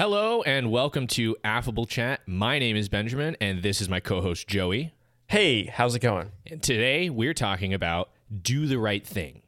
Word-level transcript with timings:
Hello 0.00 0.40
and 0.44 0.70
welcome 0.70 1.06
to 1.08 1.36
Affable 1.44 1.84
Chat. 1.84 2.22
My 2.26 2.58
name 2.58 2.74
is 2.74 2.88
Benjamin 2.88 3.36
and 3.38 3.62
this 3.62 3.82
is 3.82 3.88
my 3.90 4.00
co 4.00 4.22
host 4.22 4.48
Joey. 4.48 4.94
Hey, 5.26 5.66
how's 5.66 5.94
it 5.94 5.98
going? 5.98 6.32
And 6.46 6.62
today 6.62 7.10
we're 7.10 7.34
talking 7.34 7.74
about 7.74 8.08
Do 8.34 8.66
the 8.66 8.78
Right 8.78 9.06
Thing. 9.06 9.42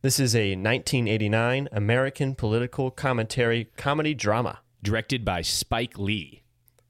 This 0.00 0.20
is 0.20 0.36
a 0.36 0.50
1989 0.50 1.68
American 1.72 2.36
political 2.36 2.92
commentary 2.92 3.72
comedy 3.76 4.14
drama. 4.14 4.60
Directed 4.84 5.24
by 5.24 5.42
Spike 5.42 5.98
Lee. 5.98 6.44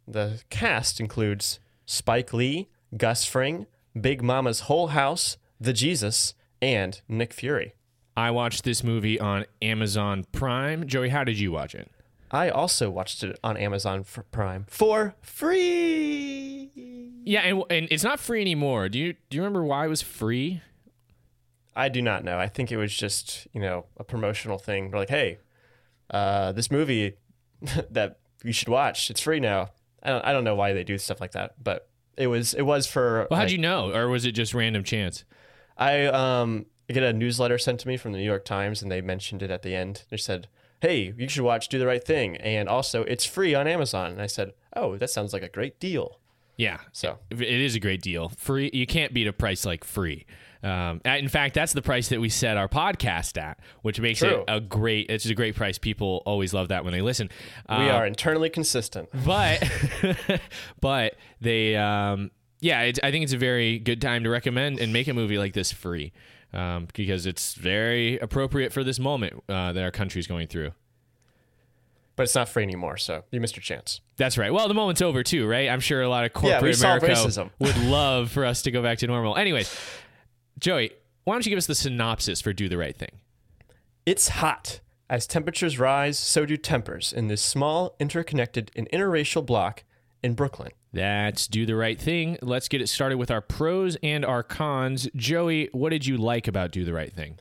The 0.06 0.43
cast 0.50 1.00
includes 1.00 1.61
Spike 1.86 2.34
Lee, 2.34 2.68
Gus 2.95 3.24
Fring, 3.24 3.68
Big 3.98 4.22
Mama's 4.22 4.61
Whole 4.68 4.88
House, 4.88 5.38
The 5.59 5.72
Jesus, 5.72 6.34
and 6.61 7.00
Nick 7.09 7.32
Fury. 7.32 7.72
I 8.14 8.30
watched 8.32 8.64
this 8.64 8.84
movie 8.84 9.18
on 9.18 9.46
Amazon 9.62 10.27
Prime. 10.30 10.86
Joey, 10.86 11.09
how 11.09 11.24
did 11.24 11.38
you 11.38 11.52
watch 11.52 11.74
it? 11.74 11.90
I 12.33 12.49
also 12.49 12.89
watched 12.91 13.23
it 13.23 13.39
on 13.45 13.59
Amazon 13.59 14.05
for 14.05 14.23
Prime 14.23 14.64
for 14.69 15.14
free. 15.21 16.71
Yeah, 17.25 17.40
and, 17.40 17.63
and 17.71 17.89
it's 17.90 18.03
not 18.03 18.18
free 18.18 18.40
anymore. 18.40 18.89
Do 18.89 18.99
you 18.99 19.14
do 19.29 19.36
you 19.36 19.43
remember 19.43 19.63
why 19.64 19.85
it 19.85 19.89
was 19.89 20.03
free? 20.03 20.63
I 21.76 21.89
do 21.89 22.03
not 22.03 22.25
know. 22.25 22.39
I 22.39 22.49
think 22.49 22.73
it 22.73 22.76
was 22.76 22.95
just, 22.95 23.46
you 23.53 23.61
know, 23.61 23.87
a 23.96 24.04
promotional 24.04 24.59
thing. 24.59 24.90
We're 24.90 24.99
like, 24.99 25.09
hey, 25.09 25.39
uh, 26.11 26.53
this 26.53 26.71
movie 26.71 27.14
that 27.90 28.18
you 28.45 28.53
should 28.53 28.68
watch, 28.68 29.11
it's 29.11 29.21
free 29.21 29.40
now. 29.40 29.71
I 30.03 30.11
don't, 30.11 30.25
I 30.25 30.32
don't 30.32 30.45
know 30.45 30.54
why 30.54 30.73
they 30.73 30.85
do 30.85 30.99
stuff 30.99 31.21
like 31.21 31.32
that, 31.32 31.54
but 31.62 31.89
it 32.17 32.27
was 32.27 32.55
it 32.55 32.62
was 32.62 32.87
for. 32.87 33.27
Well, 33.31 33.39
how'd 33.39 33.47
like, 33.47 33.53
you 33.53 33.59
know, 33.59 33.92
or 33.95 34.09
was 34.09 34.25
it 34.25 34.33
just 34.33 34.55
random 34.55 34.84
chance? 34.84 35.25
I 35.77 36.06
um 36.06 36.67
I 36.89 36.92
get 36.95 37.03
a 37.03 37.12
newsletter 37.12 37.59
sent 37.59 37.81
to 37.81 37.89
me 37.89 37.97
from 37.97 38.12
the 38.12 38.19
New 38.19 38.25
York 38.25 38.45
Times, 38.45 38.83
and 38.83 38.91
they 38.91 39.01
mentioned 39.01 39.42
it 39.42 39.51
at 39.51 39.62
the 39.62 39.75
end. 39.75 40.05
They 40.11 40.17
said, 40.17 40.48
"Hey, 40.83 41.14
you 41.17 41.28
should 41.28 41.42
watch 41.45 41.69
Do 41.69 41.78
the 41.78 41.86
Right 41.86 42.05
Thing," 42.05 42.36
and 42.36 42.69
also 42.69 43.03
it's 43.05 43.25
free 43.25 43.55
on 43.55 43.67
Amazon. 43.67 44.11
And 44.12 44.20
I 44.20 44.27
said, 44.27 44.53
"Oh, 44.77 44.97
that 44.98 45.09
sounds 45.11 45.33
like 45.33 45.42
a 45.42 45.48
great 45.48 45.81
deal." 45.81 46.19
Yeah, 46.59 46.79
So 46.93 47.19
it 47.31 47.41
is 47.41 47.75
a 47.75 47.81
great 47.81 48.03
deal. 48.03 48.29
Free, 48.37 48.70
you 48.75 48.87
can't 48.87 49.15
beat 49.15 49.27
a 49.27 49.33
price 49.33 49.65
like 49.65 49.84
free. 49.84 50.27
Um, 50.62 51.01
in 51.05 51.29
fact, 51.29 51.55
that's 51.55 51.73
the 51.73 51.83
price 51.83 52.09
that 52.11 52.21
we 52.21 52.29
set 52.29 52.56
our 52.56 52.69
podcast 52.69 53.41
at, 53.41 53.59
which 53.81 53.98
makes 53.98 54.19
True. 54.21 54.43
it 54.43 54.45
a 54.47 54.61
great. 54.61 55.06
It's 55.11 55.25
a 55.27 55.34
great 55.34 55.56
price. 55.56 55.79
People 55.79 56.23
always 56.27 56.53
love 56.53 56.69
that 56.69 56.84
when 56.84 56.93
they 56.93 57.01
listen. 57.01 57.31
we 57.69 57.75
Um, 57.75 57.83
are 57.91 58.06
internally 58.06 58.51
consistent. 58.51 59.09
but 59.25 59.62
but 60.81 61.15
they 61.41 61.75
um 61.77 62.31
yeah 62.61 62.83
it's, 62.83 63.01
i 63.03 63.11
think 63.11 63.25
it's 63.25 63.33
a 63.33 63.39
very 63.39 63.78
good 63.78 64.01
time 64.01 64.23
to 64.25 64.31
recommend 64.31 64.78
and 64.78 64.93
make 64.93 65.09
a 65.09 65.15
movie 65.15 65.39
like 65.39 65.53
this 65.55 65.73
free 65.73 66.12
um, 66.53 66.87
because 66.95 67.25
it's 67.25 67.55
very 67.55 68.19
appropriate 68.19 68.73
for 68.75 68.84
this 68.84 68.99
moment 69.01 69.43
uh, 69.49 69.73
that 69.73 69.83
our 69.83 69.91
country's 69.91 70.27
going 70.27 70.47
through 70.47 70.71
But 72.17 72.25
it's 72.25 72.35
not 72.35 72.49
free 72.49 72.63
anymore, 72.63 72.97
so 72.99 73.25
you 73.31 73.41
missed 73.41 73.57
your 73.57 73.63
chance. 73.63 74.01
that's 74.17 74.37
right 74.37 74.53
well 74.53 74.69
the 74.69 74.75
moment's 74.75 75.01
over 75.03 75.23
too 75.23 75.47
right 75.49 75.69
i'm 75.71 75.81
sure 75.81 76.03
a 76.03 76.09
lot 76.09 76.25
of 76.25 76.33
corporate 76.33 76.77
solved 76.77 77.03
america 77.05 77.51
would 77.59 77.77
love 77.79 78.31
for 78.31 78.45
us 78.45 78.63
to 78.63 78.71
go 78.71 78.83
back 78.83 78.99
to 78.99 79.07
normal 79.07 79.35
anyways 79.37 79.75
joey 80.59 80.91
why 81.25 81.35
don't 81.35 81.47
you 81.47 81.51
give 81.51 81.57
us 81.57 81.67
the 81.67 81.75
synopsis 81.75 82.41
for 82.41 82.53
do 82.53 82.69
the 82.69 82.77
right 82.77 82.97
thing 82.97 83.11
It's 84.07 84.29
hot. 84.29 84.81
As 85.09 85.27
temperatures 85.27 85.79
rise, 85.79 86.19
so 86.19 86.47
do 86.47 86.57
tempers 86.57 87.13
in 87.13 87.29
this 87.29 87.43
small, 87.43 87.95
interconnected, 88.01 88.71
and 88.75 88.89
interracial 88.93 89.45
block 89.45 89.85
in 90.23 90.33
Brooklyn. 90.35 90.71
that's 90.93 91.47
do 91.47 91.67
the 91.67 91.75
right 91.77 92.01
thing 92.01 92.39
let's 92.43 92.69
get 92.69 92.81
it 92.81 92.89
started 92.89 93.17
with 93.19 93.31
our 93.31 93.41
pros 93.41 93.97
and 94.03 94.25
our 94.25 94.43
cons 94.43 95.09
joey 95.17 95.69
what 95.73 95.91
did 95.91 96.07
you 96.07 96.17
like 96.17 96.47
about 96.49 96.71
do 96.71 96.85
the 96.85 96.93
right 96.93 97.13
thing 97.15 97.39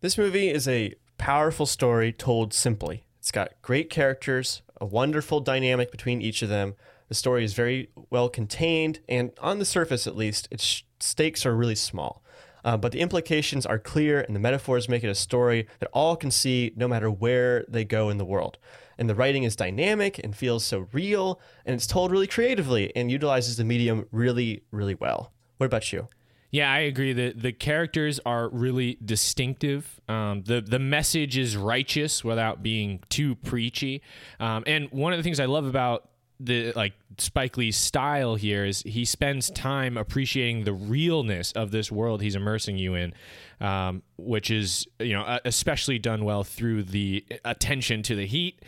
This 0.00 0.16
movie 0.18 0.48
is 0.50 0.68
a 0.68 0.94
powerful 1.18 1.64
story 1.66 2.12
told 2.12 2.52
simply. 2.52 3.04
It's 3.24 3.30
got 3.30 3.54
great 3.62 3.88
characters, 3.88 4.60
a 4.78 4.84
wonderful 4.84 5.40
dynamic 5.40 5.90
between 5.90 6.20
each 6.20 6.42
of 6.42 6.50
them. 6.50 6.74
The 7.08 7.14
story 7.14 7.42
is 7.42 7.54
very 7.54 7.88
well 8.10 8.28
contained, 8.28 9.00
and 9.08 9.30
on 9.40 9.58
the 9.58 9.64
surface 9.64 10.06
at 10.06 10.14
least, 10.14 10.46
its 10.50 10.82
stakes 11.00 11.46
are 11.46 11.56
really 11.56 11.74
small. 11.74 12.22
Uh, 12.66 12.76
but 12.76 12.92
the 12.92 13.00
implications 13.00 13.64
are 13.64 13.78
clear, 13.78 14.20
and 14.20 14.36
the 14.36 14.40
metaphors 14.40 14.90
make 14.90 15.02
it 15.02 15.08
a 15.08 15.14
story 15.14 15.66
that 15.78 15.88
all 15.94 16.16
can 16.16 16.30
see 16.30 16.74
no 16.76 16.86
matter 16.86 17.10
where 17.10 17.64
they 17.66 17.82
go 17.82 18.10
in 18.10 18.18
the 18.18 18.26
world. 18.26 18.58
And 18.98 19.08
the 19.08 19.14
writing 19.14 19.44
is 19.44 19.56
dynamic 19.56 20.20
and 20.22 20.36
feels 20.36 20.62
so 20.62 20.88
real, 20.92 21.40
and 21.64 21.74
it's 21.74 21.86
told 21.86 22.10
really 22.10 22.26
creatively 22.26 22.94
and 22.94 23.10
utilizes 23.10 23.56
the 23.56 23.64
medium 23.64 24.06
really, 24.12 24.64
really 24.70 24.96
well. 24.96 25.32
What 25.56 25.64
about 25.64 25.94
you? 25.94 26.08
Yeah, 26.54 26.72
I 26.72 26.78
agree. 26.82 27.12
The 27.12 27.32
the 27.32 27.50
characters 27.50 28.20
are 28.24 28.48
really 28.48 28.96
distinctive. 29.04 30.00
Um, 30.08 30.44
the 30.44 30.60
the 30.60 30.78
message 30.78 31.36
is 31.36 31.56
righteous 31.56 32.22
without 32.22 32.62
being 32.62 33.00
too 33.08 33.34
preachy. 33.34 34.02
Um, 34.38 34.62
and 34.64 34.88
one 34.92 35.12
of 35.12 35.18
the 35.18 35.24
things 35.24 35.40
I 35.40 35.46
love 35.46 35.66
about 35.66 36.08
the 36.38 36.72
like 36.76 36.92
Spike 37.18 37.56
Lee's 37.56 37.76
style 37.76 38.36
here 38.36 38.64
is 38.64 38.82
he 38.82 39.04
spends 39.04 39.50
time 39.50 39.96
appreciating 39.96 40.62
the 40.62 40.72
realness 40.72 41.50
of 41.50 41.72
this 41.72 41.90
world 41.90 42.22
he's 42.22 42.36
immersing 42.36 42.78
you 42.78 42.94
in, 42.94 43.14
um, 43.60 44.04
which 44.16 44.52
is 44.52 44.86
you 45.00 45.12
know 45.12 45.40
especially 45.44 45.98
done 45.98 46.24
well 46.24 46.44
through 46.44 46.84
the 46.84 47.24
attention 47.44 48.04
to 48.04 48.14
the 48.14 48.26
heat. 48.26 48.62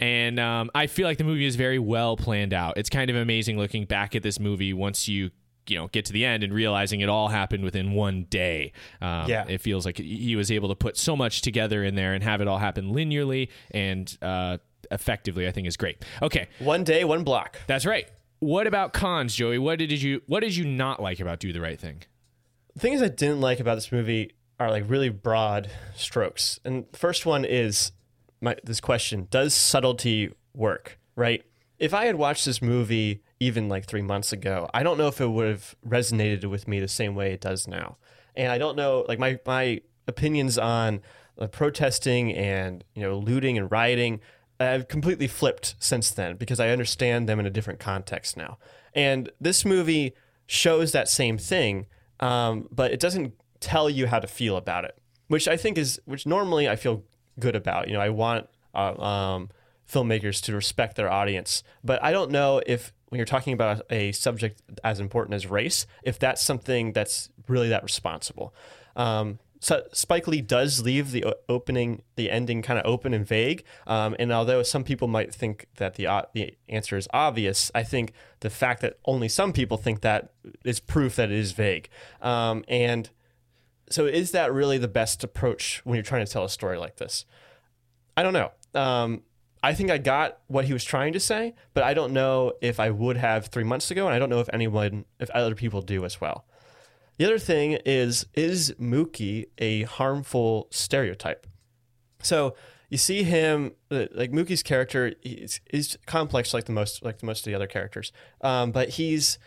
And 0.00 0.40
um, 0.40 0.70
I 0.74 0.86
feel 0.86 1.06
like 1.06 1.18
the 1.18 1.24
movie 1.24 1.44
is 1.44 1.56
very 1.56 1.78
well 1.78 2.16
planned 2.16 2.54
out. 2.54 2.78
It's 2.78 2.88
kind 2.88 3.10
of 3.10 3.16
amazing 3.16 3.58
looking 3.58 3.84
back 3.84 4.16
at 4.16 4.22
this 4.22 4.40
movie 4.40 4.72
once 4.72 5.06
you 5.06 5.32
you 5.68 5.76
know 5.76 5.88
get 5.88 6.04
to 6.04 6.12
the 6.12 6.24
end 6.24 6.42
and 6.44 6.52
realizing 6.52 7.00
it 7.00 7.08
all 7.08 7.28
happened 7.28 7.64
within 7.64 7.92
one 7.92 8.24
day 8.30 8.72
um, 9.00 9.28
Yeah. 9.28 9.44
it 9.48 9.60
feels 9.60 9.84
like 9.86 9.98
he 9.98 10.36
was 10.36 10.50
able 10.50 10.68
to 10.68 10.74
put 10.74 10.96
so 10.96 11.16
much 11.16 11.42
together 11.42 11.82
in 11.84 11.94
there 11.94 12.14
and 12.14 12.22
have 12.24 12.40
it 12.40 12.48
all 12.48 12.58
happen 12.58 12.92
linearly 12.94 13.48
and 13.70 14.16
uh, 14.22 14.58
effectively 14.90 15.46
i 15.48 15.50
think 15.50 15.66
is 15.66 15.76
great 15.76 16.04
okay 16.22 16.48
One 16.58 16.84
day, 16.84 17.04
one 17.04 17.24
block. 17.24 17.58
that's 17.66 17.84
right 17.86 18.08
what 18.38 18.66
about 18.66 18.92
cons 18.92 19.34
joey 19.34 19.58
what 19.58 19.78
did 19.78 19.90
you 20.02 20.22
what 20.26 20.40
did 20.40 20.54
you 20.54 20.64
not 20.64 21.00
like 21.02 21.20
about 21.20 21.40
do 21.40 21.52
the 21.52 21.60
right 21.60 21.80
thing 21.80 22.02
things 22.78 23.00
I 23.00 23.08
didn't 23.08 23.40
like 23.40 23.58
about 23.60 23.76
this 23.76 23.90
movie 23.90 24.32
are 24.60 24.70
like 24.70 24.84
really 24.88 25.08
broad 25.08 25.70
strokes. 25.94 26.60
And 26.64 26.84
the 26.92 26.98
first 26.98 27.24
one 27.26 27.44
is 27.44 27.92
my 28.40 28.56
this 28.64 28.80
question, 28.80 29.28
does 29.30 29.54
subtlety 29.54 30.32
work, 30.54 30.98
right? 31.14 31.42
If 31.78 31.94
I 31.94 32.04
had 32.04 32.16
watched 32.16 32.44
this 32.44 32.60
movie 32.60 33.22
even 33.40 33.68
like 33.68 33.86
3 33.86 34.02
months 34.02 34.32
ago, 34.32 34.68
I 34.72 34.82
don't 34.82 34.98
know 34.98 35.08
if 35.08 35.20
it 35.20 35.28
would 35.28 35.48
have 35.48 35.76
resonated 35.86 36.44
with 36.46 36.66
me 36.66 36.80
the 36.80 36.88
same 36.88 37.14
way 37.14 37.32
it 37.32 37.40
does 37.40 37.68
now. 37.68 37.96
And 38.34 38.52
I 38.52 38.58
don't 38.58 38.76
know 38.76 39.04
like 39.08 39.18
my 39.18 39.38
my 39.46 39.80
opinions 40.08 40.56
on 40.58 41.00
uh, 41.38 41.46
protesting 41.48 42.32
and, 42.34 42.84
you 42.94 43.02
know, 43.02 43.18
looting 43.18 43.58
and 43.58 43.70
rioting 43.70 44.20
I've 44.58 44.88
completely 44.88 45.28
flipped 45.28 45.74
since 45.78 46.10
then 46.10 46.36
because 46.36 46.60
I 46.60 46.70
understand 46.70 47.28
them 47.28 47.38
in 47.38 47.46
a 47.46 47.50
different 47.50 47.78
context 47.78 48.36
now. 48.36 48.58
And 48.94 49.30
this 49.40 49.64
movie 49.64 50.14
shows 50.46 50.92
that 50.92 51.08
same 51.08 51.38
thing, 51.38 51.86
um, 52.20 52.68
but 52.70 52.92
it 52.92 53.00
doesn't 53.00 53.34
tell 53.60 53.90
you 53.90 54.06
how 54.06 54.18
to 54.18 54.26
feel 54.26 54.56
about 54.56 54.84
it, 54.84 54.96
which 55.28 55.46
I 55.48 55.56
think 55.56 55.76
is 55.76 56.00
which 56.06 56.26
normally 56.26 56.68
I 56.68 56.76
feel 56.76 57.04
good 57.38 57.54
about. 57.54 57.88
You 57.88 57.94
know, 57.94 58.00
I 58.00 58.08
want 58.08 58.48
uh, 58.74 58.98
um, 59.00 59.50
filmmakers 59.90 60.42
to 60.44 60.54
respect 60.54 60.96
their 60.96 61.10
audience, 61.10 61.62
but 61.84 62.02
I 62.02 62.12
don't 62.12 62.30
know 62.30 62.62
if 62.66 62.92
when 63.16 63.18
you're 63.18 63.24
talking 63.24 63.54
about 63.54 63.80
a 63.88 64.12
subject 64.12 64.60
as 64.84 65.00
important 65.00 65.34
as 65.34 65.46
race, 65.46 65.86
if 66.02 66.18
that's 66.18 66.42
something 66.42 66.92
that's 66.92 67.30
really 67.48 67.70
that 67.70 67.82
responsible. 67.82 68.54
Um, 68.94 69.38
so 69.58 69.84
Spike 69.94 70.28
Lee 70.28 70.42
does 70.42 70.82
leave 70.82 71.12
the 71.12 71.24
opening, 71.48 72.02
the 72.16 72.30
ending 72.30 72.60
kind 72.60 72.78
of 72.78 72.84
open 72.84 73.14
and 73.14 73.26
vague. 73.26 73.64
Um, 73.86 74.14
and 74.18 74.30
although 74.30 74.62
some 74.62 74.84
people 74.84 75.08
might 75.08 75.34
think 75.34 75.66
that 75.76 75.94
the 75.94 76.06
o- 76.08 76.26
the 76.34 76.58
answer 76.68 76.98
is 76.98 77.08
obvious, 77.14 77.70
I 77.74 77.84
think 77.84 78.12
the 78.40 78.50
fact 78.50 78.82
that 78.82 78.98
only 79.06 79.30
some 79.30 79.54
people 79.54 79.78
think 79.78 80.02
that 80.02 80.34
is 80.62 80.78
proof 80.78 81.16
that 81.16 81.30
it 81.30 81.38
is 81.38 81.52
vague. 81.52 81.88
Um, 82.20 82.64
and 82.68 83.08
so, 83.88 84.04
is 84.04 84.32
that 84.32 84.52
really 84.52 84.76
the 84.76 84.88
best 84.88 85.24
approach 85.24 85.80
when 85.84 85.96
you're 85.96 86.02
trying 86.02 86.26
to 86.26 86.30
tell 86.30 86.44
a 86.44 86.50
story 86.50 86.76
like 86.76 86.96
this? 86.96 87.24
I 88.14 88.22
don't 88.22 88.34
know. 88.34 88.52
Um, 88.74 89.22
I 89.62 89.74
think 89.74 89.90
I 89.90 89.98
got 89.98 90.38
what 90.46 90.66
he 90.66 90.72
was 90.72 90.84
trying 90.84 91.12
to 91.14 91.20
say, 91.20 91.54
but 91.74 91.82
I 91.82 91.94
don't 91.94 92.12
know 92.12 92.52
if 92.60 92.78
I 92.78 92.90
would 92.90 93.16
have 93.16 93.46
three 93.46 93.64
months 93.64 93.90
ago, 93.90 94.06
and 94.06 94.14
I 94.14 94.18
don't 94.18 94.30
know 94.30 94.40
if 94.40 94.48
anyone, 94.52 95.04
if 95.18 95.30
other 95.30 95.54
people 95.54 95.82
do 95.82 96.04
as 96.04 96.20
well. 96.20 96.44
The 97.18 97.24
other 97.24 97.38
thing 97.38 97.78
is, 97.84 98.26
is 98.34 98.74
Mookie 98.80 99.46
a 99.58 99.82
harmful 99.84 100.68
stereotype? 100.70 101.46
So 102.22 102.54
you 102.90 102.98
see 102.98 103.22
him, 103.22 103.72
uh, 103.90 104.06
like 104.12 104.30
Mookie's 104.32 104.62
character, 104.62 105.14
he's, 105.22 105.60
he's 105.70 105.96
complex 106.06 106.52
like 106.52 106.66
the 106.66 106.72
most, 106.72 107.02
like 107.02 107.18
the 107.18 107.26
most 107.26 107.40
of 107.40 107.44
the 107.44 107.54
other 107.54 107.66
characters, 107.66 108.12
um, 108.42 108.70
but 108.70 108.90
he's 108.90 109.38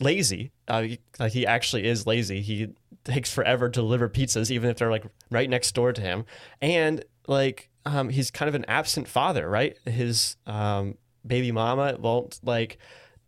lazy. 0.00 0.52
Uh, 0.68 0.82
he, 0.82 1.00
like 1.18 1.32
he 1.32 1.46
actually 1.46 1.86
is 1.86 2.06
lazy. 2.06 2.42
He 2.42 2.68
takes 3.04 3.32
forever 3.32 3.68
to 3.68 3.80
deliver 3.80 4.08
pizzas, 4.08 4.50
even 4.50 4.70
if 4.70 4.76
they're 4.76 4.90
like 4.90 5.04
right 5.30 5.48
next 5.48 5.74
door 5.74 5.92
to 5.92 6.00
him, 6.00 6.24
and 6.60 7.04
like 7.26 7.70
um, 7.86 8.08
he's 8.08 8.30
kind 8.30 8.48
of 8.48 8.54
an 8.54 8.64
absent 8.66 9.08
father, 9.08 9.48
right? 9.48 9.78
His 9.84 10.36
um, 10.46 10.96
baby 11.26 11.52
mama 11.52 11.96
won't 11.98 12.40
like 12.42 12.78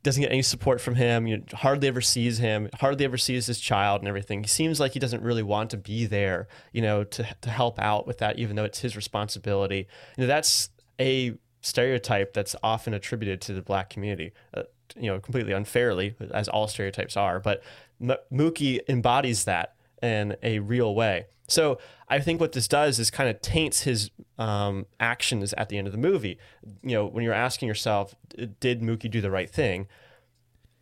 doesn't 0.03 0.23
get 0.23 0.31
any 0.31 0.43
support 0.43 0.81
from 0.81 0.94
him. 0.94 1.26
You 1.26 1.38
know, 1.38 1.44
hardly 1.53 1.88
ever 1.88 2.00
sees 2.00 2.38
him. 2.38 2.69
Hardly 2.75 3.05
ever 3.05 3.19
sees 3.19 3.47
his 3.47 3.58
child 3.58 4.00
and 4.03 4.08
everything. 4.08 4.43
He 4.43 4.49
seems 4.49 4.79
like 4.79 4.93
he 4.93 5.00
doesn't 5.00 5.23
really 5.23 5.43
want 5.43 5.70
to 5.70 5.76
be 5.76 6.06
there, 6.06 6.49
you 6.73 6.81
know, 6.81 7.05
to 7.05 7.26
to 7.41 7.50
help 7.50 7.79
out 7.79 8.06
with 8.06 8.19
that, 8.19 8.38
even 8.38 8.56
though 8.56 8.64
it's 8.64 8.81
his 8.81 8.97
responsibility. 8.97 9.88
You 10.17 10.23
know, 10.23 10.26
that's 10.26 10.70
a 11.00 11.35
stereotype 11.61 12.32
that's 12.32 12.55
often 12.62 12.94
attributed 12.94 13.41
to 13.43 13.52
the 13.52 13.62
black 13.62 13.91
community. 13.91 14.32
Uh, 14.55 14.62
you 14.97 15.11
know, 15.11 15.19
completely 15.19 15.52
unfairly, 15.52 16.14
as 16.32 16.49
all 16.49 16.69
stereotypes 16.69 17.17
are. 17.17 17.41
But 17.41 17.62
M- 18.00 18.17
Mookie 18.32 18.81
embodies 18.88 19.44
that 19.44 19.75
in 20.00 20.37
a 20.43 20.61
real 20.61 20.94
way. 20.94 21.26
So 21.48 21.78
I 22.08 22.19
think 22.20 22.40
what 22.40 22.52
this 22.52 22.69
does 22.69 22.98
is 22.98 23.10
kind 23.10 23.28
of 23.31 23.40
taints 23.40 23.82
his 23.82 24.10
um, 24.38 24.87
actions 25.00 25.52
at 25.54 25.69
the 25.69 25.78
end 25.78 25.87
of 25.87 25.93
the 25.93 25.98
movie. 25.98 26.38
You 26.82 26.96
know, 26.96 27.06
when 27.06 27.25
you're 27.25 27.32
asking 27.32 27.69
yourself, 27.69 28.14
did 28.60 28.81
Mookie 28.81 29.10
do 29.10 29.20
the 29.20 29.31
right 29.31 29.50
thing? 29.50 29.87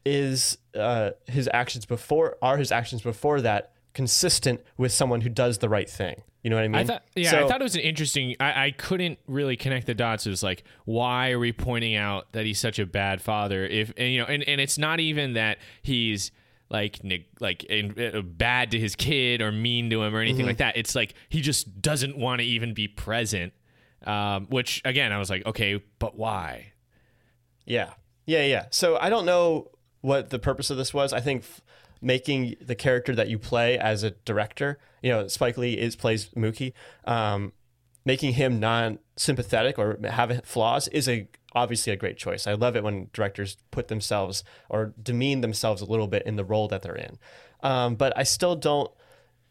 Is 0.05 0.59
uh, 0.75 1.11
his 1.27 1.49
actions 1.55 1.87
before 1.87 2.37
are 2.43 2.59
his 2.59 2.71
actions 2.71 3.01
before 3.03 3.41
that 3.41 3.73
consistent 3.95 4.61
with 4.77 4.93
someone 4.93 5.23
who 5.23 5.31
does 5.31 5.59
the 5.59 5.69
right 5.69 5.89
thing? 5.89 6.23
You 6.43 6.51
know 6.51 6.57
what 6.57 6.65
I 6.67 6.69
mean? 6.69 6.81
I 6.83 6.85
thought, 6.85 7.05
yeah, 7.15 7.31
So- 7.31 7.45
I 7.47 7.49
thought 7.49 7.61
it 7.63 7.65
was 7.65 7.75
an 7.75 7.81
interesting. 7.81 8.37
I, 8.39 8.67
I 8.67 8.71
couldn't 8.73 9.19
really 9.27 9.57
connect 9.57 9.87
the 9.87 9.95
dots. 9.95 10.27
It 10.27 10.31
was 10.31 10.43
like, 10.43 10.63
why 10.85 11.31
are 11.31 11.39
we 11.39 11.53
pointing 11.53 11.97
out 11.97 12.31
that 12.33 12.45
he's 12.45 12.61
such 12.61 12.79
a 12.79 12.85
bad 12.85 13.23
father? 13.23 13.65
If 13.67 13.95
and, 13.97 14.13
you 14.13 14.19
know, 14.21 14.27
and, 14.27 14.43
and 14.47 14.61
it's 14.61 14.77
not 14.77 15.01
even 15.01 15.33
that 15.35 15.57
he's 15.81 16.33
like 16.71 17.01
like 17.41 17.65
in, 17.65 17.99
uh, 17.99 18.21
bad 18.23 18.71
to 18.73 18.79
his 18.79 18.97
kid 18.97 19.41
or 19.41 19.53
mean 19.53 19.91
to 19.91 20.03
him 20.03 20.15
or 20.15 20.21
anything 20.21 20.47
like 20.47 20.59
that. 20.59 20.77
It's 20.77 20.95
like 20.95 21.15
he 21.29 21.41
just 21.41 21.81
doesn't 21.81 22.17
want 22.17 22.41
to 22.41 22.47
even 22.47 22.75
be 22.75 22.89
present. 22.89 23.53
Um, 24.07 24.47
which 24.47 24.83
again, 24.85 25.13
I 25.13 25.19
was 25.19 25.31
like, 25.31 25.47
okay, 25.47 25.83
but 25.99 26.17
why? 26.17 26.73
Yeah. 27.65 27.95
Yeah, 28.27 28.45
yeah. 28.45 28.67
So 28.71 28.97
I 28.97 29.09
don't 29.09 29.25
know 29.25 29.71
what 30.01 30.31
the 30.31 30.39
purpose 30.39 30.71
of 30.71 30.77
this 30.77 30.93
was. 30.93 31.13
I 31.13 31.21
think 31.21 31.43
f- 31.43 31.61
making 32.03 32.57
the 32.61 32.75
character 32.75 33.15
that 33.15 33.29
you 33.29 33.39
play 33.39 33.79
as 33.79 34.03
a 34.03 34.11
director, 34.11 34.79
you 35.03 35.11
know, 35.11 35.27
Spike 35.29 35.57
Lee 35.57 35.79
is 35.79 35.97
plays 35.97 36.29
Mookie, 36.31 36.73
um, 37.07 37.53
making 38.05 38.35
him 38.35 38.61
non-sympathetic 38.61 39.79
or 39.79 39.99
have 40.05 40.45
flaws 40.45 40.89
is 40.89 41.09
a 41.09 41.29
obviously 41.55 41.93
a 41.93 41.97
great 41.97 42.17
choice. 42.17 42.47
I 42.47 42.55
love 42.55 42.77
it 42.77 42.83
when 42.83 43.09
directors 43.13 43.57
put 43.71 43.89
themselves 43.89 44.45
or 44.69 44.95
demean 45.01 45.41
themselves 45.41 45.81
a 45.81 45.85
little 45.85 46.09
bit 46.09 46.25
in 46.27 46.37
the 46.37 46.45
role 46.45 46.69
that 46.69 46.83
they're 46.83 46.97
in. 46.97 47.19
Um, 47.63 47.95
but 47.95 48.13
I 48.17 48.25
still 48.25 48.57
don't 48.57 48.91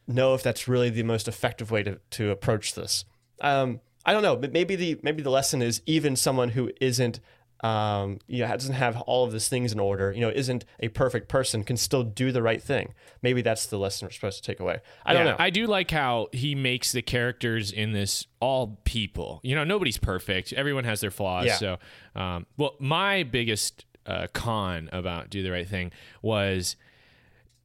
know 0.07 0.33
if 0.33 0.43
that's 0.43 0.67
really 0.67 0.89
the 0.89 1.03
most 1.03 1.27
effective 1.27 1.71
way 1.71 1.83
to, 1.83 1.99
to 2.11 2.31
approach 2.31 2.75
this. 2.75 3.05
Um, 3.41 3.79
I 4.05 4.13
don't 4.13 4.23
know, 4.23 4.35
but 4.35 4.51
maybe 4.51 4.75
the 4.75 4.99
maybe 5.01 5.23
the 5.23 5.29
lesson 5.29 5.61
is 5.61 5.81
even 5.85 6.15
someone 6.15 6.49
who 6.49 6.71
isn't 6.81 7.19
um, 7.63 8.19
you 8.27 8.39
know 8.39 8.47
doesn't 8.47 8.75
have 8.75 9.01
all 9.01 9.23
of 9.23 9.31
these 9.31 9.47
things 9.47 9.71
in 9.71 9.79
order, 9.79 10.11
you 10.11 10.21
know, 10.21 10.29
isn't 10.29 10.65
a 10.81 10.89
perfect 10.89 11.29
person, 11.29 11.63
can 11.63 11.77
still 11.77 12.03
do 12.03 12.31
the 12.31 12.41
right 12.41 12.61
thing. 12.61 12.93
Maybe 13.21 13.41
that's 13.41 13.65
the 13.67 13.79
lesson 13.79 14.05
we're 14.05 14.11
supposed 14.11 14.43
to 14.43 14.51
take 14.51 14.59
away. 14.59 14.81
I 15.05 15.13
don't 15.13 15.25
know. 15.25 15.37
I 15.39 15.49
do 15.49 15.65
like 15.65 15.89
how 15.89 16.27
he 16.33 16.55
makes 16.55 16.91
the 16.91 17.01
characters 17.01 17.71
in 17.71 17.93
this 17.93 18.27
all 18.41 18.79
people. 18.83 19.39
You 19.43 19.55
know, 19.55 19.63
nobody's 19.63 19.97
perfect. 19.97 20.51
Everyone 20.53 20.83
has 20.83 20.99
their 20.99 21.11
flaws. 21.11 21.45
Yeah. 21.45 21.55
So, 21.55 21.79
um, 22.15 22.45
well, 22.57 22.75
my 22.79 23.23
biggest 23.23 23.85
uh, 24.05 24.27
con 24.33 24.89
about 24.91 25.29
Do 25.29 25.41
the 25.41 25.51
Right 25.51 25.67
Thing 25.67 25.93
was 26.21 26.75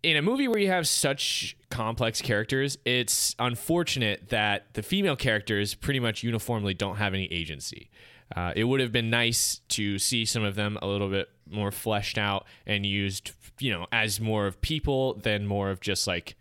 in 0.05 0.17
a 0.17 0.23
movie 0.23 0.47
where 0.47 0.61
you 0.61 0.69
have 0.69 0.87
such 0.87 1.57
complex 1.71 2.23
characters, 2.23 2.79
it's 2.85 3.35
unfortunate 3.39 4.29
that 4.29 4.75
the 4.75 4.83
female 4.83 5.17
characters 5.17 5.75
pretty 5.75 5.99
much 5.99 6.23
uniformly 6.23 6.73
don't 6.73 6.97
have 6.97 7.15
any 7.15 7.27
agency. 7.33 7.91
Uh, 8.37 8.53
it 8.55 8.65
would 8.65 8.81
have 8.81 8.93
been 8.93 9.11
nice 9.11 9.61
to 9.69 9.99
see 9.99 10.25
some 10.25 10.45
of 10.45 10.55
them 10.55 10.79
a 10.83 10.87
little 10.87 11.09
bit 11.09 11.29
more 11.51 11.71
fleshed 11.71 12.19
out 12.19 12.47
and 12.67 12.85
used, 12.85 13.33
you 13.59 13.71
know, 13.73 13.87
as 13.91 14.21
more 14.21 14.47
of 14.47 14.61
people 14.61 15.15
than 15.15 15.47
more 15.47 15.71
of 15.71 15.81
just 15.81 16.07
like, 16.07 16.37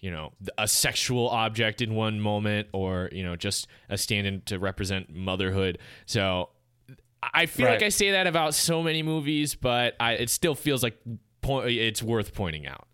you 0.00 0.10
know, 0.10 0.32
a 0.58 0.68
sexual 0.68 1.28
object 1.28 1.80
in 1.80 1.94
one 1.94 2.20
moment 2.20 2.68
or, 2.72 3.08
you 3.12 3.22
know, 3.24 3.36
just 3.36 3.66
a 3.88 3.96
stand 3.96 4.26
in 4.26 4.40
to 4.42 4.58
represent 4.58 5.14
motherhood. 5.14 5.78
So 6.06 6.50
I 7.22 7.46
feel 7.46 7.66
like 7.66 7.82
I 7.82 7.88
say 7.90 8.10
that 8.12 8.26
about 8.26 8.54
so 8.54 8.82
many 8.82 9.02
movies, 9.02 9.54
but 9.54 9.94
I, 10.00 10.12
it 10.12 10.30
still 10.30 10.54
feels 10.54 10.82
like 10.82 10.98
po- 11.42 11.60
it's 11.60 12.02
worth 12.02 12.34
pointing 12.34 12.66
out. 12.66 12.86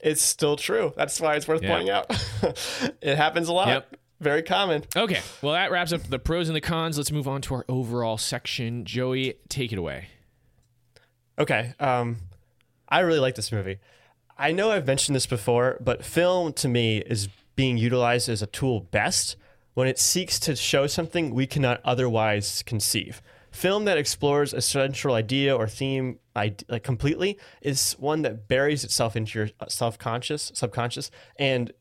it's 0.00 0.22
still 0.22 0.56
true. 0.56 0.92
That's 0.96 1.20
why 1.20 1.34
it's 1.36 1.48
worth 1.48 1.62
Yeah. 1.62 1.70
pointing 1.70 1.90
out. 1.90 2.06
it 3.00 3.16
happens 3.16 3.48
a 3.48 3.52
lot. 3.52 3.68
Yep. 3.68 3.96
Very 4.24 4.42
common. 4.42 4.84
Okay, 4.96 5.20
well, 5.42 5.52
that 5.52 5.70
wraps 5.70 5.92
up 5.92 6.02
the 6.04 6.18
pros 6.18 6.48
and 6.48 6.56
the 6.56 6.60
cons. 6.62 6.96
Let's 6.96 7.12
move 7.12 7.28
on 7.28 7.42
to 7.42 7.54
our 7.56 7.64
overall 7.68 8.16
section. 8.16 8.86
Joey, 8.86 9.34
take 9.50 9.70
it 9.70 9.78
away. 9.78 10.08
Okay. 11.38 11.74
Um, 11.78 12.16
I 12.88 13.00
really 13.00 13.18
like 13.18 13.34
this 13.34 13.52
movie. 13.52 13.80
I 14.38 14.50
know 14.50 14.70
I've 14.70 14.86
mentioned 14.86 15.14
this 15.14 15.26
before, 15.26 15.76
but 15.78 16.06
film 16.06 16.54
to 16.54 16.68
me 16.68 16.98
is 16.98 17.28
being 17.54 17.76
utilized 17.76 18.30
as 18.30 18.40
a 18.40 18.46
tool 18.46 18.80
best 18.80 19.36
when 19.74 19.88
it 19.88 19.98
seeks 19.98 20.40
to 20.40 20.56
show 20.56 20.86
something 20.86 21.34
we 21.34 21.46
cannot 21.46 21.82
otherwise 21.84 22.62
conceive. 22.62 23.20
Film 23.50 23.84
that 23.84 23.98
explores 23.98 24.54
a 24.54 24.62
central 24.62 25.14
idea 25.14 25.54
or 25.54 25.68
theme 25.68 26.18
like 26.34 26.64
completely 26.82 27.38
is 27.60 27.92
one 27.98 28.22
that 28.22 28.48
buries 28.48 28.84
itself 28.84 29.16
into 29.16 29.38
your 29.38 29.50
self-conscious, 29.68 30.50
subconscious, 30.54 31.10
and 31.38 31.72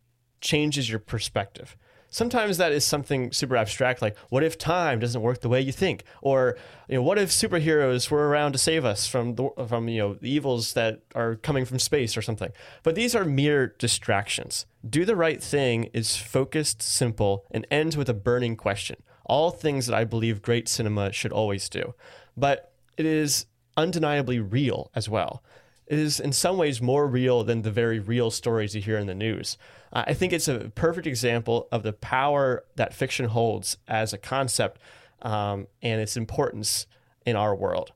changes 0.42 0.90
your 0.90 1.00
perspective. 1.00 1.78
Sometimes 2.14 2.58
that 2.58 2.72
is 2.72 2.86
something 2.86 3.32
super 3.32 3.58
abstract, 3.58 4.00
like 4.00 4.16
what 4.30 4.44
if 4.44 4.56
time 4.56 5.00
doesn't 5.00 5.24
work 5.24 5.42
the 5.42 5.50
way 5.50 5.60
you 5.60 5.72
think, 5.72 6.04
or 6.22 6.56
you 6.88 6.98
know, 6.98 7.02
what 7.02 7.18
if 7.18 7.30
superheroes 7.30 8.12
were 8.12 8.28
around 8.28 8.52
to 8.52 8.60
save 8.60 8.86
us 8.86 9.08
from 9.08 9.34
the, 9.34 9.50
from 9.68 9.90
you 9.90 9.98
know 9.98 10.14
the 10.14 10.30
evils 10.30 10.74
that 10.74 11.02
are 11.16 11.38
coming 11.38 11.66
from 11.66 11.80
space 11.80 12.16
or 12.16 12.22
something. 12.22 12.52
But 12.84 12.94
these 12.94 13.16
are 13.16 13.26
mere 13.26 13.74
distractions. 13.80 14.68
Do 14.88 15.06
the 15.06 15.16
right 15.16 15.42
thing 15.42 15.86
is 15.86 16.16
focused, 16.16 16.84
simple, 16.84 17.48
and 17.50 17.66
ends 17.72 17.98
with 17.98 18.10
a 18.10 18.14
burning 18.14 18.58
question. 18.58 19.02
All 19.26 19.50
things 19.50 19.88
that 19.88 19.96
I 19.96 20.04
believe 20.04 20.44
great 20.44 20.70
cinema 20.70 21.12
should 21.14 21.32
always 21.32 21.68
do, 21.68 21.96
but 22.38 22.74
it 22.96 23.08
is 23.08 23.48
undeniably 23.76 24.40
real 24.40 24.92
as 24.94 25.10
well 25.10 25.42
is 25.88 26.20
in 26.20 26.32
some 26.32 26.58
ways 26.58 26.82
more 26.82 27.08
real 27.08 27.44
than 27.44 27.62
the 27.62 27.72
very 27.72 28.00
real 28.00 28.32
stories 28.32 28.76
you 28.76 28.82
hear 28.82 28.98
in 28.98 29.08
the 29.08 29.16
news. 29.16 29.58
I 29.92 30.14
think 30.14 30.34
it's 30.34 30.48
a 30.48 30.72
perfect 30.74 31.06
example 31.06 31.68
of 31.72 31.84
the 31.84 31.94
power 31.94 32.64
that 32.76 32.94
fiction 32.94 33.26
holds 33.26 33.78
as 33.88 34.12
a 34.12 34.18
concept 34.18 34.80
um, 35.22 35.68
and 35.82 36.02
its 36.02 36.18
importance 36.18 36.88
in 37.26 37.36
our 37.36 37.56
world. 37.56 37.92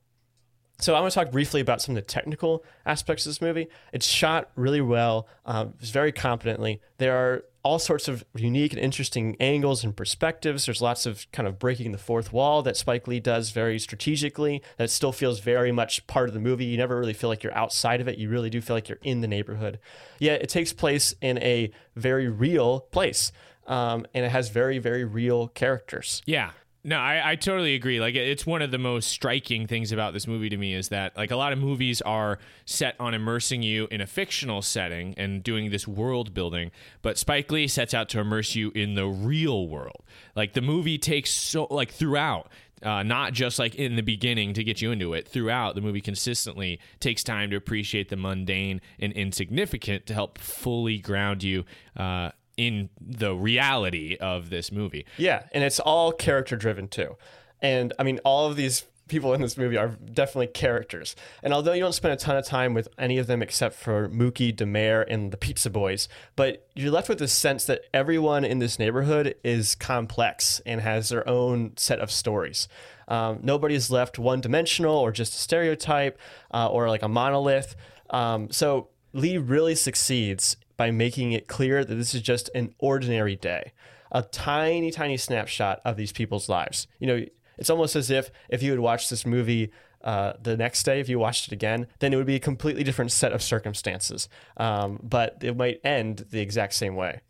So 0.80 0.94
I 0.94 1.00
want 1.00 1.12
to 1.12 1.18
talk 1.18 1.32
briefly 1.32 1.60
about 1.60 1.82
some 1.82 1.96
of 1.96 2.02
the 2.02 2.06
technical 2.06 2.64
aspects 2.86 3.26
of 3.26 3.30
this 3.30 3.40
movie. 3.42 3.66
It's 3.92 4.06
shot 4.06 4.50
really 4.54 4.80
well, 4.80 5.26
um, 5.44 5.74
it's 5.80 5.90
very 5.90 6.12
competently. 6.12 6.80
There 6.98 7.16
are 7.16 7.44
all 7.62 7.78
sorts 7.78 8.08
of 8.08 8.24
unique 8.34 8.72
and 8.72 8.80
interesting 8.80 9.36
angles 9.40 9.84
and 9.84 9.96
perspectives. 9.96 10.66
There's 10.66 10.80
lots 10.80 11.06
of 11.06 11.30
kind 11.32 11.48
of 11.48 11.58
breaking 11.58 11.92
the 11.92 11.98
fourth 11.98 12.32
wall 12.32 12.62
that 12.62 12.76
Spike 12.76 13.06
Lee 13.08 13.20
does 13.20 13.50
very 13.50 13.78
strategically. 13.78 14.62
That 14.76 14.90
still 14.90 15.12
feels 15.12 15.40
very 15.40 15.72
much 15.72 16.06
part 16.06 16.28
of 16.28 16.34
the 16.34 16.40
movie. 16.40 16.64
You 16.64 16.76
never 16.76 16.98
really 16.98 17.12
feel 17.12 17.28
like 17.28 17.42
you're 17.42 17.56
outside 17.56 18.00
of 18.00 18.08
it. 18.08 18.18
You 18.18 18.28
really 18.28 18.50
do 18.50 18.60
feel 18.60 18.76
like 18.76 18.88
you're 18.88 18.98
in 19.02 19.20
the 19.20 19.28
neighborhood. 19.28 19.78
Yet 20.18 20.42
it 20.42 20.48
takes 20.48 20.72
place 20.72 21.14
in 21.20 21.38
a 21.38 21.70
very 21.96 22.28
real 22.28 22.80
place, 22.80 23.32
um, 23.66 24.06
and 24.14 24.24
it 24.24 24.30
has 24.30 24.48
very 24.48 24.78
very 24.78 25.04
real 25.04 25.48
characters. 25.48 26.22
Yeah. 26.26 26.52
No, 26.84 26.96
I, 26.96 27.32
I 27.32 27.36
totally 27.36 27.74
agree. 27.74 28.00
Like, 28.00 28.14
it's 28.14 28.46
one 28.46 28.62
of 28.62 28.70
the 28.70 28.78
most 28.78 29.08
striking 29.08 29.66
things 29.66 29.90
about 29.90 30.12
this 30.12 30.26
movie 30.26 30.48
to 30.48 30.56
me 30.56 30.74
is 30.74 30.88
that, 30.88 31.16
like, 31.16 31.30
a 31.32 31.36
lot 31.36 31.52
of 31.52 31.58
movies 31.58 32.00
are 32.02 32.38
set 32.64 32.94
on 33.00 33.14
immersing 33.14 33.62
you 33.62 33.88
in 33.90 34.00
a 34.00 34.06
fictional 34.06 34.62
setting 34.62 35.12
and 35.16 35.42
doing 35.42 35.70
this 35.70 35.88
world 35.88 36.32
building, 36.34 36.70
but 37.02 37.18
Spike 37.18 37.50
Lee 37.50 37.66
sets 37.66 37.94
out 37.94 38.08
to 38.10 38.20
immerse 38.20 38.54
you 38.54 38.70
in 38.74 38.94
the 38.94 39.06
real 39.06 39.68
world. 39.68 40.04
Like, 40.36 40.52
the 40.52 40.62
movie 40.62 40.98
takes 40.98 41.30
so, 41.32 41.66
like, 41.68 41.90
throughout, 41.90 42.48
uh, 42.82 43.02
not 43.02 43.32
just 43.32 43.58
like 43.58 43.74
in 43.74 43.96
the 43.96 44.02
beginning 44.02 44.54
to 44.54 44.62
get 44.62 44.80
you 44.80 44.92
into 44.92 45.12
it. 45.12 45.26
Throughout, 45.26 45.74
the 45.74 45.80
movie 45.80 46.00
consistently 46.00 46.78
takes 47.00 47.24
time 47.24 47.50
to 47.50 47.56
appreciate 47.56 48.08
the 48.08 48.16
mundane 48.16 48.80
and 49.00 49.12
insignificant 49.14 50.06
to 50.06 50.14
help 50.14 50.38
fully 50.38 50.98
ground 50.98 51.42
you 51.42 51.64
uh, 51.96 52.30
in 52.58 52.90
the 53.00 53.34
reality 53.34 54.18
of 54.20 54.50
this 54.50 54.70
movie. 54.70 55.06
Yeah, 55.16 55.44
and 55.52 55.64
it's 55.64 55.80
all 55.80 56.12
character 56.12 56.56
driven 56.56 56.88
too. 56.88 57.16
And 57.62 57.94
I 57.98 58.02
mean, 58.02 58.20
all 58.24 58.46
of 58.46 58.56
these 58.56 58.84
people 59.08 59.32
in 59.32 59.40
this 59.40 59.56
movie 59.56 59.78
are 59.78 59.88
definitely 59.88 60.48
characters. 60.48 61.16
And 61.42 61.54
although 61.54 61.72
you 61.72 61.80
don't 61.80 61.94
spend 61.94 62.12
a 62.12 62.16
ton 62.16 62.36
of 62.36 62.44
time 62.44 62.74
with 62.74 62.88
any 62.98 63.16
of 63.16 63.26
them 63.26 63.40
except 63.40 63.74
for 63.74 64.08
Mookie, 64.10 64.54
Da 64.54 64.66
Mayor, 64.66 65.00
and 65.00 65.32
the 65.32 65.38
Pizza 65.38 65.70
Boys, 65.70 66.08
but 66.36 66.68
you're 66.74 66.90
left 66.90 67.08
with 67.08 67.18
the 67.18 67.28
sense 67.28 67.64
that 67.64 67.82
everyone 67.94 68.44
in 68.44 68.58
this 68.58 68.78
neighborhood 68.78 69.34
is 69.42 69.74
complex 69.74 70.60
and 70.66 70.82
has 70.82 71.08
their 71.08 71.26
own 71.26 71.72
set 71.76 72.00
of 72.00 72.10
stories. 72.10 72.68
Um, 73.08 73.38
nobody's 73.42 73.90
left 73.90 74.18
one 74.18 74.42
dimensional 74.42 74.94
or 74.94 75.10
just 75.10 75.32
a 75.32 75.38
stereotype 75.38 76.18
uh, 76.52 76.68
or 76.68 76.88
like 76.88 77.02
a 77.02 77.08
monolith. 77.08 77.74
Um, 78.10 78.50
so 78.50 78.88
Lee 79.14 79.38
really 79.38 79.74
succeeds 79.74 80.56
by 80.78 80.90
making 80.90 81.32
it 81.32 81.46
clear 81.46 81.84
that 81.84 81.94
this 81.94 82.14
is 82.14 82.22
just 82.22 82.48
an 82.54 82.74
ordinary 82.78 83.36
day, 83.36 83.72
a 84.10 84.22
tiny, 84.22 84.90
tiny 84.90 85.18
snapshot 85.18 85.82
of 85.84 85.98
these 85.98 86.12
people's 86.12 86.48
lives. 86.48 86.86
You 86.98 87.06
know, 87.08 87.24
it's 87.58 87.68
almost 87.68 87.94
as 87.94 88.10
if 88.10 88.30
if 88.48 88.62
you 88.62 88.70
had 88.70 88.80
watched 88.80 89.10
this 89.10 89.26
movie 89.26 89.70
uh, 90.02 90.34
the 90.40 90.56
next 90.56 90.84
day, 90.84 91.00
if 91.00 91.08
you 91.08 91.18
watched 91.18 91.48
it 91.48 91.52
again, 91.52 91.88
then 91.98 92.12
it 92.12 92.16
would 92.16 92.26
be 92.26 92.36
a 92.36 92.40
completely 92.40 92.84
different 92.84 93.12
set 93.12 93.32
of 93.32 93.42
circumstances. 93.42 94.28
Um, 94.56 95.00
but 95.02 95.38
it 95.42 95.56
might 95.56 95.80
end 95.84 96.26
the 96.30 96.40
exact 96.40 96.74
same 96.74 96.94
way. 96.94 97.20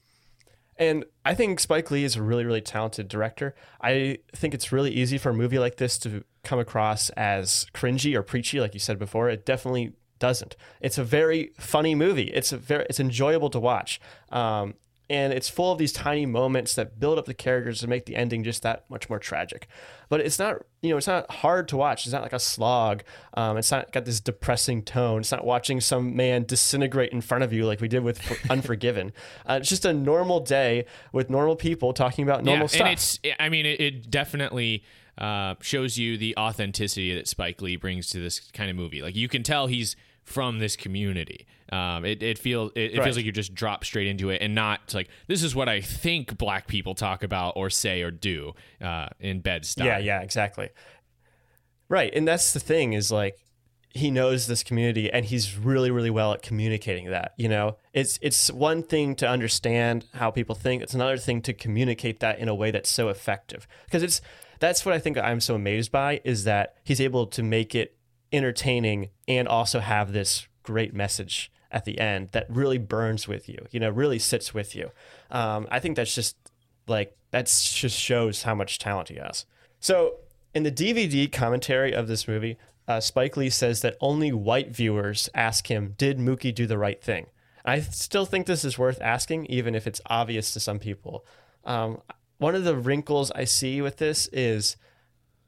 And 0.77 1.05
I 1.25 1.35
think 1.35 1.59
Spike 1.59 1.91
Lee 1.91 2.05
is 2.05 2.15
a 2.15 2.23
really, 2.23 2.45
really 2.45 2.61
talented 2.61 3.09
director. 3.09 3.57
I 3.81 4.19
think 4.37 4.55
it's 4.55 4.71
really 4.71 4.93
easy 4.93 5.19
for 5.19 5.31
a 5.31 5.35
movie 5.35 5.59
like 5.59 5.77
this 5.77 5.99
to 5.99 6.23
come 6.45 6.61
across 6.61 7.11
as 7.11 7.67
cringy 7.75 8.15
or 8.15 8.23
preachy, 8.23 8.61
like 8.61 8.75
you 8.75 8.81
said 8.81 8.99
before. 8.99 9.29
It 9.29 9.45
definitely 9.45 9.93
doesn't. 10.19 10.57
It's 10.81 10.99
a 10.99 11.05
very 11.05 11.53
funny 11.59 11.95
movie. 11.95 12.31
It's 12.31 12.53
a 12.53 12.57
very 12.57 12.87
it's 12.89 13.01
enjoyable 13.01 13.51
to 13.51 13.61
watch. 13.61 14.01
Um, 14.31 14.75
and 15.11 15.33
it's 15.33 15.49
full 15.49 15.73
of 15.73 15.79
these 15.79 15.93
tiny 15.93 16.27
moments 16.27 16.75
that 16.75 17.01
build 17.01 17.19
up 17.19 17.25
the 17.25 17.35
characters 17.35 17.83
and 17.83 17.89
make 17.89 18.05
the 18.05 18.15
ending 18.15 18.45
just 18.45 18.63
that 18.63 18.85
much 18.91 19.09
more 19.09 19.19
tragic. 19.19 19.67
But 20.11 20.21
it's 20.21 20.39
not, 20.39 20.57
you 20.83 20.91
know, 20.91 20.99
it's 20.99 21.07
not 21.07 21.31
hard 21.31 21.67
to 21.69 21.79
watch. 21.79 22.05
It's 22.05 22.13
not 22.13 22.21
like 22.21 22.35
a 22.35 22.39
slog. 22.39 23.03
Um, 23.33 23.57
it's 23.57 23.71
not 23.71 23.91
got 23.91 24.05
this 24.05 24.21
depressing 24.21 24.83
tone. 24.83 25.21
It's 25.21 25.33
not 25.33 25.47
watching 25.47 25.81
some 25.81 26.15
man 26.15 26.45
disintegrate 26.45 27.13
in 27.13 27.23
front 27.23 27.43
of 27.43 27.55
you 27.55 27.65
like 27.65 27.81
we 27.81 27.89
did 27.89 28.03
with 28.03 28.21
Unforgiven. 28.51 29.13
Uh, 29.49 29.59
it's 29.61 29.71
just 29.71 29.87
a 29.87 29.95
normal 29.95 30.41
day 30.41 30.85
with 31.13 31.31
normal 31.31 31.57
people 31.57 31.95
talking 31.95 32.23
about 32.23 32.45
normal 32.45 32.65
yeah, 32.65 32.69
stuff. 32.69 32.81
And 32.81 32.89
it's, 32.91 33.19
I 33.41 33.49
mean, 33.49 33.65
it, 33.65 33.81
it 33.81 34.11
definitely 34.11 34.85
uh, 35.17 35.55
shows 35.63 35.97
you 35.97 36.19
the 36.19 36.37
authenticity 36.37 37.15
that 37.15 37.27
Spike 37.27 37.63
Lee 37.63 37.77
brings 37.77 38.11
to 38.11 38.21
this 38.21 38.41
kind 38.53 38.69
of 38.69 38.77
movie. 38.77 39.01
Like 39.01 39.17
you 39.17 39.29
can 39.29 39.43
tell 39.43 39.69
he's 39.69 39.97
from 40.29 40.59
this 40.59 40.77
community. 40.77 41.47
Um, 41.71 42.05
it, 42.05 42.23
it 42.23 42.39
feels 42.39 42.73
it, 42.75 42.95
it 42.95 43.03
feels 43.03 43.17
like 43.17 43.25
you 43.25 43.33
just 43.33 43.55
drop 43.55 43.85
straight 43.85 44.07
into 44.07 44.31
it 44.31 44.41
and 44.41 44.55
not 44.55 44.95
like 44.95 45.09
this 45.27 45.43
is 45.43 45.55
what 45.55 45.69
I 45.69 45.81
think 45.81 46.39
black 46.39 46.67
people 46.67 46.95
talk 46.95 47.23
about 47.23 47.55
or 47.57 47.69
say 47.69 48.03
or 48.03 48.11
do 48.11 48.55
uh, 48.81 49.09
in 49.21 49.41
Bed 49.41 49.65
Stuy. 49.65 49.85
Yeah, 49.85 49.99
yeah, 49.99 50.21
exactly. 50.21 50.71
Right. 51.89 52.13
And 52.15 52.27
that's 52.27 52.53
the 52.53 52.61
thing 52.61 52.93
is 52.93 53.11
like 53.11 53.39
he 53.91 54.11
knows 54.11 54.47
this 54.47 54.63
community 54.63 55.11
and 55.11 55.25
he's 55.25 55.57
really 55.57 55.91
really 55.91 56.11
well 56.11 56.33
at 56.33 56.43
communicating 56.43 57.11
that, 57.11 57.33
you 57.37 57.49
know. 57.49 57.77
It's 57.93 58.19
it's 58.23 58.51
one 58.51 58.83
thing 58.83 59.15
to 59.17 59.29
understand 59.29 60.07
how 60.15 60.31
people 60.31 60.55
think, 60.55 60.83
it's 60.83 60.95
another 60.95 61.19
thing 61.19 61.43
to 61.43 61.53
communicate 61.53 62.21
that 62.21 62.39
in 62.39 62.49
a 62.49 62.55
way 62.55 62.71
that's 62.71 62.91
so 62.91 63.09
effective. 63.09 63.67
Because 63.85 64.03
it's 64.03 64.21
that's 64.59 64.87
what 64.87 64.95
I 64.95 64.99
think 64.99 65.19
I'm 65.19 65.41
so 65.41 65.55
amazed 65.55 65.93
by 65.93 66.21
is 66.25 66.45
that 66.45 66.77
he's 66.83 67.01
able 67.01 67.27
to 67.27 67.43
make 67.43 67.75
it 67.75 67.98
entertaining 68.33 69.11
and 69.27 69.49
also 69.49 69.81
have 69.81 70.13
this 70.13 70.47
great 70.63 70.95
message 70.95 71.51
at 71.71 71.85
the 71.85 71.99
end 71.99 72.31
that 72.33 72.47
really 72.49 72.79
burns 72.79 73.29
with 73.29 73.49
you, 73.49 73.67
you 73.71 73.81
know, 73.81 73.91
really 73.91 74.19
sits 74.19 74.55
with 74.55 74.75
you. 74.75 74.91
Um, 75.31 75.67
I 75.71 75.81
think 75.81 75.97
that's 75.97 76.15
just 76.15 76.37
like 76.87 77.17
that's 77.31 77.73
just 77.73 77.99
shows 77.99 78.43
how 78.43 78.55
much 78.55 78.79
talent 78.79 79.09
he 79.09 79.17
has. 79.17 79.45
So 79.81 80.17
in 80.55 80.63
the 80.63 80.73
DVD 80.73 81.31
commentary 81.31 81.93
of 81.93 82.09
this 82.09 82.27
movie, 82.27 82.57
uh, 82.87 83.01
Spike 83.01 83.37
Lee 83.37 83.51
says 83.51 83.83
that 83.83 83.97
only 84.01 84.33
white 84.33 84.71
viewers 84.71 85.29
ask 85.35 85.71
him, 85.71 85.95
"Did 85.99 86.19
Mookie 86.19 86.55
do 86.55 86.67
the 86.67 86.79
right 86.79 87.03
thing?" 87.03 87.27
I 87.65 87.81
still 87.81 88.25
think 88.25 88.47
this 88.47 88.65
is 88.65 88.79
worth 88.79 89.01
asking, 89.03 89.47
even 89.47 89.75
if 89.75 89.87
it's 89.87 90.01
obvious 90.07 90.53
to 90.55 90.61
some 90.61 90.79
people. 90.79 91.27
Um, 91.65 92.01
one 92.39 92.55
of 92.55 92.65
the 92.65 92.77
wrinkles 92.77 93.31
I 93.33 93.45
see 93.45 93.83
with 93.83 93.99
this 93.99 94.27
is 94.33 94.77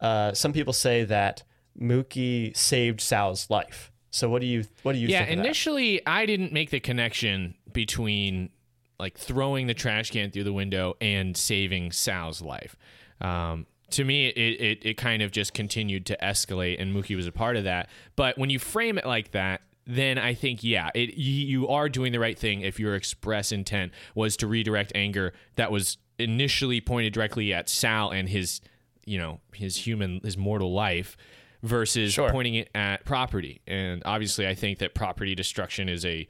uh, 0.00 0.34
some 0.34 0.52
people 0.52 0.75
say 0.75 1.04
that 1.04 1.44
Mookie 1.80 2.56
saved 2.56 3.00
Sal's 3.00 3.49
life. 3.50 3.90
So 4.10 4.28
what 4.28 4.40
do 4.40 4.46
you 4.46 4.64
what 4.82 4.92
do 4.92 4.99
you 4.99 5.08
yeah 5.08 5.20
think? 5.20 5.30
of 5.30 5.37
that? 5.37 5.46
initially 5.46 6.06
i 6.06 6.26
didn't 6.26 6.52
make 6.52 6.70
the 6.70 6.80
connection 6.80 7.54
between 7.72 8.50
like 8.99 9.16
throwing 9.16 9.66
the 9.66 9.75
trash 9.75 10.10
can 10.10 10.30
through 10.30 10.44
the 10.44 10.52
window 10.52 10.94
and 11.00 11.37
saving 11.37 11.92
sal's 11.92 12.42
life 12.42 12.76
um, 13.20 13.66
to 13.90 14.04
me 14.04 14.26
it, 14.28 14.60
it, 14.60 14.78
it 14.84 14.96
kind 14.96 15.22
of 15.22 15.30
just 15.30 15.54
continued 15.54 16.06
to 16.06 16.16
escalate 16.22 16.80
and 16.80 16.94
mookie 16.94 17.14
was 17.16 17.26
a 17.26 17.32
part 17.32 17.56
of 17.56 17.64
that 17.64 17.88
but 18.16 18.37
when 18.37 18.50
you 18.50 18.58
frame 18.58 18.99
it 18.99 19.06
like 19.06 19.30
that 19.30 19.62
then 19.87 20.18
i 20.18 20.34
think 20.34 20.64
yeah 20.64 20.90
it, 20.94 21.14
you, 21.14 21.46
you 21.46 21.68
are 21.68 21.88
doing 21.88 22.10
the 22.12 22.20
right 22.20 22.38
thing 22.38 22.62
if 22.62 22.80
your 22.80 22.96
express 22.96 23.52
intent 23.52 23.92
was 24.16 24.37
to 24.37 24.46
redirect 24.49 24.90
anger 24.94 25.32
that 25.54 25.70
was 25.70 25.99
initially 26.18 26.80
pointed 26.80 27.12
directly 27.12 27.52
at 27.52 27.68
sal 27.68 28.10
and 28.10 28.28
his 28.28 28.60
you 29.06 29.18
know 29.18 29.40
his 29.54 29.76
human 29.76 30.20
his 30.25 30.37
mortal 30.37 30.72
life 30.72 31.16
versus 31.62 32.12
Sure. 32.14 32.31
pointing 32.31 32.55
it 32.55 32.71
at 32.75 33.05
property. 33.05 33.61
And 33.67 34.02
obviously, 34.05 34.47
I 34.47 34.55
think 34.55 34.79
that 34.79 34.95
property 34.95 35.35
destruction 35.35 35.88
is 35.88 36.05
a, 36.05 36.26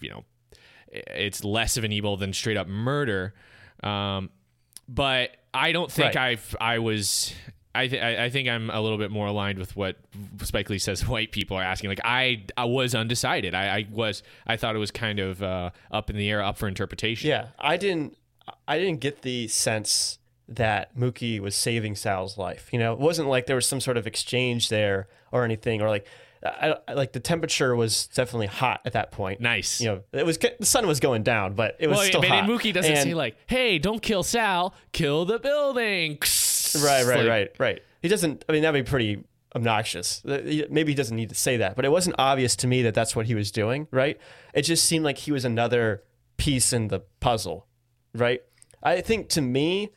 you 0.00 0.10
know, 0.10 0.24
it's 0.92 1.42
less 1.44 1.76
of 1.76 1.84
an 1.84 1.92
evil 1.92 2.16
than 2.16 2.32
straight 2.32 2.56
up 2.56 2.68
murder. 2.68 3.34
Um, 3.82 4.30
but 4.88 5.30
I 5.52 5.72
don't 5.72 5.90
think 5.90 6.14
Right. 6.14 6.30
I've 6.32 6.56
I 6.60 6.78
was. 6.78 7.34
I, 7.76 7.88
th- 7.88 8.00
I 8.00 8.26
I 8.26 8.30
think 8.30 8.48
I'm 8.48 8.70
a 8.70 8.80
little 8.80 8.98
bit 8.98 9.10
more 9.10 9.26
aligned 9.26 9.58
with 9.58 9.74
what 9.74 9.96
Spike 10.42 10.70
Lee 10.70 10.78
says 10.78 11.04
white 11.08 11.32
people 11.32 11.56
are 11.56 11.62
asking. 11.62 11.90
Like 11.90 12.00
I 12.04 12.44
I 12.56 12.66
was 12.66 12.94
undecided. 12.94 13.52
I, 13.54 13.78
I 13.78 13.86
was 13.90 14.22
I 14.46 14.56
thought 14.56 14.76
it 14.76 14.78
was 14.78 14.92
kind 14.92 15.18
of 15.18 15.42
uh, 15.42 15.70
up 15.90 16.08
in 16.08 16.16
the 16.16 16.30
air, 16.30 16.40
up 16.40 16.56
for 16.56 16.68
interpretation. 16.68 17.28
Yeah, 17.30 17.48
I 17.58 17.76
didn't. 17.76 18.16
I 18.68 18.78
didn't 18.78 19.00
get 19.00 19.22
the 19.22 19.48
sense 19.48 20.18
that 20.48 20.96
Mookie 20.96 21.40
was 21.40 21.54
saving 21.56 21.96
Sal's 21.96 22.36
life. 22.38 22.68
You 22.72 22.78
know, 22.78 22.92
it 22.92 22.98
wasn't 22.98 23.28
like 23.28 23.46
there 23.46 23.56
was 23.56 23.66
some 23.66 23.80
sort 23.80 23.96
of 23.96 24.06
exchange 24.06 24.68
there 24.68 25.08
or 25.32 25.44
anything, 25.44 25.80
or 25.80 25.88
like, 25.88 26.06
I, 26.44 26.74
I- 26.86 26.92
like 26.92 27.12
the 27.12 27.20
temperature 27.20 27.74
was 27.74 28.06
definitely 28.08 28.48
hot 28.48 28.82
at 28.84 28.92
that 28.92 29.10
point. 29.10 29.40
Nice. 29.40 29.80
You 29.80 29.88
know, 29.88 30.00
it 30.12 30.26
was 30.26 30.36
the 30.36 30.54
sun 30.66 30.86
was 30.86 31.00
going 31.00 31.22
down, 31.22 31.54
but 31.54 31.76
it 31.80 31.88
was 31.88 31.96
well, 31.96 32.06
still 32.06 32.20
but 32.20 32.28
hot. 32.30 32.44
Mookie 32.44 32.72
doesn't 32.74 32.92
And- 32.92 33.02
say 33.02 33.14
like, 33.14 33.36
"Hey, 33.46 33.78
don't 33.78 34.02
kill 34.02 34.22
Sal, 34.22 34.74
kill 34.92 35.24
the 35.24 35.38
building." 35.38 36.18
Right, 36.84 37.04
right, 37.06 37.18
Like, 37.20 37.28
right, 37.28 37.50
right. 37.58 37.82
He 38.02 38.08
doesn't. 38.08 38.44
I 38.48 38.52
mean, 38.52 38.62
that'd 38.62 38.84
be 38.84 38.88
pretty 38.88 39.24
obnoxious. 39.56 40.22
Uh, 40.24 40.66
maybe 40.68 40.90
he 40.92 40.94
doesn't 40.94 41.16
need 41.16 41.28
to 41.28 41.34
say 41.34 41.56
that, 41.58 41.76
but 41.76 41.84
it 41.84 41.90
wasn't 41.92 42.16
obvious 42.18 42.56
to 42.56 42.66
me 42.66 42.82
that 42.82 42.92
that's 42.94 43.14
what 43.16 43.26
he 43.26 43.34
was 43.34 43.50
doing. 43.50 43.86
Right? 43.90 44.20
It 44.52 44.62
just 44.62 44.84
seemed 44.84 45.04
like 45.04 45.16
he 45.18 45.32
was 45.32 45.44
another 45.44 46.02
piece 46.36 46.72
in 46.72 46.88
the 46.88 47.00
puzzle. 47.20 47.66
Right? 48.12 48.42
I 48.82 49.00
think 49.00 49.28
to 49.30 49.40
me, 49.40 49.90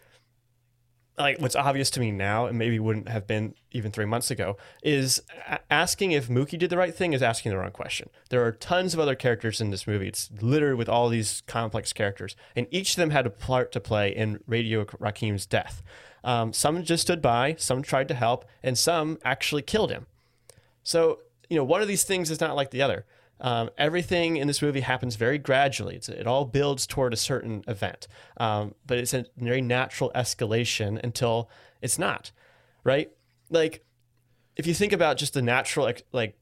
like 1.18 1.40
what's 1.40 1.56
obvious 1.56 1.90
to 1.92 2.00
me 2.00 2.12
now, 2.12 2.46
and 2.46 2.58
maybe 2.58 2.80
wouldn't 2.80 3.10
have 3.10 3.26
been 3.26 3.56
even 3.72 3.92
three 3.92 4.06
months 4.06 4.30
ago, 4.30 4.58
is 4.84 5.22
asking 5.70 6.12
if 6.12 6.28
Mookie 6.28 6.60
did 6.60 6.70
the 6.70 6.78
right 6.78 6.94
thing 6.94 7.14
is 7.14 7.24
asking 7.24 7.52
the 7.52 7.58
wrong 7.58 7.72
question. 7.72 8.10
There 8.30 8.46
are 8.46 8.52
tons 8.52 8.94
of 8.94 9.00
other 9.00 9.16
characters 9.16 9.60
in 9.60 9.72
this 9.72 9.88
movie. 9.88 10.08
It's 10.08 10.30
littered 10.42 10.78
with 10.78 10.88
all 10.88 11.10
these 11.10 11.42
complex 11.48 11.92
characters, 11.92 12.36
and 12.56 12.68
each 12.70 12.92
of 12.92 12.98
them 12.98 13.10
had 13.10 13.26
a 13.26 13.32
part 13.32 13.72
to 13.72 13.80
play 13.80 14.16
in 14.16 14.40
Radio 14.48 14.86
Raheem's 15.00 15.46
death. 15.46 15.82
Um, 16.24 16.54
some 16.54 16.84
just 16.84 17.04
stood 17.04 17.22
by, 17.22 17.56
some 17.58 17.82
tried 17.82 18.08
to 18.10 18.14
help, 18.14 18.46
and 18.62 18.78
some 18.78 19.18
actually 19.24 19.62
killed 19.62 19.92
him. 19.92 20.06
So, 20.84 21.20
you 21.50 21.58
know, 21.58 21.64
one 21.64 21.82
of 21.82 21.88
these 21.88 22.04
things 22.04 22.30
is 22.30 22.42
not 22.42 22.56
like 22.56 22.72
the 22.72 22.82
other. 22.82 23.06
Um, 23.40 23.70
everything 23.78 24.38
in 24.38 24.48
this 24.48 24.62
movie 24.62 24.82
happens 24.82 25.16
very 25.16 25.38
gradually. 25.38 25.96
It's, 25.96 26.10
it 26.10 26.26
all 26.26 26.46
builds 26.46 26.88
toward 26.88 27.14
a 27.14 27.18
certain 27.18 27.64
event, 27.68 28.08
um, 28.38 28.74
but 28.86 28.98
it's 28.98 29.14
a 29.14 29.26
very 29.38 29.62
natural 29.62 30.12
escalation 30.16 31.00
until 31.04 31.50
it's 31.82 32.00
not, 32.00 32.32
right? 32.84 33.12
Like, 33.50 33.86
if 34.56 34.66
you 34.66 34.74
think 34.74 34.92
about 34.92 35.18
just 35.18 35.34
the 35.34 35.42
natural 35.42 35.92
like 36.12 36.38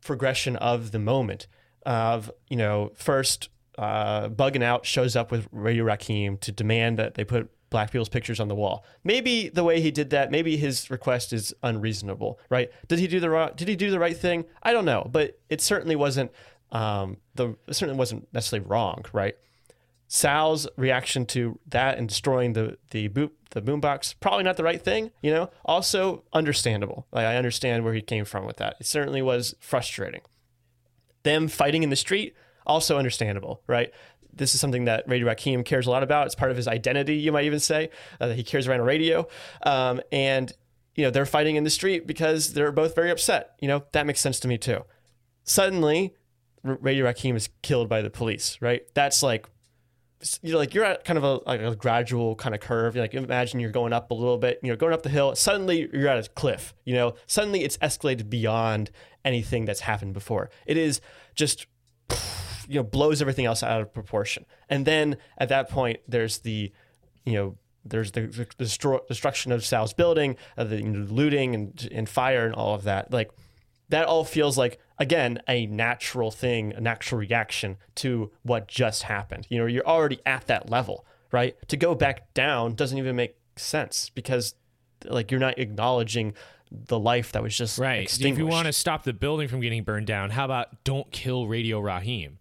progression 0.00 0.56
of 0.56 0.92
the 0.92 0.98
moment 0.98 1.48
of 1.84 2.30
you 2.48 2.56
know 2.56 2.92
first 2.94 3.48
uh, 3.76 4.28
bugging 4.28 4.62
out 4.62 4.86
shows 4.86 5.16
up 5.16 5.30
with 5.30 5.48
Radio 5.52 5.84
Raheem 5.84 6.36
to 6.38 6.52
demand 6.52 6.98
that 6.98 7.14
they 7.14 7.24
put 7.24 7.50
black 7.70 7.90
people's 7.90 8.08
pictures 8.08 8.40
on 8.40 8.48
the 8.48 8.54
wall. 8.54 8.84
Maybe 9.04 9.48
the 9.48 9.64
way 9.64 9.80
he 9.80 9.90
did 9.90 10.10
that, 10.10 10.30
maybe 10.30 10.56
his 10.56 10.90
request 10.90 11.32
is 11.32 11.54
unreasonable, 11.62 12.38
right? 12.50 12.70
Did 12.88 12.98
he 12.98 13.06
do 13.06 13.20
the 13.20 13.30
right, 13.30 13.56
did 13.56 13.68
he 13.68 13.76
do 13.76 13.90
the 13.90 13.98
right 13.98 14.16
thing? 14.16 14.44
I 14.62 14.72
don't 14.72 14.84
know, 14.84 15.08
but 15.10 15.38
it 15.48 15.60
certainly 15.60 15.96
wasn't 15.96 16.30
um, 16.70 17.16
the 17.34 17.56
certainly 17.70 17.98
wasn't 17.98 18.32
necessarily 18.32 18.66
wrong, 18.68 19.04
right? 19.12 19.36
Sal's 20.06 20.66
reaction 20.76 21.26
to 21.26 21.58
that 21.66 21.98
and 21.98 22.08
destroying 22.08 22.54
the 22.54 22.78
the 22.90 23.08
boot 23.08 23.34
the 23.50 23.62
boombox 23.62 24.14
probably 24.20 24.42
not 24.44 24.56
the 24.56 24.64
right 24.64 24.82
thing, 24.82 25.10
you 25.22 25.30
know. 25.30 25.50
Also 25.64 26.24
understandable. 26.32 27.06
Like 27.12 27.26
I 27.26 27.36
understand 27.36 27.84
where 27.84 27.94
he 27.94 28.02
came 28.02 28.24
from 28.24 28.46
with 28.46 28.56
that. 28.56 28.76
It 28.80 28.86
certainly 28.86 29.22
was 29.22 29.54
frustrating. 29.60 30.22
Them 31.22 31.48
fighting 31.48 31.82
in 31.82 31.90
the 31.90 31.96
street 31.96 32.34
also 32.66 32.98
understandable, 32.98 33.62
right? 33.66 33.92
This 34.32 34.54
is 34.54 34.60
something 34.60 34.84
that 34.84 35.08
Radio 35.08 35.26
Raheem 35.26 35.64
cares 35.64 35.86
a 35.86 35.90
lot 35.90 36.02
about. 36.02 36.26
It's 36.26 36.34
part 36.34 36.50
of 36.50 36.56
his 36.56 36.68
identity, 36.68 37.16
you 37.16 37.32
might 37.32 37.44
even 37.44 37.60
say. 37.60 37.90
Uh, 38.20 38.28
that 38.28 38.36
he 38.36 38.42
cares 38.42 38.68
around 38.68 38.82
radio, 38.82 39.26
um, 39.64 40.00
and 40.12 40.52
you 40.94 41.04
know 41.04 41.10
they're 41.10 41.26
fighting 41.26 41.56
in 41.56 41.64
the 41.64 41.70
street 41.70 42.06
because 42.06 42.52
they're 42.52 42.72
both 42.72 42.94
very 42.94 43.10
upset. 43.10 43.54
You 43.60 43.68
know 43.68 43.84
that 43.92 44.06
makes 44.06 44.20
sense 44.20 44.38
to 44.40 44.48
me 44.48 44.58
too. 44.58 44.84
Suddenly, 45.44 46.14
R- 46.64 46.78
Radio 46.80 47.04
Raheem 47.04 47.36
is 47.36 47.48
killed 47.62 47.88
by 47.88 48.02
the 48.02 48.10
police, 48.10 48.58
right? 48.60 48.82
That's 48.94 49.22
like 49.22 49.48
you 50.42 50.52
know, 50.52 50.58
like 50.58 50.74
you're 50.74 50.84
at 50.84 51.04
kind 51.04 51.16
of 51.16 51.24
a 51.24 51.40
like 51.46 51.60
a 51.60 51.76
gradual 51.76 52.34
kind 52.34 52.54
of 52.54 52.60
curve. 52.60 52.96
You 52.96 53.02
Like 53.02 53.14
imagine 53.14 53.60
you're 53.60 53.70
going 53.70 53.92
up 53.92 54.10
a 54.10 54.14
little 54.14 54.38
bit, 54.38 54.58
you 54.62 54.70
know, 54.70 54.76
going 54.76 54.92
up 54.92 55.02
the 55.02 55.08
hill. 55.08 55.34
Suddenly 55.34 55.88
you're 55.92 56.08
at 56.08 56.26
a 56.26 56.28
cliff. 56.30 56.74
You 56.84 56.94
know, 56.94 57.14
suddenly 57.26 57.62
it's 57.62 57.76
escalated 57.78 58.28
beyond 58.28 58.90
anything 59.24 59.64
that's 59.64 59.80
happened 59.80 60.14
before. 60.14 60.50
It 60.66 60.76
is 60.76 61.00
just 61.34 61.66
you 62.68 62.76
know 62.76 62.84
blows 62.84 63.20
everything 63.20 63.46
else 63.46 63.62
out 63.62 63.80
of 63.80 63.92
proportion. 63.92 64.44
And 64.68 64.86
then 64.86 65.16
at 65.38 65.48
that 65.48 65.68
point, 65.68 66.00
there's 66.06 66.38
the 66.38 66.72
you 67.24 67.32
know 67.34 67.56
there's 67.84 68.12
the, 68.12 68.22
the 68.22 68.44
destro- 68.44 69.06
destruction 69.06 69.50
of 69.50 69.64
Sal's 69.64 69.92
building, 69.92 70.36
uh, 70.56 70.64
the 70.64 70.76
you 70.76 70.88
know, 70.88 71.06
looting 71.12 71.54
and 71.54 71.88
and 71.90 72.08
fire 72.08 72.46
and 72.46 72.54
all 72.54 72.74
of 72.74 72.84
that. 72.84 73.12
Like 73.12 73.30
that 73.88 74.06
all 74.06 74.24
feels 74.24 74.56
like 74.58 74.78
again 74.98 75.40
a 75.48 75.66
natural 75.66 76.30
thing 76.30 76.72
a 76.74 76.80
natural 76.80 77.18
reaction 77.20 77.76
to 77.94 78.30
what 78.42 78.68
just 78.68 79.04
happened 79.04 79.46
you 79.48 79.56
know 79.56 79.64
you're 79.64 79.86
already 79.86 80.20
at 80.26 80.46
that 80.48 80.68
level 80.68 81.06
right? 81.32 81.56
To 81.68 81.76
go 81.76 81.94
back 81.94 82.32
down 82.34 82.74
doesn't 82.74 82.96
even 82.96 83.16
make 83.16 83.36
sense 83.56 84.10
because 84.14 84.54
like 85.04 85.30
you're 85.30 85.40
not 85.40 85.58
acknowledging 85.58 86.34
the 86.70 86.98
life 86.98 87.32
that 87.32 87.42
was 87.42 87.56
just 87.56 87.78
Right. 87.78 88.20
If 88.20 88.38
you 88.38 88.46
want 88.46 88.66
to 88.66 88.72
stop 88.72 89.04
the 89.04 89.12
building 89.12 89.48
from 89.48 89.60
getting 89.60 89.84
burned 89.84 90.06
down, 90.06 90.30
how 90.30 90.44
about 90.44 90.84
don't 90.84 91.10
kill 91.10 91.46
Radio 91.46 91.80
Raheem? 91.80 92.37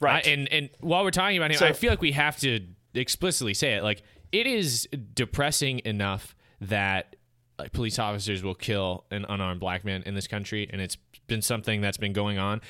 Right. 0.00 0.26
I, 0.26 0.30
and 0.30 0.48
and 0.52 0.70
while 0.80 1.04
we're 1.04 1.10
talking 1.10 1.36
about 1.36 1.50
him, 1.50 1.58
So- 1.58 1.66
I 1.66 1.72
feel 1.72 1.90
like 1.90 2.00
we 2.00 2.12
have 2.12 2.38
to 2.40 2.60
explicitly 2.94 3.54
say 3.54 3.74
it. 3.74 3.82
Like 3.82 4.02
it 4.32 4.46
is 4.46 4.88
depressing 5.14 5.80
enough 5.84 6.34
that 6.60 7.16
like 7.58 7.72
police 7.72 7.98
officers 7.98 8.42
will 8.42 8.54
kill 8.54 9.04
an 9.10 9.24
unarmed 9.28 9.60
black 9.60 9.84
man 9.84 10.02
in 10.06 10.14
this 10.14 10.26
country, 10.28 10.68
and 10.72 10.80
it's 10.80 10.96
been 11.26 11.42
something 11.42 11.80
that's 11.80 11.96
been 11.98 12.12
going 12.12 12.38
on 12.38 12.60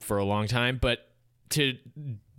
for 0.00 0.18
a 0.18 0.24
long 0.24 0.46
time. 0.46 0.78
But 0.80 1.08
to 1.50 1.76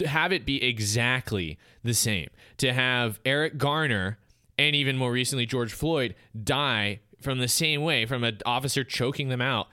have 0.06 0.34
it 0.34 0.46
be 0.46 0.62
exactly 0.64 1.58
the 1.84 1.94
same, 1.94 2.30
to 2.58 2.74
have 2.74 3.20
Eric 3.26 3.58
Garner 3.58 4.20
and 4.58 4.76
even 4.76 4.98
more 4.98 5.12
recently 5.12 5.46
George 5.46 5.72
Floyd 5.72 6.14
die 6.44 7.00
from 7.22 7.40
the 7.40 7.48
same 7.48 7.84
way, 7.84 8.06
from 8.06 8.24
an 8.24 8.40
officer 8.46 8.84
choking 8.84 9.30
them 9.30 9.42
out 9.42 9.68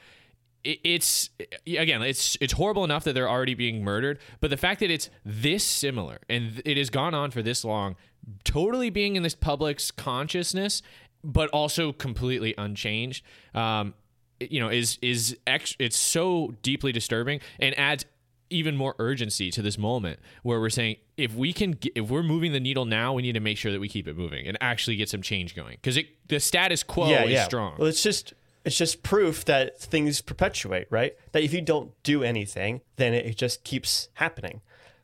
it's 0.65 1.31
again 1.67 2.03
it's 2.03 2.39
it's 2.41 2.55
horrible 2.55 2.85
enough 2.85 3.05
that 3.05 3.13
they're 3.13 3.29
already 3.29 3.55
being 3.55 3.85
murdered 3.85 4.19
but 4.41 4.51
the 4.51 4.57
fact 4.57 4.81
that 4.81 4.91
it's 4.91 5.11
this 5.25 5.63
similar 5.63 6.19
and 6.29 6.63
it 6.65 6.77
has 6.77 6.91
gone 6.91 7.15
on 7.15 7.31
for 7.31 7.43
this 7.43 7.65
long 7.65 7.97
totally 8.45 8.89
being 8.89 9.17
in 9.17 9.23
this 9.23 9.35
public's 9.35 9.91
consciousness 9.91 10.81
but 11.23 11.51
also 11.51 11.93
completely 11.93 12.55
unchanged 12.57 13.25
um 13.55 13.93
you 14.41 14.59
know 14.59 14.69
is 14.69 14.99
is 15.03 15.37
ex- 15.47 15.77
it's 15.79 15.99
so 15.99 16.55
deeply 16.63 16.93
disturbing 16.93 17.41
and 17.59 17.79
adds 17.79 18.07
even 18.51 18.77
more 18.77 18.95
urgency 18.99 19.51
to 19.51 19.63
this 19.63 19.77
moment 19.77 20.19
where 20.43 20.61
we're 20.61 20.71
saying 20.71 20.97
if 21.17 21.35
we 21.35 21.53
can 21.53 21.73
get, 21.73 21.93
if 21.97 22.09
we're 22.09 22.23
moving 22.23 22.53
the 22.53 22.61
needle 22.61 22.85
now 22.85 23.13
we 23.13 23.23
need 23.23 23.33
to 23.33 23.41
make 23.41 23.59
sure 23.59 23.73
that 23.73 23.81
we 23.81 23.89
keep 23.89 24.07
it 24.07 24.17
moving 24.17 24.47
and 24.47 24.57
actually 24.61 24.97
get 24.97 25.09
some 25.09 25.23
change 25.23 25.55
going. 25.57 25.73
Because 25.73 25.97
it 25.97 26.07
the 26.29 26.41
status 26.41 26.83
quo 26.83 27.09
is 27.11 27.45
strong. 27.45 27.75
Well, 27.79 27.89
it's 27.89 28.03
just 28.03 28.35
it's 28.65 28.77
just 28.77 29.03
proof 29.03 29.45
that 29.45 29.79
things 29.79 30.21
perpetuate, 30.21 30.87
right? 30.91 31.15
That 31.33 31.43
if 31.43 31.53
you 31.53 31.61
don't 31.61 31.91
do 32.03 32.23
anything, 32.23 32.81
then 32.97 33.13
it 33.15 33.37
just 33.37 33.65
keeps 33.65 34.09
happening. 34.15 34.63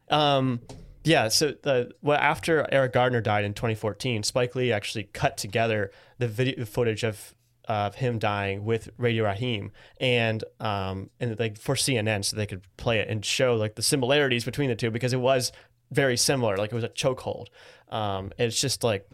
Um, 0.08 0.60
yeah. 1.04 1.28
So 1.28 1.54
the 1.62 1.92
well, 2.02 2.18
after 2.18 2.66
Eric 2.72 2.92
Garner 2.92 3.20
died 3.20 3.44
in 3.44 3.54
2014, 3.54 4.22
Spike 4.22 4.54
Lee 4.54 4.72
actually 4.72 5.04
cut 5.04 5.36
together 5.36 5.90
the 6.18 6.28
video 6.28 6.64
footage 6.64 7.04
of 7.04 7.34
of 7.66 7.94
him 7.96 8.18
dying 8.18 8.64
with 8.64 8.88
Radio 8.96 9.22
Raheem 9.24 9.70
and 10.00 10.42
um 10.58 11.08
and 11.20 11.38
like 11.38 11.56
for 11.56 11.76
CNN 11.76 12.24
so 12.24 12.36
they 12.36 12.46
could 12.46 12.62
play 12.76 12.98
it 12.98 13.08
and 13.08 13.24
show 13.24 13.54
like 13.54 13.76
the 13.76 13.82
similarities 13.82 14.44
between 14.44 14.70
the 14.70 14.74
two 14.74 14.90
because 14.90 15.12
it 15.12 15.20
was 15.20 15.52
very 15.92 16.16
similar. 16.16 16.56
Like 16.56 16.72
it 16.72 16.74
was 16.74 16.84
a 16.84 16.88
chokehold. 16.88 17.46
Um, 17.88 18.32
it's 18.38 18.60
just 18.60 18.82
like 18.82 19.08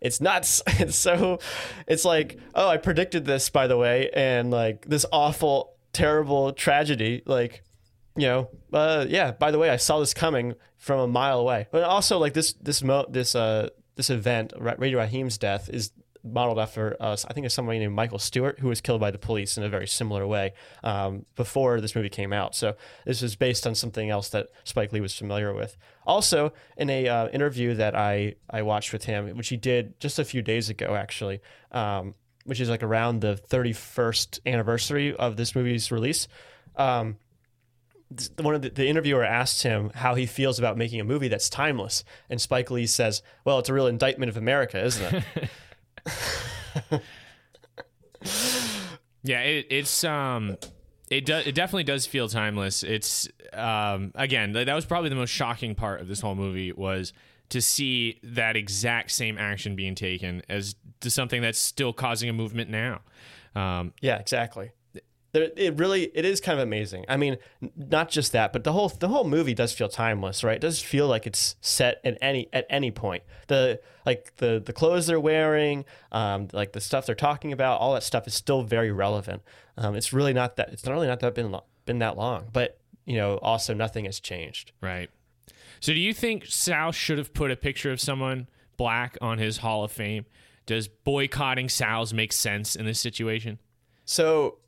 it's 0.00 0.20
nuts. 0.20 0.62
It's 0.80 0.96
so, 0.96 1.38
it's 1.86 2.04
like, 2.04 2.38
oh, 2.54 2.68
I 2.68 2.76
predicted 2.78 3.24
this, 3.24 3.50
by 3.50 3.66
the 3.66 3.76
way, 3.76 4.10
and 4.14 4.50
like 4.50 4.86
this 4.86 5.04
awful, 5.12 5.74
terrible 5.92 6.52
tragedy. 6.52 7.22
Like, 7.26 7.62
you 8.16 8.26
know, 8.26 8.48
uh, 8.72 9.06
yeah. 9.08 9.32
By 9.32 9.50
the 9.50 9.58
way, 9.58 9.70
I 9.70 9.76
saw 9.76 9.98
this 10.00 10.14
coming 10.14 10.54
from 10.78 11.00
a 11.00 11.06
mile 11.06 11.38
away. 11.38 11.66
But 11.70 11.82
also, 11.84 12.18
like 12.18 12.32
this, 12.34 12.54
this, 12.54 12.82
mo- 12.82 13.06
this, 13.08 13.34
uh, 13.34 13.68
this 13.96 14.10
event, 14.10 14.52
Ra- 14.58 14.74
Radio 14.78 14.98
Raheem's 14.98 15.38
death, 15.38 15.68
is 15.68 15.92
modeled 16.22 16.58
after, 16.58 16.96
uh, 17.00 17.16
I 17.28 17.32
think, 17.32 17.46
it's 17.46 17.54
somebody 17.54 17.78
named 17.78 17.94
Michael 17.94 18.18
Stewart 18.18 18.58
who 18.60 18.68
was 18.68 18.80
killed 18.80 19.00
by 19.00 19.10
the 19.10 19.18
police 19.18 19.56
in 19.56 19.62
a 19.62 19.68
very 19.68 19.86
similar 19.86 20.26
way 20.26 20.52
um, 20.82 21.24
before 21.36 21.80
this 21.80 21.94
movie 21.94 22.08
came 22.08 22.32
out. 22.32 22.54
So 22.54 22.76
this 23.04 23.22
was 23.22 23.36
based 23.36 23.66
on 23.66 23.74
something 23.74 24.10
else 24.10 24.28
that 24.30 24.48
Spike 24.64 24.92
Lee 24.92 25.00
was 25.00 25.16
familiar 25.16 25.54
with. 25.54 25.76
Also, 26.06 26.52
in 26.76 26.90
a 26.90 27.08
uh, 27.08 27.28
interview 27.28 27.74
that 27.74 27.94
I 27.94 28.34
I 28.48 28.62
watched 28.62 28.92
with 28.92 29.04
him, 29.04 29.36
which 29.36 29.48
he 29.48 29.56
did 29.56 29.98
just 30.00 30.18
a 30.18 30.24
few 30.24 30.42
days 30.42 30.68
ago, 30.68 30.94
actually, 30.94 31.40
um, 31.72 32.14
which 32.44 32.60
is 32.60 32.68
like 32.68 32.82
around 32.82 33.20
the 33.20 33.40
31st 33.48 34.40
anniversary 34.46 35.14
of 35.14 35.36
this 35.36 35.54
movie's 35.54 35.90
release. 35.92 36.26
Um, 36.76 37.16
one 38.38 38.56
of 38.56 38.62
the, 38.62 38.70
the 38.70 38.88
interviewer 38.88 39.22
asked 39.22 39.62
him 39.62 39.90
how 39.94 40.16
he 40.16 40.26
feels 40.26 40.58
about 40.58 40.76
making 40.76 41.00
a 41.00 41.04
movie 41.04 41.28
that's 41.28 41.48
timeless, 41.48 42.02
and 42.28 42.40
Spike 42.40 42.70
Lee 42.70 42.86
says, 42.86 43.22
"Well, 43.44 43.58
it's 43.60 43.68
a 43.68 43.74
real 43.74 43.86
indictment 43.86 44.30
of 44.30 44.36
America, 44.36 44.82
isn't 44.82 45.14
it?" 45.14 45.24
Yeah, 49.22 49.40
it, 49.42 49.66
it's 49.70 50.02
um, 50.04 50.56
it 51.10 51.26
does 51.26 51.46
it 51.46 51.54
definitely 51.54 51.84
does 51.84 52.06
feel 52.06 52.28
timeless. 52.28 52.82
It's 52.82 53.28
um, 53.52 54.12
again 54.14 54.54
th- 54.54 54.66
that 54.66 54.74
was 54.74 54.86
probably 54.86 55.10
the 55.10 55.16
most 55.16 55.30
shocking 55.30 55.74
part 55.74 56.00
of 56.00 56.08
this 56.08 56.20
whole 56.20 56.34
movie 56.34 56.72
was 56.72 57.12
to 57.50 57.60
see 57.60 58.18
that 58.22 58.56
exact 58.56 59.10
same 59.10 59.36
action 59.36 59.76
being 59.76 59.94
taken 59.94 60.42
as 60.48 60.74
to 61.00 61.10
something 61.10 61.42
that's 61.42 61.58
still 61.58 61.92
causing 61.92 62.30
a 62.30 62.32
movement 62.32 62.70
now. 62.70 63.00
Um, 63.54 63.92
Yeah, 64.00 64.18
exactly. 64.18 64.70
There, 65.32 65.48
it 65.56 65.78
really 65.78 66.10
it 66.14 66.24
is 66.24 66.40
kind 66.40 66.58
of 66.58 66.62
amazing. 66.62 67.04
I 67.08 67.16
mean, 67.16 67.36
not 67.76 68.10
just 68.10 68.32
that, 68.32 68.52
but 68.52 68.64
the 68.64 68.72
whole 68.72 68.88
the 68.88 69.08
whole 69.08 69.24
movie 69.24 69.54
does 69.54 69.72
feel 69.72 69.88
timeless, 69.88 70.42
right? 70.42 70.56
It 70.56 70.60
does 70.60 70.80
feel 70.80 71.06
like 71.06 71.26
it's 71.26 71.56
set 71.60 72.00
at 72.04 72.18
any 72.20 72.48
at 72.52 72.66
any 72.68 72.90
point. 72.90 73.22
The 73.46 73.80
like 74.04 74.34
the 74.36 74.60
the 74.64 74.72
clothes 74.72 75.06
they're 75.06 75.20
wearing, 75.20 75.84
um, 76.10 76.48
like 76.52 76.72
the 76.72 76.80
stuff 76.80 77.06
they're 77.06 77.14
talking 77.14 77.52
about, 77.52 77.80
all 77.80 77.94
that 77.94 78.02
stuff 78.02 78.26
is 78.26 78.34
still 78.34 78.62
very 78.62 78.90
relevant. 78.90 79.42
Um, 79.76 79.94
it's 79.94 80.12
really 80.12 80.32
not 80.32 80.56
that 80.56 80.70
it's 80.72 80.84
not 80.84 80.92
really 80.92 81.06
not 81.06 81.20
that 81.20 81.34
been 81.34 81.52
lo- 81.52 81.64
been 81.86 82.00
that 82.00 82.16
long, 82.16 82.48
but 82.52 82.78
you 83.06 83.16
know, 83.16 83.38
also 83.38 83.74
nothing 83.74 84.04
has 84.04 84.20
changed. 84.20 84.72
right. 84.80 85.10
So, 85.82 85.94
do 85.94 85.98
you 85.98 86.12
think 86.12 86.44
Sal 86.46 86.92
should 86.92 87.16
have 87.16 87.32
put 87.32 87.50
a 87.50 87.56
picture 87.56 87.90
of 87.90 88.00
someone 88.00 88.48
black 88.76 89.16
on 89.22 89.38
his 89.38 89.58
Hall 89.58 89.82
of 89.82 89.90
Fame? 89.90 90.26
Does 90.66 90.88
boycotting 90.88 91.68
Sal's 91.68 92.12
make 92.12 92.32
sense 92.32 92.76
in 92.76 92.84
this 92.84 93.00
situation? 93.00 93.58
So 94.04 94.58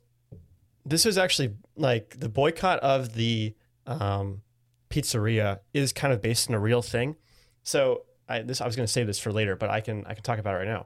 this 0.85 1.05
was 1.05 1.17
actually 1.17 1.53
like 1.75 2.19
the 2.19 2.29
boycott 2.29 2.79
of 2.79 3.15
the 3.15 3.55
um, 3.87 4.41
pizzeria 4.89 5.59
is 5.73 5.93
kind 5.93 6.13
of 6.13 6.21
based 6.21 6.49
on 6.49 6.55
a 6.55 6.59
real 6.59 6.81
thing. 6.81 7.15
So 7.63 8.03
I 8.27 8.41
this 8.41 8.61
I 8.61 8.65
was 8.65 8.75
going 8.75 8.85
to 8.85 8.91
save 8.91 9.07
this 9.07 9.19
for 9.19 9.31
later, 9.31 9.55
but 9.55 9.69
I 9.69 9.81
can 9.81 10.05
I 10.05 10.13
can 10.13 10.23
talk 10.23 10.39
about 10.39 10.55
it 10.55 10.59
right 10.59 10.67
now. 10.67 10.85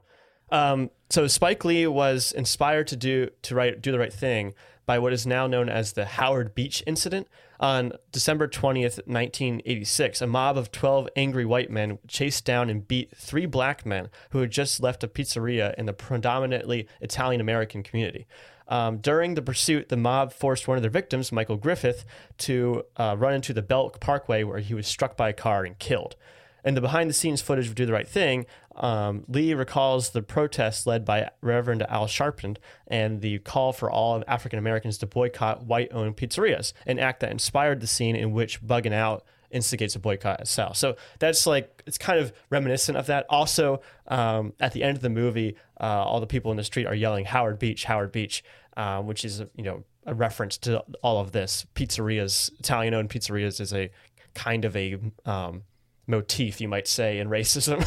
Um, 0.50 0.90
so 1.10 1.26
Spike 1.26 1.64
Lee 1.64 1.86
was 1.86 2.32
inspired 2.32 2.86
to 2.88 2.96
do 2.96 3.30
to 3.42 3.54
write 3.54 3.82
do 3.82 3.92
the 3.92 3.98
right 3.98 4.12
thing 4.12 4.54
by 4.86 4.98
what 4.98 5.12
is 5.12 5.26
now 5.26 5.46
known 5.46 5.68
as 5.68 5.92
the 5.92 6.06
Howard 6.06 6.54
Beach 6.54 6.82
incident 6.86 7.28
on 7.60 7.92
December 8.10 8.48
20th, 8.48 9.06
1986. 9.06 10.22
A 10.22 10.26
mob 10.26 10.56
of 10.56 10.72
12 10.72 11.10
angry 11.14 11.44
white 11.44 11.70
men 11.70 11.98
chased 12.08 12.46
down 12.46 12.70
and 12.70 12.88
beat 12.88 13.14
three 13.14 13.44
black 13.44 13.84
men 13.84 14.08
who 14.30 14.38
had 14.38 14.50
just 14.50 14.80
left 14.80 15.04
a 15.04 15.08
pizzeria 15.08 15.74
in 15.74 15.84
the 15.84 15.92
predominantly 15.92 16.88
Italian 17.02 17.40
American 17.40 17.82
community. 17.82 18.26
Um, 18.68 18.98
during 18.98 19.34
the 19.34 19.42
pursuit, 19.42 19.88
the 19.88 19.96
mob 19.96 20.32
forced 20.32 20.68
one 20.68 20.76
of 20.76 20.82
their 20.82 20.90
victims, 20.90 21.32
Michael 21.32 21.56
Griffith, 21.56 22.04
to 22.38 22.84
uh, 22.96 23.16
run 23.18 23.34
into 23.34 23.52
the 23.52 23.62
Belt 23.62 23.98
Parkway 24.00 24.44
where 24.44 24.58
he 24.58 24.74
was 24.74 24.86
struck 24.86 25.16
by 25.16 25.30
a 25.30 25.32
car 25.32 25.64
and 25.64 25.78
killed. 25.78 26.16
In 26.64 26.74
the 26.74 26.80
behind 26.80 27.08
the 27.08 27.14
scenes 27.14 27.40
footage 27.40 27.68
of 27.68 27.74
Do 27.74 27.86
the 27.86 27.92
Right 27.92 28.08
Thing, 28.08 28.44
um, 28.76 29.24
Lee 29.26 29.54
recalls 29.54 30.10
the 30.10 30.22
protests 30.22 30.86
led 30.86 31.04
by 31.04 31.30
Reverend 31.40 31.82
Al 31.88 32.06
Sharpton 32.06 32.56
and 32.86 33.20
the 33.20 33.38
call 33.38 33.72
for 33.72 33.90
all 33.90 34.22
African 34.26 34.58
Americans 34.58 34.98
to 34.98 35.06
boycott 35.06 35.64
white 35.64 35.88
owned 35.92 36.16
pizzerias, 36.16 36.72
an 36.86 36.98
act 36.98 37.20
that 37.20 37.30
inspired 37.30 37.80
the 37.80 37.86
scene 37.86 38.16
in 38.16 38.32
which 38.32 38.62
Bugging 38.62 38.92
Out 38.92 39.24
instigates 39.50 39.94
a 39.96 39.98
boycott 39.98 40.40
at 40.40 40.48
Sal. 40.48 40.74
So 40.74 40.96
that's 41.18 41.46
like, 41.46 41.82
it's 41.86 41.98
kind 41.98 42.18
of 42.18 42.32
reminiscent 42.50 42.96
of 42.98 43.06
that. 43.06 43.26
Also, 43.28 43.80
um, 44.08 44.52
at 44.60 44.72
the 44.72 44.82
end 44.82 44.96
of 44.96 45.02
the 45.02 45.10
movie, 45.10 45.56
uh, 45.80 45.84
all 45.84 46.20
the 46.20 46.26
people 46.26 46.50
in 46.50 46.56
the 46.56 46.64
street 46.64 46.86
are 46.86 46.94
yelling, 46.94 47.24
Howard 47.24 47.58
Beach, 47.58 47.84
Howard 47.84 48.12
Beach, 48.12 48.44
uh, 48.76 49.00
which 49.00 49.24
is, 49.24 49.40
you 49.54 49.64
know, 49.64 49.84
a 50.06 50.14
reference 50.14 50.56
to 50.58 50.82
all 51.02 51.20
of 51.20 51.32
this. 51.32 51.66
Pizzerias, 51.74 52.50
Italian 52.58 52.94
owned 52.94 53.10
pizzerias 53.10 53.60
is 53.60 53.72
a 53.72 53.90
kind 54.34 54.64
of 54.64 54.76
a, 54.76 54.98
um, 55.24 55.62
motif, 56.08 56.60
you 56.60 56.68
might 56.68 56.88
say, 56.88 57.18
in 57.18 57.28
racism. 57.30 57.86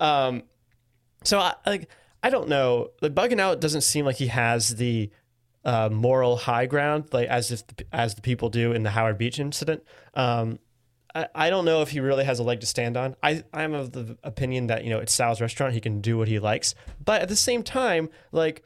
um, 0.00 0.42
so 1.24 1.38
I 1.38 1.54
like 1.66 1.88
I 2.22 2.30
don't 2.30 2.48
know. 2.48 2.90
Like 3.00 3.14
bugging 3.14 3.40
out 3.40 3.60
doesn't 3.60 3.82
seem 3.82 4.04
like 4.04 4.16
he 4.16 4.26
has 4.26 4.76
the 4.76 5.10
uh, 5.64 5.88
moral 5.90 6.36
high 6.36 6.66
ground, 6.66 7.08
like 7.12 7.28
as 7.28 7.50
if 7.50 7.62
as 7.92 8.14
the 8.14 8.20
people 8.20 8.50
do 8.50 8.72
in 8.72 8.82
the 8.82 8.90
Howard 8.90 9.18
Beach 9.18 9.38
incident. 9.38 9.82
Um, 10.14 10.58
I, 11.34 11.50
don't 11.50 11.64
know 11.64 11.82
if 11.82 11.90
he 11.90 12.00
really 12.00 12.24
has 12.24 12.38
a 12.38 12.42
leg 12.42 12.60
to 12.60 12.66
stand 12.66 12.96
on. 12.96 13.16
I 13.22 13.42
I'm 13.52 13.74
of 13.74 13.92
the 13.92 14.18
opinion 14.22 14.66
that 14.66 14.84
you 14.84 14.90
know 14.90 14.98
it's 14.98 15.12
Sal's 15.12 15.40
restaurant, 15.40 15.74
he 15.74 15.80
can 15.80 16.00
do 16.00 16.18
what 16.18 16.28
he 16.28 16.38
likes, 16.38 16.74
but 17.04 17.22
at 17.22 17.28
the 17.28 17.36
same 17.36 17.62
time, 17.62 18.08
like 18.32 18.62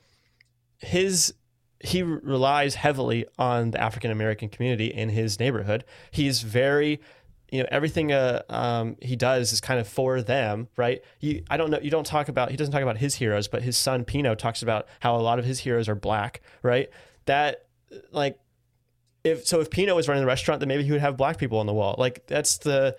his 0.79 1.35
he 1.81 2.03
relies 2.03 2.75
heavily 2.75 3.27
on 3.39 3.71
the 3.71 3.81
African 3.81 4.11
American 4.11 4.49
community 4.49 4.87
in 4.87 5.11
his 5.11 5.39
neighborhood. 5.39 5.85
He's 6.11 6.43
very 6.43 7.01
you 7.51 7.61
know 7.61 7.69
everything 7.71 8.13
uh, 8.13 8.43
um, 8.49 8.97
he 9.01 9.17
does 9.17 9.53
is 9.53 9.61
kind 9.61 9.81
of 9.81 9.89
for 9.89 10.23
them 10.23 10.69
right 10.77 11.03
you 11.19 11.43
i 11.51 11.57
don't 11.57 11.71
know 11.71 11.81
you 11.83 11.91
don't 11.91 12.07
talk 12.07 12.29
about 12.29 12.51
he 12.51 12.57
doesn't 12.57 12.73
talk 12.73 12.83
about 12.83 12.99
his 12.99 13.17
heroes 13.17 13.49
but 13.49 13.63
his 13.63 13.77
son 13.77 14.05
pino 14.05 14.35
talks 14.35 14.63
about 14.63 14.87
how 15.01 15.17
a 15.17 15.19
lot 15.19 15.39
of 15.39 15.45
his 15.45 15.59
heroes 15.59 15.89
are 15.89 15.97
black 15.97 16.41
right 16.63 16.91
that 17.27 17.67
like 18.13 18.39
if 19.25 19.47
so 19.47 19.61
if 19.61 19.71
pino 19.71 19.95
was 19.95 20.09
running 20.09 20.23
the 20.23 20.27
restaurant 20.27 20.61
then 20.61 20.69
maybe 20.69 20.83
he 20.83 20.91
would 20.91 21.01
have 21.01 21.17
black 21.17 21.39
people 21.39 21.59
on 21.59 21.67
the 21.67 21.75
wall 21.75 21.95
like 21.99 22.27
that's 22.27 22.59
the 22.59 22.97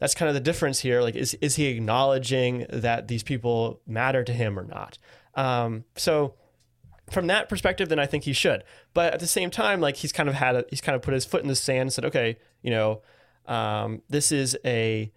that's 0.00 0.14
kind 0.14 0.28
of 0.28 0.34
the 0.34 0.40
difference 0.40 0.80
here. 0.80 1.02
Like, 1.02 1.14
is 1.14 1.34
is 1.34 1.54
he 1.54 1.66
acknowledging 1.66 2.66
that 2.70 3.06
these 3.06 3.22
people 3.22 3.80
matter 3.86 4.24
to 4.24 4.32
him 4.32 4.58
or 4.58 4.64
not? 4.64 4.98
Um, 5.34 5.84
so 5.94 6.34
from 7.10 7.28
that 7.28 7.48
perspective, 7.48 7.88
then 7.88 7.98
I 7.98 8.06
think 8.06 8.24
he 8.24 8.32
should. 8.32 8.64
But 8.94 9.12
at 9.14 9.20
the 9.20 9.26
same 9.26 9.50
time, 9.50 9.80
like 9.80 9.96
he's 9.96 10.12
kind 10.12 10.28
of 10.28 10.34
had 10.34 10.56
a, 10.56 10.64
he's 10.70 10.80
kind 10.80 10.96
of 10.96 11.02
put 11.02 11.14
his 11.14 11.24
foot 11.24 11.42
in 11.42 11.48
the 11.48 11.54
sand 11.54 11.82
and 11.82 11.92
said, 11.92 12.04
okay, 12.06 12.38
you 12.62 12.70
know, 12.70 13.02
um, 13.46 14.02
this 14.08 14.32
is 14.32 14.56
a 14.64 15.12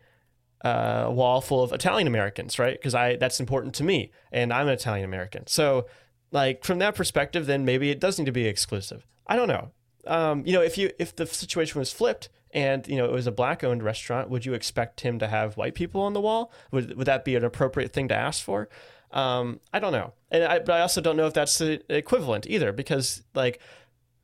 uh, 0.63 1.07
wall 1.09 1.39
full 1.39 1.63
of 1.63 1.71
Italian 1.71 2.07
Americans, 2.07 2.59
right? 2.59 2.77
Because 2.77 2.93
I 2.93 3.15
that's 3.15 3.39
important 3.39 3.73
to 3.75 3.83
me, 3.85 4.11
and 4.33 4.51
I'm 4.51 4.67
an 4.67 4.73
Italian 4.73 5.05
American. 5.05 5.47
So, 5.47 5.87
like 6.31 6.65
from 6.65 6.79
that 6.79 6.93
perspective, 6.93 7.45
then 7.45 7.63
maybe 7.63 7.89
it 7.89 8.01
does 8.01 8.19
need 8.19 8.25
to 8.25 8.33
be 8.33 8.47
exclusive. 8.47 9.07
I 9.27 9.37
don't 9.37 9.47
know. 9.47 9.71
Um, 10.07 10.43
you 10.45 10.53
know, 10.53 10.61
if 10.61 10.77
you 10.77 10.91
if 10.99 11.15
the 11.15 11.25
situation 11.25 11.79
was 11.79 11.91
flipped 11.93 12.29
and 12.51 12.87
you 12.87 12.97
know 12.97 13.05
it 13.05 13.11
was 13.11 13.27
a 13.27 13.31
black 13.31 13.63
owned 13.63 13.83
restaurant, 13.83 14.29
would 14.29 14.45
you 14.45 14.53
expect 14.53 15.01
him 15.01 15.19
to 15.19 15.27
have 15.27 15.55
white 15.57 15.75
people 15.75 16.01
on 16.01 16.13
the 16.13 16.21
wall? 16.21 16.51
Would 16.71 16.95
would 16.97 17.07
that 17.07 17.23
be 17.25 17.35
an 17.35 17.43
appropriate 17.43 17.93
thing 17.93 18.07
to 18.09 18.15
ask 18.15 18.43
for? 18.43 18.69
Um, 19.11 19.59
I 19.71 19.79
don't 19.79 19.91
know, 19.93 20.13
and 20.31 20.43
I, 20.43 20.59
but 20.59 20.71
I 20.71 20.81
also 20.81 20.99
don't 20.99 21.15
know 21.17 21.27
if 21.27 21.33
that's 21.33 21.57
the 21.59 21.81
equivalent 21.95 22.47
either, 22.47 22.71
because 22.73 23.23
like 23.35 23.59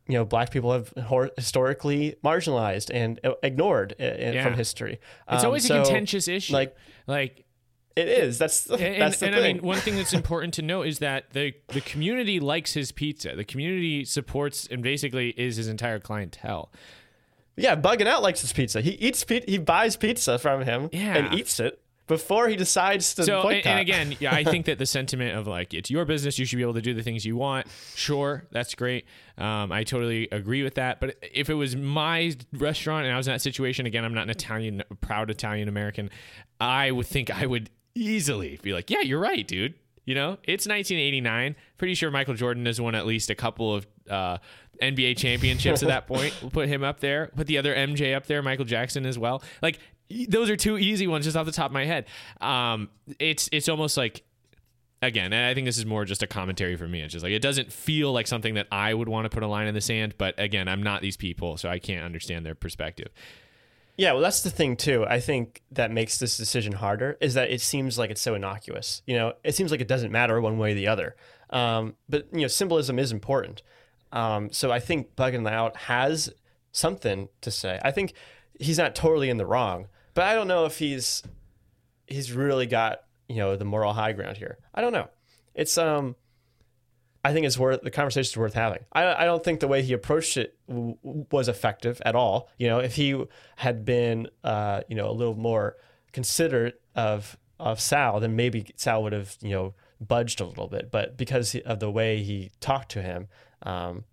you 0.07 0.15
know, 0.15 0.25
black 0.25 0.49
people 0.49 0.73
have 0.73 0.91
hor- 1.05 1.29
historically 1.37 2.15
marginalized 2.23 2.89
and 2.91 3.19
uh, 3.23 3.33
ignored 3.43 3.93
uh, 3.99 4.03
Yeah. 4.03 4.43
from 4.43 4.55
history. 4.55 4.93
It's 5.31 5.43
Um, 5.43 5.45
always 5.45 5.67
so, 5.67 5.81
a 5.81 5.83
contentious 5.83 6.27
issue. 6.27 6.51
like- 6.53 6.75
like 7.05 7.45
It 7.95 8.07
is. 8.07 8.37
That's 8.37 8.67
and, 8.67 9.01
that's 9.01 9.19
the 9.19 9.27
and 9.27 9.35
I 9.35 9.41
mean, 9.41 9.61
one 9.61 9.77
thing 9.79 9.95
that's 9.95 10.13
important 10.21 10.53
to 10.55 10.61
note 10.61 10.83
is 10.87 10.99
that 10.99 11.31
the 11.31 11.53
the 11.69 11.81
community 11.81 12.39
likes 12.39 12.73
his 12.73 12.91
pizza. 12.91 13.35
The 13.35 13.43
community 13.43 14.05
supports 14.05 14.67
and 14.69 14.81
basically 14.81 15.29
is 15.31 15.57
his 15.57 15.67
entire 15.67 15.99
clientele. 15.99 16.71
yeah, 17.57 17.75
bugging 17.75 18.07
out 18.07 18.21
likes 18.21 18.41
his 18.41 18.53
pizza. 18.53 18.79
He 18.81 18.91
eats 18.91 19.23
pi- 19.23 19.43
he 19.47 19.57
buys 19.57 19.97
pizza 19.97 20.39
from 20.39 20.63
him 20.63 20.89
Yeah. 20.93 21.17
and 21.17 21.33
eats 21.33 21.59
it 21.59 21.81
before 22.07 22.47
he 22.47 22.55
decides 22.55 23.13
to 23.15 23.23
So, 23.23 23.47
and, 23.49 23.65
and 23.67 23.79
again, 23.79 24.15
yeah, 24.19 24.33
I 24.33 24.43
think 24.43 24.65
that 24.67 24.79
the 24.79 24.85
sentiment 24.85 25.37
of 25.37 25.45
like 25.45 25.73
it's 25.73 25.91
your 25.91 26.05
business, 26.05 26.39
you 26.39 26.45
should 26.45 26.55
be 26.57 26.63
able 26.63 26.73
to 26.75 26.81
do 26.81 26.93
the 26.93 27.03
things 27.03 27.25
you 27.25 27.35
want. 27.35 27.67
Sure, 27.95 28.45
that's 28.51 28.75
great. 28.75 29.05
Um, 29.37 29.71
I 29.73 29.83
totally 29.83 30.27
agree 30.31 30.63
with 30.63 30.75
that. 30.75 30.99
But 31.01 31.17
if 31.33 31.49
it 31.49 31.53
was 31.55 31.75
my 31.75 32.33
restaurant 32.53 33.05
and 33.05 33.13
I 33.13 33.17
was 33.17 33.27
in 33.27 33.33
that 33.33 33.41
situation, 33.41 33.85
again, 33.85 34.05
I'm 34.05 34.13
not 34.13 34.23
an 34.23 34.29
Italian, 34.29 34.83
proud 35.01 35.29
Italian 35.29 35.67
American. 35.67 36.09
I 36.61 36.91
would 36.91 37.07
think 37.07 37.29
I 37.29 37.45
would 37.45 37.69
easily 37.99 38.59
be 38.61 38.73
like, 38.73 38.89
yeah, 38.89 39.01
you're 39.01 39.19
right, 39.19 39.47
dude. 39.47 39.75
You 40.05 40.15
know, 40.15 40.37
it's 40.43 40.65
1989. 40.65 41.55
Pretty 41.77 41.93
sure 41.93 42.09
Michael 42.09 42.33
Jordan 42.33 42.65
has 42.65 42.81
won 42.81 42.95
at 42.95 43.05
least 43.05 43.29
a 43.29 43.35
couple 43.35 43.75
of 43.75 43.85
uh, 44.09 44.39
NBA 44.81 45.17
championships 45.17 45.83
at 45.83 45.89
that 45.89 46.07
point. 46.07 46.35
We'll 46.41 46.49
put 46.49 46.67
him 46.67 46.83
up 46.83 46.99
there. 46.99 47.27
Put 47.35 47.45
the 47.47 47.59
other 47.59 47.75
MJ 47.75 48.15
up 48.15 48.25
there, 48.25 48.41
Michael 48.41 48.65
Jackson 48.65 49.05
as 49.05 49.19
well. 49.19 49.43
Like 49.61 49.77
those 50.27 50.49
are 50.49 50.55
two 50.55 50.77
easy 50.77 51.05
ones 51.05 51.25
just 51.25 51.37
off 51.37 51.45
the 51.45 51.51
top 51.51 51.67
of 51.67 51.73
my 51.73 51.85
head. 51.85 52.05
Um, 52.41 52.89
it's 53.19 53.49
it's 53.51 53.69
almost 53.69 53.97
like 53.97 54.23
again, 55.01 55.31
and 55.31 55.45
I 55.45 55.53
think 55.53 55.65
this 55.65 55.77
is 55.77 55.85
more 55.85 56.05
just 56.05 56.23
a 56.23 56.27
commentary 56.27 56.75
for 56.75 56.87
me. 56.87 57.01
It's 57.01 57.13
just 57.13 57.23
like 57.23 57.33
it 57.33 57.41
doesn't 57.41 57.71
feel 57.71 58.11
like 58.11 58.27
something 58.27 58.55
that 58.55 58.67
I 58.71 58.93
would 58.93 59.09
want 59.09 59.25
to 59.25 59.29
put 59.29 59.43
a 59.43 59.47
line 59.47 59.67
in 59.67 59.75
the 59.75 59.81
sand. 59.81 60.15
But 60.17 60.39
again, 60.39 60.67
I'm 60.67 60.81
not 60.81 61.01
these 61.01 61.17
people, 61.17 61.57
so 61.57 61.69
I 61.69 61.79
can't 61.79 62.03
understand 62.03 62.45
their 62.45 62.55
perspective. 62.55 63.09
Yeah, 63.99 64.13
well, 64.13 64.21
that's 64.21 64.43
the 64.43 64.49
thing 64.49 64.77
too. 64.77 65.05
I 65.05 65.19
think 65.19 65.61
that 65.71 65.91
makes 65.91 66.19
this 66.19 66.37
decision 66.37 66.71
harder 66.71 67.17
is 67.19 67.33
that 67.33 67.51
it 67.51 67.59
seems 67.59 67.97
like 67.97 68.09
it's 68.09 68.21
so 68.21 68.33
innocuous. 68.33 69.01
You 69.05 69.17
know, 69.17 69.33
it 69.43 69.55
seems 69.55 69.71
like 69.71 69.81
it 69.81 69.89
doesn't 69.89 70.09
matter 70.09 70.39
one 70.39 70.57
way 70.57 70.71
or 70.71 70.75
the 70.75 70.87
other. 70.87 71.17
Um, 71.49 71.95
but 72.07 72.25
you 72.31 72.39
know, 72.39 72.47
symbolism 72.47 72.97
is 72.97 73.11
important. 73.11 73.61
Um, 74.13 74.53
so 74.53 74.71
I 74.71 74.79
think 74.79 75.17
bugging 75.17 75.45
out 75.51 75.75
has 75.75 76.33
something 76.71 77.27
to 77.41 77.51
say. 77.51 77.77
I 77.83 77.91
think 77.91 78.13
he's 78.57 78.77
not 78.77 78.95
totally 78.95 79.29
in 79.29 79.35
the 79.35 79.45
wrong, 79.45 79.89
but 80.13 80.23
I 80.23 80.33
don't 80.33 80.47
know 80.47 80.63
if 80.63 80.79
he's 80.79 81.21
he's 82.07 82.31
really 82.31 82.67
got 82.67 83.01
you 83.27 83.35
know 83.35 83.57
the 83.57 83.65
moral 83.65 83.91
high 83.91 84.13
ground 84.13 84.37
here. 84.37 84.59
I 84.73 84.79
don't 84.79 84.93
know. 84.93 85.09
It's 85.53 85.77
um. 85.77 86.15
I 87.23 87.33
think 87.33 87.45
it's 87.45 87.57
worth 87.57 87.81
the 87.81 87.91
conversation 87.91 88.31
is 88.31 88.37
worth 88.37 88.53
having. 88.53 88.79
I, 88.93 89.23
I 89.23 89.25
don't 89.25 89.43
think 89.43 89.59
the 89.59 89.67
way 89.67 89.81
he 89.81 89.91
approached 89.93 90.37
it 90.37 90.57
w- 90.69 90.95
was 91.03 91.49
effective 91.49 92.01
at 92.05 92.15
all. 92.15 92.49
You 92.57 92.67
know, 92.67 92.79
if 92.79 92.95
he 92.95 93.21
had 93.57 93.83
been, 93.83 94.29
uh, 94.43 94.81
you 94.87 94.95
know, 94.95 95.09
a 95.09 95.11
little 95.11 95.35
more 95.35 95.75
considerate 96.13 96.81
of 96.95 97.37
of 97.59 97.81
Sal, 97.81 98.21
then 98.21 98.37
maybe 98.37 98.65
Sal 98.77 99.03
would 99.03 99.11
have, 99.11 99.35
you 99.41 99.49
know, 99.51 99.73
budged 99.99 100.39
a 100.39 100.45
little 100.45 100.67
bit. 100.69 100.91
But 100.91 101.17
because 101.17 101.55
of 101.65 101.79
the 101.81 101.91
way 101.91 102.23
he 102.23 102.51
talked 102.61 102.89
to 102.93 103.01
him, 103.01 103.27
um, 103.63 104.05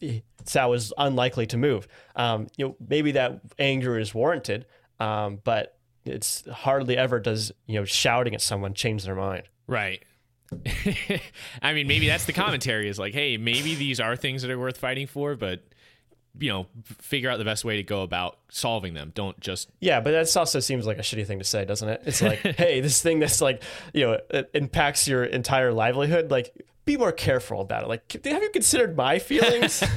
he- 0.00 0.22
Sal 0.46 0.70
was 0.70 0.90
unlikely 0.96 1.46
to 1.48 1.58
move. 1.58 1.86
Um, 2.16 2.46
you 2.56 2.66
know, 2.66 2.76
maybe 2.88 3.12
that 3.12 3.40
anger 3.58 3.98
is 3.98 4.14
warranted, 4.14 4.64
um, 4.98 5.40
but 5.44 5.76
it's 6.06 6.48
hardly 6.48 6.96
ever 6.96 7.20
does 7.20 7.52
you 7.66 7.78
know 7.78 7.84
shouting 7.84 8.34
at 8.34 8.40
someone 8.40 8.72
change 8.74 9.04
their 9.04 9.14
mind. 9.14 9.44
Right. 9.66 10.02
I 11.62 11.72
mean, 11.72 11.86
maybe 11.86 12.06
that's 12.06 12.24
the 12.24 12.32
commentary 12.32 12.88
is 12.88 12.98
like, 12.98 13.14
hey, 13.14 13.36
maybe 13.36 13.74
these 13.74 14.00
are 14.00 14.16
things 14.16 14.42
that 14.42 14.50
are 14.50 14.58
worth 14.58 14.78
fighting 14.78 15.06
for, 15.06 15.36
but 15.36 15.62
you 16.38 16.50
know, 16.50 16.66
figure 16.84 17.28
out 17.28 17.38
the 17.38 17.44
best 17.44 17.64
way 17.64 17.76
to 17.76 17.82
go 17.82 18.02
about 18.02 18.38
solving 18.48 18.94
them. 18.94 19.12
Don't 19.14 19.38
just 19.38 19.68
Yeah, 19.80 20.00
but 20.00 20.12
that 20.12 20.34
also 20.36 20.60
seems 20.60 20.86
like 20.86 20.98
a 20.98 21.02
shitty 21.02 21.26
thing 21.26 21.38
to 21.38 21.44
say, 21.44 21.64
doesn't 21.64 21.88
it? 21.88 22.02
It's 22.06 22.22
like, 22.22 22.38
hey, 22.56 22.80
this 22.80 23.02
thing 23.02 23.18
that's 23.18 23.40
like, 23.40 23.62
you 23.92 24.06
know, 24.06 24.18
it 24.30 24.50
impacts 24.54 25.06
your 25.06 25.24
entire 25.24 25.72
livelihood. 25.72 26.30
Like, 26.30 26.54
be 26.84 26.96
more 26.96 27.12
careful 27.12 27.60
about 27.60 27.84
it. 27.84 27.88
Like, 27.88 28.12
have 28.24 28.42
you 28.42 28.50
considered 28.50 28.96
my 28.96 29.18
feelings? 29.18 29.82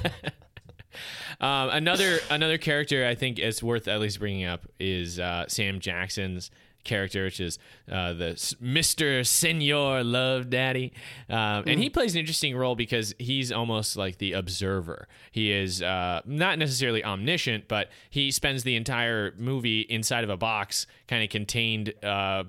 Um, 1.41 1.69
another 1.69 2.19
another 2.29 2.57
character 2.57 3.05
I 3.05 3.15
think 3.15 3.39
is 3.39 3.61
worth 3.61 3.89
at 3.89 3.99
least 3.99 4.19
bringing 4.19 4.45
up 4.45 4.65
is 4.79 5.19
uh, 5.19 5.45
Sam 5.47 5.81
Jackson's 5.81 6.49
character, 6.85 7.25
which 7.25 7.39
is 7.39 7.59
uh, 7.91 8.13
the 8.13 8.25
Mr. 8.63 9.25
Senor 9.25 10.03
Love 10.03 10.49
Daddy, 10.49 10.93
um, 11.29 11.63
and 11.67 11.79
he 11.79 11.89
plays 11.89 12.13
an 12.13 12.19
interesting 12.19 12.55
role 12.55 12.75
because 12.75 13.13
he's 13.19 13.51
almost 13.51 13.97
like 13.97 14.17
the 14.19 14.33
observer. 14.33 15.07
He 15.31 15.51
is 15.51 15.81
uh, 15.81 16.21
not 16.25 16.57
necessarily 16.57 17.03
omniscient, 17.03 17.67
but 17.67 17.89
he 18.09 18.31
spends 18.31 18.63
the 18.63 18.75
entire 18.75 19.33
movie 19.37 19.81
inside 19.81 20.23
of 20.23 20.29
a 20.29 20.37
box, 20.37 20.87
kind 21.07 21.23
of 21.23 21.29
contained. 21.29 21.93
Uh, 22.03 22.45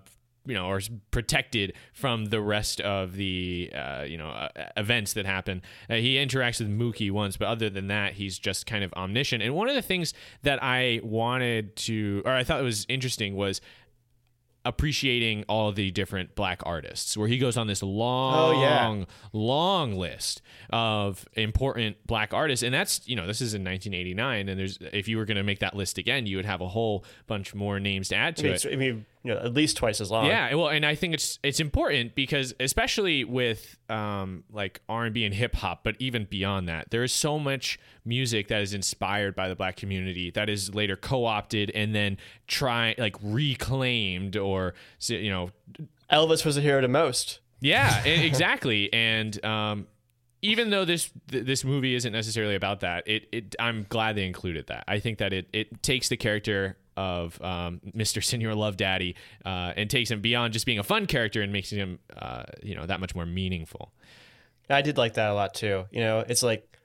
you 0.47 0.55
know, 0.55 0.67
or 0.67 0.81
protected 1.11 1.73
from 1.93 2.27
the 2.27 2.41
rest 2.41 2.81
of 2.81 3.15
the, 3.15 3.71
uh, 3.75 4.05
you 4.07 4.17
know, 4.17 4.29
uh, 4.29 4.49
events 4.77 5.13
that 5.15 5.27
happen. 5.27 5.61
Uh, 5.91 5.95
he 5.95 6.15
interacts 6.17 6.61
with 6.61 6.71
Mookie 6.71 7.11
once, 7.11 7.37
but 7.37 7.49
other 7.49 7.69
than 7.69 7.89
that, 7.89 8.15
he's 8.15 8.39
just 8.39 8.67
kind 8.67 8.85
of 8.85 8.93
omniscient. 8.95 9.43
And 9.43 9.55
one 9.55 9.69
of 9.69 9.75
the 9.75 9.83
things 9.83 10.15
that 10.43 10.63
I 10.63 11.01
wanted 11.03 11.75
to, 11.77 12.23
or 12.25 12.33
I 12.33 12.45
thought 12.45 12.63
was 12.63 12.87
interesting, 12.89 13.35
was 13.35 13.61
appreciating 14.67 15.45
all 15.49 15.71
the 15.71 15.91
different 15.93 16.35
black 16.35 16.61
artists 16.67 17.17
where 17.17 17.29
he 17.29 17.39
goes 17.39 17.57
on 17.57 17.69
this 17.69 17.83
oh, 17.83 17.87
long 17.87 18.61
yeah. 18.61 19.05
long 19.33 19.95
list 19.95 20.43
of 20.71 21.27
important 21.35 21.97
black 22.05 22.35
artists 22.35 22.65
and 22.65 22.75
that's 22.75 23.07
you 23.07 23.15
know 23.15 23.27
this 23.27 23.41
is 23.41 23.55
in 23.55 23.63
1989 23.63 24.49
and 24.49 24.59
there's 24.59 24.79
if 24.93 25.07
you 25.07 25.17
were 25.17 25.25
going 25.25 25.37
to 25.37 25.45
make 25.45 25.61
that 25.61 25.77
list 25.77 25.99
again 25.99 26.27
you 26.27 26.37
would 26.37 26.45
have 26.45 26.61
a 26.61 26.69
whole 26.69 27.05
bunch 27.29 27.55
more 27.55 27.79
names 27.79 28.09
to 28.09 28.17
add 28.17 28.29
I 28.29 28.31
to 28.33 28.43
mean, 28.43 28.53
it 28.55 28.67
I 28.67 28.77
mean, 28.77 29.07
you 29.27 29.35
know, 29.35 29.41
at 29.41 29.55
least 29.55 29.77
twice 29.77 30.01
as 30.01 30.11
long. 30.11 30.27
yeah, 30.27 30.55
well, 30.55 30.69
and 30.69 30.87
I 30.87 30.95
think 30.95 31.15
it's 31.15 31.39
it's 31.43 31.59
important 31.59 32.15
because 32.15 32.55
especially 32.61 33.25
with 33.25 33.77
um, 33.89 34.45
like 34.53 34.81
R 34.89 35.07
and 35.07 35.15
B 35.15 35.25
and 35.25 35.35
hip 35.35 35.57
hop, 35.57 35.83
but 35.83 35.97
even 35.99 36.27
beyond 36.31 36.69
that, 36.69 36.91
there 36.91 37.03
is 37.03 37.13
so 37.13 37.39
much 37.39 37.79
music 38.05 38.49
that 38.49 38.63
is 38.63 38.73
inspired 38.73 39.35
by 39.35 39.49
the 39.49 39.57
black 39.57 39.77
community 39.77 40.31
that 40.31 40.49
is 40.49 40.75
later 40.75 40.95
co 40.95 41.25
opted 41.25 41.71
and 41.75 41.95
then 41.95 42.19
try 42.47 42.95
like 42.99 43.17
reclaimed 43.21 44.37
or 44.37 44.75
you 45.09 45.31
know 45.31 45.51
Elvis 46.11 46.45
was 46.45 46.57
a 46.57 46.61
hero 46.61 46.81
to 46.81 46.89
most. 46.89 47.41
yeah, 47.61 48.05
exactly. 48.05 48.93
And 48.93 49.45
um, 49.45 49.89
even 50.43 50.71
though 50.71 50.85
this 50.85 51.11
this 51.27 51.65
movie 51.65 51.95
isn't 51.95 52.13
necessarily 52.13 52.55
about 52.55 52.81
that, 52.81 53.09
it, 53.09 53.29
it 53.33 53.57
I'm 53.59 53.87
glad 53.89 54.17
they 54.17 54.27
included 54.27 54.69
that. 54.69 54.85
I 54.87 55.01
think 55.01 55.19
that 55.19 55.33
it 55.33 55.49
it 55.53 55.83
takes 55.83 56.09
the 56.09 56.17
character 56.17 56.77
of 56.97 57.41
um, 57.43 57.81
Mr. 57.97 58.23
Senor 58.25 58.55
Love 58.55 58.77
Daddy 58.77 59.17
uh, 59.45 59.73
and 59.77 59.89
takes 59.91 60.11
him 60.11 60.21
beyond 60.21 60.53
just 60.53 60.67
being 60.67 60.79
a 60.79 60.85
fun 60.85 61.07
character 61.07 61.43
and 61.43 61.53
makes 61.53 61.71
him 61.71 61.99
uh, 62.17 62.45
you 62.63 62.75
know 62.75 62.87
that 62.87 63.01
much 63.01 63.15
more 63.15 63.27
meaningful. 63.27 63.93
I 64.69 64.83
did 64.83 64.99
like 64.99 65.15
that 65.15 65.31
a 65.31 65.35
lot 65.35 65.55
too. 65.55 65.85
You 65.91 66.01
know, 66.01 66.25
it's 66.29 66.43
like 66.43 66.77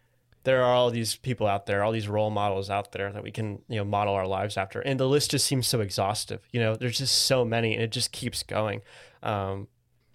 there 0.44 0.64
are 0.64 0.74
all 0.74 0.90
these 0.90 1.16
people 1.16 1.48
out 1.48 1.66
there, 1.66 1.84
all 1.84 1.92
these 1.92 2.08
role 2.08 2.30
models 2.30 2.70
out 2.70 2.92
there 2.92 3.12
that 3.12 3.24
we 3.24 3.32
can, 3.32 3.62
you 3.68 3.78
know, 3.78 3.84
model 3.84 4.14
our 4.14 4.28
lives 4.28 4.58
after. 4.58 4.80
And 4.80 5.00
the 5.00 5.08
list 5.08 5.32
just 5.32 5.46
seems 5.46 5.68
so 5.68 5.82
exhaustive. 5.82 6.48
You 6.52 6.60
know, 6.60 6.76
there's 6.76 6.98
just 6.98 7.24
so 7.26 7.46
many 7.46 7.74
and 7.74 7.84
it 7.84 7.92
just 7.92 8.12
keeps 8.12 8.44
going. 8.44 8.82
Um, 9.22 9.68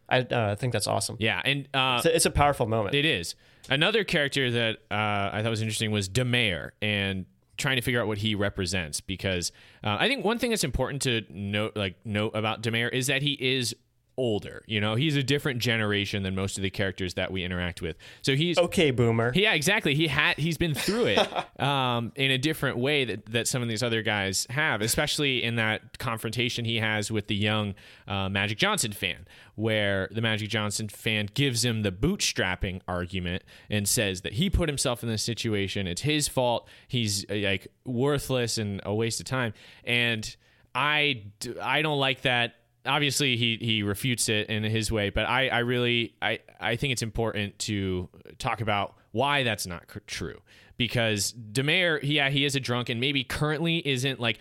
I, 0.08 0.20
uh, 0.20 0.52
I 0.52 0.54
think 0.54 0.72
that's 0.72 0.86
awesome. 0.86 1.16
Yeah, 1.18 1.40
and 1.44 1.68
uh, 1.74 1.96
It's, 1.98 2.06
a, 2.06 2.16
it's 2.16 2.26
a 2.26 2.30
powerful 2.30 2.66
moment. 2.66 2.94
It 2.94 3.04
is. 3.04 3.34
Another 3.68 4.04
character 4.04 4.50
that 4.52 4.76
uh, 4.90 5.30
I 5.32 5.40
thought 5.42 5.50
was 5.50 5.62
interesting 5.62 5.90
was 5.90 6.08
Da 6.08 6.24
Mayor 6.24 6.72
and 6.80 7.26
trying 7.56 7.76
to 7.76 7.82
figure 7.82 8.00
out 8.00 8.06
what 8.06 8.18
he 8.18 8.34
represents 8.34 9.00
because 9.00 9.52
uh, 9.82 9.96
I 9.98 10.08
think 10.08 10.24
one 10.24 10.38
thing 10.38 10.50
that's 10.50 10.64
important 10.64 11.02
to 11.02 11.22
note 11.30 11.76
like 11.76 11.96
note 12.04 12.32
about 12.34 12.62
Da 12.62 12.70
Mayor 12.70 12.88
is 12.88 13.06
that 13.06 13.22
he 13.22 13.32
is 13.32 13.74
older. 14.16 14.62
You 14.66 14.80
know, 14.80 14.94
he's 14.94 15.16
a 15.16 15.22
different 15.22 15.60
generation 15.60 16.22
than 16.22 16.34
most 16.34 16.56
of 16.56 16.62
the 16.62 16.70
characters 16.70 17.14
that 17.14 17.30
we 17.30 17.44
interact 17.44 17.82
with. 17.82 17.96
So 18.22 18.34
he's 18.34 18.58
Okay, 18.58 18.90
boomer. 18.90 19.32
yeah, 19.34 19.52
exactly. 19.54 19.94
He 19.94 20.06
had 20.06 20.36
he's 20.38 20.56
been 20.58 20.74
through 20.74 21.06
it 21.06 21.60
um, 21.62 22.12
in 22.16 22.30
a 22.30 22.38
different 22.38 22.78
way 22.78 23.04
that, 23.04 23.26
that 23.26 23.48
some 23.48 23.62
of 23.62 23.68
these 23.68 23.82
other 23.82 24.02
guys 24.02 24.46
have, 24.50 24.80
especially 24.80 25.42
in 25.42 25.56
that 25.56 25.98
confrontation 25.98 26.64
he 26.64 26.76
has 26.78 27.10
with 27.10 27.26
the 27.26 27.34
young 27.36 27.74
uh, 28.08 28.28
Magic 28.28 28.58
Johnson 28.58 28.92
fan, 28.92 29.26
where 29.54 30.08
the 30.10 30.20
Magic 30.20 30.48
Johnson 30.48 30.88
fan 30.88 31.28
gives 31.34 31.64
him 31.64 31.82
the 31.82 31.92
bootstrapping 31.92 32.80
argument 32.88 33.42
and 33.70 33.86
says 33.88 34.22
that 34.22 34.34
he 34.34 34.48
put 34.50 34.68
himself 34.68 35.02
in 35.02 35.08
this 35.08 35.22
situation. 35.22 35.86
It's 35.86 36.02
his 36.02 36.26
fault. 36.28 36.68
He's 36.88 37.24
uh, 37.30 37.34
like 37.36 37.68
worthless 37.84 38.58
and 38.58 38.80
a 38.84 38.94
waste 38.94 39.20
of 39.20 39.26
time. 39.26 39.52
And 39.84 40.34
I 40.74 41.22
I 41.62 41.82
don't 41.82 41.98
like 41.98 42.22
that 42.22 42.54
obviously 42.86 43.36
he 43.36 43.58
he 43.60 43.82
refutes 43.82 44.28
it 44.28 44.48
in 44.48 44.62
his 44.64 44.90
way 44.90 45.10
but 45.10 45.26
i 45.26 45.48
i 45.48 45.58
really 45.58 46.14
i 46.22 46.38
i 46.60 46.76
think 46.76 46.92
it's 46.92 47.02
important 47.02 47.58
to 47.58 48.08
talk 48.38 48.60
about 48.60 48.94
why 49.12 49.42
that's 49.42 49.66
not 49.66 49.86
cr- 49.86 49.98
true 50.06 50.40
because 50.76 51.32
Da 51.32 51.62
Mayor, 51.62 52.00
yeah 52.02 52.30
he 52.30 52.44
is 52.44 52.54
a 52.54 52.60
drunk 52.60 52.88
and 52.88 53.00
maybe 53.00 53.24
currently 53.24 53.86
isn't 53.86 54.20
like 54.20 54.38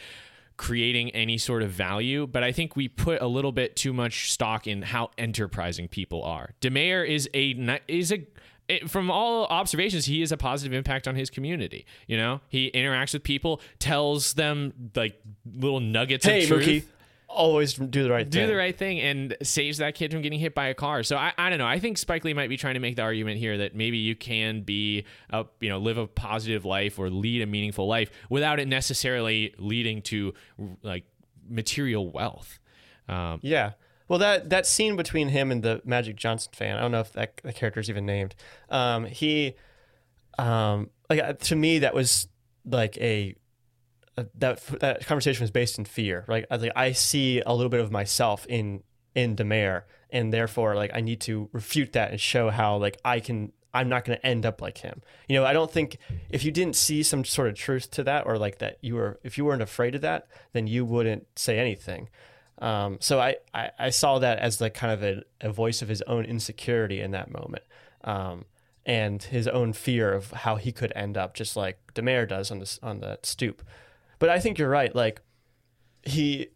creating 0.57 1.09
any 1.11 1.37
sort 1.37 1.61
of 1.61 1.71
value 1.71 2.25
but 2.25 2.43
i 2.43 2.51
think 2.51 2.75
we 2.75 2.87
put 2.87 3.21
a 3.21 3.27
little 3.27 3.51
bit 3.51 3.75
too 3.75 3.91
much 3.91 4.31
stock 4.31 4.67
in 4.67 4.81
how 4.81 5.11
enterprising 5.17 5.87
people 5.87 6.23
are 6.23 6.51
Da 6.61 6.69
Mayor 6.69 7.03
is 7.03 7.29
a 7.33 7.79
is 7.87 8.11
a 8.11 8.25
it, 8.67 8.89
from 8.89 9.11
all 9.11 9.45
observations, 9.45 10.05
he 10.05 10.21
is 10.21 10.31
a 10.31 10.37
positive 10.37 10.73
impact 10.73 11.07
on 11.07 11.15
his 11.15 11.29
community. 11.29 11.85
You 12.07 12.17
know, 12.17 12.41
he 12.49 12.71
interacts 12.71 13.13
with 13.13 13.23
people, 13.23 13.61
tells 13.79 14.33
them 14.33 14.91
like 14.95 15.21
little 15.45 15.79
nuggets 15.79 16.25
hey, 16.25 16.43
of 16.43 16.47
truth 16.47 16.65
Mookie. 16.65 16.83
Always 17.27 17.73
do 17.73 18.03
the 18.03 18.11
right 18.11 18.25
thing. 18.25 18.29
do 18.29 18.39
thing. 18.39 18.47
the 18.47 18.55
right 18.55 18.77
thing 18.77 18.99
and 19.01 19.35
saves 19.43 19.79
that 19.79 19.95
kid 19.95 20.11
from 20.11 20.21
getting 20.21 20.39
hit 20.39 20.55
by 20.55 20.67
a 20.67 20.73
car. 20.73 21.03
So 21.03 21.17
I, 21.17 21.33
I 21.37 21.49
don't 21.49 21.59
know. 21.59 21.67
I 21.67 21.79
think 21.79 21.97
Spike 21.97 22.23
Lee 22.23 22.33
might 22.33 22.49
be 22.49 22.57
trying 22.57 22.75
to 22.75 22.79
make 22.79 22.95
the 22.95 23.01
argument 23.01 23.39
here 23.39 23.57
that 23.57 23.75
maybe 23.75 23.97
you 23.97 24.15
can 24.15 24.61
be 24.61 25.05
a 25.31 25.45
you 25.59 25.69
know 25.69 25.79
live 25.79 25.97
a 25.97 26.07
positive 26.07 26.65
life 26.65 26.97
or 26.97 27.09
lead 27.09 27.41
a 27.41 27.45
meaningful 27.45 27.87
life 27.87 28.09
without 28.29 28.59
it 28.59 28.67
necessarily 28.67 29.53
leading 29.57 30.01
to 30.03 30.33
like 30.81 31.05
material 31.47 32.09
wealth. 32.09 32.59
Um, 33.07 33.39
Yeah. 33.41 33.71
Well, 34.07 34.19
that 34.19 34.51
that 34.51 34.67
scene 34.67 34.95
between 34.95 35.29
him 35.29 35.51
and 35.51 35.63
the 35.63 35.81
Magic 35.83 36.15
Johnson 36.15 36.51
fan, 36.53 36.77
I 36.77 36.81
don't 36.81 36.91
know 36.91 36.99
if 36.99 37.11
that 37.13 37.41
the 37.43 37.53
character's 37.53 37.89
even 37.89 38.05
named. 38.05 38.35
Um, 38.69 39.05
he, 39.05 39.55
um, 40.37 40.91
like 41.09 41.19
uh, 41.19 41.33
to 41.33 41.55
me, 41.55 41.79
that 41.79 41.95
was 41.95 42.27
like 42.65 42.97
a 42.99 43.35
that 44.35 44.61
that 44.79 45.05
conversation 45.05 45.43
was 45.43 45.51
based 45.51 45.77
in 45.77 45.85
fear. 45.85 46.25
Right? 46.27 46.45
I, 46.49 46.55
like 46.55 46.71
I 46.75 46.91
see 46.91 47.41
a 47.45 47.53
little 47.53 47.69
bit 47.69 47.81
of 47.81 47.91
myself 47.91 48.45
in 48.47 48.83
in 49.13 49.35
Da 49.35 49.43
Mayor, 49.43 49.85
and 50.09 50.33
therefore, 50.33 50.75
like 50.75 50.91
I 50.93 51.01
need 51.01 51.21
to 51.21 51.49
refute 51.51 51.93
that 51.93 52.11
and 52.11 52.19
show 52.19 52.49
how 52.49 52.77
like 52.77 52.97
I 53.03 53.19
can. 53.19 53.51
I'm 53.73 53.89
not 53.89 54.05
going 54.05 54.17
to 54.17 54.25
end 54.25 54.45
up 54.45 54.61
like 54.61 54.77
him. 54.77 55.01
You 55.27 55.35
know, 55.35 55.45
I 55.45 55.51
don't 55.51 55.69
think 55.69 55.97
if 56.29 56.45
you 56.45 56.51
didn't 56.51 56.77
see 56.77 57.03
some 57.03 57.25
sort 57.25 57.49
of 57.49 57.55
truth 57.55 57.91
to 57.91 58.03
that, 58.05 58.25
or 58.25 58.37
like 58.37 58.59
that 58.59 58.77
you 58.79 58.95
were, 58.95 59.19
if 59.21 59.37
you 59.37 59.43
weren't 59.43 59.61
afraid 59.61 59.95
of 59.95 60.01
that, 60.01 60.29
then 60.53 60.65
you 60.65 60.85
wouldn't 60.85 61.27
say 61.37 61.59
anything. 61.59 62.07
Um, 62.59 62.99
so 63.01 63.19
I, 63.19 63.35
I, 63.53 63.71
I 63.77 63.89
saw 63.89 64.19
that 64.19 64.39
as 64.39 64.61
like 64.61 64.75
kind 64.75 64.93
of 64.93 65.03
a, 65.03 65.23
a 65.41 65.51
voice 65.51 65.81
of 65.81 65.89
his 65.89 66.01
own 66.03 66.23
insecurity 66.23 67.01
in 67.01 67.11
that 67.11 67.29
moment, 67.29 67.63
um, 68.05 68.45
and 68.85 69.21
his 69.21 69.45
own 69.45 69.73
fear 69.73 70.13
of 70.13 70.31
how 70.31 70.55
he 70.55 70.71
could 70.71 70.93
end 70.95 71.17
up, 71.17 71.33
just 71.33 71.57
like 71.57 71.77
Da 71.93 72.01
Mayor 72.01 72.25
does 72.25 72.51
on 72.51 72.59
this 72.59 72.79
on 72.81 73.01
the 73.01 73.19
stoop. 73.23 73.61
But 74.19 74.29
I 74.29 74.39
think 74.39 74.57
you're 74.57 74.69
right. 74.69 74.93
Like 74.93 75.21
he 76.03 76.47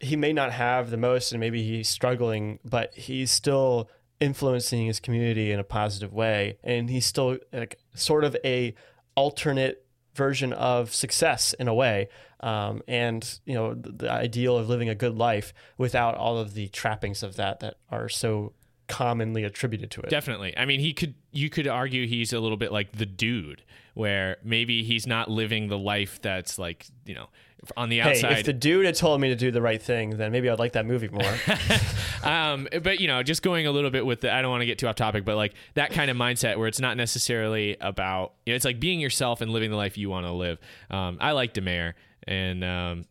he 0.00 0.16
may 0.16 0.32
not 0.32 0.52
have 0.52 0.90
the 0.90 0.96
most, 0.96 1.32
and 1.32 1.40
maybe 1.40 1.62
he's 1.62 1.88
struggling, 1.88 2.58
but 2.64 2.94
he's 2.94 3.30
still 3.30 3.90
influencing 4.20 4.86
his 4.86 5.00
community 5.00 5.52
in 5.52 5.60
a 5.60 5.64
positive 5.64 6.12
way, 6.12 6.58
and 6.62 6.90
he's 6.90 7.06
still 7.06 7.38
like 7.52 7.78
sort 7.94 8.24
of 8.24 8.36
a 8.44 8.74
alternate 9.14 9.84
version 10.14 10.52
of 10.52 10.92
success 10.92 11.54
in 11.54 11.68
a 11.68 11.74
way 11.74 12.08
um, 12.40 12.82
and 12.86 13.40
you 13.44 13.54
know 13.54 13.74
the, 13.74 13.92
the 13.92 14.10
ideal 14.10 14.56
of 14.56 14.68
living 14.68 14.88
a 14.88 14.94
good 14.94 15.16
life 15.16 15.52
without 15.76 16.14
all 16.14 16.38
of 16.38 16.54
the 16.54 16.68
trappings 16.68 17.22
of 17.22 17.36
that 17.36 17.60
that 17.60 17.76
are 17.90 18.08
so 18.08 18.52
commonly 18.88 19.44
attributed 19.44 19.90
to 19.92 20.00
it 20.00 20.10
Definitely. 20.10 20.56
I 20.56 20.64
mean, 20.64 20.80
he 20.80 20.92
could. 20.92 21.14
You 21.30 21.50
could 21.50 21.68
argue 21.68 22.06
he's 22.06 22.32
a 22.32 22.40
little 22.40 22.56
bit 22.56 22.72
like 22.72 22.92
the 22.92 23.06
dude, 23.06 23.62
where 23.94 24.38
maybe 24.42 24.82
he's 24.82 25.06
not 25.06 25.30
living 25.30 25.68
the 25.68 25.78
life 25.78 26.20
that's 26.20 26.58
like 26.58 26.86
you 27.04 27.14
know 27.14 27.28
on 27.76 27.88
the 27.88 28.00
hey 28.00 28.10
outside. 28.10 28.38
if 28.38 28.46
the 28.46 28.52
dude 28.52 28.86
had 28.86 28.94
told 28.94 29.20
me 29.20 29.28
to 29.28 29.34
do 29.34 29.50
the 29.50 29.60
right 29.60 29.82
thing 29.82 30.10
then 30.10 30.30
maybe 30.30 30.48
i'd 30.48 30.60
like 30.60 30.74
that 30.74 30.86
movie 30.86 31.08
more 31.08 31.34
um, 32.22 32.68
but 32.82 33.00
you 33.00 33.06
know, 33.06 33.22
just 33.22 33.42
going 33.42 33.66
a 33.66 33.70
little 33.70 33.90
bit 33.90 34.04
with 34.04 34.22
the, 34.22 34.32
I 34.32 34.42
don't 34.42 34.50
want 34.50 34.62
to 34.62 34.66
get 34.66 34.78
too 34.78 34.86
off 34.86 34.96
topic, 34.96 35.24
but 35.24 35.36
like 35.36 35.54
that 35.74 35.90
kind 35.90 36.10
of 36.10 36.16
mindset 36.16 36.56
where 36.58 36.68
it's 36.68 36.80
not 36.80 36.96
necessarily 36.96 37.76
about, 37.80 38.34
you 38.44 38.52
know, 38.52 38.56
it's 38.56 38.64
like 38.64 38.80
being 38.80 39.00
yourself 39.00 39.40
and 39.40 39.50
living 39.50 39.70
the 39.70 39.76
life 39.76 39.96
you 39.98 40.10
want 40.10 40.26
to 40.26 40.32
live. 40.32 40.58
Um, 40.90 41.18
I 41.20 41.32
like 41.32 41.52
Da 41.52 41.62
Mayor, 41.62 41.94
and 42.26 42.64
um, 42.64 43.04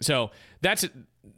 so 0.00 0.30
that's 0.60 0.86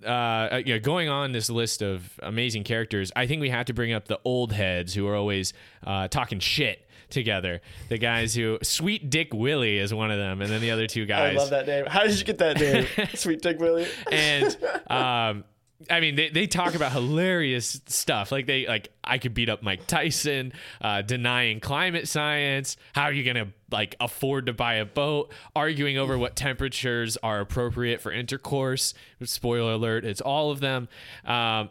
uh, 0.05 0.62
you 0.64 0.75
know, 0.75 0.81
going 0.81 1.09
on 1.09 1.33
this 1.33 1.51
list 1.51 1.83
of 1.83 2.18
amazing 2.23 2.64
characters. 2.64 3.12
I 3.14 3.27
think 3.27 3.40
we 3.40 3.51
have 3.51 3.66
to 3.66 3.75
bring 3.75 3.92
up 3.92 4.07
the 4.07 4.18
old 4.25 4.53
heads 4.53 4.94
who 4.94 5.07
are 5.09 5.14
always 5.14 5.53
uh, 5.87 6.09
talking 6.09 6.40
shit 6.40 6.88
together. 7.11 7.61
The 7.88 7.99
guys 7.99 8.35
who 8.35 8.59
Sweet 8.62 9.11
Dick 9.11 9.33
Willie 9.33 9.79
is 9.79 9.92
one 9.92 10.11
of 10.11 10.18
them, 10.18 10.40
and 10.40 10.51
then 10.51 10.61
the 10.61 10.70
other 10.70 10.87
two 10.87 11.07
guys. 11.07 11.37
i 11.37 11.38
love 11.38 11.51
that 11.51 11.66
name 11.66 11.85
how 11.87 12.03
did 12.03 12.18
you 12.18 12.25
get 12.25 12.38
that 12.38 12.59
name 12.59 12.87
sweet 13.14 13.42
dick 13.42 13.59
willie 13.59 13.87
and 14.11 14.57
um 14.88 15.44
I 15.90 16.01
mean, 16.01 16.16
they, 16.16 16.29
they 16.29 16.47
talk 16.47 16.75
about 16.75 16.92
hilarious 16.92 17.81
stuff. 17.87 18.33
Like 18.33 18.47
they 18.47 18.66
like 18.66 18.90
I 19.03 19.18
could 19.18 19.35
beat 19.35 19.49
up 19.49 19.62
Mike 19.62 19.87
Tyson, 19.87 20.53
uh, 20.81 21.03
denying 21.03 21.61
climate 21.61 22.09
science. 22.09 22.77
How 22.94 23.05
are 23.05 23.12
you 23.12 23.25
gonna 23.25 23.53
like 23.70 23.97
afford 24.01 24.47
to 24.47 24.53
buy 24.53 24.75
a 24.75 24.85
boat? 24.85 25.33
Arguing 25.55 25.99
over 25.99 26.16
what 26.18 26.37
temperatures 26.37 27.16
are 27.23 27.40
appropriate 27.40 28.01
for 28.01 28.12
intercourse. 28.12 28.94
Spoiler 29.23 29.73
alert: 29.73 30.05
it's 30.05 30.20
all 30.20 30.51
of 30.51 30.61
them. 30.61 30.88
Um, 31.25 31.70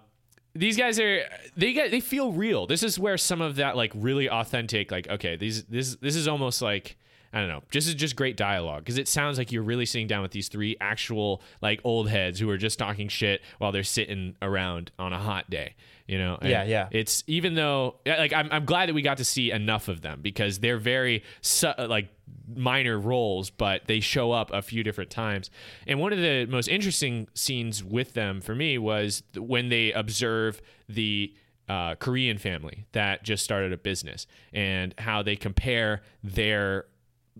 these 0.56 0.78
guys 0.78 0.99
are 0.99 1.23
they 1.58 1.73
get 1.73 1.91
they 1.91 1.99
feel 1.99 2.32
real. 2.32 2.67
This 2.67 2.84
is 2.84 2.99
where 2.99 3.17
some 3.17 3.41
of 3.41 3.56
that 3.56 3.76
like 3.76 3.91
really 3.95 4.30
authentic 4.30 4.91
like 4.91 5.08
okay 5.08 5.36
these 5.36 5.63
this 5.65 5.95
this 5.95 6.15
is 6.15 6.28
almost 6.28 6.62
like 6.62 6.97
I 7.34 7.39
don't 7.39 7.50
know. 7.50 7.63
This 7.72 7.88
is 7.88 7.96
just 7.96 8.15
great 8.15 8.38
dialogue 8.38 8.84
because 8.84 9.00
it 9.00 9.08
sounds 9.08 9.39
like 9.39 9.52
you're 9.52 9.63
really 9.63 9.88
sitting 9.88 10.06
down 10.06 10.22
with 10.22 10.32
these 10.32 10.50
three 10.50 10.78
actual 10.80 11.41
like 11.62 11.82
old 11.84 12.08
heads 12.08 12.39
who 12.39 12.48
are 12.52 12.58
just 12.58 12.78
talking 12.78 13.08
shit 13.08 13.41
while 13.58 13.72
they're 13.72 13.84
sitting 13.84 14.36
around 14.41 14.91
on 15.00 15.13
a 15.13 15.19
hot 15.19 15.50
day. 15.50 15.74
You 16.06 16.19
know? 16.19 16.38
And 16.39 16.52
Yeah, 16.52 16.63
yeah. 16.63 16.89
It's 16.91 17.24
even 17.26 17.56
though 17.56 17.96
like 18.06 18.34
I'm 18.34 18.50
I'm 18.52 18.65
glad 18.65 18.88
that 18.89 18.93
we 18.93 19.02
got 19.02 19.17
to 19.17 19.26
see 19.26 19.52
enough 19.52 19.88
of 19.88 20.02
them 20.02 20.19
because 20.22 20.60
they're 20.60 20.78
very 20.78 21.24
su- 21.41 21.74
like 21.80 22.10
minor 22.56 23.00
roles, 23.00 23.50
but 23.50 23.88
they 23.88 24.00
show 24.00 24.32
up 24.32 24.52
a 24.54 24.62
few 24.62 24.84
different 24.84 25.10
times. 25.10 25.50
And 25.88 26.00
one 26.00 26.13
of 26.13 26.19
the 26.19 26.46
most 26.46 26.67
interesting 26.67 27.28
scenes 27.34 27.84
with 27.84 28.13
them 28.13 28.41
for 28.41 28.54
me 28.54 28.78
was 28.78 29.24
when 29.36 29.69
they 29.69 29.91
observe 29.91 30.62
the 30.88 31.34
uh, 31.67 31.96
Korean 31.96 32.38
family 32.38 32.86
that 32.91 33.24
just 33.24 33.43
started 33.43 33.74
a 33.74 33.78
business 33.78 34.28
and 34.52 34.93
how 34.98 35.24
they 35.24 35.36
compare 35.36 36.02
their 36.24 36.86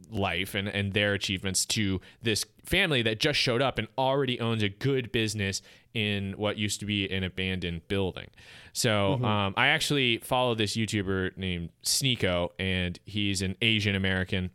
life 0.10 0.56
and, 0.56 0.68
and 0.68 0.94
their 0.94 1.14
achievements 1.14 1.66
to 1.66 2.02
this 2.22 2.46
family 2.66 3.02
that 3.02 3.20
just 3.20 3.40
showed 3.40 3.62
up 3.62 3.78
and 3.78 3.88
already 3.98 4.40
owns 4.40 4.64
a 4.64 4.70
good 4.70 5.12
business 5.12 5.62
in 5.94 6.34
what 6.34 6.58
used 6.58 6.80
to 6.80 6.86
be 6.86 7.10
an 7.12 7.24
abandoned 7.24 7.88
building. 7.88 8.30
So 8.74 9.24
um, 9.24 9.54
I 9.56 9.68
actually 9.68 10.18
follow 10.18 10.56
this 10.56 10.76
YouTuber 10.76 11.38
named 11.38 11.70
Sneako, 11.84 12.50
and 12.58 13.00
he's 13.06 13.42
an 13.42 13.56
Asian 13.62 13.96
American. 13.96 14.50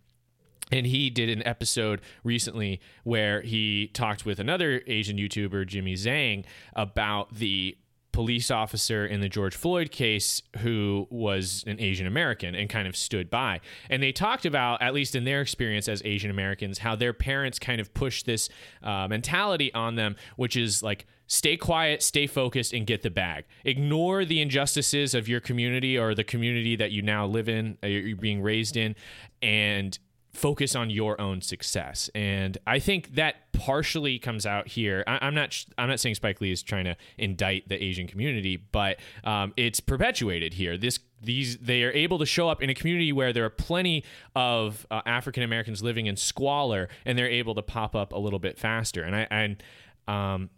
And 0.71 0.87
he 0.87 1.09
did 1.09 1.31
an 1.31 1.47
episode 1.47 2.03
recently 2.25 2.81
where 3.05 3.41
he 3.41 3.89
talked 3.95 4.27
with 4.27 4.39
another 4.39 4.83
Asian 4.87 5.17
YouTuber, 5.17 5.67
Jimmy 5.67 5.95
Zhang, 5.95 6.45
about 6.75 7.35
the 7.35 7.79
police 8.19 8.51
officer 8.51 9.07
in 9.07 9.21
the 9.21 9.29
George 9.29 9.55
Floyd 9.55 9.93
case 9.93 10.43
who 10.59 11.07
was 11.09 11.63
an 11.69 11.79
Asian 11.79 12.05
American 12.05 12.57
and 12.57 12.69
kind 12.69 12.89
of 12.89 12.97
stood 12.97 13.31
by. 13.31 13.61
And 13.89 14.03
they 14.03 14.11
talked 14.11 14.45
about, 14.45 14.83
at 14.83 14.93
least 14.93 15.15
in 15.15 15.23
their 15.23 15.41
experience 15.41 15.87
as 15.87 16.03
Asian 16.05 16.29
Americans, 16.29 16.79
how 16.79 16.97
their 16.97 17.13
parents 17.13 17.61
kind 17.61 17.81
of 17.81 17.95
pushed 17.95 18.27
this 18.27 18.49
uh, 18.83 19.07
mentality 19.07 19.73
on 19.73 19.95
them, 19.95 20.17
which 20.35 20.57
is 20.57 20.83
like, 20.83 21.07
stay 21.29 21.57
quiet, 21.57 22.03
stay 22.03 22.27
focused, 22.27 22.73
and 22.73 22.89
get 22.89 23.03
the 23.03 23.11
bag. 23.11 23.45
Ignore 23.65 24.25
the 24.25 24.41
injustices 24.41 25.15
of 25.15 25.29
your 25.29 25.39
community 25.39 25.97
or 25.97 26.13
the 26.13 26.25
community 26.25 26.75
that 26.75 26.91
you 26.91 27.03
now 27.03 27.25
live 27.25 27.49
in, 27.49 27.79
uh, 27.85 27.87
you're 27.87 28.17
being 28.17 28.43
raised 28.43 28.77
in, 28.77 28.97
and 29.43 29.97
focus 30.39 30.77
on 30.77 30.89
your 30.89 31.21
own 31.21 31.41
success. 31.41 32.09
And 32.15 32.57
I 32.67 32.79
think 32.79 33.17
that 33.17 33.53
partially 33.53 34.19
comes 34.19 34.47
out 34.47 34.69
here. 34.69 35.03
I, 35.07 35.19
I'm 35.21 35.35
not. 35.35 35.65
I'm 35.77 35.89
not 35.89 36.01
saying 36.01 36.15
Spike 36.15 36.41
Lee 36.41 36.53
is 36.53 36.63
trying 36.63 36.85
to 36.85 36.97
indict 37.17 37.69
the 37.69 37.83
Asian 37.83 38.07
community, 38.07 38.57
but 38.57 38.99
um, 39.25 39.53
it's 39.57 39.81
perpetuated 39.81 40.55
here. 40.55 40.79
This 40.79 41.01
these 41.21 41.59
they 41.59 41.83
are 41.83 41.91
able 41.91 42.19
to 42.21 42.27
show 42.27 42.49
up 42.49 42.63
in 42.63 42.71
a 42.71 42.75
community 42.75 43.13
where 43.13 43.33
there 43.33 43.45
are 43.45 43.51
plenty 43.51 44.05
of 44.37 44.87
uh, 44.91 45.03
African 45.05 45.43
Americans 45.43 45.83
living 45.83 46.07
in 46.07 46.17
squalor, 46.17 46.89
and 47.05 47.19
they're 47.19 47.29
able 47.29 47.55
to 47.57 47.63
pop 47.63 47.97
up 47.97 48.13
a 48.13 48.19
little 48.19 48.39
bit 48.39 48.59
faster. 48.59 49.03
And 49.03 49.17
I 49.17 49.27
and 49.31 49.63
um, 50.07 50.51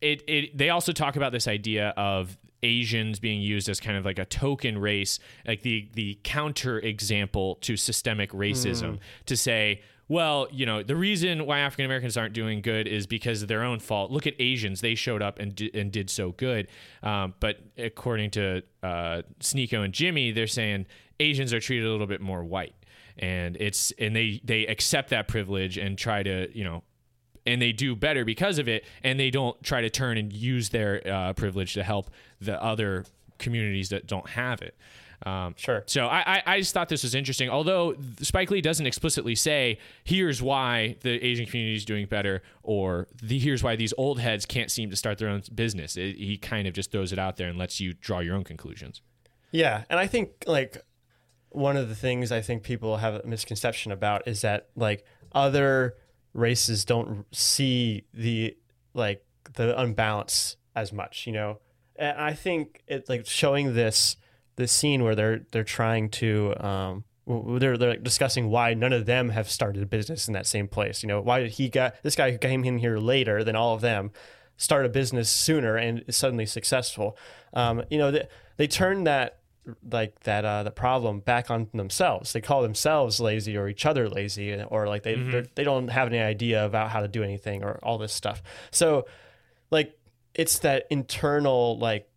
it, 0.00 0.22
it 0.26 0.58
they 0.58 0.70
also 0.70 0.92
talk 0.92 1.16
about 1.16 1.32
this 1.32 1.46
idea 1.46 1.90
of 1.96 2.36
Asians 2.62 3.18
being 3.18 3.40
used 3.40 3.68
as 3.68 3.80
kind 3.80 3.96
of 3.96 4.04
like 4.04 4.18
a 4.18 4.24
token 4.24 4.78
race, 4.78 5.18
like 5.46 5.62
the 5.62 5.88
the 5.94 6.18
counter 6.22 6.78
example 6.78 7.56
to 7.62 7.76
systemic 7.76 8.30
racism, 8.32 8.98
to 9.26 9.36
say, 9.36 9.82
well, 10.08 10.48
you 10.50 10.66
know, 10.66 10.82
the 10.82 10.96
reason 10.96 11.46
why 11.46 11.60
African 11.60 11.84
Americans 11.84 12.16
aren't 12.16 12.34
doing 12.34 12.62
good 12.62 12.88
is 12.88 13.06
because 13.06 13.42
of 13.42 13.48
their 13.48 13.62
own 13.62 13.78
fault. 13.78 14.10
Look 14.10 14.26
at 14.26 14.34
Asians; 14.40 14.80
they 14.80 14.96
showed 14.96 15.22
up 15.22 15.38
and 15.38 15.54
di- 15.54 15.70
and 15.72 15.92
did 15.92 16.10
so 16.10 16.32
good. 16.32 16.66
Um, 17.02 17.34
but 17.38 17.60
according 17.78 18.32
to 18.32 18.62
uh, 18.82 19.22
Sneako 19.38 19.84
and 19.84 19.94
Jimmy, 19.94 20.32
they're 20.32 20.48
saying 20.48 20.86
Asians 21.20 21.54
are 21.54 21.60
treated 21.60 21.86
a 21.86 21.90
little 21.92 22.08
bit 22.08 22.20
more 22.20 22.42
white, 22.42 22.74
and 23.18 23.56
it's 23.60 23.92
and 23.98 24.16
they 24.16 24.40
they 24.42 24.66
accept 24.66 25.10
that 25.10 25.28
privilege 25.28 25.78
and 25.78 25.96
try 25.96 26.22
to 26.24 26.48
you 26.52 26.64
know 26.64 26.82
and 27.46 27.60
they 27.60 27.72
do 27.72 27.96
better 27.96 28.24
because 28.24 28.58
of 28.58 28.68
it 28.68 28.84
and 29.02 29.18
they 29.18 29.30
don't 29.30 29.60
try 29.62 29.80
to 29.80 29.90
turn 29.90 30.18
and 30.18 30.32
use 30.32 30.68
their 30.70 31.02
uh, 31.06 31.32
privilege 31.32 31.74
to 31.74 31.82
help 31.82 32.10
the 32.40 32.62
other 32.62 33.04
communities 33.38 33.88
that 33.88 34.06
don't 34.06 34.28
have 34.30 34.62
it. 34.62 34.76
Um, 35.26 35.54
Sure. 35.58 35.82
so 35.86 36.06
I, 36.06 36.36
I, 36.36 36.42
I 36.46 36.58
just 36.60 36.72
thought 36.72 36.88
this 36.88 37.02
was 37.02 37.14
interesting. 37.14 37.50
Although 37.50 37.94
spike 38.22 38.50
lee 38.50 38.62
doesn't 38.62 38.86
explicitly 38.86 39.34
say 39.34 39.78
here's 40.02 40.40
why 40.40 40.96
the 41.02 41.22
asian 41.22 41.44
community 41.44 41.76
is 41.76 41.84
doing 41.84 42.06
better 42.06 42.42
or 42.62 43.06
the, 43.22 43.38
here's 43.38 43.62
why 43.62 43.76
these 43.76 43.92
old 43.98 44.18
heads 44.18 44.46
can't 44.46 44.70
seem 44.70 44.88
to 44.88 44.96
start 44.96 45.18
their 45.18 45.28
own 45.28 45.42
business. 45.54 45.98
It, 45.98 46.16
he 46.16 46.38
kind 46.38 46.66
of 46.66 46.72
just 46.72 46.90
throws 46.90 47.12
it 47.12 47.18
out 47.18 47.36
there 47.36 47.48
and 47.48 47.58
lets 47.58 47.80
you 47.80 47.92
draw 47.92 48.20
your 48.20 48.34
own 48.34 48.44
conclusions. 48.44 49.02
Yeah, 49.52 49.84
and 49.90 50.00
I 50.00 50.06
think 50.06 50.44
like 50.46 50.82
one 51.50 51.76
of 51.76 51.88
the 51.88 51.94
things 51.94 52.32
I 52.32 52.40
think 52.40 52.62
people 52.62 52.98
have 52.98 53.16
a 53.16 53.26
misconception 53.26 53.92
about 53.92 54.26
is 54.26 54.40
that 54.40 54.68
like 54.76 55.04
other 55.32 55.96
races 56.32 56.84
don't 56.84 57.24
see 57.32 58.04
the 58.14 58.56
like 58.94 59.24
the 59.54 59.78
unbalance 59.78 60.56
as 60.74 60.92
much, 60.92 61.26
you 61.26 61.32
know. 61.32 61.58
And 61.96 62.18
I 62.18 62.32
think 62.32 62.82
it 62.86 63.08
like 63.08 63.26
showing 63.26 63.74
this 63.74 64.16
this 64.56 64.72
scene 64.72 65.02
where 65.02 65.14
they're 65.14 65.40
they're 65.50 65.64
trying 65.64 66.10
to 66.10 66.54
um 66.64 67.04
they're 67.26 67.76
they're 67.76 67.90
like 67.90 68.02
discussing 68.02 68.50
why 68.50 68.74
none 68.74 68.92
of 68.92 69.06
them 69.06 69.30
have 69.30 69.50
started 69.50 69.82
a 69.82 69.86
business 69.86 70.26
in 70.26 70.34
that 70.34 70.46
same 70.46 70.68
place. 70.68 71.02
You 71.02 71.08
know, 71.08 71.20
why 71.20 71.40
did 71.40 71.52
he 71.52 71.68
got 71.68 72.02
this 72.02 72.16
guy 72.16 72.30
who 72.30 72.38
came 72.38 72.64
in 72.64 72.78
here 72.78 72.98
later 72.98 73.44
than 73.44 73.56
all 73.56 73.74
of 73.74 73.80
them 73.80 74.10
start 74.56 74.84
a 74.84 74.88
business 74.88 75.30
sooner 75.30 75.76
and 75.76 76.04
is 76.06 76.16
suddenly 76.16 76.46
successful? 76.46 77.16
Um, 77.52 77.82
you 77.90 77.98
know, 77.98 78.10
they, 78.10 78.28
they 78.56 78.66
turn 78.66 79.04
that 79.04 79.39
like 79.90 80.20
that 80.20 80.44
uh, 80.44 80.62
the 80.62 80.70
problem 80.70 81.20
back 81.20 81.50
on 81.50 81.68
themselves. 81.74 82.32
They 82.32 82.40
call 82.40 82.62
themselves 82.62 83.20
lazy 83.20 83.56
or 83.56 83.68
each 83.68 83.84
other 83.86 84.08
lazy, 84.08 84.54
or 84.62 84.86
like 84.88 85.02
they 85.02 85.14
they're- 85.14 85.46
they 85.54 85.64
don't 85.64 85.88
have 85.88 86.08
any 86.08 86.18
idea 86.18 86.64
about 86.64 86.90
how 86.90 87.00
to 87.00 87.08
do 87.08 87.22
anything 87.22 87.62
or 87.62 87.78
all 87.82 87.98
this 87.98 88.12
stuff. 88.12 88.42
So, 88.70 89.06
like 89.70 89.98
it's 90.34 90.58
that 90.60 90.86
internal 90.90 91.78
like 91.78 92.08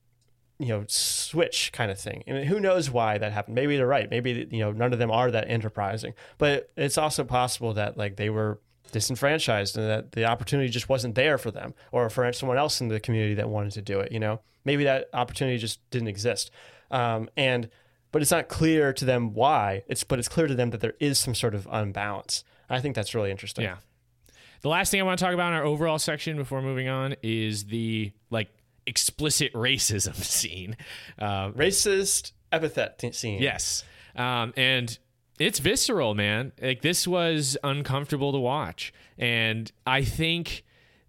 you 0.60 0.68
know 0.70 0.86
switch 0.88 1.72
kind 1.74 1.92
of 1.92 2.00
thing. 2.00 2.24
I 2.28 2.32
mean, 2.32 2.44
who 2.46 2.60
knows 2.60 2.90
why 2.90 3.18
that 3.18 3.32
happened? 3.34 3.56
Maybe 3.56 3.76
they're 3.76 3.88
right. 3.88 4.10
Maybe 4.10 4.48
you 4.52 4.60
know 4.60 4.72
none 4.72 4.94
of 4.94 5.00
them 5.00 5.12
are 5.12 5.30
that 5.32 5.50
enterprising. 5.50 6.14
But 6.38 6.72
it's 6.78 6.98
also 6.98 7.24
possible 7.24 7.74
that 7.74 7.98
like 7.98 8.16
they 8.16 8.30
were 8.30 8.60
disenfranchised 8.92 9.76
and 9.78 9.90
that 9.90 10.12
the 10.12 10.26
opportunity 10.26 10.70
just 10.70 10.88
wasn't 10.90 11.16
there 11.16 11.38
for 11.38 11.52
them 11.52 11.74
or 11.92 12.10
for 12.10 12.32
someone 12.32 12.58
else 12.58 12.80
in 12.80 12.88
the 12.88 13.00
community 13.00 13.34
that 13.34 13.50
wanted 13.50 13.72
to 13.74 13.82
do 13.82 14.00
it. 14.00 14.12
You 14.12 14.20
know, 14.20 14.40
maybe 14.66 14.84
that 14.86 15.08
opportunity 15.14 15.58
just 15.58 15.80
didn't 15.90 16.08
exist. 16.08 16.52
Um, 16.94 17.30
and 17.36 17.70
but 18.12 18.22
it's 18.22 18.32
not 18.32 18.48
clear 18.48 18.94
to 18.94 19.04
them 19.06 19.34
why. 19.34 19.84
It's 19.88 20.04
but 20.04 20.20
it's 20.20 20.30
clear 20.30 20.48
to 20.48 20.56
them 20.56 20.70
that 20.70 20.80
there 20.82 20.94
is 21.00 21.18
some 21.20 21.36
sort 21.36 21.56
of 21.56 21.68
unbalance. 21.70 22.44
I 22.70 22.80
think 22.80 22.96
that's 22.96 23.14
really 23.14 23.32
interesting. 23.32 23.66
Yeah. 23.66 23.78
The 24.62 24.70
last 24.70 24.92
thing 24.92 25.02
I 25.02 25.04
want 25.04 25.20
to 25.20 25.26
talk 25.26 25.34
about 25.34 25.50
in 25.52 25.58
our 25.60 25.66
overall 25.66 26.00
section 26.00 26.38
before 26.38 26.62
moving 26.62 26.88
on 26.88 27.16
is 27.22 27.66
the 27.66 28.14
like 28.30 28.50
explicit 28.86 29.52
racism 29.54 30.16
scene. 30.16 30.78
Uh, 31.20 31.50
Racist 31.52 32.32
epithet 32.52 33.02
scene. 33.16 33.42
yes. 33.42 33.84
Um, 34.16 34.54
and 34.56 34.98
it's 35.40 35.60
visceral, 35.60 36.14
man. 36.14 36.52
Like 36.62 36.82
this 36.82 37.08
was 37.08 37.58
uncomfortable 37.64 38.32
to 38.32 38.38
watch. 38.38 38.94
And 39.18 39.72
I 39.88 40.04
think 40.04 40.64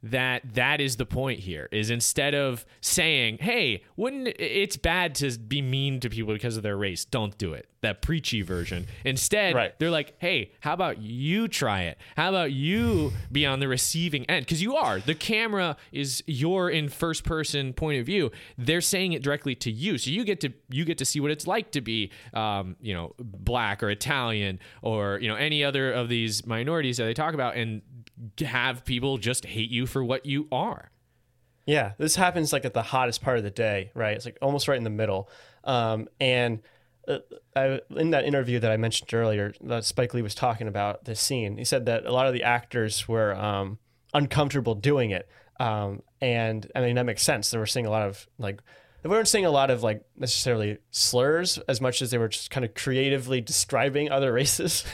that 0.05 0.55
that 0.55 0.81
is 0.83 0.97
the 0.97 1.07
point 1.07 1.40
here 1.40 1.69
is 1.73 1.88
instead 1.90 2.35
of 2.35 2.67
saying, 2.83 3.38
"Hey, 3.40 3.83
wouldn't 3.97 4.29
it's 4.38 4.77
bad 4.77 5.14
to 5.17 5.38
be 5.38 5.62
mean 5.62 5.99
to 6.01 6.11
people 6.11 6.35
because 6.35 6.57
of 6.59 6.62
their 6.62 6.77
race? 6.77 7.05
Don't 7.07 7.37
do 7.38 7.55
it." 7.55 7.69
That 7.81 8.01
preachy 8.03 8.43
version. 8.43 8.87
Instead, 9.05 9.55
Right. 9.55 9.79
they're 9.79 9.90
like, 9.90 10.14
"Hey, 10.19 10.53
how 10.61 10.73
about 10.75 11.01
you 11.03 11.49
try 11.49 11.83
it? 11.83 11.99
How 12.17 12.29
about 12.29 12.53
you 12.53 13.12
be 13.33 13.45
on 13.47 13.61
the 13.61 13.69
receiving 13.69 14.25
end 14.27 14.45
because 14.47 14.62
you 14.62 14.77
are. 14.77 15.01
The 15.01 15.14
camera 15.14 15.77
is 15.93 16.23
your 16.27 16.71
in 16.71 16.88
first 16.88 17.25
person 17.25 17.73
point 17.73 17.99
of 18.01 18.07
view. 18.07 18.31
They're 18.59 18.81
saying 18.83 19.12
it 19.14 19.23
directly 19.23 19.55
to 19.57 19.71
you, 19.71 19.97
so 19.99 20.11
you 20.11 20.25
get 20.25 20.40
to 20.40 20.53
you 20.71 20.85
get 20.85 20.99
to 20.99 21.05
see 21.05 21.21
what 21.21 21.31
it's 21.31 21.47
like 21.47 21.71
to 21.73 21.81
be, 21.81 22.11
um, 22.35 22.77
you 22.81 22.93
know, 22.95 23.14
black 23.19 23.83
or 23.83 23.88
Italian 23.90 24.61
or 24.83 25.19
you 25.21 25.29
know 25.29 25.37
any 25.37 25.64
other 25.64 25.93
of 25.93 26.09
these 26.11 26.47
minorities 26.47 26.99
that 26.99 27.05
they 27.05 27.14
talk 27.14 27.33
about, 27.35 27.57
and 27.57 27.81
have 28.40 28.85
people 28.85 29.18
just 29.18 29.44
hate 29.44 29.70
you 29.70 29.87
for 29.87 30.05
what 30.05 30.27
you 30.27 30.48
are. 30.53 30.90
Yeah, 31.66 31.92
this 31.98 32.16
happens 32.16 32.53
like 32.53 32.64
at 32.64 32.74
the 32.74 32.83
hottest 32.83 33.22
part 33.22 33.38
of 33.38 33.44
the 33.44 33.50
day, 33.50 33.90
right? 33.94 34.14
It's 34.14 34.24
like 34.24 34.38
almost 34.42 34.68
right 34.68 34.77
in 34.77 34.85
the 34.85 34.90
middle. 34.90 35.31
Um, 35.64 36.09
and 36.20 36.61
uh, 37.09 37.18
I, 37.57 37.81
in 37.96 38.11
that 38.11 38.24
interview 38.24 38.61
that 38.61 38.70
I 38.70 38.77
mentioned 38.77 39.12
earlier, 39.14 39.55
that 39.62 39.85
Spike 39.85 40.14
Lee 40.14 40.22
was 40.22 40.35
talking 40.35 40.68
about 40.68 41.05
this 41.05 41.20
scene. 41.20 41.57
He 41.57 41.64
said 41.64 41.87
that 41.87 42.07
a 42.07 42.12
lot 42.12 42.27
of 42.27 42.35
the 42.35 42.42
actors 42.42 43.09
were 43.09 43.35
um, 43.35 43.79
uncomfortable 44.12 44.74
doing 44.74 45.11
it, 45.11 45.29
um, 45.59 46.03
and 46.20 46.70
I 46.74 46.81
mean 46.81 46.96
that 46.96 47.07
makes 47.07 47.22
sense. 47.22 47.50
They 47.50 47.59
were 47.59 47.66
seeing 47.66 47.87
a 47.87 47.90
lot 47.90 48.07
of 48.07 48.27
like 48.38 48.61
they 49.03 49.09
weren't 49.09 49.29
seeing 49.29 49.46
a 49.46 49.50
lot 49.50 49.70
of 49.70 49.83
like 49.83 50.03
necessarily 50.16 50.79
slurs 50.90 51.59
as 51.68 51.81
much 51.81 52.03
as 52.03 52.11
they 52.11 52.18
were 52.18 52.29
just 52.29 52.50
kind 52.50 52.64
of 52.64 52.74
creatively 52.74 53.40
describing 53.40 54.11
other 54.11 54.33
races. 54.33 54.85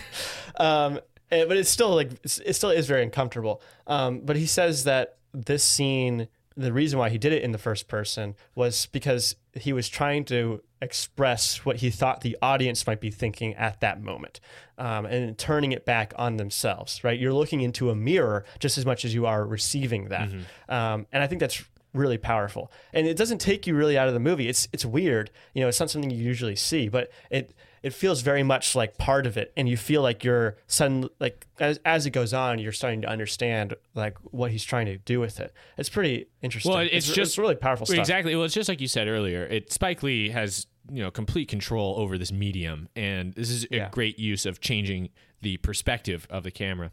um, 0.56 1.00
but 1.30 1.56
it's 1.56 1.70
still 1.70 1.94
like 1.94 2.10
it 2.24 2.54
still 2.54 2.70
is 2.70 2.86
very 2.86 3.02
uncomfortable. 3.02 3.62
Um, 3.86 4.20
but 4.20 4.36
he 4.36 4.46
says 4.46 4.84
that 4.84 5.16
this 5.32 5.62
scene, 5.64 6.28
the 6.56 6.72
reason 6.72 6.98
why 6.98 7.08
he 7.08 7.18
did 7.18 7.32
it 7.32 7.42
in 7.42 7.52
the 7.52 7.58
first 7.58 7.88
person 7.88 8.34
was 8.54 8.86
because 8.86 9.36
he 9.54 9.72
was 9.72 9.88
trying 9.88 10.24
to 10.26 10.62
express 10.82 11.64
what 11.64 11.76
he 11.76 11.90
thought 11.90 12.22
the 12.22 12.36
audience 12.40 12.86
might 12.86 13.00
be 13.00 13.10
thinking 13.10 13.54
at 13.54 13.80
that 13.80 14.02
moment, 14.02 14.40
um, 14.78 15.06
and 15.06 15.36
turning 15.38 15.72
it 15.72 15.84
back 15.84 16.12
on 16.16 16.36
themselves. 16.36 17.04
Right, 17.04 17.18
you're 17.18 17.32
looking 17.32 17.60
into 17.60 17.90
a 17.90 17.94
mirror 17.94 18.44
just 18.58 18.78
as 18.78 18.84
much 18.84 19.04
as 19.04 19.14
you 19.14 19.26
are 19.26 19.46
receiving 19.46 20.08
that, 20.08 20.30
um, 20.68 21.06
and 21.12 21.22
I 21.22 21.26
think 21.26 21.40
that's 21.40 21.64
really 21.92 22.18
powerful. 22.18 22.70
And 22.92 23.06
it 23.06 23.16
doesn't 23.16 23.38
take 23.38 23.66
you 23.66 23.74
really 23.74 23.98
out 23.98 24.08
of 24.08 24.14
the 24.14 24.20
movie. 24.20 24.48
It's 24.48 24.68
it's 24.72 24.84
weird, 24.84 25.30
you 25.54 25.62
know. 25.62 25.68
It's 25.68 25.80
not 25.80 25.90
something 25.90 26.10
you 26.10 26.22
usually 26.22 26.56
see, 26.56 26.88
but 26.88 27.10
it 27.30 27.52
it 27.82 27.92
feels 27.94 28.20
very 28.22 28.42
much 28.42 28.74
like 28.74 28.98
part 28.98 29.26
of 29.26 29.36
it, 29.36 29.52
and 29.56 29.68
you 29.68 29.76
feel 29.76 30.02
like 30.02 30.22
you're 30.24 30.56
suddenly 30.66 31.08
like 31.18 31.46
as 31.58 31.78
as 31.84 32.06
it 32.06 32.10
goes 32.10 32.34
on, 32.34 32.58
you're 32.58 32.72
starting 32.72 33.00
to 33.02 33.08
understand 33.08 33.74
like 33.94 34.16
what 34.32 34.50
he's 34.50 34.64
trying 34.64 34.86
to 34.86 34.98
do 34.98 35.20
with 35.20 35.40
it. 35.40 35.52
It's 35.78 35.88
pretty 35.88 36.26
interesting. 36.42 36.72
Well, 36.72 36.86
it's 36.90 37.10
just- 37.12 37.38
really 37.38 37.54
powerful 37.54 37.86
stuff. 37.86 37.98
Exactly. 37.98 38.34
Well, 38.36 38.44
it's 38.44 38.54
just 38.54 38.68
like 38.68 38.80
you 38.80 38.88
said 38.88 39.08
earlier. 39.08 39.44
It 39.44 39.72
Spike 39.72 40.02
Lee 40.02 40.28
has 40.30 40.66
you 40.92 41.02
know 41.02 41.10
complete 41.10 41.48
control 41.48 41.94
over 41.98 42.18
this 42.18 42.32
medium, 42.32 42.88
and 42.96 43.32
this 43.34 43.48
is 43.50 43.64
a 43.70 43.76
Yeah. 43.76 43.88
great 43.90 44.18
use 44.18 44.44
of 44.46 44.60
changing 44.60 45.10
the 45.40 45.56
perspective 45.58 46.26
of 46.30 46.42
the 46.42 46.50
camera. 46.50 46.92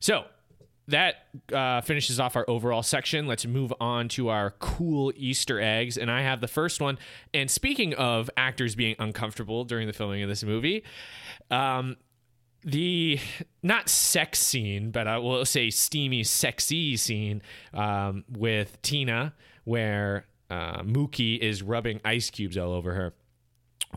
So 0.00 0.24
that 0.88 1.26
uh, 1.52 1.80
finishes 1.80 2.20
off 2.20 2.36
our 2.36 2.44
overall 2.48 2.82
section. 2.82 3.26
Let's 3.26 3.44
move 3.44 3.72
on 3.80 4.08
to 4.10 4.28
our 4.28 4.52
cool 4.52 5.12
Easter 5.16 5.60
eggs, 5.60 5.96
and 5.96 6.10
I 6.10 6.22
have 6.22 6.40
the 6.40 6.48
first 6.48 6.80
one. 6.80 6.98
And 7.34 7.50
speaking 7.50 7.94
of 7.94 8.30
actors 8.36 8.74
being 8.74 8.94
uncomfortable 8.98 9.64
during 9.64 9.86
the 9.86 9.92
filming 9.92 10.22
of 10.22 10.28
this 10.28 10.44
movie, 10.44 10.84
um, 11.50 11.96
the 12.62 13.18
not 13.62 13.88
sex 13.88 14.38
scene, 14.38 14.90
but 14.90 15.06
I 15.06 15.18
will 15.18 15.44
say 15.44 15.70
steamy, 15.70 16.24
sexy 16.24 16.96
scene 16.96 17.42
um, 17.74 18.24
with 18.28 18.80
Tina, 18.82 19.34
where 19.64 20.26
uh, 20.50 20.82
Mookie 20.82 21.38
is 21.38 21.62
rubbing 21.62 22.00
ice 22.04 22.30
cubes 22.30 22.56
all 22.56 22.72
over 22.72 22.94
her. 22.94 23.14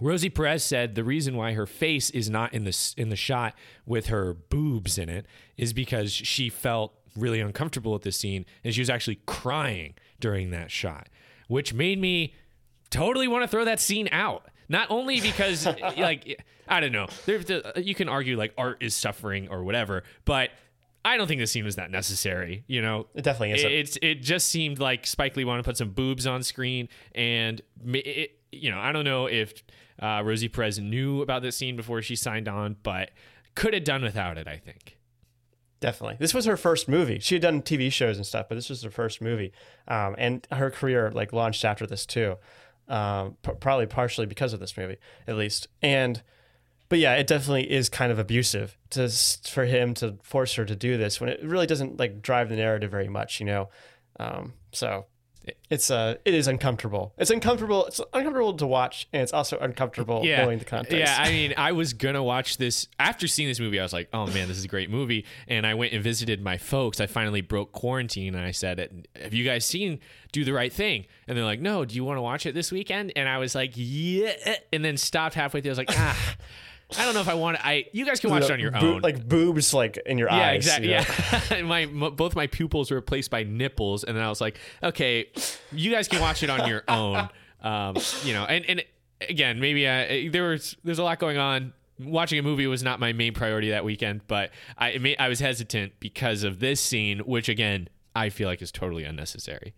Rosie 0.01 0.29
Perez 0.29 0.63
said 0.63 0.95
the 0.95 1.03
reason 1.03 1.35
why 1.35 1.53
her 1.53 1.65
face 1.65 2.09
is 2.11 2.29
not 2.29 2.53
in 2.53 2.63
the 2.63 2.93
in 2.97 3.09
the 3.09 3.15
shot 3.15 3.53
with 3.85 4.07
her 4.07 4.33
boobs 4.33 4.97
in 4.97 5.09
it 5.09 5.25
is 5.57 5.73
because 5.73 6.11
she 6.11 6.49
felt 6.49 6.93
really 7.15 7.39
uncomfortable 7.39 7.95
at 7.95 8.01
this 8.03 8.17
scene 8.17 8.45
and 8.63 8.73
she 8.73 8.81
was 8.81 8.89
actually 8.89 9.19
crying 9.25 9.93
during 10.19 10.51
that 10.51 10.71
shot, 10.71 11.09
which 11.47 11.73
made 11.73 11.99
me 11.99 12.33
totally 12.89 13.27
want 13.27 13.43
to 13.43 13.47
throw 13.47 13.65
that 13.65 13.79
scene 13.79 14.07
out. 14.11 14.45
Not 14.67 14.89
only 14.91 15.19
because 15.19 15.65
eh, 15.67 15.93
like 15.97 16.43
I 16.67 16.79
don't 16.79 16.91
know, 16.91 17.07
the, 17.25 17.73
you 17.77 17.95
can 17.95 18.07
argue 18.07 18.37
like 18.37 18.53
art 18.57 18.77
is 18.81 18.95
suffering 18.95 19.47
or 19.49 19.63
whatever, 19.63 20.03
but 20.25 20.51
I 21.03 21.17
don't 21.17 21.27
think 21.27 21.39
this 21.39 21.51
scene 21.51 21.65
was 21.65 21.77
that 21.77 21.91
necessary. 21.91 22.63
You 22.67 22.81
know, 22.81 23.07
It 23.15 23.23
definitely 23.23 23.53
isn't. 23.53 23.71
It, 23.71 23.73
it's 23.73 23.97
it 24.01 24.15
just 24.15 24.47
seemed 24.47 24.79
like 24.79 25.07
Spike 25.07 25.35
Lee 25.35 25.45
wanted 25.45 25.63
to 25.63 25.69
put 25.69 25.77
some 25.77 25.91
boobs 25.91 26.27
on 26.27 26.43
screen, 26.43 26.89
and 27.15 27.61
it, 27.93 28.38
you 28.51 28.71
know 28.71 28.79
I 28.79 28.91
don't 28.91 29.05
know 29.05 29.27
if 29.27 29.63
uh, 30.01 30.21
Rosie 30.23 30.47
Perez 30.49 30.79
knew 30.79 31.21
about 31.21 31.41
this 31.41 31.57
scene 31.57 31.75
before 31.75 32.01
she 32.01 32.15
signed 32.15 32.47
on, 32.47 32.77
but 32.83 33.11
could 33.55 33.73
have 33.73 33.83
done 33.83 34.01
without 34.03 34.37
it. 34.37 34.47
I 34.47 34.57
think. 34.57 34.97
Definitely. 35.79 36.17
This 36.19 36.33
was 36.33 36.45
her 36.45 36.57
first 36.57 36.89
movie. 36.89 37.19
She 37.19 37.35
had 37.35 37.41
done 37.41 37.61
TV 37.61 37.89
shows 37.91 38.17
and 38.17 38.25
stuff, 38.25 38.47
but 38.49 38.55
this 38.55 38.69
was 38.69 38.83
her 38.83 38.89
first 38.91 39.21
movie. 39.21 39.53
Um, 39.87 40.13
and 40.17 40.45
her 40.51 40.69
career 40.69 41.09
like 41.11 41.31
launched 41.31 41.63
after 41.63 41.87
this 41.87 42.05
too. 42.05 42.35
um, 42.89 43.37
p- 43.43 43.53
probably 43.59 43.85
partially 43.85 44.25
because 44.25 44.51
of 44.51 44.59
this 44.59 44.75
movie, 44.75 44.97
at 45.27 45.35
least. 45.37 45.67
And 45.81 46.21
but 46.89 46.97
yeah, 46.99 47.13
it 47.15 47.27
definitely 47.27 47.71
is 47.71 47.87
kind 47.87 48.11
of 48.11 48.17
abusive 48.19 48.77
to 48.89 49.07
for 49.47 49.65
him 49.65 49.93
to 49.95 50.17
force 50.23 50.55
her 50.55 50.65
to 50.65 50.75
do 50.75 50.97
this 50.97 51.21
when 51.21 51.29
it 51.29 51.39
really 51.43 51.67
doesn't 51.67 51.97
like 51.99 52.21
drive 52.21 52.49
the 52.49 52.55
narrative 52.55 52.89
very 52.91 53.07
much, 53.07 53.39
you 53.39 53.45
know. 53.45 53.69
Um, 54.19 54.53
so 54.73 55.05
it's 55.69 55.91
uh 55.91 56.15
it 56.25 56.33
is 56.33 56.47
uncomfortable. 56.47 57.13
It's 57.17 57.31
uncomfortable. 57.31 57.85
It's 57.85 58.01
uncomfortable 58.13 58.53
to 58.53 58.67
watch, 58.67 59.07
and 59.13 59.21
it's 59.21 59.33
also 59.33 59.57
uncomfortable 59.59 60.21
yeah. 60.23 60.43
knowing 60.43 60.59
the 60.59 60.65
context. 60.65 60.97
Yeah, 60.97 61.15
I 61.17 61.29
mean, 61.29 61.53
I 61.57 61.71
was 61.71 61.93
gonna 61.93 62.23
watch 62.23 62.57
this 62.57 62.87
after 62.99 63.27
seeing 63.27 63.49
this 63.49 63.59
movie. 63.59 63.79
I 63.79 63.83
was 63.83 63.93
like, 63.93 64.09
"Oh 64.13 64.27
man, 64.27 64.47
this 64.47 64.57
is 64.57 64.65
a 64.65 64.67
great 64.67 64.89
movie." 64.89 65.25
And 65.47 65.65
I 65.65 65.73
went 65.73 65.93
and 65.93 66.03
visited 66.03 66.41
my 66.41 66.57
folks. 66.57 66.99
I 66.99 67.07
finally 67.07 67.41
broke 67.41 67.71
quarantine, 67.71 68.35
and 68.35 68.43
I 68.43 68.51
said, 68.51 69.07
"Have 69.21 69.33
you 69.33 69.45
guys 69.45 69.65
seen 69.65 69.99
Do 70.31 70.43
the 70.43 70.53
Right 70.53 70.71
Thing?" 70.71 71.05
And 71.27 71.37
they're 71.37 71.45
like, 71.45 71.61
"No, 71.61 71.85
do 71.85 71.95
you 71.95 72.03
want 72.03 72.17
to 72.17 72.21
watch 72.21 72.45
it 72.45 72.53
this 72.53 72.71
weekend?" 72.71 73.13
And 73.15 73.27
I 73.29 73.37
was 73.37 73.55
like, 73.55 73.73
"Yeah," 73.75 74.33
and 74.73 74.83
then 74.83 74.97
stopped 74.97 75.35
halfway 75.35 75.61
through. 75.61 75.69
I 75.69 75.71
was 75.71 75.77
like, 75.77 75.91
"Ah." 75.91 76.35
I 76.97 77.05
don't 77.05 77.13
know 77.13 77.21
if 77.21 77.27
I 77.27 77.35
want 77.35 77.57
to. 77.57 77.65
I 77.65 77.85
you 77.91 78.05
guys 78.05 78.19
can 78.19 78.29
watch 78.31 78.43
it 78.43 78.51
on 78.51 78.59
your 78.59 78.75
own. 78.75 79.01
like 79.01 79.27
boobs, 79.27 79.73
like 79.73 79.97
in 80.05 80.17
your 80.17 80.31
eyes. 80.31 80.65
yeah, 80.65 80.73
eyes. 80.73 80.79
exactly. 80.79 80.89
you 80.89 80.95
know? 80.95 81.57
Yeah, 81.59 81.61
my 81.67 81.81
m- 81.83 82.15
both 82.15 82.35
my 82.35 82.47
pupils 82.47 82.89
were 82.89 82.97
replaced 82.97 83.29
by 83.29 83.43
nipples, 83.43 84.03
and 84.03 84.17
then 84.17 84.23
I 84.23 84.29
was 84.29 84.41
like, 84.41 84.57
okay, 84.81 85.27
you 85.71 85.91
guys 85.91 86.07
can 86.07 86.19
watch 86.19 86.41
it 86.43 86.49
on 86.49 86.67
your 86.67 86.83
own. 86.87 87.29
Um, 87.61 87.97
you 88.23 88.31
know, 88.31 88.45
and 88.45 88.63
and 88.69 88.83
again, 89.29 89.59
maybe 89.59 89.85
uh, 89.85 90.31
there 90.31 90.47
was 90.47 90.77
there's 90.85 90.97
a 90.99 91.03
lot 91.03 91.19
going 91.19 91.37
on. 91.37 91.73
Watching 91.99 92.39
a 92.39 92.41
movie 92.41 92.65
was 92.67 92.83
not 92.83 93.01
my 93.01 93.11
main 93.11 93.33
priority 93.33 93.71
that 93.71 93.83
weekend, 93.83 94.21
but 94.27 94.51
I 94.77 94.97
may, 94.97 95.17
I 95.17 95.27
was 95.27 95.41
hesitant 95.41 95.91
because 95.99 96.43
of 96.43 96.61
this 96.61 96.79
scene, 96.79 97.19
which 97.19 97.49
again 97.49 97.89
I 98.15 98.29
feel 98.29 98.47
like 98.47 98.61
is 98.61 98.71
totally 98.71 99.03
unnecessary. 99.03 99.73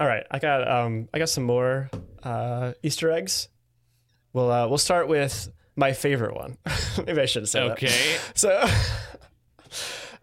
All 0.00 0.08
right, 0.08 0.26
I 0.30 0.40
got 0.40 0.68
um 0.68 1.08
I 1.14 1.20
got 1.20 1.28
some 1.28 1.44
more 1.44 1.88
uh, 2.24 2.72
Easter 2.82 3.12
eggs. 3.12 3.46
Well, 4.34 4.50
uh, 4.50 4.68
we'll 4.68 4.78
start 4.78 5.06
with 5.08 5.48
my 5.76 5.92
favorite 5.92 6.34
one. 6.34 6.58
Maybe 7.06 7.20
I 7.20 7.26
should 7.26 7.42
have 7.42 7.48
said 7.48 7.70
that. 7.70 7.72
Okay, 7.72 8.16
So, 8.34 8.68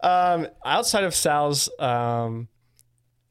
um, 0.02 0.46
outside 0.64 1.04
of 1.04 1.14
Sal's 1.14 1.68
um, 1.78 2.48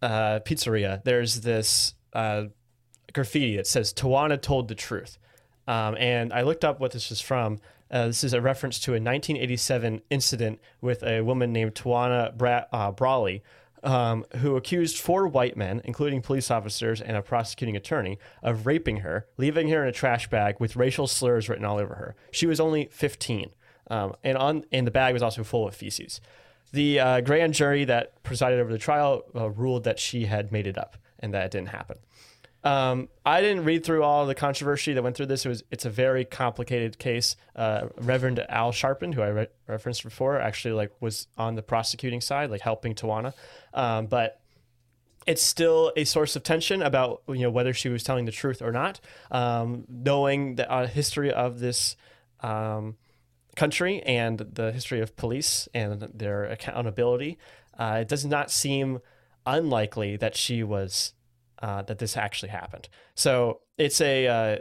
uh, 0.02 0.40
pizzeria, 0.44 1.04
there's 1.04 1.42
this 1.42 1.94
uh, 2.14 2.46
graffiti 3.14 3.56
that 3.58 3.68
says 3.68 3.94
"Tawana 3.94 4.42
told 4.42 4.68
the 4.68 4.76
truth," 4.76 5.20
um, 5.68 5.96
and 6.00 6.34
I 6.34 6.42
looked 6.42 6.66
up 6.66 6.80
what 6.80 6.92
this 6.92 7.12
is 7.12 7.22
from. 7.22 7.60
Uh, 7.92 8.08
this 8.08 8.24
is 8.24 8.34
a 8.34 8.42
reference 8.42 8.80
to 8.80 8.92
a 8.92 8.94
1987 8.94 10.02
incident 10.10 10.60
with 10.80 11.04
a 11.04 11.22
woman 11.22 11.52
named 11.54 11.76
Tawana 11.76 12.36
Bra- 12.36 12.64
uh, 12.72 12.90
Brawley, 12.92 13.44
um, 13.84 14.26
who 14.38 14.56
accused 14.56 14.98
four 14.98 15.28
white 15.28 15.58
men, 15.58 15.82
including 15.84 16.22
police 16.22 16.52
officers 16.52 17.02
and 17.02 17.18
a 17.18 17.22
prosecuting 17.22 17.76
attorney, 17.76 18.20
of 18.44 18.66
raping 18.66 18.98
her, 18.98 19.28
leaving 19.38 19.70
her 19.70 19.84
in 19.84 19.90
a 19.90 19.92
trash 19.92 20.30
bag 20.30 20.60
with 20.60 20.76
racial 20.76 21.08
slurs 21.08 21.50
written 21.50 21.66
all 21.66 21.78
over 21.78 21.96
her. 21.96 22.16
She 22.32 22.46
was 22.46 22.60
only 22.60 22.90
15, 22.92 23.52
um, 23.90 24.14
and 24.24 24.38
on 24.38 24.64
and 24.72 24.86
the 24.86 24.92
bag 24.92 25.14
was 25.14 25.24
also 25.24 25.44
full 25.44 25.68
of 25.68 25.76
feces. 25.76 26.22
The 26.72 27.00
uh, 27.00 27.22
grand 27.22 27.54
jury 27.54 27.84
that 27.86 28.22
presided 28.24 28.60
over 28.60 28.72
the 28.72 28.78
trial 28.78 29.24
uh, 29.36 29.50
ruled 29.50 29.84
that 29.84 30.00
she 30.00 30.26
had 30.26 30.52
made 30.52 30.68
it 30.68 30.78
up 30.78 30.96
and 31.20 31.34
that 31.34 31.46
it 31.46 31.52
didn't 31.52 31.70
happen. 31.70 31.98
Um, 32.64 33.10
I 33.26 33.42
didn't 33.42 33.66
read 33.66 33.84
through 33.84 34.04
all 34.04 34.28
the 34.28 34.36
controversy 34.36 34.94
that 34.94 35.02
went 35.02 35.16
through 35.16 35.26
this. 35.28 35.46
It 35.46 35.50
was 35.50 35.64
it's 35.72 35.86
a 35.86 35.90
very 35.90 36.26
complicated 36.26 37.00
case. 37.00 37.36
Uh, 37.56 37.88
Reverend 37.98 38.44
Al 38.50 38.72
Sharpton, 38.72 39.14
who 39.14 39.22
I 39.22 39.28
re- 39.28 39.48
referenced 39.68 40.04
before, 40.04 40.40
actually 40.40 40.74
like 40.74 40.92
was 41.00 41.28
on 41.38 41.56
the 41.56 41.64
prosecuting 41.64 42.22
side, 42.22 42.52
like 42.52 42.62
helping 42.62 42.94
Tawana. 42.94 43.34
Um, 43.74 44.06
but 44.08 44.42
it's 45.28 45.42
still 45.42 45.92
a 45.96 46.04
source 46.04 46.36
of 46.36 46.44
tension 46.44 46.82
about 46.82 47.22
you 47.28 47.40
know 47.40 47.50
whether 47.50 47.74
she 47.74 47.90
was 47.90 48.04
telling 48.04 48.26
the 48.26 48.32
truth 48.32 48.62
or 48.62 48.72
not. 48.72 49.00
Um, 49.32 49.86
knowing 49.88 50.56
the 50.56 50.72
uh, 50.72 50.88
history 50.88 51.32
of 51.32 51.60
this 51.60 51.96
um, 52.42 52.98
country 53.56 54.02
and 54.04 54.38
the 54.40 54.72
history 54.72 55.00
of 55.00 55.16
police 55.16 55.68
and 55.74 56.02
their 56.14 56.46
accountability, 56.46 57.40
uh, 57.78 58.00
it 58.02 58.08
does 58.08 58.26
not 58.26 58.52
seem 58.52 59.00
unlikely 59.48 60.16
that 60.18 60.36
she 60.36 60.64
was 60.64 61.14
uh, 61.62 61.84
that 61.84 62.00
this 62.00 62.18
actually 62.18 62.50
happened. 62.50 62.90
So 63.16 63.62
it's 63.78 64.02
a 64.02 64.28
uh, 64.28 64.58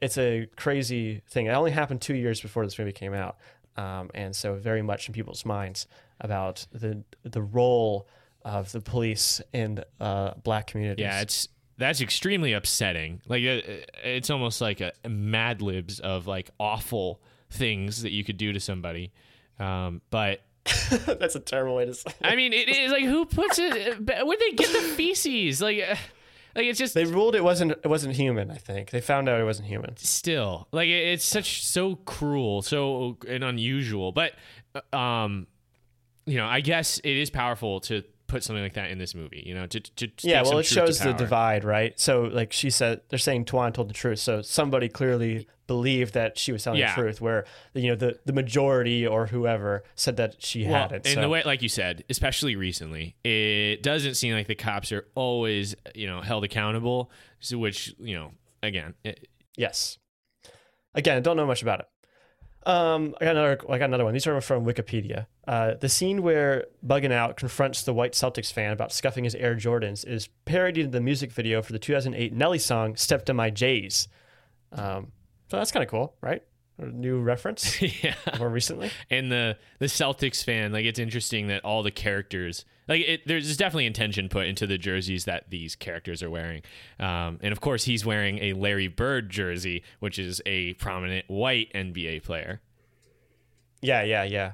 it's 0.00 0.18
a 0.18 0.46
crazy 0.56 1.22
thing. 1.28 1.46
It 1.46 1.50
only 1.50 1.70
happened 1.70 2.00
two 2.00 2.14
years 2.14 2.40
before 2.40 2.64
this 2.64 2.78
movie 2.78 2.92
came 2.92 3.14
out, 3.14 3.36
um, 3.76 4.10
and 4.14 4.34
so 4.34 4.54
very 4.54 4.82
much 4.82 5.08
in 5.08 5.14
people's 5.14 5.44
minds 5.44 5.86
about 6.20 6.66
the 6.72 7.02
the 7.22 7.42
role 7.42 8.08
of 8.42 8.72
the 8.72 8.80
police 8.80 9.40
in 9.52 9.84
uh, 10.00 10.32
black 10.42 10.68
communities. 10.68 11.02
yeah, 11.02 11.20
it's 11.20 11.48
that's 11.76 12.00
extremely 12.00 12.52
upsetting. 12.52 13.20
Like 13.26 13.42
it, 13.42 13.90
it's 14.02 14.30
almost 14.30 14.60
like 14.60 14.80
a 14.80 14.92
Mad 15.08 15.62
Libs 15.62 16.00
of 16.00 16.26
like 16.26 16.50
awful 16.58 17.20
things 17.50 18.02
that 18.02 18.10
you 18.10 18.24
could 18.24 18.36
do 18.36 18.52
to 18.52 18.60
somebody. 18.60 19.12
Um, 19.58 20.02
but 20.10 20.42
that's 21.06 21.34
a 21.34 21.40
terrible 21.40 21.76
way 21.76 21.86
to 21.86 21.94
say. 21.94 22.10
It. 22.10 22.26
I 22.26 22.36
mean, 22.36 22.52
it 22.52 22.68
is 22.68 22.92
like 22.92 23.04
who 23.04 23.24
puts 23.24 23.58
it? 23.58 23.98
Where'd 24.06 24.40
they 24.40 24.52
get 24.52 24.72
the 24.72 24.94
feces? 24.96 25.62
Like, 25.62 25.84
uh, 25.88 25.96
like 26.58 26.66
it's 26.66 26.78
just 26.78 26.92
They 26.94 27.04
ruled 27.04 27.34
it 27.34 27.42
wasn't 27.44 27.72
it 27.72 27.86
wasn't 27.86 28.14
human. 28.16 28.50
I 28.50 28.56
think 28.56 28.90
they 28.90 29.00
found 29.00 29.28
out 29.28 29.40
it 29.40 29.44
wasn't 29.44 29.68
human. 29.68 29.96
still 29.96 30.68
like 30.72 30.88
it- 30.88 31.08
it's 31.14 31.24
such 31.24 31.64
so 31.64 31.96
cruel, 31.96 32.60
so 32.62 33.16
and 33.26 33.42
unusual. 33.42 34.12
But 34.12 34.32
uh, 34.74 34.96
um, 34.96 35.46
you 36.26 36.36
know, 36.36 36.46
I 36.46 36.60
guess 36.60 36.98
it 36.98 37.16
is 37.16 37.30
powerful 37.30 37.80
to 37.80 38.02
put 38.28 38.44
something 38.44 38.62
like 38.62 38.74
that 38.74 38.90
in 38.90 38.98
this 38.98 39.14
movie. 39.14 39.42
You 39.44 39.54
know, 39.54 39.66
to 39.66 39.80
to 39.80 40.08
Yeah, 40.20 40.42
well, 40.42 40.58
it 40.58 40.66
shows 40.66 41.00
the 41.00 41.12
divide, 41.12 41.64
right? 41.64 41.98
So, 41.98 42.22
like 42.22 42.52
she 42.52 42.70
said, 42.70 43.00
they're 43.08 43.18
saying 43.18 43.46
Tawana 43.46 43.74
told 43.74 43.88
the 43.90 43.94
truth. 43.94 44.20
So 44.20 44.42
somebody 44.42 44.88
clearly 44.88 45.48
believed 45.66 46.14
that 46.14 46.38
she 46.38 46.52
was 46.52 46.62
telling 46.64 46.78
Yeah. 46.80 46.94
the 46.94 47.02
truth, 47.02 47.20
where 47.20 47.44
you 47.74 47.88
know 47.88 47.96
the 47.96 48.18
the 48.24 48.32
majority 48.32 49.06
or 49.06 49.26
whoever 49.26 49.82
said 49.96 50.16
that 50.18 50.42
she 50.42 50.64
Well, 50.66 50.74
had 50.82 50.92
it. 50.92 51.06
and 51.06 51.14
so. 51.16 51.20
the 51.20 51.28
way, 51.28 51.42
like 51.44 51.60
you 51.62 51.68
said, 51.68 52.04
especially 52.08 52.54
recently, 52.54 53.16
it 53.24 53.82
doesn't 53.82 54.14
seem 54.14 54.34
like 54.34 54.46
the 54.46 54.54
cops 54.54 54.92
are 54.92 55.06
always, 55.14 55.74
you 55.94 56.06
know, 56.06 56.20
held 56.20 56.44
accountable. 56.44 57.10
So, 57.40 57.58
which, 57.58 57.94
you 57.98 58.14
know, 58.14 58.32
again, 58.62 58.94
it, 59.04 59.26
Yes. 59.56 59.98
Again, 60.94 61.16
I 61.16 61.20
don't 61.20 61.36
know 61.36 61.46
much 61.46 61.62
about 61.62 61.80
it. 61.80 61.86
Um, 62.66 63.14
I 63.20 63.24
got 63.24 63.36
another. 63.36 63.58
I 63.68 63.78
got 63.78 63.86
another 63.86 64.04
one. 64.04 64.12
These 64.14 64.26
are 64.26 64.40
from 64.40 64.64
Wikipedia. 64.64 65.26
Uh, 65.48 65.76
the 65.80 65.88
scene 65.88 66.20
where 66.20 66.66
Buggin' 66.86 67.10
Out 67.10 67.38
confronts 67.38 67.82
the 67.82 67.94
white 67.94 68.12
Celtics 68.12 68.52
fan 68.52 68.70
about 68.70 68.92
scuffing 68.92 69.24
his 69.24 69.34
Air 69.34 69.54
Jordans 69.54 70.06
is 70.06 70.28
parodied 70.44 70.84
in 70.84 70.90
the 70.90 71.00
music 71.00 71.32
video 71.32 71.62
for 71.62 71.72
the 71.72 71.78
2008 71.78 72.34
Nelly 72.34 72.58
song 72.58 72.96
"Step 72.96 73.24
to 73.24 73.32
My 73.32 73.48
J's." 73.48 74.08
Um, 74.72 75.10
so 75.50 75.56
that's 75.56 75.72
kind 75.72 75.82
of 75.82 75.88
cool, 75.88 76.14
right? 76.20 76.42
A 76.76 76.84
new 76.84 77.18
reference 77.20 77.80
yeah. 78.04 78.14
more 78.38 78.50
recently. 78.50 78.90
And 79.08 79.32
the 79.32 79.56
the 79.78 79.86
Celtics 79.86 80.44
fan, 80.44 80.70
like, 80.70 80.84
it's 80.84 80.98
interesting 80.98 81.46
that 81.46 81.64
all 81.64 81.82
the 81.82 81.90
characters, 81.90 82.66
like, 82.86 83.00
it, 83.00 83.26
there's 83.26 83.56
definitely 83.56 83.86
intention 83.86 84.28
put 84.28 84.48
into 84.48 84.66
the 84.66 84.76
jerseys 84.76 85.24
that 85.24 85.48
these 85.48 85.74
characters 85.74 86.22
are 86.22 86.28
wearing. 86.28 86.60
Um, 87.00 87.38
and 87.40 87.52
of 87.52 87.62
course, 87.62 87.84
he's 87.84 88.04
wearing 88.04 88.38
a 88.40 88.52
Larry 88.52 88.88
Bird 88.88 89.30
jersey, 89.30 89.82
which 90.00 90.18
is 90.18 90.42
a 90.44 90.74
prominent 90.74 91.24
white 91.30 91.72
NBA 91.74 92.22
player. 92.22 92.60
Yeah, 93.80 94.02
yeah, 94.02 94.24
yeah. 94.24 94.52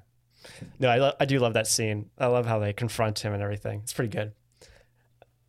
No, 0.78 0.88
I, 0.88 0.96
lo- 0.98 1.12
I 1.18 1.24
do 1.24 1.38
love 1.38 1.54
that 1.54 1.66
scene. 1.66 2.10
I 2.18 2.26
love 2.26 2.46
how 2.46 2.58
they 2.58 2.72
confront 2.72 3.20
him 3.20 3.32
and 3.32 3.42
everything. 3.42 3.80
It's 3.82 3.92
pretty 3.92 4.10
good. 4.16 4.32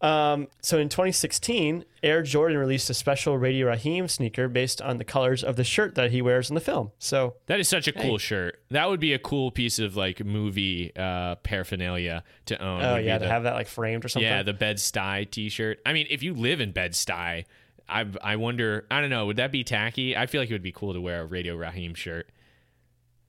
Um, 0.02 0.50
so 0.62 0.78
in 0.78 0.90
2016, 0.90 1.84
Air 2.04 2.22
Jordan 2.22 2.58
released 2.58 2.90
a 2.90 2.94
special 2.94 3.38
Radio 3.38 3.68
Raheem 3.68 4.08
sneaker 4.08 4.48
based 4.48 4.82
on 4.82 4.98
the 4.98 5.06
colors 5.06 5.44
of 5.44 5.56
the 5.56 5.64
shirt 5.64 5.96
that 5.96 6.12
he 6.12 6.22
wears 6.22 6.50
in 6.50 6.56
the 6.56 6.62
film. 6.62 6.92
So 7.00 7.36
That 7.48 7.60
is 7.60 7.68
such 7.70 7.88
a 7.88 7.92
cool 7.92 8.18
shirt. 8.18 8.62
That 8.70 8.88
would 8.90 9.00
be 9.00 9.14
a 9.14 9.20
cool 9.20 9.52
piece 9.52 9.80
of 9.80 9.96
like 9.96 10.24
movie 10.24 10.92
uh, 10.96 11.36
paraphernalia 11.36 12.24
to 12.48 12.62
own. 12.62 12.84
Oh 12.84 12.94
would 12.96 13.00
be 13.00 13.06
yeah, 13.06 13.18
to 13.18 13.24
the- 13.26 13.32
have 13.32 13.44
that 13.44 13.56
like 13.56 13.68
framed 13.68 14.06
or 14.06 14.10
something. 14.10 14.30
Yeah, 14.30 14.44
the 14.44 14.54
Bed 14.54 14.78
Stuy 14.78 15.30
T-shirt. 15.32 15.80
I 15.86 15.94
mean, 15.94 16.08
if 16.10 16.22
you 16.22 16.34
live 16.34 16.60
in 16.60 16.72
Bed 16.72 16.92
Stuy, 16.92 17.46
I 17.88 18.06
I 18.22 18.36
wonder. 18.36 18.86
I 18.92 19.00
don't 19.02 19.10
know. 19.10 19.26
Would 19.28 19.38
that 19.38 19.52
be 19.52 19.64
tacky? 19.64 20.16
I 20.16 20.26
feel 20.28 20.42
like 20.42 20.50
it 20.50 20.54
would 20.54 20.62
be 20.62 20.74
cool 20.74 20.94
to 20.94 21.02
wear 21.02 21.22
a 21.22 21.26
Radio 21.26 21.56
Raheem 21.56 21.96
shirt. 21.96 22.30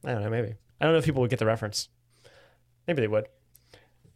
I 0.05 0.13
don't 0.13 0.23
know, 0.23 0.31
maybe. 0.31 0.55
I 0.81 0.85
don't 0.85 0.93
know 0.95 0.99
if 0.99 1.05
people 1.05 1.21
would 1.23 1.31
get 1.31 1.39
the 1.39 1.47
reference. 1.47 1.89
Maybe 2.87 3.01
they 3.01 3.09
would. 3.09 3.27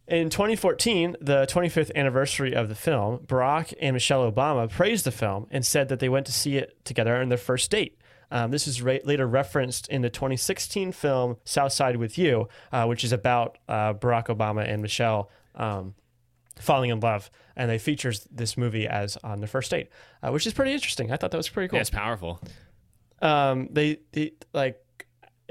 In 0.07 0.29
2014, 0.29 1.15
the 1.21 1.45
25th 1.49 1.91
anniversary 1.95 2.53
of 2.53 2.67
the 2.69 2.75
film, 2.75 3.19
Barack 3.19 3.73
and 3.79 3.93
Michelle 3.93 4.29
Obama 4.29 4.69
praised 4.69 5.05
the 5.05 5.11
film 5.11 5.47
and 5.51 5.65
said 5.65 5.87
that 5.89 5.99
they 5.99 6.09
went 6.09 6.25
to 6.25 6.31
see 6.33 6.57
it 6.57 6.83
together 6.83 7.15
on 7.15 7.29
their 7.29 7.37
first 7.37 7.71
date. 7.71 7.97
Um, 8.29 8.51
this 8.51 8.67
is 8.67 8.81
ra- 8.81 8.97
later 9.03 9.27
referenced 9.27 9.87
in 9.89 10.01
the 10.01 10.09
2016 10.09 10.91
film 10.91 11.37
Southside 11.45 11.97
with 11.97 12.17
You, 12.17 12.47
uh, 12.71 12.85
which 12.85 13.03
is 13.03 13.11
about 13.11 13.57
uh, 13.69 13.93
Barack 13.93 14.27
Obama 14.27 14.67
and 14.67 14.81
Michelle 14.81 15.29
um, 15.55 15.95
falling 16.57 16.89
in 16.89 16.99
love, 16.99 17.29
and 17.55 17.69
they 17.69 17.77
features 17.77 18.27
this 18.31 18.57
movie 18.57 18.87
as 18.87 19.17
on 19.17 19.39
their 19.39 19.47
first 19.47 19.71
date, 19.71 19.89
uh, 20.23 20.31
which 20.31 20.47
is 20.47 20.53
pretty 20.53 20.73
interesting. 20.73 21.11
I 21.11 21.17
thought 21.17 21.31
that 21.31 21.37
was 21.37 21.49
pretty 21.49 21.67
cool 21.69 21.77
Yeah, 21.77 21.81
it's 21.81 21.89
powerful. 21.89 22.41
um, 23.21 23.67
they, 23.71 23.99
they 24.13 24.31
like 24.53 24.81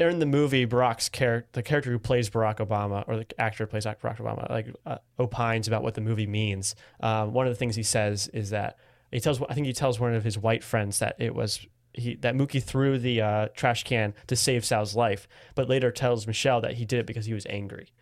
in 0.08 0.18
the 0.18 0.26
movie 0.26 0.66
Barack's 0.66 1.08
character, 1.08 1.48
the 1.52 1.62
character 1.62 1.90
who 1.90 1.98
plays 1.98 2.30
Barack 2.30 2.56
Obama, 2.56 3.04
or 3.06 3.16
the 3.16 3.26
actor 3.40 3.64
who 3.64 3.68
plays 3.68 3.84
Barack 3.84 4.18
Obama, 4.18 4.48
like 4.48 4.74
uh, 4.86 4.98
opines 5.18 5.68
about 5.68 5.82
what 5.82 5.94
the 5.94 6.00
movie 6.00 6.26
means. 6.26 6.74
Um, 7.00 7.32
one 7.32 7.46
of 7.46 7.52
the 7.52 7.56
things 7.56 7.76
he 7.76 7.82
says 7.82 8.28
is 8.28 8.50
that 8.50 8.78
he 9.12 9.20
tells 9.20 9.42
I 9.42 9.54
think 9.54 9.66
he 9.66 9.72
tells 9.72 9.98
one 9.98 10.14
of 10.14 10.24
his 10.24 10.38
white 10.38 10.62
friends 10.62 10.98
that 11.00 11.16
it 11.18 11.34
was 11.34 11.66
he 11.92 12.14
that 12.16 12.34
Mookie 12.34 12.62
threw 12.62 12.98
the 12.98 13.20
uh, 13.20 13.48
trash 13.54 13.84
can 13.84 14.14
to 14.28 14.36
save 14.36 14.64
Sal's 14.64 14.94
life, 14.94 15.26
but 15.54 15.68
later 15.68 15.90
tells 15.90 16.26
Michelle 16.26 16.60
that 16.60 16.74
he 16.74 16.84
did 16.84 17.00
it 17.00 17.06
because 17.06 17.26
he 17.26 17.34
was 17.34 17.46
angry. 17.50 17.92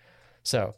So 0.43 0.75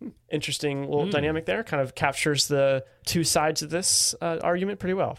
hmm, 0.00 0.08
interesting 0.30 0.88
little 0.88 1.10
dynamic 1.10 1.46
there. 1.46 1.62
Kind 1.62 1.82
of 1.82 1.94
captures 1.94 2.48
the 2.48 2.84
two 3.06 3.24
sides 3.24 3.62
of 3.62 3.70
this 3.70 4.14
uh, 4.20 4.38
argument 4.42 4.78
pretty 4.78 4.94
well. 4.94 5.18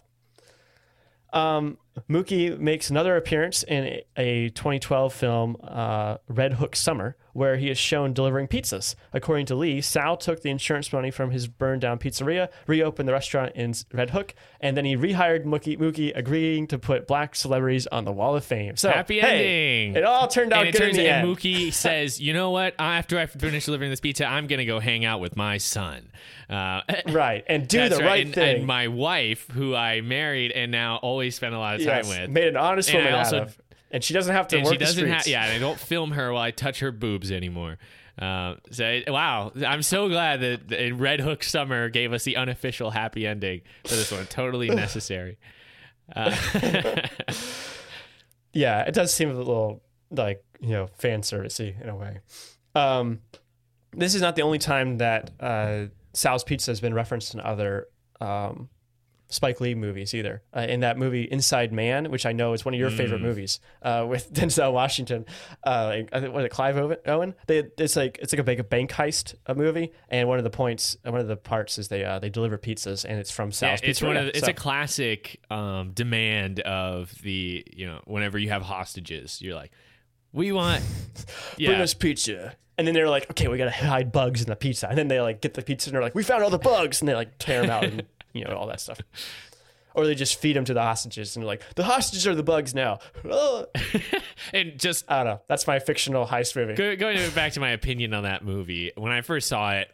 Um, 1.33 1.77
Mookie 2.09 2.57
makes 2.57 2.89
another 2.89 3.17
appearance 3.17 3.63
in 3.63 4.01
a 4.17 4.49
2012 4.49 5.13
film, 5.13 5.57
uh, 5.63 6.17
Red 6.27 6.53
Hook 6.53 6.75
Summer, 6.75 7.15
where 7.33 7.57
he 7.57 7.69
is 7.69 7.77
shown 7.77 8.13
delivering 8.13 8.47
pizzas. 8.47 8.95
According 9.13 9.45
to 9.47 9.55
Lee, 9.55 9.81
Sal 9.81 10.17
took 10.17 10.41
the 10.41 10.49
insurance 10.49 10.91
money 10.91 11.11
from 11.11 11.31
his 11.31 11.47
burned 11.47 11.81
down 11.81 11.99
pizzeria, 11.99 12.49
reopened 12.67 13.07
the 13.07 13.13
restaurant 13.13 13.53
in 13.55 13.73
Red 13.93 14.11
Hook, 14.11 14.33
and 14.59 14.75
then 14.75 14.85
he 14.85 14.95
rehired 14.95 15.45
Mookie, 15.45 15.77
Mookie 15.77 16.15
agreeing 16.15 16.67
to 16.67 16.77
put 16.77 17.07
black 17.07 17.35
celebrities 17.35 17.87
on 17.87 18.05
the 18.05 18.11
Wall 18.11 18.35
of 18.35 18.43
Fame. 18.43 18.75
So 18.75 18.89
Happy 18.89 19.19
hey, 19.19 19.85
ending. 19.87 20.01
It 20.01 20.05
all 20.05 20.27
turned 20.27 20.53
out 20.53 20.61
and 20.61 20.69
it 20.69 20.71
good 20.73 20.79
turns 20.79 20.97
in 20.97 21.03
the 21.03 21.09
and 21.09 21.27
end. 21.27 21.37
Mookie 21.37 21.73
says, 21.73 22.19
"You 22.19 22.33
know 22.33 22.51
what? 22.51 22.75
After 22.79 23.17
I 23.17 23.25
finish 23.25 23.65
delivering 23.65 23.89
this 23.89 23.99
pizza, 23.99 24.25
I'm 24.25 24.47
gonna 24.47 24.65
go 24.65 24.79
hang 24.79 25.05
out 25.05 25.19
with 25.19 25.35
my 25.35 25.57
son, 25.57 26.09
uh, 26.49 26.81
right, 27.09 27.43
and 27.47 27.67
do 27.67 27.89
the 27.89 27.97
right, 27.97 28.25
and, 28.25 28.35
thing. 28.35 28.57
and 28.57 28.67
my 28.67 28.87
wife, 28.87 29.47
who 29.51 29.75
I 29.75 30.01
married 30.01 30.51
and 30.51 30.71
now 30.71 30.97
always 30.97 31.35
spend 31.35 31.55
a 31.55 31.59
lot 31.59 31.75
of 31.75 31.80
time 31.85 31.97
Yes, 32.05 32.09
with. 32.21 32.29
made 32.29 32.47
an 32.47 32.57
honest 32.57 32.89
And 32.89 32.99
I 32.99 33.01
woman 33.05 33.19
also- 33.19 33.37
out 33.41 33.47
of, 33.47 33.57
and 33.91 34.03
she 34.03 34.13
doesn't 34.13 34.33
have 34.33 34.47
to 34.49 34.55
and 34.57 34.65
work 34.65 34.73
she 34.73 34.77
doesn't 34.77 35.03
the 35.03 35.09
streets. 35.19 35.27
yeah, 35.27 35.43
and 35.45 35.53
I 35.53 35.59
don't 35.59 35.79
film 35.79 36.11
her 36.11 36.31
while 36.33 36.41
I 36.41 36.51
touch 36.51 36.79
her 36.79 36.91
boobs 36.91 37.31
anymore." 37.31 37.77
Uh, 38.19 38.55
so 38.71 39.01
wow, 39.07 39.51
I'm 39.65 39.81
so 39.81 40.07
glad 40.09 40.41
that 40.41 40.67
that 40.69 40.93
Red 40.95 41.19
Hook 41.21 41.43
Summer 41.43 41.89
gave 41.89 42.13
us 42.13 42.23
the 42.23 42.35
unofficial 42.37 42.91
happy 42.91 43.25
ending 43.27 43.61
for 43.83 43.95
this 43.95 44.11
one. 44.11 44.25
Totally 44.27 44.69
necessary. 44.85 45.37
Uh, 46.15 46.35
yeah, 48.53 48.81
it 48.81 48.93
does 48.93 49.13
seem 49.13 49.29
a 49.31 49.33
little 49.33 49.81
like 50.09 50.43
you 50.59 50.69
know 50.71 50.87
fan 50.87 51.21
servicey 51.21 51.81
in 51.81 51.89
a 51.89 51.95
way. 51.95 52.19
Um, 52.75 53.19
this 53.93 54.15
is 54.15 54.21
not 54.21 54.35
the 54.35 54.41
only 54.41 54.59
time 54.59 54.97
that 54.97 55.31
uh, 55.39 55.85
Sal's 56.13 56.43
Pizza 56.43 56.71
has 56.71 56.79
been 56.81 56.93
referenced 56.93 57.33
in 57.33 57.39
other 57.39 57.87
um, 58.19 58.69
Spike 59.31 59.59
Lee 59.59 59.73
movies 59.73 60.13
either. 60.13 60.43
Uh, 60.55 60.61
in 60.69 60.81
that 60.81 60.97
movie 60.97 61.23
Inside 61.23 61.73
Man, 61.73 62.11
which 62.11 62.25
I 62.25 62.31
know 62.33 62.53
is 62.53 62.63
one 62.63 62.73
of 62.75 62.79
your 62.79 62.91
favorite 62.91 63.21
movies, 63.21 63.59
uh, 63.81 64.05
with 64.07 64.31
Denzel 64.33 64.73
Washington, 64.73 65.25
uh, 65.65 65.95
I 66.11 66.19
think 66.19 66.33
was 66.33 66.45
it 66.45 66.49
Clive 66.49 66.77
Owen? 67.07 67.33
They, 67.47 67.63
it's 67.77 67.95
like 67.95 68.19
it's 68.21 68.33
like 68.33 68.39
a, 68.39 68.43
big, 68.43 68.69
bank 68.69 68.91
heist 68.91 69.35
a 69.47 69.55
movie, 69.55 69.91
and 70.09 70.27
one 70.27 70.37
of 70.37 70.43
the 70.43 70.49
points, 70.49 70.97
one 71.03 71.19
of 71.19 71.27
the 71.27 71.37
parts 71.37 71.79
is 71.79 71.87
they 71.87 72.03
uh, 72.05 72.19
they 72.19 72.29
deliver 72.29 72.57
pizzas, 72.57 73.05
and 73.07 73.17
it's 73.19 73.31
from 73.31 73.49
Yeah, 73.49 73.53
Sal's 73.53 73.79
it's 73.83 73.99
Pizzeria. 74.01 74.07
one 74.07 74.17
of 74.17 74.25
the, 74.25 74.37
it's 74.37 74.45
So- 74.45 74.51
a 74.51 74.53
classic 74.53 75.39
um, 75.49 75.91
demand 75.91 76.59
of 76.59 77.13
the 77.23 77.65
you 77.73 77.85
know 77.87 78.01
whenever 78.05 78.37
you 78.37 78.49
have 78.49 78.61
hostages, 78.61 79.41
you're 79.41 79.55
like, 79.55 79.71
we 80.33 80.51
want 80.51 80.83
yeah 81.57 81.69
bring 81.69 81.81
us 81.81 81.93
pizza. 81.93 82.55
And 82.77 82.87
then 82.87 82.95
they're 82.95 83.09
like, 83.09 83.29
okay, 83.29 83.47
we 83.47 83.57
gotta 83.59 83.69
hide 83.69 84.11
bugs 84.11 84.41
in 84.41 84.47
the 84.47 84.55
pizza. 84.55 84.87
And 84.89 84.97
then 84.97 85.07
they 85.07 85.21
like 85.21 85.39
get 85.41 85.53
the 85.53 85.61
pizza 85.61 85.89
and 85.89 85.95
they're 85.95 86.01
like, 86.01 86.15
we 86.15 86.23
found 86.23 86.41
all 86.43 86.49
the 86.49 86.57
bugs, 86.57 86.99
and 87.01 87.07
they 87.07 87.13
like 87.13 87.37
tear 87.37 87.61
them 87.61 87.69
out 87.69 87.83
and 87.83 88.03
you 88.33 88.43
know 88.43 88.55
all 88.55 88.67
that 88.67 88.81
stuff. 88.81 88.99
Or 89.93 90.05
they 90.05 90.15
just 90.15 90.39
feed 90.39 90.55
them 90.55 90.63
to 90.63 90.73
the 90.73 90.81
hostages 90.81 91.35
and 91.35 91.43
they're 91.43 91.47
like, 91.47 91.63
the 91.75 91.83
hostages 91.83 92.25
are 92.25 92.33
the 92.33 92.43
bugs 92.43 92.73
now. 92.73 92.99
And 94.53 94.79
just 94.79 95.09
I 95.09 95.23
don't 95.23 95.25
know. 95.25 95.41
That's 95.47 95.67
my 95.67 95.79
fictional 95.79 96.25
heist 96.25 96.55
movie. 96.55 96.73
go, 96.73 96.95
going 96.95 97.29
back 97.31 97.53
to 97.53 97.59
my 97.59 97.71
opinion 97.71 98.13
on 98.13 98.23
that 98.23 98.43
movie 98.43 98.91
when 98.95 99.11
I 99.11 99.21
first 99.21 99.47
saw 99.47 99.71
it. 99.73 99.89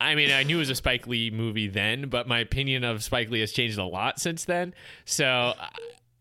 I 0.00 0.14
mean, 0.14 0.30
I 0.30 0.42
knew 0.42 0.56
it 0.56 0.60
was 0.60 0.70
a 0.70 0.74
Spike 0.74 1.06
Lee 1.06 1.30
movie 1.30 1.68
then, 1.68 2.08
but 2.08 2.28
my 2.28 2.40
opinion 2.40 2.84
of 2.84 3.02
Spike 3.02 3.30
Lee 3.30 3.40
has 3.40 3.52
changed 3.52 3.78
a 3.78 3.84
lot 3.84 4.18
since 4.18 4.44
then. 4.44 4.74
So 5.04 5.54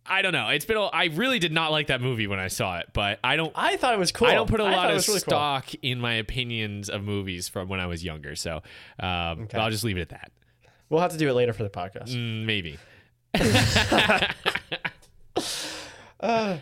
I, 0.06 0.22
don't 0.22 0.32
know. 0.32 0.50
It's 0.50 0.66
been. 0.66 0.78
A, 0.78 0.86
I 0.86 1.06
really 1.06 1.40
did 1.40 1.52
not 1.52 1.72
like 1.72 1.88
that 1.88 2.00
movie 2.02 2.28
when 2.28 2.40
I 2.40 2.48
saw 2.48 2.78
it, 2.78 2.88
but 2.94 3.20
I 3.24 3.36
don't. 3.36 3.52
I 3.56 3.76
thought 3.76 3.94
it 3.94 4.00
was 4.00 4.12
cool. 4.12 4.28
I 4.28 4.36
don't 4.36 4.50
put 4.50 4.62
a 4.62 4.64
I 4.64 4.72
lot 4.72 4.92
of 4.92 5.08
really 5.08 5.20
cool. 5.20 5.20
stock 5.20 5.74
in 5.82 6.00
my 6.00 6.14
opinions 6.14 6.90
of 6.90 7.04
movies 7.04 7.50
from 7.50 7.68
when 7.68 7.80
I 7.80 7.88
was 7.88 8.04
younger. 8.04 8.36
So 8.36 8.62
um, 9.00 9.48
I'll 9.54 9.72
just 9.72 9.84
leave 9.84 9.98
it 9.98 10.02
at 10.02 10.10
that. 10.10 10.32
We'll 10.90 11.02
have 11.02 11.12
to 11.12 11.18
do 11.18 11.30
it 11.30 11.34
later 11.34 11.54
for 11.54 11.64
the 11.64 11.70
podcast. 11.70 12.14
Mm, 12.16 12.46
maybe. 12.46 12.78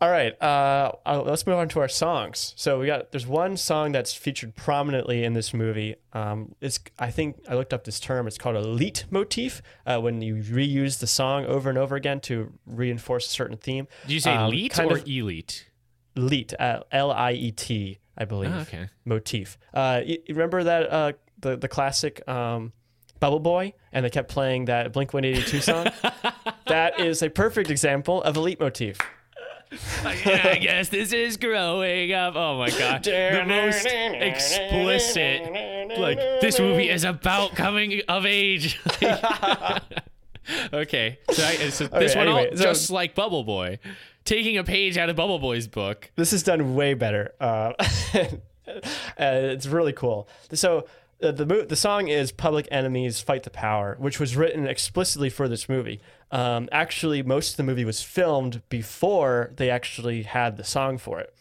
All 0.00 0.10
right, 0.10 0.34
uh, 0.42 0.92
uh, 1.06 1.22
let's 1.24 1.46
move 1.46 1.56
on 1.56 1.68
to 1.70 1.80
our 1.80 1.88
songs. 1.88 2.52
So 2.56 2.78
we 2.80 2.86
got 2.86 3.12
there's 3.12 3.26
one 3.26 3.56
song 3.56 3.92
that's 3.92 4.12
featured 4.12 4.54
prominently 4.54 5.24
in 5.24 5.32
this 5.32 5.54
movie. 5.54 5.94
Um, 6.12 6.54
it's 6.60 6.78
I 6.98 7.10
think 7.10 7.40
I 7.48 7.54
looked 7.54 7.72
up 7.72 7.84
this 7.84 8.00
term. 8.00 8.26
It's 8.26 8.36
called 8.36 8.56
a 8.56 8.60
leet 8.60 9.04
motif. 9.10 9.62
Uh, 9.86 10.00
when 10.00 10.20
you 10.20 10.34
reuse 10.36 10.98
the 10.98 11.06
song 11.06 11.46
over 11.46 11.70
and 11.70 11.78
over 11.78 11.96
again 11.96 12.20
to 12.22 12.52
reinforce 12.66 13.26
a 13.26 13.30
certain 13.30 13.56
theme. 13.56 13.86
Did 14.02 14.10
you 14.12 14.20
say 14.20 14.34
Um, 14.34 14.52
elite 14.52 14.72
kind 14.72 14.90
or 14.90 14.98
of- 14.98 15.08
elite? 15.08 15.70
Leet, 16.16 16.52
uh, 16.60 16.80
L 16.92 17.10
I 17.10 17.32
E 17.32 17.50
T, 17.50 17.98
I 18.18 18.24
believe. 18.24 18.52
Oh, 18.54 18.58
okay. 18.60 18.88
Motif. 19.04 19.56
Uh, 19.72 20.00
you, 20.04 20.18
you 20.26 20.34
remember 20.34 20.62
that 20.64 20.92
uh, 20.92 21.12
the 21.40 21.56
the 21.56 21.68
classic 21.68 22.26
um, 22.28 22.72
Bubble 23.24 23.40
Boy, 23.40 23.72
and 23.90 24.04
they 24.04 24.10
kept 24.10 24.28
playing 24.28 24.66
that 24.66 24.92
Blink 24.92 25.14
One 25.14 25.24
Eighty 25.24 25.40
Two 25.40 25.62
song. 25.62 25.86
that 26.66 27.00
is 27.00 27.22
a 27.22 27.30
perfect 27.30 27.70
example 27.70 28.22
of 28.22 28.36
a 28.36 28.40
leet 28.40 28.60
motif. 28.60 28.98
yeah, 29.72 30.42
I 30.44 30.58
guess 30.60 30.90
this 30.90 31.14
is 31.14 31.38
growing 31.38 32.12
up. 32.12 32.36
Oh 32.36 32.58
my 32.58 32.68
god, 32.68 33.02
the 33.02 33.42
most 33.46 33.86
explicit. 33.86 35.40
Like 35.98 36.18
this 36.42 36.60
movie 36.60 36.90
is 36.90 37.04
about 37.04 37.54
coming 37.54 38.02
of 38.08 38.26
age. 38.26 38.78
okay, 40.74 41.18
so, 41.30 41.46
I, 41.46 41.70
so 41.70 41.86
this 41.86 42.10
Okay, 42.10 42.18
one, 42.18 42.28
all, 42.28 42.36
anyway, 42.36 42.56
so- 42.56 42.62
just 42.62 42.90
like 42.90 43.14
Bubble 43.14 43.42
Boy, 43.42 43.78
taking 44.26 44.58
a 44.58 44.64
page 44.64 44.98
out 44.98 45.08
of 45.08 45.16
Bubble 45.16 45.38
Boy's 45.38 45.66
book. 45.66 46.10
This 46.14 46.34
is 46.34 46.42
done 46.42 46.74
way 46.74 46.92
better. 46.92 47.32
Uh, 47.40 47.72
uh, 48.18 48.26
it's 49.16 49.64
really 49.64 49.94
cool. 49.94 50.28
So 50.52 50.84
uh, 51.24 51.32
the 51.32 51.66
the 51.68 51.76
song 51.76 52.08
is 52.08 52.32
Public 52.32 52.68
Enemies 52.70 53.20
"Fight 53.20 53.42
the 53.42 53.50
Power," 53.50 53.96
which 53.98 54.20
was 54.20 54.36
written 54.36 54.66
explicitly 54.66 55.30
for 55.30 55.48
this 55.48 55.68
movie. 55.68 56.00
Um, 56.30 56.68
actually, 56.72 57.22
most 57.22 57.52
of 57.52 57.56
the 57.56 57.62
movie 57.62 57.84
was 57.84 58.02
filmed 58.02 58.62
before 58.68 59.52
they 59.56 59.70
actually 59.70 60.22
had 60.22 60.56
the 60.56 60.64
song 60.64 60.98
for 60.98 61.20
it. 61.20 61.34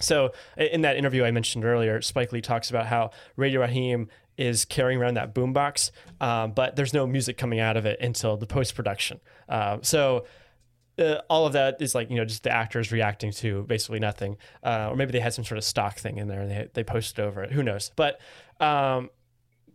So 0.00 0.32
in 0.56 0.80
that 0.82 0.96
interview 0.96 1.24
I 1.24 1.30
mentioned 1.30 1.64
earlier, 1.64 2.00
Spike 2.00 2.32
Lee 2.32 2.40
talks 2.40 2.70
about 2.70 2.86
how 2.86 3.10
Radio 3.36 3.60
Raheem 3.60 4.08
is 4.36 4.64
carrying 4.64 4.98
around 4.98 5.14
that 5.14 5.34
boombox, 5.34 5.90
um, 6.20 6.52
but 6.52 6.74
there's 6.74 6.94
no 6.94 7.06
music 7.06 7.36
coming 7.36 7.60
out 7.60 7.76
of 7.76 7.84
it 7.84 8.00
until 8.00 8.38
the 8.38 8.46
post 8.46 8.74
production. 8.74 9.20
Uh, 9.48 9.78
so 9.82 10.24
uh, 10.98 11.20
all 11.28 11.46
of 11.46 11.52
that 11.52 11.80
is 11.80 11.94
like 11.94 12.10
you 12.10 12.16
know 12.16 12.24
just 12.24 12.42
the 12.42 12.50
actors 12.50 12.92
reacting 12.92 13.32
to 13.32 13.64
basically 13.64 13.98
nothing, 13.98 14.36
uh, 14.62 14.88
or 14.90 14.96
maybe 14.96 15.12
they 15.12 15.20
had 15.20 15.34
some 15.34 15.44
sort 15.44 15.58
of 15.58 15.64
stock 15.64 15.98
thing 15.98 16.18
in 16.18 16.28
there 16.28 16.40
and 16.40 16.50
they 16.50 16.68
they 16.74 16.84
posted 16.84 17.24
over 17.24 17.42
it. 17.42 17.52
Who 17.52 17.62
knows? 17.62 17.90
But 17.96 18.20
um, 18.60 19.10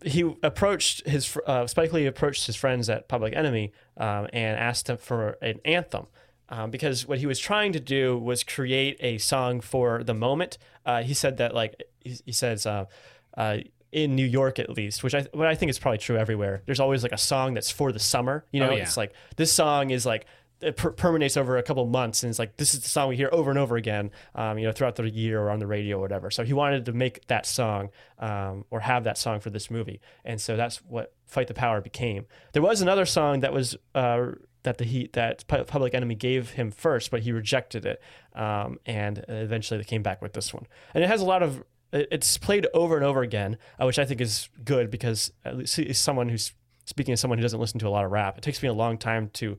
he 0.03 0.21
approached 0.43 1.07
his 1.07 1.37
uh, 1.47 1.65
Spike 1.67 1.91
Lee 1.93 2.05
approached 2.05 2.45
his 2.45 2.55
friends 2.55 2.89
at 2.89 3.07
Public 3.07 3.33
Enemy 3.35 3.71
um, 3.97 4.27
and 4.33 4.57
asked 4.59 4.85
them 4.87 4.97
for 4.97 5.37
an 5.41 5.59
anthem. 5.65 6.07
Um, 6.47 6.69
because 6.69 7.07
what 7.07 7.17
he 7.17 7.25
was 7.25 7.39
trying 7.39 7.73
to 7.73 7.79
do 7.79 8.17
was 8.19 8.43
create 8.43 8.97
a 8.99 9.17
song 9.17 9.61
for 9.61 10.03
the 10.03 10.13
moment. 10.13 10.59
Uh, 10.85 11.01
he 11.01 11.15
said 11.15 11.37
that 11.37 11.55
like 11.55 11.81
he, 12.01 12.17
he 12.25 12.31
says 12.31 12.67
uh, 12.67 12.85
uh, 13.35 13.57
in 13.91 14.15
New 14.15 14.25
York 14.27 14.59
at 14.59 14.69
least, 14.69 15.01
which 15.03 15.15
I 15.15 15.21
what 15.33 15.47
I 15.47 15.55
think 15.55 15.71
is 15.71 15.79
probably 15.79 15.97
true 15.97 16.17
everywhere. 16.17 16.61
There's 16.67 16.79
always 16.79 17.01
like 17.01 17.13
a 17.13 17.17
song 17.17 17.55
that's 17.55 17.71
for 17.71 17.91
the 17.91 17.97
summer. 17.99 18.45
You 18.51 18.59
know, 18.59 18.69
Oh, 18.69 18.75
yeah. 18.75 18.83
it's 18.83 18.95
like 18.95 19.13
this 19.37 19.51
song 19.51 19.89
is 19.89 20.05
like 20.05 20.27
it 20.65 20.77
per- 20.77 20.91
permeates 20.91 21.37
over 21.37 21.57
a 21.57 21.63
couple 21.63 21.85
months, 21.85 22.23
and 22.23 22.29
it's 22.29 22.39
like 22.39 22.57
this 22.57 22.73
is 22.73 22.81
the 22.81 22.89
song 22.89 23.09
we 23.09 23.15
hear 23.15 23.29
over 23.31 23.49
and 23.49 23.59
over 23.59 23.75
again. 23.77 24.11
Um, 24.33 24.57
you 24.57 24.65
know, 24.65 24.71
throughout 24.71 24.95
the 24.95 25.09
year 25.09 25.41
or 25.41 25.49
on 25.49 25.59
the 25.59 25.67
radio 25.67 25.97
or 25.97 26.01
whatever. 26.01 26.31
So 26.31 26.43
he 26.43 26.53
wanted 26.53 26.85
to 26.85 26.93
make 26.93 27.27
that 27.27 27.45
song 27.45 27.89
um, 28.19 28.65
or 28.71 28.79
have 28.81 29.03
that 29.03 29.17
song 29.17 29.39
for 29.39 29.49
this 29.49 29.69
movie, 29.69 30.01
and 30.23 30.41
so 30.41 30.55
that's 30.55 30.77
what 30.77 31.13
"Fight 31.25 31.47
the 31.47 31.53
Power" 31.53 31.81
became. 31.81 32.25
There 32.53 32.63
was 32.63 32.81
another 32.81 33.05
song 33.05 33.41
that 33.41 33.53
was. 33.53 33.77
Uh, 33.93 34.31
that 34.63 34.79
the 34.79 34.83
heat 34.83 35.13
that 35.13 35.45
Public 35.47 35.93
Enemy 35.93 36.15
gave 36.15 36.49
him 36.49 36.71
first, 36.71 37.11
but 37.11 37.21
he 37.21 37.31
rejected 37.31 37.85
it, 37.85 38.01
um, 38.33 38.79
and 38.87 39.23
eventually 39.27 39.77
they 39.77 39.83
came 39.83 40.01
back 40.01 40.23
with 40.23 40.33
this 40.33 40.55
one. 40.55 40.65
And 40.95 41.03
it 41.03 41.07
has 41.07 41.21
a 41.21 41.25
lot 41.25 41.43
of 41.43 41.63
it's 41.91 42.37
played 42.39 42.67
over 42.73 42.95
and 42.95 43.05
over 43.05 43.21
again, 43.21 43.57
uh, 43.79 43.85
which 43.85 43.99
I 43.99 44.05
think 44.05 44.21
is 44.21 44.49
good 44.63 44.89
because 44.89 45.31
at 45.45 45.55
least 45.55 46.03
someone 46.03 46.29
who's 46.29 46.51
speaking 46.85 47.13
as 47.13 47.19
someone 47.19 47.37
who 47.37 47.43
doesn't 47.43 47.59
listen 47.59 47.79
to 47.79 47.87
a 47.87 47.89
lot 47.89 48.05
of 48.05 48.11
rap, 48.11 48.37
it 48.37 48.41
takes 48.41 48.61
me 48.61 48.69
a 48.69 48.73
long 48.73 48.97
time 48.97 49.29
to 49.33 49.57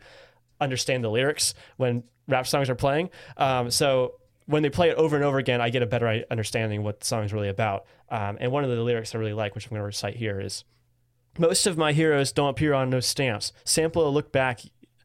understand 0.61 1.05
the 1.05 1.11
lyrics 1.11 1.55
when 1.77 2.05
rap 2.29 2.47
songs 2.47 2.71
are 2.71 2.75
playing. 2.75 3.11
Um, 3.37 3.71
so 3.71 4.15
when 4.47 4.63
they 4.63 4.71
play 4.71 4.91
it 4.91 4.97
over 4.97 5.17
and 5.17 5.25
over 5.25 5.39
again, 5.39 5.61
I 5.61 5.71
get 5.71 5.83
a 5.83 5.87
better 5.87 6.25
understanding 6.31 6.83
what 6.83 7.01
the 7.01 7.07
song 7.07 7.25
is 7.25 7.33
really 7.33 7.49
about. 7.49 7.85
Um, 8.09 8.39
and 8.41 8.53
one 8.53 8.65
of 8.65 8.71
the 8.71 8.77
lyrics 8.77 9.15
I 9.15 9.19
really 9.19 9.33
like, 9.33 9.55
which 9.55 9.67
I'm 9.67 9.71
going 9.71 9.81
to 9.81 9.87
recite 9.87 10.17
here, 10.17 10.41
is 10.41 10.65
most 11.39 11.67
of 11.67 11.77
my 11.77 11.93
heroes 11.93 12.33
don't 12.33 12.51
appear 12.51 12.73
on 12.73 12.91
no 12.91 13.01
stamps. 13.01 13.53
Sample 13.65 14.07
a 14.07 14.11
look 14.11 14.33
back. 14.33 14.61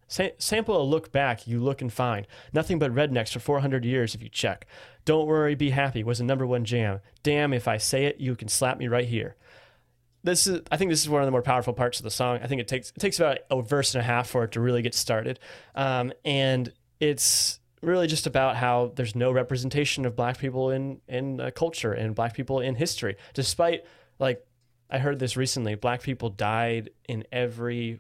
Sa- 0.07 0.29
sample 0.37 0.79
a 0.79 0.83
look 0.83 1.11
back, 1.11 1.47
you 1.47 1.59
look 1.59 1.81
and 1.81 1.91
find 1.91 2.27
nothing 2.53 2.79
but 2.79 2.93
rednecks 2.93 3.31
for 3.31 3.39
400 3.39 3.85
years 3.85 4.13
if 4.13 4.21
you 4.21 4.29
check. 4.29 4.67
Don't 5.05 5.25
worry, 5.25 5.55
be 5.55 5.71
happy 5.71 6.03
was 6.03 6.19
a 6.19 6.23
number 6.23 6.45
one 6.45 6.65
jam. 6.65 6.99
Damn, 7.23 7.53
if 7.53 7.67
I 7.67 7.77
say 7.77 8.05
it, 8.05 8.19
you 8.19 8.35
can 8.35 8.47
slap 8.47 8.77
me 8.77 8.87
right 8.87 9.07
here. 9.07 9.35
This 10.23 10.47
is 10.47 10.61
I 10.71 10.77
think 10.77 10.89
this 10.91 11.01
is 11.01 11.09
one 11.09 11.21
of 11.21 11.27
the 11.27 11.31
more 11.31 11.41
powerful 11.41 11.73
parts 11.73 11.99
of 11.99 12.03
the 12.03 12.11
song. 12.11 12.39
I 12.41 12.47
think 12.47 12.61
it 12.61 12.67
takes 12.67 12.89
it 12.89 12.99
takes 12.99 13.19
about 13.19 13.39
a 13.49 13.61
verse 13.61 13.95
and 13.95 14.01
a 14.01 14.05
half 14.05 14.29
for 14.29 14.43
it 14.43 14.51
to 14.53 14.61
really 14.61 14.81
get 14.81 14.93
started, 14.93 15.39
um, 15.75 16.13
and 16.23 16.71
it's 16.99 17.59
really 17.81 18.07
just 18.07 18.27
about 18.27 18.55
how 18.55 18.91
there's 18.95 19.15
no 19.15 19.31
representation 19.31 20.05
of 20.05 20.15
black 20.15 20.37
people 20.37 20.69
in 20.69 21.01
in 21.07 21.39
uh, 21.39 21.51
culture 21.51 21.93
and 21.93 22.15
black 22.15 22.33
people 22.33 22.59
in 22.59 22.75
history, 22.75 23.15
despite 23.33 23.85
like 24.19 24.45
I 24.89 24.99
heard 24.99 25.19
this 25.19 25.35
recently. 25.37 25.75
Black 25.75 26.01
people 26.01 26.29
died 26.29 26.91
in 27.07 27.23
every 27.31 27.99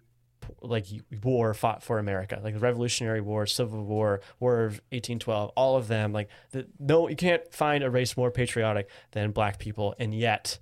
like 0.61 0.85
war 1.23 1.53
fought 1.53 1.81
for 1.81 1.97
America, 1.97 2.39
like 2.43 2.53
the 2.53 2.59
Revolutionary 2.59 3.21
War, 3.21 3.45
Civil 3.45 3.83
War, 3.83 4.21
War 4.39 4.65
of 4.65 4.73
1812, 4.89 5.51
all 5.55 5.77
of 5.77 5.87
them. 5.87 6.13
Like 6.13 6.29
the, 6.51 6.67
no, 6.79 7.07
you 7.07 7.15
can't 7.15 7.51
find 7.53 7.83
a 7.83 7.89
race 7.89 8.17
more 8.17 8.31
patriotic 8.31 8.89
than 9.11 9.31
black 9.31 9.57
people, 9.59 9.95
and 9.97 10.13
yet 10.13 10.59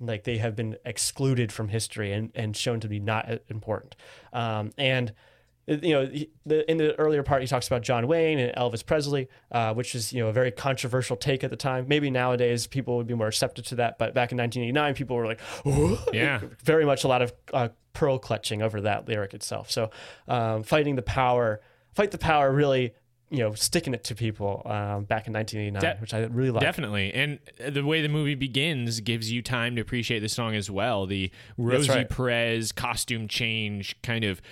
like 0.00 0.24
they 0.24 0.38
have 0.38 0.56
been 0.56 0.76
excluded 0.84 1.52
from 1.52 1.68
history 1.68 2.12
and, 2.12 2.30
and 2.34 2.56
shown 2.56 2.80
to 2.80 2.88
be 2.88 2.98
not 2.98 3.28
important. 3.48 3.96
Um, 4.32 4.70
and 4.78 5.12
you 5.66 5.92
know, 5.92 6.10
the, 6.46 6.68
in 6.68 6.78
the 6.78 6.98
earlier 6.98 7.22
part, 7.22 7.42
he 7.42 7.46
talks 7.46 7.66
about 7.66 7.82
John 7.82 8.08
Wayne 8.08 8.38
and 8.40 8.52
Elvis 8.56 8.84
Presley, 8.84 9.28
uh, 9.52 9.72
which 9.72 9.94
is 9.94 10.12
you 10.12 10.20
know 10.20 10.28
a 10.28 10.32
very 10.32 10.50
controversial 10.50 11.16
take 11.16 11.44
at 11.44 11.50
the 11.50 11.56
time. 11.56 11.86
Maybe 11.86 12.10
nowadays 12.10 12.66
people 12.66 12.96
would 12.96 13.06
be 13.06 13.14
more 13.14 13.26
receptive 13.26 13.66
to 13.66 13.76
that, 13.76 13.98
but 13.98 14.12
back 14.12 14.32
in 14.32 14.38
1989, 14.38 14.94
people 14.94 15.16
were 15.16 15.26
like, 15.26 15.40
yeah, 16.12 16.40
very 16.64 16.84
much 16.84 17.04
a 17.04 17.08
lot 17.08 17.22
of 17.22 17.32
uh, 17.52 17.68
pearl 17.92 18.18
clutching 18.18 18.62
over 18.62 18.80
that 18.80 19.06
lyric 19.06 19.32
itself. 19.32 19.70
So, 19.70 19.90
um, 20.26 20.64
fighting 20.64 20.96
the 20.96 21.02
power, 21.02 21.60
fight 21.94 22.10
the 22.10 22.18
power, 22.18 22.50
really 22.50 22.94
you 23.30 23.38
know, 23.38 23.54
sticking 23.54 23.94
it 23.94 24.02
to 24.04 24.14
people 24.14 24.62
um, 24.64 25.04
back 25.04 25.28
in 25.28 25.32
1989, 25.32 25.80
De- 25.80 26.00
which 26.00 26.12
I 26.12 26.24
really 26.24 26.50
like. 26.50 26.62
Definitely. 26.62 27.14
And 27.14 27.38
the 27.68 27.84
way 27.84 28.02
the 28.02 28.08
movie 28.08 28.34
begins 28.34 29.00
gives 29.00 29.30
you 29.30 29.40
time 29.40 29.76
to 29.76 29.80
appreciate 29.80 30.18
the 30.18 30.28
song 30.28 30.56
as 30.56 30.68
well. 30.68 31.06
The 31.06 31.30
Rosie 31.56 31.90
right. 31.90 32.10
Perez 32.10 32.72
costume 32.72 33.28
change 33.28 33.96
kind 34.02 34.24
of 34.24 34.42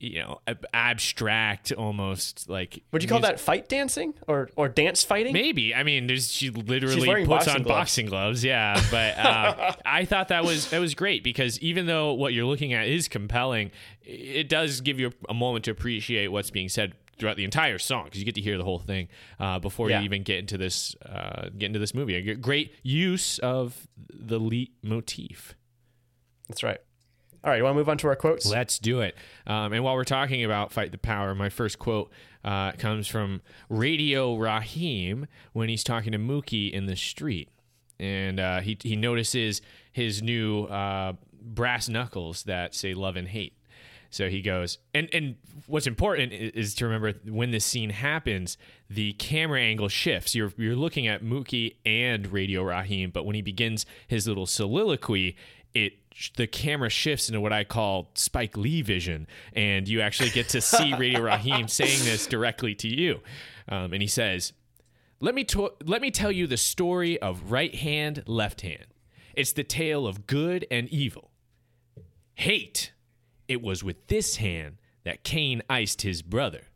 you 0.00 0.20
know 0.20 0.40
abstract 0.74 1.72
almost 1.72 2.48
like 2.48 2.82
would 2.92 3.02
you 3.02 3.08
call 3.08 3.20
that 3.20 3.40
fight 3.40 3.68
dancing 3.68 4.12
or 4.26 4.50
or 4.56 4.68
dance 4.68 5.02
fighting 5.02 5.32
maybe 5.32 5.74
i 5.74 5.82
mean 5.82 6.06
there's 6.08 6.30
she 6.30 6.50
literally 6.50 7.24
puts 7.24 7.48
on 7.48 7.62
gloves. 7.62 7.68
boxing 7.68 8.06
gloves 8.06 8.44
yeah 8.44 8.78
but 8.90 9.16
uh, 9.16 9.72
i 9.86 10.04
thought 10.04 10.28
that 10.28 10.44
was 10.44 10.68
that 10.70 10.80
was 10.80 10.94
great 10.94 11.22
because 11.22 11.58
even 11.60 11.86
though 11.86 12.12
what 12.12 12.34
you're 12.34 12.44
looking 12.44 12.72
at 12.74 12.86
is 12.86 13.08
compelling 13.08 13.70
it 14.02 14.48
does 14.48 14.80
give 14.82 15.00
you 15.00 15.10
a 15.28 15.34
moment 15.34 15.64
to 15.64 15.70
appreciate 15.70 16.28
what's 16.28 16.50
being 16.50 16.68
said 16.68 16.92
throughout 17.18 17.36
the 17.36 17.44
entire 17.44 17.78
song 17.78 18.04
because 18.04 18.18
you 18.18 18.24
get 18.24 18.34
to 18.34 18.40
hear 18.40 18.58
the 18.58 18.64
whole 18.64 18.78
thing 18.78 19.08
uh, 19.38 19.58
before 19.58 19.90
yeah. 19.90 19.98
you 19.98 20.04
even 20.04 20.22
get 20.22 20.38
into 20.38 20.58
this 20.58 20.94
uh, 21.06 21.48
get 21.56 21.66
into 21.66 21.78
this 21.78 21.94
movie 21.94 22.14
a 22.14 22.34
great 22.34 22.74
use 22.82 23.38
of 23.38 23.86
the 24.12 24.38
lead 24.38 24.70
motif 24.82 25.54
that's 26.48 26.62
right 26.62 26.80
all 27.44 27.50
right, 27.50 27.58
you 27.58 27.64
want 27.64 27.74
to 27.74 27.78
move 27.78 27.90
on 27.90 27.98
to 27.98 28.08
our 28.08 28.16
quotes? 28.16 28.46
Let's 28.46 28.78
do 28.78 29.02
it. 29.02 29.14
Um, 29.46 29.74
and 29.74 29.84
while 29.84 29.96
we're 29.96 30.04
talking 30.04 30.44
about 30.44 30.72
Fight 30.72 30.92
the 30.92 30.98
Power, 30.98 31.34
my 31.34 31.50
first 31.50 31.78
quote 31.78 32.10
uh, 32.42 32.72
comes 32.72 33.06
from 33.06 33.42
Radio 33.68 34.34
Raheem 34.36 35.26
when 35.52 35.68
he's 35.68 35.84
talking 35.84 36.12
to 36.12 36.18
Mookie 36.18 36.70
in 36.70 36.86
the 36.86 36.96
street. 36.96 37.50
And 38.00 38.40
uh, 38.40 38.60
he, 38.60 38.78
he 38.80 38.96
notices 38.96 39.60
his 39.92 40.22
new 40.22 40.64
uh, 40.64 41.12
brass 41.38 41.86
knuckles 41.86 42.44
that 42.44 42.74
say 42.74 42.94
love 42.94 43.16
and 43.16 43.28
hate. 43.28 43.58
So 44.14 44.28
he 44.28 44.42
goes, 44.42 44.78
and 44.94 45.08
and 45.12 45.34
what's 45.66 45.88
important 45.88 46.32
is 46.32 46.72
to 46.76 46.84
remember 46.84 47.14
when 47.28 47.50
this 47.50 47.64
scene 47.64 47.90
happens, 47.90 48.56
the 48.88 49.12
camera 49.14 49.60
angle 49.60 49.88
shifts. 49.88 50.36
You're 50.36 50.52
you're 50.56 50.76
looking 50.76 51.08
at 51.08 51.24
Mookie 51.24 51.74
and 51.84 52.32
Radio 52.32 52.62
Raheem, 52.62 53.10
but 53.10 53.26
when 53.26 53.34
he 53.34 53.42
begins 53.42 53.86
his 54.06 54.28
little 54.28 54.46
soliloquy, 54.46 55.36
it 55.74 55.94
the 56.36 56.46
camera 56.46 56.90
shifts 56.90 57.28
into 57.28 57.40
what 57.40 57.52
I 57.52 57.64
call 57.64 58.12
Spike 58.14 58.56
Lee 58.56 58.82
vision, 58.82 59.26
and 59.52 59.88
you 59.88 60.00
actually 60.00 60.30
get 60.30 60.48
to 60.50 60.60
see 60.60 60.94
Radio 60.98 61.20
Raheem 61.20 61.66
saying 61.66 62.04
this 62.04 62.28
directly 62.28 62.76
to 62.76 62.88
you. 62.88 63.18
Um, 63.68 63.92
and 63.92 64.00
he 64.00 64.06
says, 64.06 64.52
"Let 65.18 65.34
me 65.34 65.42
to- 65.42 65.72
let 65.84 66.00
me 66.00 66.12
tell 66.12 66.30
you 66.30 66.46
the 66.46 66.56
story 66.56 67.20
of 67.20 67.50
right 67.50 67.74
hand, 67.74 68.22
left 68.28 68.60
hand. 68.60 68.86
It's 69.34 69.50
the 69.50 69.64
tale 69.64 70.06
of 70.06 70.28
good 70.28 70.68
and 70.70 70.88
evil. 70.90 71.32
Hate. 72.36 72.92
It 73.48 73.62
was 73.62 73.84
with 73.84 74.06
this 74.08 74.36
hand 74.36 74.76
that 75.04 75.24
Cain 75.24 75.62
iced 75.68 76.02
his 76.02 76.22
brother. 76.22 76.68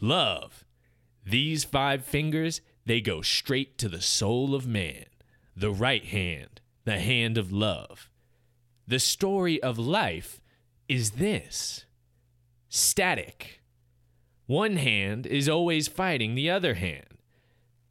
Love. 0.00 0.64
These 1.24 1.64
five 1.64 2.04
fingers, 2.04 2.60
they 2.86 3.00
go 3.00 3.22
straight 3.22 3.78
to 3.78 3.88
the 3.88 4.00
soul 4.00 4.54
of 4.54 4.66
man. 4.66 5.06
The 5.56 5.70
right 5.70 6.04
hand." 6.04 6.60
the 6.88 6.98
hand 6.98 7.36
of 7.36 7.52
love. 7.52 8.08
The 8.86 8.98
story 8.98 9.62
of 9.62 9.78
life 9.78 10.40
is 10.88 11.12
this 11.12 11.84
static. 12.70 13.60
One 14.46 14.76
hand 14.76 15.26
is 15.26 15.50
always 15.50 15.86
fighting 15.86 16.34
the 16.34 16.48
other 16.48 16.74
hand, 16.74 17.18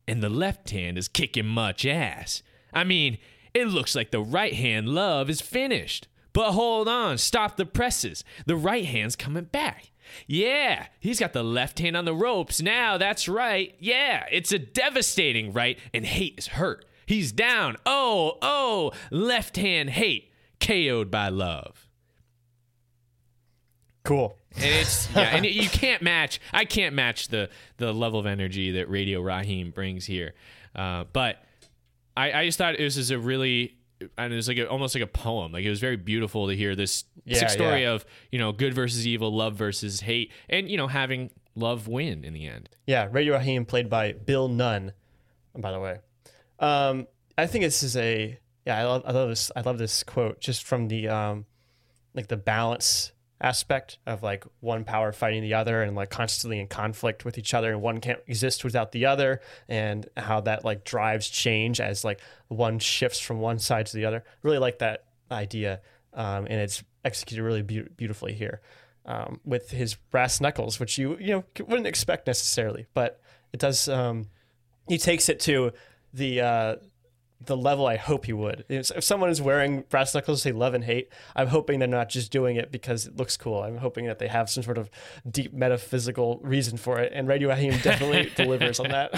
and 0.08 0.24
the 0.24 0.30
left 0.30 0.72
hand 0.72 0.98
is 0.98 1.08
kicking 1.08 1.46
much 1.46 1.86
ass. 1.86 2.42
I 2.74 2.84
mean, 2.84 3.20
it 3.54 3.68
looks 3.68 3.94
like 3.94 4.10
the 4.10 4.20
right 4.20 4.56
hand 4.56 4.90
love 4.90 5.30
is 5.30 5.42
finished. 5.42 6.08
But 6.38 6.52
hold 6.52 6.88
on, 6.88 7.18
stop 7.18 7.58
the 7.58 7.66
presses. 7.66 8.24
The 8.46 8.56
right 8.56 8.86
hand's 8.86 9.16
coming 9.16 9.46
back. 9.46 9.90
Yeah, 10.28 10.86
he's 11.00 11.20
got 11.20 11.34
the 11.34 11.42
left 11.42 11.80
hand 11.80 11.98
on 11.98 12.06
the 12.06 12.14
ropes 12.14 12.62
now. 12.62 13.00
That's 13.00 13.28
right. 13.28 13.74
Yeah, 13.80 14.24
it's 14.32 14.52
a 14.52 14.60
devastating 14.60 15.52
right, 15.52 15.80
and 15.96 16.06
hate 16.06 16.36
is 16.38 16.46
hurt. 16.46 16.86
He's 17.08 17.32
down. 17.32 17.78
Oh, 17.88 18.38
oh, 18.44 18.92
left 19.10 19.56
hand 19.58 19.90
hate, 19.90 20.32
KO'd 20.60 21.10
by 21.10 21.30
love. 21.30 21.88
Cool. 24.04 24.38
And 24.58 24.66
it's 24.66 25.10
yeah, 25.16 25.36
and 25.36 25.44
you 25.44 25.68
can't 25.68 26.04
match. 26.04 26.40
I 26.54 26.66
can't 26.66 26.94
match 26.94 27.30
the 27.30 27.50
the 27.78 27.92
level 27.92 28.20
of 28.20 28.28
energy 28.28 28.74
that 28.74 28.92
Radio 28.92 29.22
Raheem 29.22 29.72
brings 29.72 30.06
here. 30.06 30.36
Uh, 30.76 31.06
but 31.12 31.44
I, 32.16 32.32
I 32.32 32.46
just 32.46 32.60
thought 32.60 32.78
this 32.78 32.96
is 32.96 33.10
a 33.10 33.18
really 33.18 33.77
and 34.18 34.34
it 34.34 34.36
was 34.36 34.48
like 34.48 34.58
a, 34.58 34.68
almost 34.68 34.96
like 34.96 35.04
a 35.04 35.08
poem. 35.08 35.52
Like 35.52 35.66
it 35.66 35.70
was 35.70 35.80
very 35.80 35.98
beautiful 35.98 36.48
to 36.48 36.56
hear 36.56 36.76
this 36.76 37.06
yeah, 37.26 37.48
story 37.48 37.84
yeah. 37.84 37.92
of 37.92 38.06
you 38.32 38.40
know 38.40 38.52
good 38.52 38.74
versus 38.74 39.06
evil, 39.06 39.36
love 39.36 39.56
versus 39.56 40.02
hate, 40.02 40.32
and 40.50 40.70
you 40.70 40.78
know 40.78 40.88
having 40.88 41.32
love 41.56 41.88
win 41.88 42.24
in 42.24 42.34
the 42.34 42.48
end. 42.48 42.70
Yeah, 42.86 43.08
Radio 43.12 43.34
Raheem 43.34 43.66
played 43.66 43.90
by 43.90 44.14
Bill 44.14 44.48
Nunn, 44.48 44.94
by 45.56 45.72
the 45.72 45.80
way. 45.80 45.98
Um, 46.60 47.08
I 47.38 47.48
think 47.48 47.64
this 47.64 47.84
is 47.84 47.96
a 47.98 48.40
yeah. 48.66 48.78
I 48.78 48.84
love 48.84 49.04
I 49.06 49.12
love 49.12 49.30
this. 49.30 49.52
I 49.56 49.62
love 49.62 49.78
this 49.78 50.04
quote 50.04 50.40
just 50.40 50.64
from 50.64 50.88
the 50.88 51.08
um, 51.10 51.46
like 52.14 52.28
the 52.28 52.38
balance 52.38 53.12
aspect 53.40 54.00
of 54.08 54.24
like 54.24 54.44
one 54.62 54.84
power 54.84 55.12
fighting 55.12 55.44
the 55.44 55.54
other 55.54 55.84
and 55.84 55.96
like 55.96 56.10
constantly 56.10 56.60
in 56.60 56.68
conflict 56.68 57.24
with 57.24 57.38
each 57.38 57.54
other 57.54 57.72
and 57.72 57.82
one 57.82 58.00
can't 58.00 58.20
exist 58.28 58.64
without 58.64 58.92
the 58.92 59.06
other 59.06 59.42
and 59.68 60.08
how 60.18 60.42
that 60.42 60.66
like 60.66 60.84
drives 60.84 61.30
change 61.30 61.80
as 61.80 62.04
like 62.04 62.20
one 62.48 62.80
shifts 62.80 63.20
from 63.20 63.40
one 63.40 63.60
side 63.60 63.86
to 63.86 63.96
the 63.96 64.06
other. 64.06 64.24
Really 64.42 64.58
like 64.58 64.80
that 64.80 65.06
idea 65.32 65.82
um, 66.14 66.46
and 66.46 66.60
it's 66.60 66.84
executed 67.06 67.44
really 67.44 67.62
be- 67.62 67.88
beautifully 67.96 68.34
here 68.34 68.62
um, 69.06 69.40
with 69.46 69.70
his 69.72 69.96
brass 69.96 70.42
knuckles 70.42 70.80
which 70.80 70.98
you 70.98 71.18
you 71.20 71.34
know 71.34 71.44
wouldn't 71.66 71.88
expect 71.88 72.28
necessarily 72.28 72.86
but 72.94 73.22
it 73.54 73.60
does 73.60 73.88
um, 73.88 74.28
he 74.88 74.98
takes 74.98 75.30
it 75.30 75.40
to 75.40 75.72
the 76.14 76.42
uh, 76.42 76.76
the 77.40 77.56
level 77.56 77.86
I 77.86 77.98
hope 77.98 78.26
he 78.26 78.34
would. 78.34 78.66
If 78.68 79.04
someone 79.04 79.30
is 79.30 79.42
wearing 79.42 79.84
brass 79.90 80.14
knuckles, 80.14 80.40
to 80.40 80.50
say 80.50 80.52
love 80.52 80.74
and 80.74 80.84
hate, 80.84 81.10
I'm 81.36 81.48
hoping 81.48 81.80
they're 81.80 81.88
not 81.88 82.10
just 82.10 82.32
doing 82.32 82.56
it 82.56 82.72
because 82.72 83.06
it 83.06 83.16
looks 83.16 83.38
cool. 83.38 83.62
I'm 83.62 83.78
hoping 83.78 84.06
that 84.08 84.20
they 84.20 84.28
have 84.28 84.50
some 84.50 84.64
sort 84.64 84.78
of 84.78 84.90
deep 85.30 85.54
metaphysical 85.54 86.40
reason 86.42 86.78
for 86.78 87.00
it. 87.00 87.12
And 87.14 87.28
Radio 87.28 87.50
Raheem 87.50 87.78
definitely 87.84 88.32
delivers 88.36 88.80
on 88.80 88.90
that. 88.90 89.14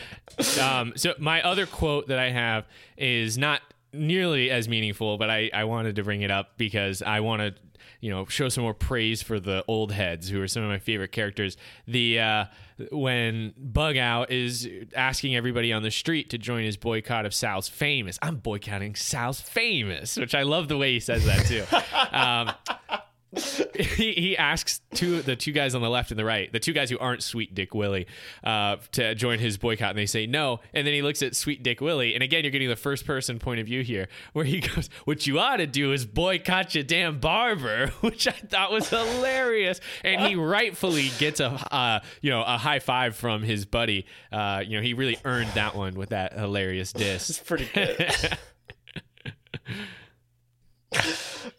um, 0.60 0.94
so 0.96 1.14
my 1.18 1.42
other 1.42 1.66
quote 1.66 2.08
that 2.08 2.18
I 2.18 2.30
have 2.30 2.66
is 2.96 3.36
not 3.36 3.60
nearly 3.92 4.50
as 4.50 4.68
meaningful, 4.68 5.18
but 5.18 5.28
I, 5.28 5.50
I 5.52 5.64
wanted 5.64 5.96
to 5.96 6.02
bring 6.02 6.22
it 6.22 6.30
up 6.30 6.56
because 6.56 7.02
I 7.02 7.20
want 7.20 7.42
to, 7.42 7.54
you 8.00 8.10
know, 8.10 8.24
show 8.26 8.48
some 8.48 8.64
more 8.64 8.74
praise 8.74 9.20
for 9.22 9.38
the 9.38 9.64
old 9.68 9.92
heads 9.92 10.28
who 10.30 10.40
are 10.40 10.48
some 10.48 10.62
of 10.62 10.70
my 10.70 10.78
favorite 10.78 11.12
characters. 11.12 11.58
The 11.86 12.20
uh, 12.20 12.44
when 12.92 13.54
Bug 13.56 13.96
Out 13.96 14.30
is 14.30 14.68
asking 14.94 15.36
everybody 15.36 15.72
on 15.72 15.82
the 15.82 15.90
street 15.90 16.30
to 16.30 16.38
join 16.38 16.64
his 16.64 16.76
boycott 16.76 17.26
of 17.26 17.34
Sal's 17.34 17.68
Famous. 17.68 18.18
I'm 18.22 18.36
boycotting 18.36 18.94
Sal's 18.94 19.40
Famous, 19.40 20.16
which 20.16 20.34
I 20.34 20.42
love 20.42 20.68
the 20.68 20.78
way 20.78 20.92
he 20.92 21.00
says 21.00 21.24
that 21.24 21.46
too. 21.46 21.64
um, 22.16 23.00
he, 23.76 24.12
he 24.12 24.36
asks 24.36 24.80
two 24.94 25.22
the 25.22 25.36
two 25.36 25.52
guys 25.52 25.76
on 25.76 25.82
the 25.82 25.88
left 25.88 26.10
and 26.10 26.18
the 26.18 26.24
right, 26.24 26.52
the 26.52 26.58
two 26.58 26.72
guys 26.72 26.90
who 26.90 26.98
aren't 26.98 27.22
Sweet 27.22 27.54
Dick 27.54 27.74
Willie, 27.74 28.06
uh, 28.42 28.76
to 28.92 29.14
join 29.14 29.38
his 29.38 29.56
boycott, 29.56 29.90
and 29.90 29.98
they 29.98 30.06
say 30.06 30.26
no. 30.26 30.60
And 30.74 30.84
then 30.84 30.94
he 30.94 31.02
looks 31.02 31.22
at 31.22 31.36
Sweet 31.36 31.62
Dick 31.62 31.80
Willie, 31.80 32.14
and 32.14 32.24
again, 32.24 32.42
you're 32.42 32.50
getting 32.50 32.68
the 32.68 32.74
first 32.74 33.06
person 33.06 33.38
point 33.38 33.60
of 33.60 33.66
view 33.66 33.82
here, 33.82 34.08
where 34.32 34.44
he 34.44 34.60
goes, 34.60 34.90
"What 35.04 35.28
you 35.28 35.38
ought 35.38 35.58
to 35.58 35.68
do 35.68 35.92
is 35.92 36.06
boycott 36.06 36.74
your 36.74 36.82
damn 36.82 37.20
barber," 37.20 37.88
which 38.00 38.26
I 38.26 38.32
thought 38.32 38.72
was 38.72 38.88
hilarious, 38.88 39.80
and 40.02 40.22
he 40.22 40.34
rightfully 40.34 41.10
gets 41.18 41.38
a 41.38 41.50
uh, 41.72 42.00
you 42.20 42.30
know 42.30 42.42
a 42.42 42.58
high 42.58 42.80
five 42.80 43.14
from 43.14 43.42
his 43.42 43.64
buddy. 43.64 44.06
Uh, 44.32 44.64
you 44.66 44.76
know, 44.76 44.82
he 44.82 44.94
really 44.94 45.18
earned 45.24 45.50
that 45.54 45.76
one 45.76 45.94
with 45.94 46.08
that 46.08 46.32
hilarious 46.32 46.92
diss. 46.92 47.30
It's 47.30 47.38
pretty 47.38 47.68
good. 47.72 48.38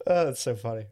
Oh, 0.06 0.26
that's 0.26 0.42
so 0.42 0.54
funny. 0.54 0.86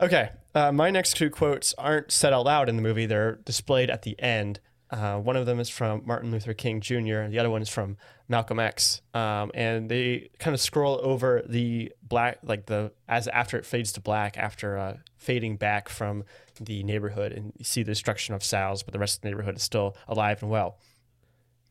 Okay, 0.00 0.30
uh, 0.54 0.72
my 0.72 0.90
next 0.90 1.16
two 1.16 1.30
quotes 1.30 1.74
aren't 1.74 2.10
said 2.10 2.32
out 2.32 2.44
loud 2.44 2.68
in 2.68 2.76
the 2.76 2.82
movie; 2.82 3.06
they're 3.06 3.36
displayed 3.36 3.90
at 3.90 4.02
the 4.02 4.18
end. 4.20 4.60
Uh, 4.90 5.18
one 5.18 5.36
of 5.36 5.44
them 5.44 5.60
is 5.60 5.68
from 5.68 6.02
Martin 6.06 6.30
Luther 6.30 6.54
King 6.54 6.80
Jr., 6.80 7.26
the 7.28 7.38
other 7.38 7.50
one 7.50 7.60
is 7.60 7.68
from 7.68 7.98
Malcolm 8.26 8.58
X. 8.58 9.02
Um, 9.12 9.50
and 9.52 9.90
they 9.90 10.30
kind 10.38 10.54
of 10.54 10.60
scroll 10.60 10.98
over 11.02 11.42
the 11.46 11.92
black, 12.02 12.38
like 12.42 12.66
the 12.66 12.92
as 13.06 13.28
after 13.28 13.58
it 13.58 13.66
fades 13.66 13.92
to 13.92 14.00
black, 14.00 14.38
after 14.38 14.78
uh, 14.78 14.96
fading 15.18 15.56
back 15.56 15.88
from 15.88 16.24
the 16.60 16.82
neighborhood, 16.82 17.32
and 17.32 17.52
you 17.58 17.64
see 17.64 17.82
the 17.82 17.92
destruction 17.92 18.34
of 18.34 18.42
Sal's, 18.42 18.82
but 18.82 18.92
the 18.92 18.98
rest 18.98 19.18
of 19.18 19.22
the 19.22 19.28
neighborhood 19.28 19.56
is 19.56 19.62
still 19.62 19.96
alive 20.08 20.42
and 20.42 20.50
well. 20.50 20.78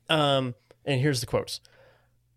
Um, 0.10 0.56
and 0.86 1.02
here's 1.02 1.20
the 1.20 1.28
quotes. 1.28 1.60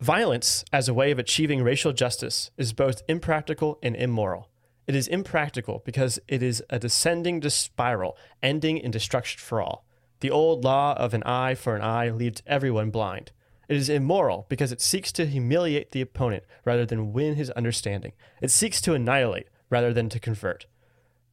Violence 0.01 0.65
as 0.73 0.89
a 0.89 0.95
way 0.95 1.11
of 1.11 1.19
achieving 1.19 1.63
racial 1.63 1.93
justice 1.93 2.51
is 2.57 2.73
both 2.73 3.03
impractical 3.07 3.79
and 3.83 3.95
immoral. 3.95 4.50
It 4.91 4.97
is 4.97 5.07
impractical 5.07 5.85
because 5.85 6.19
it 6.27 6.43
is 6.43 6.65
a 6.69 6.81
descending 6.81 7.41
spiral, 7.49 8.19
ending 8.43 8.77
in 8.77 8.91
destruction 8.91 9.39
for 9.39 9.63
all. 9.63 9.85
The 10.19 10.33
old 10.33 10.65
law 10.65 10.95
of 10.95 11.15
an 11.15 11.23
eye 11.23 11.55
for 11.55 11.77
an 11.77 11.83
eye 11.83 12.11
leaves 12.11 12.43
everyone 12.45 12.91
blind. 12.91 13.31
It 13.69 13.77
is 13.77 13.89
immoral 13.89 14.47
because 14.49 14.73
it 14.73 14.81
seeks 14.81 15.13
to 15.13 15.27
humiliate 15.27 15.93
the 15.93 16.01
opponent 16.01 16.43
rather 16.65 16.85
than 16.85 17.13
win 17.13 17.37
his 17.37 17.51
understanding. 17.51 18.15
It 18.43 18.51
seeks 18.51 18.81
to 18.81 18.95
annihilate 18.95 19.47
rather 19.71 19.93
than 19.93 20.09
to 20.09 20.19
convert. 20.19 20.67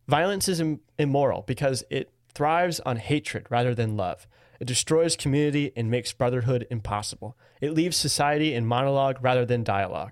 Violence 0.08 0.48
is 0.48 0.60
Im- 0.60 0.82
immoral 1.00 1.42
because 1.42 1.84
it 1.90 2.12
thrives 2.36 2.80
on 2.82 2.98
hatred 2.98 3.48
rather 3.50 3.74
than 3.74 3.98
love. 3.98 4.28
It 4.60 4.68
destroys 4.68 5.16
community 5.16 5.72
and 5.76 5.90
makes 5.90 6.14
brotherhood 6.14 6.68
impossible. 6.70 7.36
It 7.60 7.74
leaves 7.74 7.98
society 7.98 8.54
in 8.54 8.68
monologue 8.68 9.18
rather 9.20 9.48
than 9.48 9.64
dialogue. 9.64 10.12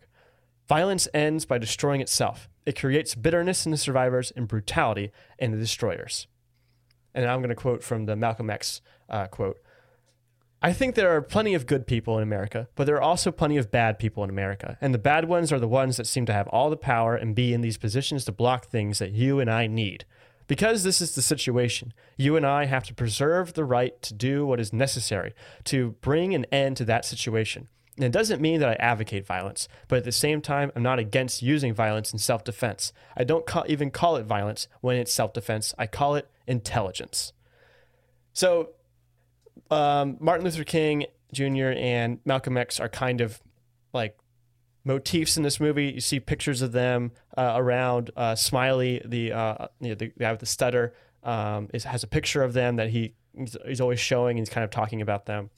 Violence 0.67 1.07
ends 1.13 1.45
by 1.45 1.59
destroying 1.59 2.01
itself. 2.01 2.49
It 2.65 2.79
creates 2.79 3.15
bitterness 3.15 3.65
in 3.65 3.71
the 3.71 3.77
survivors 3.77 4.31
and 4.35 4.47
brutality 4.47 5.11
in 5.37 5.51
the 5.51 5.57
destroyers. 5.57 6.27
And 7.13 7.25
I'm 7.25 7.39
going 7.39 7.49
to 7.49 7.55
quote 7.55 7.83
from 7.83 8.05
the 8.05 8.15
Malcolm 8.15 8.49
X 8.49 8.81
uh, 9.09 9.27
quote 9.27 9.57
I 10.61 10.73
think 10.73 10.95
there 10.95 11.15
are 11.15 11.21
plenty 11.21 11.53
of 11.53 11.67
good 11.67 11.85
people 11.85 12.17
in 12.17 12.23
America, 12.23 12.67
but 12.73 12.85
there 12.85 12.95
are 12.95 13.01
also 13.01 13.31
plenty 13.31 13.57
of 13.57 13.69
bad 13.69 13.99
people 13.99 14.23
in 14.23 14.31
America. 14.31 14.79
And 14.81 14.95
the 14.95 14.99
bad 14.99 15.25
ones 15.25 15.51
are 15.51 15.59
the 15.59 15.67
ones 15.67 15.97
that 15.97 16.07
seem 16.07 16.25
to 16.25 16.33
have 16.33 16.47
all 16.47 16.71
the 16.71 16.75
power 16.75 17.15
and 17.15 17.35
be 17.35 17.53
in 17.53 17.61
these 17.61 17.77
positions 17.77 18.25
to 18.25 18.31
block 18.31 18.65
things 18.65 18.97
that 18.97 19.11
you 19.11 19.39
and 19.39 19.47
I 19.47 19.67
need. 19.67 20.05
Because 20.47 20.83
this 20.83 21.01
is 21.01 21.13
the 21.13 21.21
situation, 21.21 21.93
you 22.17 22.35
and 22.35 22.45
I 22.45 22.65
have 22.65 22.83
to 22.85 22.95
preserve 22.95 23.53
the 23.53 23.63
right 23.63 23.99
to 24.01 24.13
do 24.15 24.45
what 24.45 24.59
is 24.59 24.73
necessary 24.73 25.33
to 25.65 25.91
bring 26.01 26.33
an 26.33 26.45
end 26.45 26.77
to 26.77 26.85
that 26.85 27.05
situation. 27.05 27.67
And 27.97 28.03
it 28.03 28.11
doesn't 28.11 28.41
mean 28.41 28.59
that 28.59 28.69
I 28.69 28.73
advocate 28.73 29.25
violence, 29.25 29.69
but 29.87 29.97
at 29.97 30.03
the 30.03 30.11
same 30.11 30.41
time, 30.41 30.71
I'm 30.75 30.83
not 30.83 30.99
against 30.99 31.41
using 31.41 31.73
violence 31.73 32.11
in 32.11 32.19
self 32.19 32.43
defense. 32.43 32.91
I 33.15 33.23
don't 33.23 33.45
call, 33.45 33.63
even 33.67 33.89
call 33.89 34.17
it 34.17 34.25
violence 34.25 34.67
when 34.81 34.97
it's 34.97 35.13
self 35.13 35.33
defense, 35.33 35.73
I 35.77 35.87
call 35.87 36.15
it 36.15 36.29
intelligence. 36.45 37.31
So, 38.33 38.71
um, 39.71 40.17
Martin 40.19 40.43
Luther 40.43 40.65
King 40.65 41.05
Jr. 41.31 41.73
and 41.77 42.19
Malcolm 42.25 42.57
X 42.57 42.79
are 42.79 42.89
kind 42.89 43.21
of 43.21 43.41
like 43.93 44.17
motifs 44.83 45.37
in 45.37 45.43
this 45.43 45.59
movie. 45.59 45.91
You 45.91 46.01
see 46.01 46.19
pictures 46.19 46.61
of 46.61 46.73
them 46.73 47.13
uh, 47.37 47.53
around. 47.55 48.11
Uh, 48.15 48.35
Smiley, 48.35 49.01
the, 49.05 49.31
uh, 49.31 49.67
you 49.79 49.89
know, 49.89 49.95
the 49.95 50.07
guy 50.07 50.31
with 50.31 50.41
the 50.41 50.45
stutter, 50.45 50.93
um, 51.23 51.69
is, 51.73 51.85
has 51.85 52.03
a 52.03 52.07
picture 52.07 52.43
of 52.43 52.53
them 52.53 52.75
that 52.75 52.89
he 52.89 53.15
he's 53.65 53.81
always 53.81 53.99
showing 53.99 54.37
and 54.37 54.47
he's 54.47 54.53
kind 54.53 54.63
of 54.63 54.69
talking 54.69 55.01
about 55.01 55.25
them. 55.25 55.49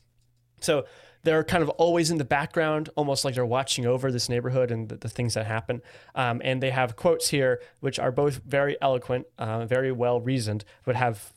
So 0.62 0.86
they're 1.24 1.44
kind 1.44 1.64
of 1.64 1.70
always 1.70 2.12
in 2.12 2.18
the 2.18 2.26
background, 2.26 2.90
almost 2.96 3.26
like 3.26 3.36
they're 3.36 3.46
watching 3.46 3.86
over 3.86 4.12
this 4.12 4.30
neighborhood 4.30 4.72
and 4.72 4.90
the, 4.90 4.98
the 4.98 5.10
things 5.10 5.34
that 5.34 5.46
happen. 5.46 5.82
Um, 6.16 6.42
and 6.44 6.62
they 6.62 6.72
have 6.72 6.96
quotes 6.96 7.30
here, 7.30 7.62
which 7.80 8.00
are 8.00 8.12
both 8.12 8.42
very 8.46 8.78
eloquent, 8.82 9.28
uh, 9.38 9.66
very 9.66 9.92
well 9.92 10.22
reasoned, 10.22 10.64
but 10.86 10.96
have 10.96 11.34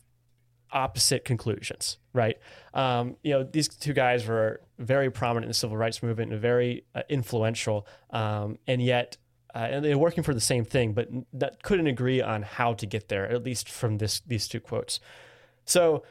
opposite 0.71 1.25
conclusions, 1.25 1.97
right? 2.13 2.37
Um, 2.73 3.17
you 3.23 3.31
know, 3.31 3.43
these 3.43 3.67
two 3.67 3.93
guys 3.93 4.25
were 4.25 4.61
very 4.79 5.11
prominent 5.11 5.45
in 5.45 5.49
the 5.49 5.53
civil 5.53 5.77
rights 5.77 6.01
movement 6.01 6.31
and 6.31 6.41
very 6.41 6.85
uh, 6.95 7.01
influential, 7.09 7.87
um, 8.11 8.57
and 8.67 8.81
yet. 8.81 9.17
Uh, 9.53 9.67
and 9.69 9.83
they're 9.83 9.97
working 9.97 10.23
for 10.23 10.33
the 10.33 10.39
same 10.39 10.63
thing, 10.63 10.93
but 10.93 11.09
that 11.33 11.61
couldn't 11.61 11.87
agree 11.87 12.21
on 12.21 12.41
how 12.41 12.73
to 12.73 12.85
get 12.85 13.09
there. 13.09 13.29
At 13.29 13.43
least 13.43 13.67
from 13.67 13.97
this 13.97 14.21
these 14.25 14.47
two 14.47 14.61
quotes. 14.61 15.01
So, 15.65 16.03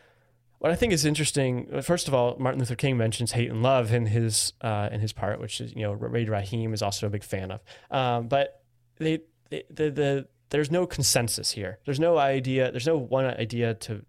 what 0.60 0.70
I 0.70 0.76
think 0.76 0.92
is 0.92 1.06
interesting, 1.06 1.80
first 1.80 2.06
of 2.06 2.12
all, 2.12 2.36
Martin 2.38 2.58
Luther 2.58 2.76
King 2.76 2.98
mentions 2.98 3.32
hate 3.32 3.50
and 3.50 3.62
love 3.62 3.94
in 3.94 4.04
his 4.04 4.52
uh, 4.60 4.90
in 4.92 5.00
his 5.00 5.10
part, 5.10 5.40
which 5.40 5.58
is 5.58 5.74
you 5.74 5.82
know 5.82 5.92
Ray 5.92 6.26
Raheem 6.26 6.74
is 6.74 6.82
also 6.82 7.06
a 7.06 7.10
big 7.10 7.24
fan 7.24 7.50
of. 7.50 7.62
Um, 7.90 8.28
but 8.28 8.62
they, 8.98 9.20
they 9.48 9.64
the, 9.70 9.90
the 9.90 10.28
there's 10.50 10.70
no 10.70 10.86
consensus 10.86 11.52
here. 11.52 11.78
There's 11.86 11.98
no 11.98 12.18
idea. 12.18 12.70
There's 12.70 12.86
no 12.86 12.98
one 12.98 13.24
idea 13.24 13.72
to 13.72 14.04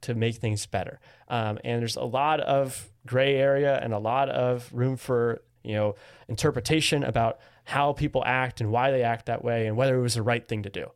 to 0.00 0.14
make 0.14 0.36
things 0.36 0.64
better. 0.64 1.00
Um, 1.28 1.58
and 1.64 1.82
there's 1.82 1.96
a 1.96 2.04
lot 2.04 2.40
of 2.40 2.90
gray 3.06 3.36
area 3.36 3.78
and 3.82 3.92
a 3.92 3.98
lot 3.98 4.30
of 4.30 4.70
room 4.72 4.96
for 4.96 5.42
you 5.62 5.74
know 5.74 5.96
interpretation 6.28 7.04
about 7.04 7.40
how 7.64 7.92
people 7.92 8.22
act 8.24 8.62
and 8.62 8.70
why 8.70 8.90
they 8.90 9.02
act 9.02 9.26
that 9.26 9.44
way 9.44 9.66
and 9.66 9.76
whether 9.76 9.96
it 9.96 10.02
was 10.02 10.14
the 10.14 10.22
right 10.22 10.48
thing 10.48 10.62
to 10.62 10.70
do. 10.70 10.86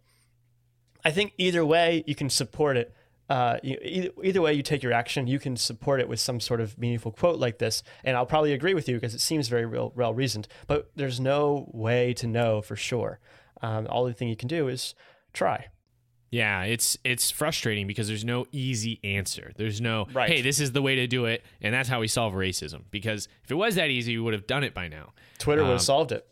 I 1.04 1.10
think 1.10 1.34
either 1.36 1.62
way 1.66 2.04
you 2.06 2.14
can 2.14 2.30
support 2.30 2.78
it 2.78 2.94
uh, 3.30 3.58
you, 3.62 3.78
either, 3.82 4.08
either 4.22 4.42
way 4.42 4.52
you 4.54 4.62
take 4.62 4.82
your 4.82 4.92
action, 4.92 5.26
you 5.26 5.38
can 5.38 5.56
support 5.56 6.00
it 6.00 6.08
with 6.08 6.20
some 6.20 6.40
sort 6.40 6.60
of 6.60 6.76
meaningful 6.78 7.10
quote 7.12 7.38
like 7.38 7.58
this. 7.58 7.82
And 8.04 8.16
I'll 8.16 8.26
probably 8.26 8.52
agree 8.52 8.74
with 8.74 8.88
you 8.88 8.96
because 8.96 9.14
it 9.14 9.20
seems 9.20 9.48
very 9.48 9.64
real, 9.66 9.92
well 9.96 10.12
reasoned. 10.14 10.46
But 10.66 10.90
there's 10.94 11.20
no 11.20 11.70
way 11.72 12.12
to 12.14 12.26
know 12.26 12.60
for 12.62 12.76
sure. 12.76 13.20
Um, 13.62 13.86
all 13.88 14.04
the 14.04 14.12
thing 14.12 14.28
you 14.28 14.36
can 14.36 14.48
do 14.48 14.68
is 14.68 14.94
try. 15.32 15.68
Yeah, 16.30 16.64
it's 16.64 16.98
it's 17.04 17.30
frustrating 17.30 17.86
because 17.86 18.08
there's 18.08 18.24
no 18.24 18.46
easy 18.50 18.98
answer. 19.04 19.52
There's 19.56 19.80
no 19.80 20.06
Right. 20.12 20.28
hey, 20.28 20.42
this 20.42 20.58
is 20.58 20.72
the 20.72 20.82
way 20.82 20.96
to 20.96 21.06
do 21.06 21.26
it, 21.26 21.44
and 21.62 21.72
that's 21.72 21.88
how 21.88 22.00
we 22.00 22.08
solve 22.08 22.34
racism. 22.34 22.82
Because 22.90 23.28
if 23.44 23.52
it 23.52 23.54
was 23.54 23.76
that 23.76 23.88
easy, 23.90 24.16
we 24.16 24.22
would 24.24 24.34
have 24.34 24.46
done 24.48 24.64
it 24.64 24.74
by 24.74 24.88
now. 24.88 25.12
Twitter 25.38 25.62
would 25.62 25.68
Um, 25.68 25.74
have 25.76 25.82
solved 25.82 26.10
it. 26.10 26.26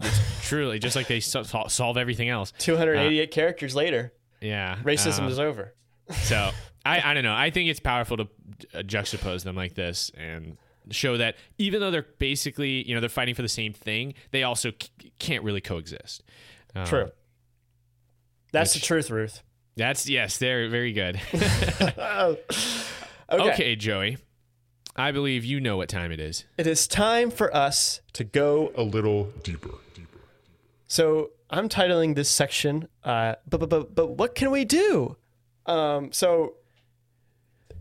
Truly, 0.42 0.78
just 0.78 0.94
like 0.96 1.08
they 1.08 1.18
so- 1.20 1.42
solve 1.42 1.96
everything 1.96 2.28
else. 2.28 2.52
288 2.58 3.30
characters 3.32 3.74
later, 3.74 4.12
Yeah, 4.40 4.76
racism 4.84 5.24
uh, 5.24 5.28
is 5.30 5.38
over. 5.40 5.74
So 6.12 6.50
I, 6.84 7.10
I 7.10 7.14
don't 7.14 7.24
know. 7.24 7.34
I 7.34 7.50
think 7.50 7.68
it's 7.70 7.80
powerful 7.80 8.16
to 8.18 8.28
uh, 8.74 8.78
juxtapose 8.78 9.44
them 9.44 9.56
like 9.56 9.74
this 9.74 10.10
and 10.16 10.56
show 10.90 11.16
that 11.18 11.36
even 11.58 11.80
though 11.80 11.90
they're 11.90 12.06
basically, 12.18 12.86
you 12.88 12.94
know, 12.94 13.00
they're 13.00 13.08
fighting 13.08 13.34
for 13.34 13.42
the 13.42 13.48
same 13.48 13.72
thing, 13.72 14.14
they 14.30 14.42
also 14.42 14.70
c- 14.70 15.12
can't 15.18 15.44
really 15.44 15.60
coexist. 15.60 16.22
Um, 16.74 16.86
True. 16.86 17.10
That's 18.52 18.74
which- 18.74 18.82
the 18.82 18.86
truth, 18.86 19.10
Ruth. 19.10 19.42
That's 19.76 20.08
yes, 20.08 20.38
they're 20.38 20.68
very 20.68 20.92
good. 20.92 21.20
okay. 21.34 22.38
okay, 23.30 23.76
Joey. 23.76 24.18
I 24.96 25.12
believe 25.12 25.44
you 25.44 25.60
know 25.60 25.76
what 25.76 25.88
time 25.88 26.10
it 26.10 26.18
is. 26.18 26.44
It 26.56 26.66
is 26.66 26.88
time 26.88 27.30
for 27.30 27.54
us 27.54 28.00
to 28.14 28.24
go 28.24 28.72
a 28.74 28.82
little 28.82 29.30
deeper. 29.44 29.70
deeper. 29.94 30.18
So 30.88 31.30
I'm 31.48 31.68
titling 31.68 32.16
this 32.16 32.28
section, 32.28 32.88
uh, 33.04 33.36
but, 33.48 33.60
but, 33.60 33.68
but, 33.70 33.94
but 33.94 34.06
what 34.18 34.34
can 34.34 34.50
we 34.50 34.64
do? 34.64 35.16
Um, 35.68 36.12
so 36.12 36.54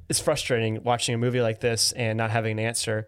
it's 0.10 0.20
frustrating 0.20 0.84
watching 0.84 1.16
a 1.16 1.18
movie 1.18 1.42
like 1.42 1.60
this 1.60 1.92
and 1.94 2.18
not 2.18 2.32
having 2.32 2.60
an 2.60 2.66
answer, 2.66 3.08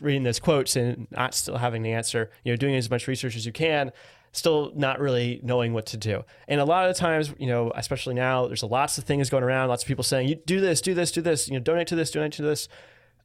reading 0.00 0.22
those 0.22 0.40
quotes 0.40 0.74
and 0.76 1.06
not 1.10 1.34
still 1.34 1.58
having 1.58 1.82
the 1.82 1.92
answer, 1.92 2.30
you 2.44 2.52
know, 2.52 2.56
doing 2.56 2.74
as 2.74 2.90
much 2.90 3.06
research 3.06 3.36
as 3.36 3.46
you 3.46 3.52
can, 3.52 3.92
still 4.32 4.72
not 4.74 4.98
really 4.98 5.40
knowing 5.42 5.72
what 5.72 5.86
to 5.86 5.96
do. 5.96 6.24
And 6.48 6.60
a 6.60 6.64
lot 6.64 6.88
of 6.88 6.94
the 6.94 6.98
times, 6.98 7.34
you 7.38 7.46
know, 7.46 7.72
especially 7.74 8.14
now, 8.14 8.46
there's 8.46 8.62
lots 8.62 8.98
of 8.98 9.04
things 9.04 9.30
going 9.30 9.44
around, 9.44 9.68
lots 9.68 9.82
of 9.82 9.88
people 9.88 10.04
saying, 10.04 10.28
you 10.28 10.34
do 10.34 10.60
this, 10.60 10.80
do 10.80 10.94
this, 10.94 11.12
do 11.12 11.20
this, 11.20 11.48
you 11.48 11.54
know, 11.54 11.60
donate 11.60 11.88
to 11.88 11.96
this, 11.96 12.10
donate 12.10 12.32
to 12.32 12.42
this. 12.42 12.68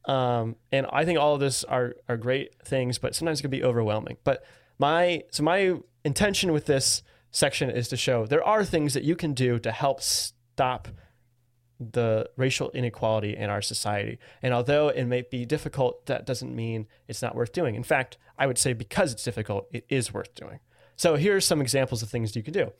Um, 0.04 0.56
and 0.70 0.86
I 0.92 1.04
think 1.04 1.18
all 1.18 1.34
of 1.34 1.40
this 1.40 1.64
are, 1.64 1.96
are 2.08 2.16
great 2.16 2.54
things, 2.64 2.98
but 2.98 3.14
sometimes 3.14 3.40
it 3.40 3.42
can 3.42 3.50
be 3.50 3.64
overwhelming. 3.64 4.18
But 4.22 4.44
my 4.78 5.22
so 5.30 5.42
my 5.42 5.76
intention 6.04 6.52
with 6.52 6.66
this 6.66 7.02
section 7.32 7.70
is 7.70 7.88
to 7.88 7.96
show 7.96 8.26
there 8.26 8.44
are 8.44 8.64
things 8.64 8.94
that 8.94 9.02
you 9.02 9.16
can 9.16 9.34
do 9.34 9.58
to 9.58 9.72
help 9.72 10.00
stop 10.56 10.88
the 11.78 12.26
racial 12.38 12.70
inequality 12.70 13.36
in 13.36 13.50
our 13.50 13.60
society. 13.60 14.18
And 14.42 14.54
although 14.54 14.88
it 14.88 15.04
may 15.04 15.22
be 15.30 15.44
difficult, 15.44 16.06
that 16.06 16.24
doesn't 16.24 16.56
mean 16.56 16.86
it's 17.08 17.20
not 17.20 17.34
worth 17.34 17.52
doing. 17.52 17.74
In 17.74 17.82
fact, 17.82 18.16
I 18.38 18.46
would 18.46 18.56
say 18.56 18.72
because 18.72 19.12
it's 19.12 19.22
difficult, 19.22 19.66
it 19.70 19.84
is 19.90 20.14
worth 20.14 20.34
doing. 20.34 20.60
So 20.96 21.16
here 21.16 21.36
are 21.36 21.42
some 21.42 21.60
examples 21.60 22.02
of 22.02 22.08
things 22.08 22.34
you 22.34 22.42
can 22.42 22.54
do. 22.54 22.72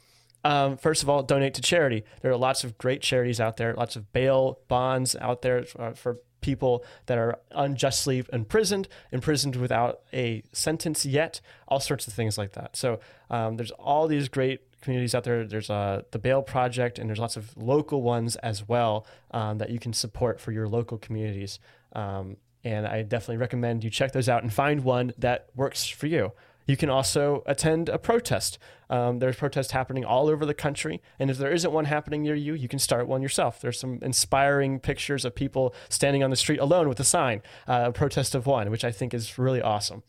Um, 0.42 0.78
first 0.78 1.02
of 1.02 1.10
all, 1.10 1.22
donate 1.22 1.52
to 1.54 1.60
charity. 1.60 2.04
There 2.22 2.30
are 2.30 2.36
lots 2.38 2.64
of 2.64 2.78
great 2.78 3.02
charities 3.02 3.40
out 3.40 3.58
there, 3.58 3.74
lots 3.74 3.96
of 3.96 4.10
bail 4.14 4.60
bonds 4.68 5.14
out 5.16 5.42
there 5.42 5.64
for, 5.64 5.94
for 5.94 6.16
people 6.40 6.82
that 7.06 7.18
are 7.18 7.38
unjustly 7.50 8.24
imprisoned, 8.32 8.88
imprisoned 9.12 9.56
without 9.56 10.00
a 10.14 10.42
sentence 10.52 11.04
yet, 11.04 11.42
all 11.68 11.80
sorts 11.80 12.06
of 12.06 12.14
things 12.14 12.38
like 12.38 12.52
that. 12.52 12.76
So 12.76 13.00
um, 13.28 13.56
there's 13.56 13.72
all 13.72 14.06
these 14.06 14.28
great 14.28 14.60
communities 14.86 15.14
out 15.14 15.24
there. 15.24 15.44
There's 15.44 15.68
uh, 15.68 16.02
the 16.12 16.18
Bail 16.18 16.42
Project, 16.42 16.98
and 16.98 17.08
there's 17.08 17.18
lots 17.18 17.36
of 17.36 17.54
local 17.56 18.00
ones 18.02 18.36
as 18.36 18.66
well 18.66 19.06
um, 19.32 19.58
that 19.58 19.70
you 19.70 19.78
can 19.78 19.92
support 19.92 20.40
for 20.40 20.52
your 20.52 20.68
local 20.68 20.96
communities. 20.96 21.58
Um, 21.92 22.36
and 22.64 22.86
I 22.86 23.02
definitely 23.02 23.36
recommend 23.36 23.84
you 23.84 23.90
check 23.90 24.12
those 24.12 24.28
out 24.28 24.42
and 24.42 24.52
find 24.52 24.84
one 24.84 25.12
that 25.18 25.48
works 25.54 25.86
for 25.86 26.06
you. 26.06 26.32
You 26.66 26.76
can 26.76 26.90
also 26.90 27.42
attend 27.46 27.88
a 27.88 27.98
protest. 27.98 28.58
Um, 28.90 29.18
there's 29.18 29.36
protests 29.36 29.70
happening 29.70 30.04
all 30.04 30.28
over 30.28 30.44
the 30.46 30.54
country. 30.54 31.00
And 31.18 31.30
if 31.30 31.38
there 31.38 31.52
isn't 31.52 31.72
one 31.72 31.84
happening 31.84 32.22
near 32.22 32.34
you, 32.34 32.54
you 32.54 32.68
can 32.68 32.78
start 32.78 33.06
one 33.06 33.22
yourself. 33.22 33.60
There's 33.60 33.78
some 33.78 33.98
inspiring 34.02 34.80
pictures 34.80 35.24
of 35.24 35.34
people 35.34 35.74
standing 35.88 36.24
on 36.24 36.30
the 36.30 36.36
street 36.36 36.60
alone 36.60 36.88
with 36.88 36.98
a 37.00 37.04
sign, 37.04 37.42
uh, 37.68 37.84
a 37.86 37.92
protest 37.92 38.34
of 38.34 38.46
one, 38.46 38.70
which 38.70 38.84
I 38.84 38.90
think 38.90 39.14
is 39.14 39.38
really 39.38 39.62
awesome. 39.62 40.02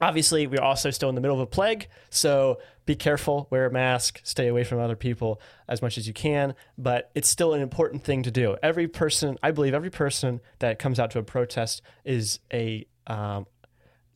Obviously, 0.00 0.46
we're 0.46 0.62
also 0.62 0.90
still 0.90 1.10
in 1.10 1.14
the 1.14 1.20
middle 1.20 1.36
of 1.36 1.42
a 1.42 1.46
plague, 1.46 1.86
so 2.08 2.58
be 2.90 2.96
careful, 2.96 3.46
wear 3.50 3.66
a 3.66 3.70
mask, 3.70 4.20
stay 4.24 4.48
away 4.48 4.64
from 4.64 4.80
other 4.80 4.96
people 4.96 5.40
as 5.68 5.80
much 5.80 5.96
as 5.96 6.08
you 6.08 6.12
can, 6.12 6.56
but 6.76 7.08
it's 7.14 7.28
still 7.28 7.54
an 7.54 7.62
important 7.62 8.02
thing 8.02 8.24
to 8.24 8.32
do. 8.32 8.56
Every 8.64 8.88
person, 8.88 9.38
I 9.44 9.52
believe, 9.52 9.74
every 9.74 9.90
person 9.90 10.40
that 10.58 10.80
comes 10.80 10.98
out 10.98 11.12
to 11.12 11.20
a 11.20 11.22
protest 11.22 11.82
is 12.04 12.40
a 12.52 12.84
um, 13.06 13.46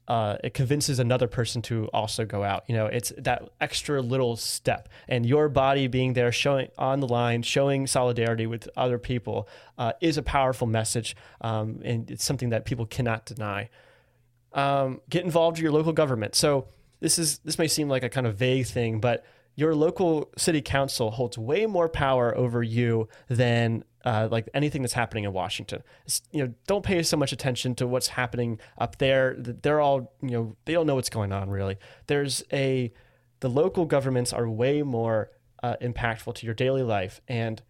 uh, 0.09 0.37
it 0.43 0.55
convinces 0.55 0.99
another 0.99 1.29
person 1.29 1.63
to 1.63 1.87
also 1.95 2.25
go 2.25 2.43
out. 2.43 2.65
You 2.67 2.75
know, 2.75 2.87
it's 2.87 3.13
that 3.17 3.49
extra 3.61 4.03
little 4.03 4.35
step, 4.35 4.89
and 5.09 5.25
your 5.25 5.49
body 5.49 5.87
being 5.87 6.15
there, 6.15 6.33
showing 6.33 6.69
on 6.77 6.99
the 6.99 7.07
line, 7.07 7.43
showing 7.43 7.87
solidarity 7.87 8.49
with 8.49 8.69
other 8.77 8.99
people, 8.99 9.49
uh, 9.79 9.93
is 10.01 10.19
a 10.19 10.23
powerful 10.23 10.67
message, 10.67 11.15
um, 11.43 11.81
and 11.85 12.11
it's 12.11 12.25
something 12.25 12.49
that 12.49 12.65
people 12.65 12.87
cannot 12.87 13.25
deny 13.25 13.71
um, 14.53 15.01
get 15.11 15.25
involved 15.25 15.59
with 15.59 15.63
your 15.63 15.73
local 15.73 15.93
government. 15.93 16.35
So 16.35 16.67
this 17.05 17.19
is 17.19 17.39
this 17.41 17.59
may 17.59 17.69
seem 17.69 17.87
like 17.91 18.03
a 18.03 18.09
kind 18.09 18.27
of 18.27 18.37
vague 18.37 18.67
thing, 18.67 18.99
but 18.99 19.27
your 19.57 19.75
local 19.75 20.31
city 20.39 20.63
council 20.63 21.11
holds 21.11 21.37
way 21.37 21.67
more 21.67 21.87
power 21.87 22.35
over 22.35 22.63
you 22.63 23.11
than 23.29 23.85
uh, 24.07 24.27
like 24.31 24.49
anything 24.55 24.81
that's 24.81 24.95
happening 24.95 25.25
in 25.25 25.33
Washington. 25.35 25.83
It's, 26.07 26.23
you 26.33 26.43
know, 26.43 26.55
don't 26.67 26.83
pay 26.83 27.03
so 27.03 27.19
much 27.19 27.31
attention 27.31 27.75
to 27.75 27.87
what's 27.87 28.09
happening 28.09 28.59
up 28.79 28.97
there. 28.97 29.37
They're 29.37 29.83
all 29.83 30.15
you 30.23 30.31
know 30.31 30.57
they 30.65 30.73
don't 30.73 30.87
know 30.87 30.95
what's 30.95 31.11
going 31.11 31.31
on 31.31 31.51
really. 31.51 31.77
There's 32.07 32.43
a 32.51 32.91
the 33.41 33.51
local 33.51 33.85
governments 33.85 34.33
are 34.33 34.49
way 34.49 34.81
more 34.81 35.31
uh, 35.63 35.77
impactful 35.83 36.37
to 36.37 36.47
your 36.47 36.55
daily 36.55 36.83
life 36.83 37.21
and 37.29 37.61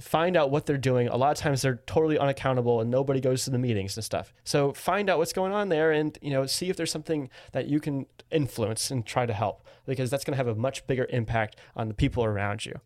find 0.00 0.36
out 0.36 0.50
what 0.50 0.66
they're 0.66 0.76
doing. 0.76 1.08
A 1.08 1.16
lot 1.16 1.32
of 1.32 1.38
times 1.38 1.62
they're 1.62 1.80
totally 1.86 2.18
unaccountable 2.18 2.80
and 2.80 2.90
nobody 2.90 3.20
goes 3.20 3.44
to 3.44 3.50
the 3.50 3.58
meetings 3.58 3.96
and 3.96 4.04
stuff. 4.04 4.32
So 4.44 4.72
find 4.72 5.08
out 5.08 5.18
what's 5.18 5.32
going 5.32 5.52
on 5.52 5.68
there 5.68 5.92
and 5.92 6.18
you 6.20 6.30
know 6.30 6.46
see 6.46 6.68
if 6.70 6.76
there's 6.76 6.90
something 6.90 7.30
that 7.52 7.66
you 7.66 7.80
can 7.80 8.06
influence 8.30 8.90
and 8.90 9.04
try 9.04 9.26
to 9.26 9.32
help 9.32 9.66
because 9.86 10.10
that's 10.10 10.24
going 10.24 10.32
to 10.32 10.36
have 10.36 10.48
a 10.48 10.54
much 10.54 10.86
bigger 10.86 11.06
impact 11.10 11.56
on 11.74 11.88
the 11.88 11.94
people 11.94 12.24
around 12.24 12.66
you. 12.66 12.80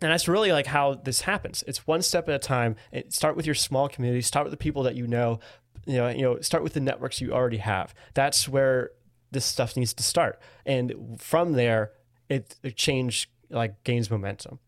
And 0.00 0.10
that's 0.10 0.26
really 0.26 0.50
like 0.50 0.66
how 0.66 0.94
this 0.94 1.22
happens. 1.22 1.62
It's 1.66 1.86
one 1.86 2.02
step 2.02 2.28
at 2.28 2.34
a 2.34 2.38
time. 2.38 2.74
Start 3.08 3.36
with 3.36 3.46
your 3.46 3.54
small 3.54 3.88
community. 3.88 4.20
Start 4.20 4.44
with 4.44 4.50
the 4.50 4.56
people 4.56 4.82
that 4.82 4.96
you 4.96 5.06
know. 5.06 5.38
You 5.86 5.96
know, 5.96 6.08
you 6.08 6.22
know, 6.22 6.40
start 6.40 6.62
with 6.62 6.74
the 6.74 6.80
networks 6.80 7.20
you 7.20 7.32
already 7.32 7.56
have. 7.56 7.92
That's 8.14 8.48
where 8.48 8.90
this 9.32 9.44
stuff 9.44 9.76
needs 9.76 9.92
to 9.94 10.02
start. 10.04 10.40
And 10.64 11.20
from 11.20 11.54
there, 11.54 11.92
it, 12.28 12.56
it 12.62 12.76
change 12.76 13.28
like 13.50 13.82
gains 13.82 14.10
momentum. 14.10 14.60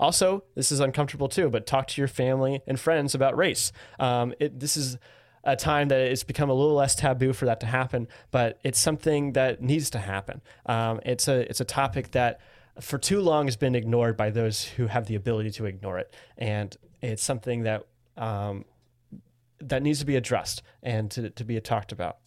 Also, 0.00 0.44
this 0.54 0.72
is 0.72 0.80
uncomfortable 0.80 1.28
too, 1.28 1.48
but 1.48 1.66
talk 1.66 1.86
to 1.88 2.00
your 2.00 2.08
family 2.08 2.60
and 2.66 2.78
friends 2.78 3.14
about 3.14 3.36
race. 3.36 3.72
Um, 4.00 4.34
it, 4.40 4.58
this 4.58 4.76
is 4.76 4.98
a 5.44 5.56
time 5.56 5.88
that 5.88 6.00
it's 6.00 6.24
become 6.24 6.50
a 6.50 6.54
little 6.54 6.74
less 6.74 6.94
taboo 6.94 7.32
for 7.32 7.46
that 7.46 7.60
to 7.60 7.66
happen, 7.66 8.08
but 8.30 8.58
it's 8.64 8.80
something 8.80 9.32
that 9.32 9.60
needs 9.60 9.90
to 9.90 9.98
happen. 9.98 10.40
Um, 10.66 11.00
it's 11.04 11.28
a 11.28 11.48
it's 11.48 11.60
a 11.60 11.64
topic 11.64 12.12
that 12.12 12.40
for 12.80 12.98
too 12.98 13.20
long 13.20 13.46
has 13.46 13.56
been 13.56 13.74
ignored 13.74 14.16
by 14.16 14.30
those 14.30 14.64
who 14.64 14.86
have 14.86 15.06
the 15.06 15.14
ability 15.14 15.50
to 15.52 15.66
ignore 15.66 15.98
it, 15.98 16.14
and 16.38 16.76
it's 17.00 17.22
something 17.22 17.64
that 17.64 17.86
um, 18.16 18.64
that 19.60 19.82
needs 19.82 19.98
to 20.00 20.06
be 20.06 20.16
addressed 20.16 20.62
and 20.82 21.10
to, 21.10 21.30
to 21.30 21.44
be 21.44 21.60
talked 21.60 21.92
about. 21.92 22.18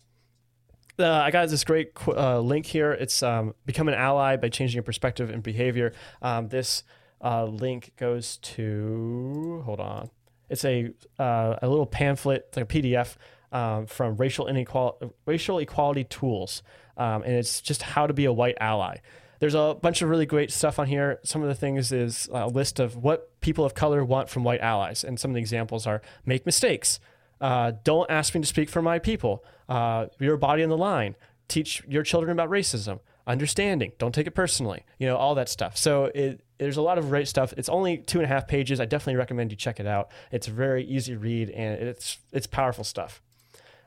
Uh, 0.98 1.12
I 1.12 1.32
got 1.32 1.50
this 1.50 1.64
great 1.66 1.92
uh, 2.08 2.40
link 2.40 2.66
here. 2.66 2.94
It's 2.94 3.22
um, 3.22 3.54
become 3.66 3.90
an 3.90 3.94
ally 3.94 4.38
by 4.38 4.48
changing 4.48 4.76
your 4.76 4.84
perspective 4.84 5.30
and 5.30 5.44
behavior. 5.44 5.92
Um, 6.22 6.48
this 6.48 6.84
uh, 7.24 7.46
link 7.46 7.94
goes 7.98 8.38
to 8.38 9.62
hold 9.66 9.80
on. 9.80 10.10
It's 10.50 10.64
a 10.66 10.92
uh, 11.18 11.58
a 11.62 11.68
little 11.68 11.86
pamphlet, 11.86 12.54
like 12.56 12.66
a 12.66 12.68
PDF 12.68 13.16
um, 13.52 13.88
from 13.88 14.16
racial 14.18 14.48
inequality, 14.48 15.08
racial 15.26 15.60
equality 15.60 16.04
tools, 16.04 16.62
um, 16.98 17.24
and 17.24 17.34
it's 17.34 17.62
just 17.62 17.82
how 17.82 18.08
to 18.08 18.14
be 18.14 18.26
a 18.26 18.34
white 18.34 18.58
ally. 18.60 18.98
There's 19.40 19.56
a 19.56 19.76
bunch 19.82 20.02
of 20.02 20.10
really 20.10 20.26
great 20.26 20.52
stuff 20.52 20.80
on 20.80 20.88
here. 20.88 21.20
Some 21.24 21.42
of 21.42 21.50
the 21.50 21.56
things 21.56 21.92
is 21.92 22.30
a 22.32 22.48
list 22.48 22.80
of 22.80 22.96
what 22.96 23.40
people 23.42 23.66
of 23.66 23.74
color 23.74 24.04
want 24.06 24.30
from 24.30 24.44
white 24.44 24.62
allies, 24.62 25.04
and 25.04 25.20
some 25.20 25.32
of 25.32 25.36
the 25.36 25.42
examples 25.42 25.86
are 25.86 26.02
make 26.26 26.46
mistakes, 26.46 27.00
uh, 27.42 27.74
don't 27.84 28.10
ask 28.10 28.34
me 28.34 28.42
to 28.42 28.48
speak 28.48 28.70
for 28.70 28.82
my 28.82 29.00
people, 29.00 29.44
uh, 29.68 30.08
your 30.20 30.38
body 30.38 30.64
on 30.64 30.70
the 30.70 30.78
line, 30.78 31.16
teach 31.48 31.84
your 31.88 32.04
children 32.04 32.32
about 32.32 32.50
racism, 32.50 33.00
understanding, 33.28 33.92
don't 33.98 34.14
take 34.14 34.28
it 34.28 34.32
personally, 34.32 34.86
you 35.00 35.08
know, 35.08 35.18
all 35.18 35.36
that 35.36 35.50
stuff. 35.50 35.78
So 35.78 36.06
it, 36.16 36.42
there's 36.58 36.78
a 36.78 36.82
lot 36.82 36.98
of 36.98 37.10
great 37.10 37.28
stuff. 37.28 37.54
It's 37.58 37.70
only 37.70 37.98
two 37.98 38.20
and 38.20 38.26
a 38.26 38.28
half 38.28 38.48
pages. 38.48 38.80
I 38.80 38.86
definitely 38.86 39.18
recommend 39.18 39.52
you 39.52 39.58
check 39.58 39.80
it 39.80 39.88
out. 39.88 40.10
It's 40.32 40.48
very 40.48 40.86
easy 40.86 41.16
read 41.16 41.50
and 41.50 41.82
it's 41.82 42.18
it's 42.32 42.48
powerful 42.48 42.84
stuff. 42.84 43.22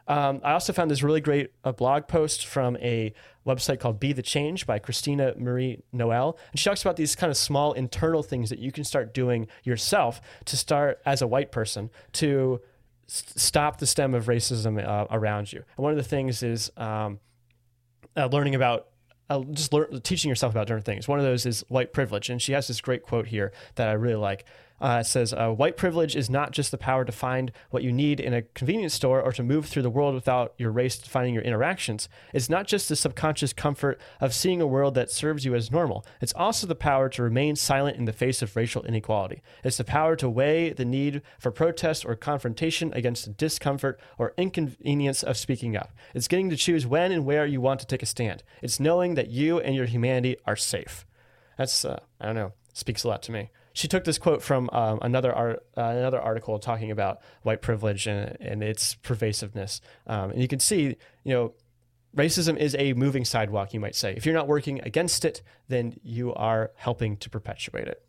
Um, 0.06 0.40
I 0.42 0.52
also 0.52 0.72
found 0.72 0.90
this 0.90 1.02
really 1.02 1.20
great 1.20 1.52
a 1.64 1.72
blog 1.72 2.08
post 2.08 2.46
from 2.46 2.78
a 2.78 3.12
website 3.46 3.78
called 3.78 4.00
Be 4.00 4.14
the 4.14 4.22
Change 4.22 4.66
by 4.66 4.78
Christina 4.78 5.34
Marie 5.36 5.82
Noel. 5.92 6.38
And 6.50 6.58
she 6.58 6.64
talks 6.64 6.80
about 6.80 6.96
these 6.96 7.14
kind 7.14 7.30
of 7.30 7.36
small 7.36 7.74
internal 7.74 8.22
things 8.22 8.48
that 8.48 8.58
you 8.58 8.72
can 8.72 8.84
start 8.84 9.12
doing 9.12 9.48
yourself 9.64 10.22
to 10.46 10.56
start 10.56 11.00
as 11.04 11.20
a 11.20 11.26
white 11.26 11.52
person 11.52 11.90
to 12.14 12.60
stop 13.06 13.78
the 13.78 13.86
stem 13.86 14.14
of 14.14 14.26
racism 14.26 14.82
uh, 14.82 15.06
around 15.10 15.52
you. 15.52 15.62
And 15.76 15.82
one 15.82 15.92
of 15.92 15.98
the 15.98 16.04
things 16.04 16.42
is 16.42 16.70
um, 16.76 17.20
uh, 18.16 18.26
learning 18.26 18.54
about 18.54 18.88
uh, 19.30 19.40
just 19.52 19.72
learn, 19.72 20.00
teaching 20.02 20.28
yourself 20.28 20.52
about 20.52 20.66
different 20.66 20.86
things. 20.86 21.08
One 21.08 21.18
of 21.18 21.24
those 21.24 21.46
is 21.46 21.64
white 21.68 21.92
privilege, 21.92 22.30
and 22.30 22.40
she 22.40 22.52
has 22.52 22.68
this 22.68 22.80
great 22.80 23.02
quote 23.02 23.26
here 23.26 23.52
that 23.74 23.88
I 23.88 23.92
really 23.92 24.16
like. 24.16 24.44
Uh, 24.80 25.02
says, 25.02 25.32
uh, 25.32 25.50
White 25.50 25.76
privilege 25.76 26.14
is 26.14 26.30
not 26.30 26.52
just 26.52 26.70
the 26.70 26.78
power 26.78 27.04
to 27.04 27.10
find 27.10 27.50
what 27.70 27.82
you 27.82 27.90
need 27.92 28.20
in 28.20 28.32
a 28.32 28.42
convenience 28.42 28.94
store 28.94 29.20
or 29.20 29.32
to 29.32 29.42
move 29.42 29.66
through 29.66 29.82
the 29.82 29.90
world 29.90 30.14
without 30.14 30.54
your 30.56 30.70
race 30.70 30.96
defining 30.98 31.34
your 31.34 31.42
interactions. 31.42 32.08
It's 32.32 32.48
not 32.48 32.66
just 32.66 32.88
the 32.88 32.94
subconscious 32.94 33.52
comfort 33.52 34.00
of 34.20 34.32
seeing 34.32 34.60
a 34.60 34.66
world 34.66 34.94
that 34.94 35.10
serves 35.10 35.44
you 35.44 35.54
as 35.54 35.72
normal. 35.72 36.06
It's 36.20 36.32
also 36.34 36.66
the 36.66 36.76
power 36.76 37.08
to 37.08 37.22
remain 37.22 37.56
silent 37.56 37.96
in 37.96 38.04
the 38.04 38.12
face 38.12 38.40
of 38.40 38.54
racial 38.54 38.84
inequality. 38.84 39.42
It's 39.64 39.78
the 39.78 39.84
power 39.84 40.14
to 40.16 40.28
weigh 40.28 40.70
the 40.70 40.84
need 40.84 41.22
for 41.40 41.50
protest 41.50 42.04
or 42.04 42.14
confrontation 42.14 42.92
against 42.92 43.24
the 43.24 43.32
discomfort 43.32 44.00
or 44.16 44.32
inconvenience 44.36 45.24
of 45.24 45.36
speaking 45.36 45.76
up. 45.76 45.92
It's 46.14 46.28
getting 46.28 46.50
to 46.50 46.56
choose 46.56 46.86
when 46.86 47.10
and 47.10 47.24
where 47.24 47.46
you 47.46 47.60
want 47.60 47.80
to 47.80 47.86
take 47.86 48.02
a 48.02 48.06
stand. 48.06 48.44
It's 48.62 48.78
knowing 48.78 49.14
that 49.14 49.30
you 49.30 49.58
and 49.58 49.74
your 49.74 49.86
humanity 49.86 50.36
are 50.46 50.56
safe. 50.56 51.04
That's, 51.56 51.84
uh, 51.84 51.98
I 52.20 52.26
don't 52.26 52.36
know, 52.36 52.52
speaks 52.72 53.02
a 53.02 53.08
lot 53.08 53.22
to 53.24 53.32
me 53.32 53.50
she 53.72 53.88
took 53.88 54.04
this 54.04 54.18
quote 54.18 54.42
from 54.42 54.68
um, 54.72 54.98
another 55.02 55.32
art, 55.32 55.64
uh, 55.76 55.82
another 55.82 56.20
article 56.20 56.58
talking 56.58 56.90
about 56.90 57.20
white 57.42 57.62
privilege 57.62 58.06
and, 58.06 58.36
and 58.40 58.62
its 58.62 58.94
pervasiveness. 58.96 59.80
Um, 60.06 60.30
and 60.30 60.42
you 60.42 60.48
can 60.48 60.60
see, 60.60 60.96
you 61.24 61.34
know, 61.34 61.54
racism 62.16 62.56
is 62.56 62.74
a 62.78 62.92
moving 62.94 63.24
sidewalk, 63.24 63.74
you 63.74 63.80
might 63.80 63.94
say. 63.94 64.14
If 64.16 64.26
you're 64.26 64.34
not 64.34 64.48
working 64.48 64.80
against 64.82 65.24
it, 65.24 65.42
then 65.68 65.98
you 66.02 66.34
are 66.34 66.72
helping 66.76 67.16
to 67.18 67.30
perpetuate 67.30 67.88
it. 67.88 68.02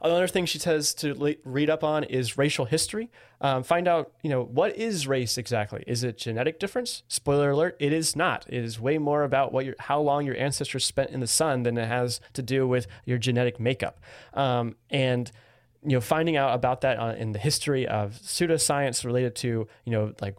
Another 0.00 0.28
thing 0.28 0.46
she 0.46 0.58
says 0.58 0.94
to 0.94 1.36
read 1.44 1.68
up 1.68 1.82
on 1.82 2.04
is 2.04 2.38
racial 2.38 2.66
history. 2.66 3.10
Um, 3.40 3.62
find 3.64 3.88
out, 3.88 4.12
you 4.22 4.30
know, 4.30 4.44
what 4.44 4.76
is 4.76 5.08
race 5.08 5.36
exactly? 5.36 5.82
Is 5.86 6.04
it 6.04 6.18
genetic 6.18 6.60
difference? 6.60 7.02
Spoiler 7.08 7.50
alert: 7.50 7.76
it 7.80 7.92
is 7.92 8.14
not. 8.14 8.46
It 8.48 8.62
is 8.62 8.78
way 8.78 8.98
more 8.98 9.24
about 9.24 9.52
what 9.52 9.64
your, 9.64 9.74
how 9.78 10.00
long 10.00 10.24
your 10.24 10.36
ancestors 10.36 10.84
spent 10.84 11.10
in 11.10 11.20
the 11.20 11.26
sun 11.26 11.64
than 11.64 11.76
it 11.76 11.86
has 11.86 12.20
to 12.34 12.42
do 12.42 12.66
with 12.66 12.86
your 13.04 13.18
genetic 13.18 13.58
makeup. 13.58 14.00
Um, 14.34 14.76
and 14.90 15.30
you 15.82 15.92
know, 15.92 16.00
finding 16.00 16.36
out 16.36 16.54
about 16.54 16.80
that 16.82 16.98
uh, 16.98 17.14
in 17.16 17.32
the 17.32 17.38
history 17.38 17.86
of 17.86 18.14
pseudoscience 18.22 19.04
related 19.04 19.34
to, 19.36 19.68
you 19.84 19.92
know, 19.92 20.12
like 20.20 20.36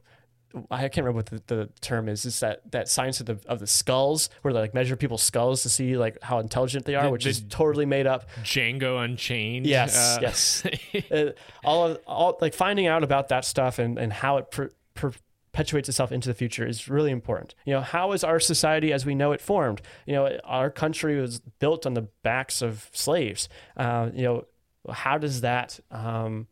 I 0.71 0.81
can't 0.81 1.05
remember 1.05 1.17
what 1.17 1.25
the, 1.27 1.41
the, 1.47 1.69
term 1.81 2.09
is. 2.09 2.25
It's 2.25 2.39
that, 2.39 2.71
that 2.71 2.89
science 2.89 3.19
of 3.19 3.25
the 3.27 3.39
of 3.45 3.59
the 3.59 3.67
skulls, 3.67 4.29
where 4.41 4.53
they 4.53 4.59
like 4.59 4.73
measure 4.73 4.95
people's 4.95 5.21
skulls 5.21 5.63
to 5.63 5.69
see 5.69 5.97
like 5.97 6.17
how 6.21 6.39
intelligent 6.39 6.85
they 6.85 6.95
are, 6.95 7.05
the, 7.05 7.11
which 7.11 7.25
the 7.25 7.29
is 7.29 7.43
totally 7.49 7.85
made 7.85 8.07
up. 8.07 8.29
Django 8.43 9.03
Unchained. 9.03 9.65
Yes, 9.65 9.95
uh, 9.95 10.19
yes. 10.21 10.63
uh, 11.11 11.31
all 11.63 11.87
of 11.87 11.99
all 12.07 12.37
like 12.41 12.53
finding 12.53 12.87
out 12.87 13.03
about 13.03 13.29
that 13.29 13.45
stuff 13.45 13.79
and 13.79 13.97
and 13.97 14.11
how 14.11 14.37
it 14.37 14.49
per, 14.51 14.69
perpetuates 14.95 15.89
itself 15.89 16.11
into 16.11 16.27
the 16.27 16.33
future 16.33 16.65
is 16.65 16.87
really 16.87 17.11
important. 17.11 17.55
You 17.65 17.73
know, 17.73 17.81
how 17.81 18.11
is 18.13 18.23
our 18.23 18.39
society 18.39 18.93
as 18.93 19.05
we 19.05 19.15
know 19.15 19.31
it 19.31 19.41
formed? 19.41 19.81
You 20.05 20.13
know, 20.13 20.39
our 20.43 20.69
country 20.69 21.19
was 21.19 21.39
built 21.39 21.85
on 21.85 21.93
the 21.93 22.07
backs 22.23 22.61
of 22.61 22.89
slaves. 22.93 23.49
Uh, 23.75 24.09
you 24.13 24.23
know, 24.23 24.45
how 24.91 25.17
does 25.17 25.41
that 25.41 25.79
um, 25.91 26.47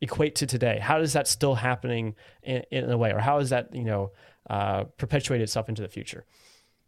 equate 0.00 0.34
to 0.36 0.46
today? 0.46 0.78
How 0.80 1.00
is 1.00 1.12
that 1.12 1.26
still 1.28 1.56
happening 1.56 2.14
in, 2.42 2.62
in 2.70 2.90
a 2.90 2.96
way, 2.96 3.12
or 3.12 3.18
how 3.18 3.38
is 3.38 3.50
that 3.50 3.74
you 3.74 3.84
know 3.84 4.12
uh, 4.48 4.84
perpetuate 4.96 5.40
itself 5.40 5.68
into 5.68 5.82
the 5.82 5.88
future? 5.88 6.24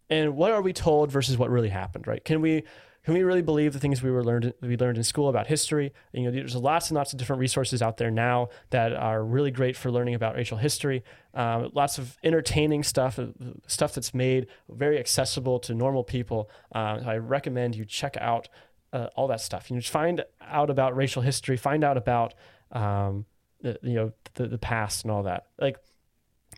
And 0.08 0.36
what 0.36 0.50
are 0.50 0.62
we 0.62 0.72
told 0.72 1.12
versus 1.12 1.38
what 1.38 1.50
really 1.50 1.68
happened? 1.68 2.06
Right? 2.06 2.24
Can 2.24 2.40
we 2.40 2.64
can 3.04 3.14
we 3.14 3.22
really 3.22 3.40
believe 3.40 3.72
the 3.72 3.78
things 3.78 4.02
we 4.02 4.10
were 4.10 4.22
learned 4.22 4.52
we 4.60 4.76
learned 4.76 4.98
in 4.98 5.04
school 5.04 5.28
about 5.28 5.46
history? 5.46 5.92
You 6.12 6.24
know, 6.24 6.30
there's 6.30 6.54
lots 6.54 6.90
and 6.90 6.96
lots 6.96 7.12
of 7.12 7.18
different 7.18 7.40
resources 7.40 7.80
out 7.80 7.96
there 7.96 8.10
now 8.10 8.50
that 8.70 8.92
are 8.92 9.24
really 9.24 9.50
great 9.50 9.74
for 9.74 9.90
learning 9.90 10.14
about 10.14 10.34
racial 10.34 10.58
history. 10.58 11.02
Um, 11.32 11.70
lots 11.72 11.96
of 11.96 12.18
entertaining 12.22 12.82
stuff, 12.82 13.18
uh, 13.18 13.28
stuff 13.66 13.94
that's 13.94 14.12
made 14.12 14.48
very 14.68 14.98
accessible 14.98 15.58
to 15.60 15.74
normal 15.74 16.04
people. 16.04 16.50
Uh, 16.74 17.00
I 17.06 17.16
recommend 17.16 17.74
you 17.74 17.86
check 17.86 18.18
out 18.20 18.48
uh, 18.92 19.08
all 19.16 19.28
that 19.28 19.40
stuff. 19.40 19.70
You 19.70 19.76
know, 19.76 19.82
find 19.82 20.22
out 20.42 20.68
about 20.68 20.94
racial 20.94 21.22
history, 21.22 21.56
find 21.56 21.82
out 21.82 21.96
about 21.96 22.34
um, 22.72 23.26
the, 23.60 23.78
you 23.82 23.94
know 23.94 24.12
the, 24.34 24.46
the 24.46 24.58
past 24.58 25.04
and 25.04 25.10
all 25.10 25.24
that. 25.24 25.46
Like 25.58 25.76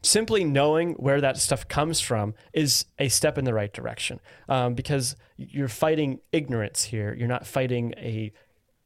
simply 0.02 0.44
knowing 0.44 0.94
where 0.94 1.20
that 1.20 1.36
stuff 1.36 1.68
comes 1.68 2.00
from 2.00 2.34
is 2.52 2.86
a 2.98 3.08
step 3.08 3.38
in 3.38 3.44
the 3.44 3.54
right 3.54 3.72
direction 3.72 4.20
um, 4.48 4.74
because 4.74 5.16
you're 5.36 5.68
fighting 5.68 6.20
ignorance 6.32 6.84
here. 6.84 7.14
You're 7.14 7.28
not 7.28 7.46
fighting 7.46 7.94
a 7.96 8.32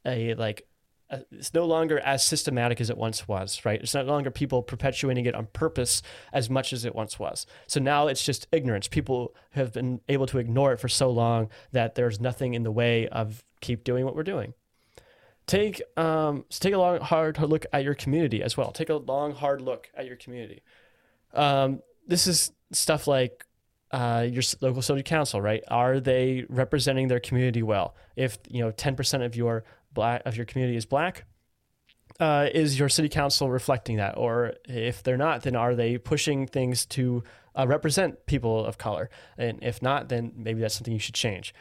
a 0.04 0.34
like 0.34 0.66
a, 1.10 1.20
it's 1.30 1.54
no 1.54 1.64
longer 1.64 2.00
as 2.00 2.24
systematic 2.24 2.80
as 2.80 2.90
it 2.90 2.96
once 2.96 3.28
was, 3.28 3.64
right? 3.64 3.80
It's 3.80 3.94
no 3.94 4.02
longer 4.02 4.30
people 4.30 4.62
perpetuating 4.62 5.26
it 5.26 5.34
on 5.34 5.46
purpose 5.52 6.02
as 6.32 6.50
much 6.50 6.72
as 6.72 6.84
it 6.84 6.94
once 6.94 7.18
was. 7.18 7.46
So 7.66 7.80
now 7.80 8.08
it's 8.08 8.24
just 8.24 8.48
ignorance. 8.52 8.88
People 8.88 9.34
have 9.50 9.72
been 9.72 10.00
able 10.08 10.26
to 10.26 10.38
ignore 10.38 10.72
it 10.72 10.80
for 10.80 10.88
so 10.88 11.10
long 11.10 11.48
that 11.72 11.94
there's 11.94 12.20
nothing 12.20 12.54
in 12.54 12.62
the 12.64 12.72
way 12.72 13.08
of 13.08 13.44
keep 13.60 13.84
doing 13.84 14.04
what 14.04 14.14
we're 14.14 14.22
doing 14.22 14.54
take 15.46 15.82
um, 15.96 16.44
take 16.50 16.74
a 16.74 16.78
long 16.78 17.00
hard 17.00 17.38
look 17.40 17.66
at 17.72 17.84
your 17.84 17.94
community 17.94 18.42
as 18.42 18.56
well. 18.56 18.70
Take 18.72 18.90
a 18.90 18.96
long 18.96 19.32
hard 19.32 19.60
look 19.60 19.88
at 19.96 20.06
your 20.06 20.16
community. 20.16 20.62
Um, 21.34 21.80
this 22.06 22.26
is 22.26 22.52
stuff 22.72 23.06
like 23.06 23.44
uh, 23.92 24.26
your 24.28 24.42
local 24.60 24.82
city 24.82 25.02
council, 25.02 25.40
right? 25.40 25.62
Are 25.68 26.00
they 26.00 26.44
representing 26.48 27.08
their 27.08 27.20
community 27.20 27.62
well? 27.62 27.94
If 28.16 28.38
you 28.48 28.62
know 28.62 28.70
ten 28.70 28.96
percent 28.96 29.22
of 29.22 29.36
your 29.36 29.64
black 29.92 30.22
of 30.26 30.36
your 30.36 30.46
community 30.46 30.76
is 30.76 30.86
black, 30.86 31.24
uh, 32.18 32.48
is 32.52 32.78
your 32.78 32.88
city 32.88 33.08
council 33.08 33.50
reflecting 33.50 33.96
that? 33.96 34.16
Or 34.16 34.54
if 34.64 35.02
they're 35.02 35.16
not, 35.16 35.42
then 35.42 35.56
are 35.56 35.74
they 35.74 35.98
pushing 35.98 36.46
things 36.46 36.86
to 36.86 37.22
uh, 37.54 37.66
represent 37.66 38.26
people 38.26 38.64
of 38.64 38.78
color? 38.78 39.10
And 39.38 39.62
if 39.62 39.82
not, 39.82 40.08
then 40.08 40.32
maybe 40.36 40.60
that's 40.60 40.74
something 40.74 40.92
you 40.94 40.98
should 40.98 41.14
change. 41.14 41.54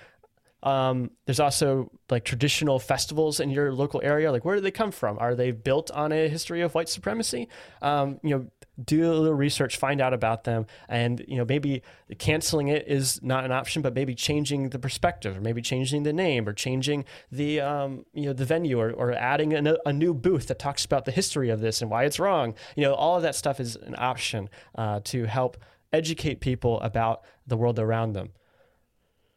Um, 0.65 1.11
there's 1.25 1.39
also 1.39 1.91
like 2.09 2.25
traditional 2.25 2.79
festivals 2.79 3.39
in 3.39 3.51
your 3.51 3.71
local 3.71 4.01
area. 4.03 4.31
Like, 4.31 4.43
where 4.43 4.55
do 4.55 4.61
they 4.61 4.71
come 4.71 4.91
from? 4.91 5.17
Are 5.19 5.35
they 5.35 5.51
built 5.51 5.91
on 5.91 6.11
a 6.11 6.27
history 6.27 6.61
of 6.61 6.73
white 6.73 6.89
supremacy? 6.89 7.47
Um, 7.83 8.19
you 8.23 8.31
know, 8.31 8.47
do 8.83 9.05
a 9.05 9.13
little 9.13 9.33
research, 9.33 9.77
find 9.77 10.01
out 10.01 10.13
about 10.13 10.43
them, 10.43 10.65
and 10.89 11.23
you 11.27 11.37
know 11.37 11.45
maybe 11.45 11.81
canceling 12.17 12.67
it 12.67 12.87
is 12.87 13.21
not 13.23 13.45
an 13.45 13.51
option, 13.51 13.81
but 13.81 13.93
maybe 13.93 14.15
changing 14.15 14.69
the 14.69 14.79
perspective, 14.79 15.37
or 15.37 15.41
maybe 15.41 15.61
changing 15.61 16.03
the 16.03 16.11
name, 16.11 16.47
or 16.47 16.53
changing 16.53 17.05
the 17.31 17.61
um, 17.61 18.05
you 18.13 18.25
know 18.25 18.33
the 18.33 18.45
venue, 18.45 18.79
or, 18.79 18.91
or 18.91 19.13
adding 19.13 19.53
a, 19.53 19.77
a, 19.85 19.93
new 19.93 20.13
booth 20.13 20.47
that 20.47 20.59
talks 20.59 20.83
about 20.83 21.05
the 21.05 21.11
history 21.11 21.49
of 21.49 21.61
this 21.61 21.81
and 21.81 21.89
why 21.89 22.03
it's 22.03 22.19
wrong. 22.19 22.53
You 22.75 22.83
know, 22.83 22.95
all 22.95 23.15
of 23.15 23.21
that 23.21 23.35
stuff 23.35 23.59
is 23.59 23.75
an 23.77 23.95
option 23.97 24.49
uh, 24.75 24.99
to 25.05 25.25
help 25.25 25.57
educate 25.93 26.41
people 26.41 26.81
about 26.81 27.21
the 27.47 27.55
world 27.55 27.79
around 27.79 28.13
them. 28.13 28.31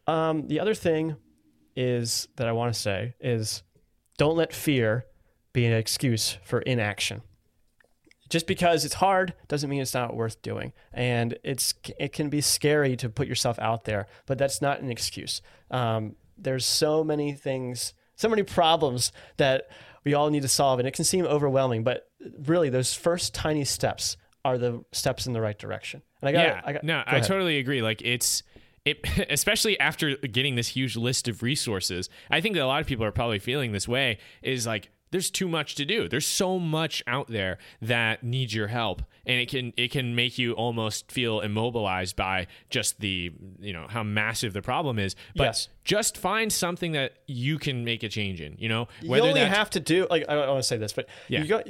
Um, 0.09 0.49
the 0.49 0.59
other 0.59 0.75
thing 0.75 1.17
is 1.77 2.27
that 2.37 2.49
I 2.49 2.53
want 2.53 2.75
to 2.75 2.81
say 2.81 3.15
is 3.21 3.63
don't 4.17 4.37
let 4.37 4.53
fear 4.53 5.05
be 5.53 5.67
an 5.67 5.73
excuse 5.73 6.39
for 6.43 6.61
inaction. 6.61 7.23
Just 8.31 8.47
because 8.47 8.85
it's 8.85 8.95
hard 8.95 9.35
doesn't 9.47 9.71
mean 9.71 9.81
it's 9.81 9.95
not 9.95 10.17
worth 10.17 10.43
doing 10.43 10.73
and 10.93 11.39
it's 11.45 11.73
it 11.99 12.13
can 12.13 12.29
be 12.29 12.41
scary 12.41 12.97
to 12.97 13.09
put 13.09 13.27
yourself 13.27 13.59
out 13.59 13.85
there 13.85 14.07
but 14.27 14.39
that's 14.39 14.61
not 14.61 14.81
an 14.81 14.91
excuse. 14.91 15.41
Um, 15.71 16.17
there's 16.37 16.67
so 16.67 17.05
many 17.05 17.33
things 17.33 17.95
so 18.17 18.29
many 18.29 18.43
problems 18.43 19.13
that 19.37 19.71
we 20.05 20.15
all 20.15 20.29
need 20.31 20.43
to 20.43 20.49
solve 20.49 20.79
and 20.79 20.89
it 20.89 20.95
can 20.95 21.05
seem 21.05 21.25
overwhelming 21.25 21.85
but 21.85 22.09
really 22.47 22.69
those 22.69 22.93
first 22.93 23.35
tiny 23.35 23.65
steps 23.65 24.17
are 24.45 24.59
the 24.59 24.85
steps 24.93 25.27
in 25.27 25.33
the 25.33 25.41
right 25.41 25.59
direction. 25.59 26.03
And 26.21 26.29
i 26.29 26.33
got 26.33 26.45
yeah, 26.45 26.61
I 26.65 26.73
got, 26.73 26.85
no 26.85 27.03
go 27.09 27.17
i 27.17 27.21
totally 27.21 27.59
agree. 27.59 27.83
Like 27.83 28.03
it's 28.03 28.43
it, 28.91 29.27
especially 29.31 29.79
after 29.81 30.17
getting 30.17 30.57
this 30.57 30.69
huge 30.69 30.97
list 30.97 31.29
of 31.29 31.43
resources 31.43 32.09
i 32.31 32.41
think 32.41 32.55
that 32.55 32.63
a 32.63 32.67
lot 32.67 32.81
of 32.81 32.87
people 32.87 33.05
are 33.05 33.13
probably 33.13 33.39
feeling 33.39 33.73
this 33.73 33.89
way 33.89 34.19
is 34.43 34.67
like 34.67 34.91
there's 35.11 35.31
too 35.31 35.49
much 35.49 35.75
to 35.77 35.85
do. 35.85 36.09
There's 36.09 36.27
so 36.27 36.59
much 36.59 37.03
out 37.07 37.29
there 37.29 37.59
that 37.81 38.23
needs 38.23 38.55
your 38.55 38.67
help, 38.67 39.03
and 39.25 39.41
it 39.41 39.49
can 39.49 39.73
it 39.77 39.91
can 39.91 40.15
make 40.15 40.39
you 40.39 40.53
almost 40.53 41.11
feel 41.11 41.41
immobilized 41.41 42.17
by 42.17 42.47
just 42.71 43.01
the 43.01 43.33
you 43.59 43.73
know 43.73 43.87
how 43.89 44.03
massive 44.03 44.53
the 44.53 44.63
problem 44.63 44.99
is. 44.99 45.17
But 45.35 45.45
yes. 45.45 45.69
just 45.85 46.17
find 46.17 46.53
something 46.53 46.93
that 46.93 47.15
you 47.27 47.59
can 47.59 47.85
make 47.85 48.03
a 48.03 48.09
change 48.09 48.41
in. 48.41 48.57
You 48.59 48.69
know, 48.69 48.89
whether 49.07 49.25
you 49.25 49.31
only 49.31 49.45
have 49.45 49.71
to 49.71 49.81
do 49.81 50.07
like 50.11 50.29
I 50.29 50.37
want 50.47 50.59
to 50.59 50.63
say 50.63 50.77
this, 50.77 50.93
but 50.93 51.09
yeah. 51.29 51.41
you 51.41 51.47
got 51.47 51.67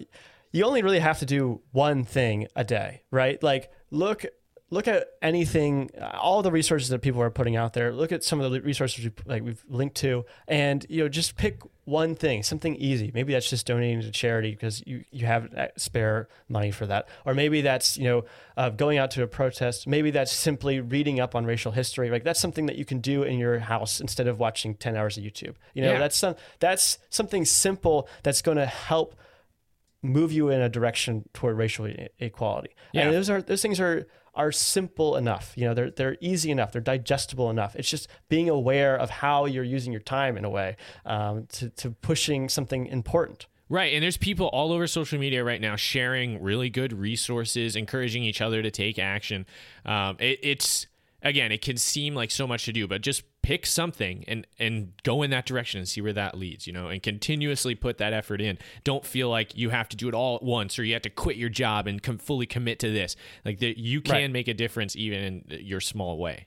you 0.51 0.65
only 0.65 0.83
really 0.83 1.01
have 1.01 1.19
to 1.21 1.27
do 1.27 1.61
one 1.73 2.05
thing 2.05 2.49
a 2.57 2.65
day, 2.65 3.03
right? 3.11 3.41
Like 3.43 3.71
look 3.91 4.25
look 4.71 4.87
at 4.87 5.09
anything, 5.23 5.91
all 6.15 6.43
the 6.43 6.53
resources 6.53 6.91
that 6.91 7.01
people 7.01 7.23
are 7.23 7.31
putting 7.31 7.57
out 7.57 7.73
there. 7.73 7.93
Look 7.93 8.13
at 8.13 8.23
some 8.23 8.41
of 8.41 8.51
the 8.53 8.61
resources 8.61 9.05
we, 9.05 9.13
like 9.25 9.43
we've 9.43 9.65
linked 9.69 9.97
to, 9.97 10.25
and 10.47 10.85
you 10.89 11.03
know, 11.03 11.09
just 11.09 11.37
pick 11.37 11.61
one 11.85 12.15
thing, 12.15 12.43
something 12.43 12.77
easy. 12.77 13.11
Maybe 13.15 13.33
that's 13.33 13.49
just 13.49 13.67
donating 13.67 14.03
to 14.03 14.11
charity 14.11 14.51
because 14.51 14.83
you 14.87 15.05
you 15.11 15.27
have 15.27 15.49
spare 15.77 16.29
money 16.49 16.71
for 16.71 16.87
that, 16.87 17.09
or 17.25 17.35
maybe 17.35 17.63
that's 17.63 17.97
you 17.97 18.05
know 18.05 18.25
uh, 18.57 18.69
going 18.71 18.99
out 18.99 19.11
to 19.13 19.23
a 19.23 19.27
protest. 19.27 19.87
Maybe 19.87 20.11
that's 20.11 20.33
simply 20.33 20.81
reading 20.81 21.19
up 21.19 21.35
on 21.35 21.47
racial 21.47 21.73
history. 21.73 22.11
Like 22.11 22.25
that's 22.25 22.41
something 22.41 22.67
that 22.67 22.77
you 22.77 22.85
can 22.85 23.01
do 23.01 23.23
in 23.23 23.39
your 23.39 23.59
house 23.61 24.01
instead 24.01 24.29
of 24.29 24.39
watching 24.39 24.75
ten 24.75 24.97
hours 24.97 25.17
of 25.17 25.25
YouTube. 25.25 25.55
You 25.73 25.83
know, 25.83 25.93
yeah. 25.93 25.99
that's 25.99 26.17
some 26.17 26.35
that's 26.59 26.99
something 27.09 27.45
simple 27.45 28.09
that's 28.23 28.43
going 28.43 28.59
to 28.59 28.67
help 28.67 29.15
move 30.03 30.33
you 30.33 30.49
in 30.49 30.61
a 30.61 30.69
direction 30.69 31.29
toward 31.33 31.57
racial 31.57 31.89
equality. 32.19 32.71
Yeah. 32.93 33.03
And 33.03 33.15
those 33.15 33.31
are 33.31 33.43
those 33.43 33.63
things 33.63 33.81
are 33.81 34.07
are 34.35 34.53
simple 34.53 35.17
enough. 35.17 35.53
You 35.57 35.67
know, 35.67 35.75
they're 35.75 35.91
they're 35.91 36.17
easy 36.21 36.51
enough. 36.51 36.73
They're 36.73 36.81
digestible 36.81 37.51
enough. 37.51 37.75
It's 37.77 37.91
just 37.91 38.09
being 38.29 38.49
aware 38.49 38.97
of 38.97 39.11
how 39.11 39.47
you're 39.47 39.65
using 39.65 39.93
your 39.93 40.03
time 40.03 40.37
in 40.37 40.45
a 40.45 40.51
way 40.51 40.77
um, 41.05 41.47
to 41.53 41.71
to 41.71 41.91
pushing 41.91 42.49
something 42.49 42.87
important. 42.87 43.47
Right. 43.71 43.93
And 43.93 44.03
there's 44.03 44.17
people 44.17 44.47
all 44.47 44.73
over 44.73 44.87
social 44.87 45.19
media 45.19 45.45
right 45.45 45.61
now 45.61 45.77
sharing 45.77 46.43
really 46.43 46.71
good 46.71 46.93
resources, 46.93 47.77
encouraging 47.77 48.23
each 48.23 48.41
other 48.41 48.63
to 48.63 48.71
take 48.71 48.99
action. 48.99 49.45
Um, 49.85 50.17
it, 50.21 50.39
it's 50.43 50.87
again, 51.23 51.53
it 51.53 51.63
can 51.63 51.77
seem 51.77 52.15
like 52.15 52.31
so 52.31 52.47
much 52.47 52.65
to 52.67 52.73
do, 52.73 52.87
but 52.87 53.03
just 53.03 53.23
pick 53.43 53.67
something 53.67 54.25
and 54.29 54.47
and 54.59 54.93
go 55.03 55.23
in 55.23 55.31
that 55.31 55.47
direction 55.47 55.79
and 55.79 55.89
see 55.89 56.01
where 56.01 56.13
that 56.13 56.37
leads, 56.37 56.67
you 56.67 56.73
know, 56.73 56.89
and 56.89 57.03
continuously 57.03 57.75
put 57.75 57.99
that 57.99 58.13
effort 58.13 58.41
in. 58.41 58.59
Don't 58.85 59.05
feel 59.05 59.29
like 59.29 59.57
you 59.57 59.71
have 59.71 59.89
to 59.91 59.97
do 59.97 60.09
it 60.09 60.15
all 60.15 60.37
at 60.37 60.43
once 60.43 60.79
or 60.79 60.85
you 60.85 60.93
have 60.93 61.03
to 61.03 61.11
quit 61.11 61.37
your 61.37 61.49
job 61.49 61.87
and 61.87 62.03
com- 62.03 62.19
fully 62.19 62.47
commit 62.47 62.79
to 62.81 62.93
this. 62.93 63.17
Like 63.45 63.59
the, 63.59 63.75
you 63.77 64.01
can 64.01 64.15
right. 64.15 64.31
make 64.31 64.49
a 64.49 64.55
difference 64.55 64.97
even 64.97 65.45
in 65.49 65.61
your 65.61 65.81
small 65.81 66.19
way. 66.19 66.45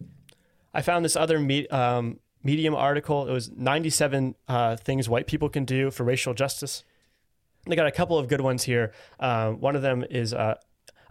I 0.74 0.82
found 0.82 1.04
this 1.04 1.16
other 1.16 1.40
me- 1.40 1.68
um, 1.68 2.20
Medium 2.44 2.74
article. 2.74 3.28
It 3.28 3.32
was 3.32 3.52
97 3.52 4.36
uh, 4.48 4.76
things 4.76 5.08
white 5.08 5.28
people 5.28 5.48
can 5.48 5.64
do 5.64 5.92
for 5.92 6.04
racial 6.04 6.34
justice. 6.34 6.84
They 7.68 7.76
got 7.76 7.86
a 7.86 7.92
couple 7.92 8.18
of 8.18 8.28
good 8.28 8.42
ones 8.42 8.64
here. 8.64 8.94
Uh, 9.20 9.52
one 9.52 9.76
of 9.76 9.84
them 9.84 10.04
is 10.10 10.34
uh, 10.34 10.56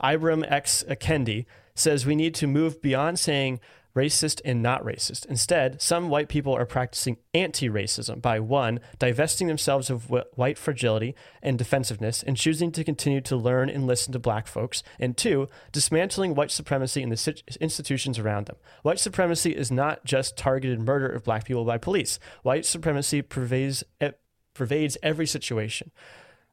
Ibram 0.02 0.44
X. 0.50 0.82
Kendi 0.88 1.46
says 1.80 2.06
we 2.06 2.14
need 2.14 2.34
to 2.36 2.46
move 2.46 2.80
beyond 2.80 3.18
saying 3.18 3.60
racist 3.94 4.40
and 4.44 4.62
not 4.62 4.84
racist. 4.84 5.26
Instead, 5.26 5.80
some 5.82 6.08
white 6.08 6.28
people 6.28 6.54
are 6.54 6.66
practicing 6.66 7.16
anti 7.34 7.68
racism 7.68 8.22
by 8.22 8.38
one, 8.38 8.80
divesting 8.98 9.48
themselves 9.48 9.90
of 9.90 10.10
white 10.34 10.58
fragility 10.58 11.14
and 11.42 11.58
defensiveness 11.58 12.22
and 12.22 12.36
choosing 12.36 12.70
to 12.72 12.84
continue 12.84 13.20
to 13.20 13.36
learn 13.36 13.68
and 13.68 13.86
listen 13.86 14.12
to 14.12 14.18
black 14.18 14.46
folks, 14.46 14.82
and 14.98 15.16
two, 15.16 15.48
dismantling 15.72 16.34
white 16.34 16.50
supremacy 16.50 17.02
in 17.02 17.08
the 17.08 17.42
institutions 17.60 18.18
around 18.18 18.46
them. 18.46 18.56
White 18.82 19.00
supremacy 19.00 19.56
is 19.56 19.70
not 19.70 20.04
just 20.04 20.36
targeted 20.36 20.80
murder 20.80 21.08
of 21.08 21.24
black 21.24 21.44
people 21.44 21.64
by 21.64 21.78
police, 21.78 22.18
white 22.42 22.64
supremacy 22.64 23.22
pervades, 23.22 23.82
pervades 24.54 24.96
every 25.02 25.26
situation. 25.26 25.90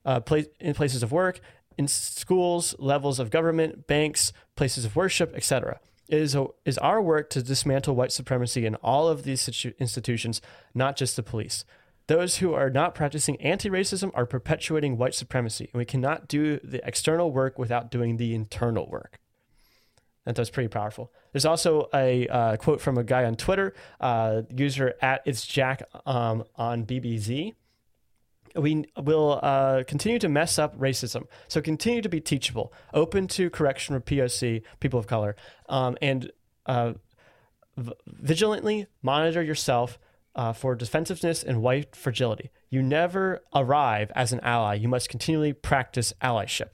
Uh, 0.06 0.22
in 0.62 0.74
places 0.74 1.04
of 1.04 1.12
work, 1.12 1.42
in 1.78 1.88
schools, 1.88 2.76
levels 2.80 3.20
of 3.20 3.30
government, 3.30 3.88
banks, 3.88 4.34
places 4.56 4.86
of 4.86 4.96
worship, 4.96 5.34
etc. 5.36 5.80
It 6.08 6.20
is, 6.22 6.36
a, 6.36 6.48
is 6.66 6.78
our 6.78 7.02
work 7.02 7.30
to 7.32 7.44
dismantle 7.44 7.96
white 7.96 8.12
supremacy 8.12 8.66
in 8.66 8.76
all 8.76 9.08
of 9.08 9.24
these 9.24 9.42
situ- 9.42 9.74
institutions, 9.80 10.42
not 10.74 10.96
just 10.96 11.16
the 11.16 11.24
police. 11.24 11.66
Those 12.08 12.38
who 12.38 12.54
are 12.54 12.70
not 12.70 12.96
practicing 12.96 13.40
anti 13.42 13.70
racism 13.70 14.12
are 14.16 14.26
perpetuating 14.26 14.98
white 14.98 15.14
supremacy, 15.14 15.70
and 15.74 15.78
we 15.78 15.86
cannot 15.86 16.30
do 16.30 16.58
the 16.64 16.86
external 16.88 17.32
work 17.32 17.60
without 17.60 17.92
doing 17.92 18.16
the 18.16 18.34
internal 18.34 18.90
work. 18.90 19.20
And 20.26 20.36
that's 20.36 20.50
pretty 20.50 20.70
powerful. 20.70 21.12
There's 21.32 21.46
also 21.46 21.90
a 21.94 22.28
uh, 22.28 22.58
quote 22.58 22.82
from 22.82 22.98
a 22.98 23.04
guy 23.04 23.26
on 23.26 23.36
Twitter, 23.36 23.74
uh, 24.00 24.44
user 24.56 24.94
at 25.02 25.22
it's 25.26 25.46
Jack 25.46 25.84
um, 26.06 26.46
on 26.56 26.86
BBZ 26.86 27.56
we 28.58 28.86
will 29.02 29.40
uh, 29.42 29.84
continue 29.88 30.20
to 30.20 30.30
mess 30.30 30.58
up 30.58 30.78
racism. 30.78 31.26
So 31.48 31.62
continue 31.62 32.02
to 32.02 32.10
be 32.10 32.20
teachable, 32.20 32.74
open 32.94 33.28
to 33.30 33.50
correction 33.50 33.96
for 33.96 34.02
POC, 34.02 34.64
people 34.80 35.00
of 35.00 35.08
color, 35.08 35.36
um, 35.70 35.98
and 36.02 36.32
uh, 36.66 36.94
v- 37.78 37.94
vigilantly 38.08 38.88
monitor 39.02 39.42
yourself 39.42 40.00
uh, 40.36 40.54
for 40.54 40.76
defensiveness 40.76 41.44
and 41.44 41.62
white 41.62 41.96
fragility. 41.96 42.52
You 42.70 42.84
never 42.84 43.42
arrive 43.54 44.12
as 44.16 44.34
an 44.34 44.40
ally. 44.42 44.76
You 44.76 44.88
must 44.88 45.10
continually 45.10 45.54
practice 45.54 46.14
allyship. 46.22 46.70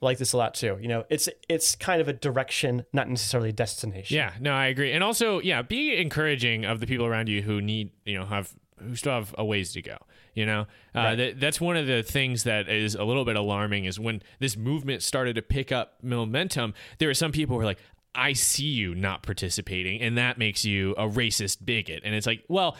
I 0.00 0.04
like 0.04 0.18
this 0.18 0.32
a 0.32 0.36
lot 0.36 0.54
too. 0.54 0.78
You 0.80 0.86
know, 0.86 1.04
it's 1.10 1.28
it's 1.48 1.74
kind 1.74 2.00
of 2.00 2.06
a 2.06 2.12
direction, 2.12 2.84
not 2.92 3.08
necessarily 3.08 3.48
a 3.48 3.52
destination. 3.52 4.16
Yeah, 4.16 4.32
no, 4.38 4.52
I 4.52 4.66
agree. 4.66 4.92
And 4.92 5.02
also, 5.02 5.40
yeah, 5.40 5.62
be 5.62 5.96
encouraging 5.96 6.64
of 6.64 6.78
the 6.78 6.86
people 6.86 7.06
around 7.06 7.28
you 7.28 7.42
who 7.42 7.60
need, 7.60 7.90
you 8.04 8.16
know, 8.16 8.24
have 8.26 8.54
who 8.80 8.94
still 8.96 9.12
have 9.12 9.34
a 9.38 9.44
ways 9.44 9.72
to 9.72 9.82
go. 9.82 9.96
You 10.34 10.46
know, 10.46 10.60
uh, 10.60 10.66
Right. 10.94 11.14
that, 11.16 11.40
that's 11.40 11.60
one 11.60 11.76
of 11.76 11.86
the 11.86 12.02
things 12.02 12.44
that 12.44 12.68
is 12.68 12.94
a 12.94 13.04
little 13.04 13.24
bit 13.24 13.36
alarming 13.36 13.86
is 13.86 13.98
when 13.98 14.22
this 14.38 14.56
movement 14.56 15.02
started 15.02 15.34
to 15.34 15.42
pick 15.42 15.72
up 15.72 15.94
momentum. 16.02 16.74
There 16.98 17.08
were 17.08 17.14
some 17.14 17.32
people 17.32 17.54
who 17.54 17.58
were 17.58 17.64
like, 17.64 17.80
"I 18.14 18.32
see 18.34 18.66
you 18.66 18.94
not 18.94 19.22
participating, 19.22 20.00
and 20.00 20.16
that 20.16 20.38
makes 20.38 20.64
you 20.64 20.92
a 20.96 21.08
racist 21.08 21.64
bigot." 21.64 22.02
And 22.04 22.14
it's 22.14 22.26
like, 22.26 22.44
well. 22.48 22.76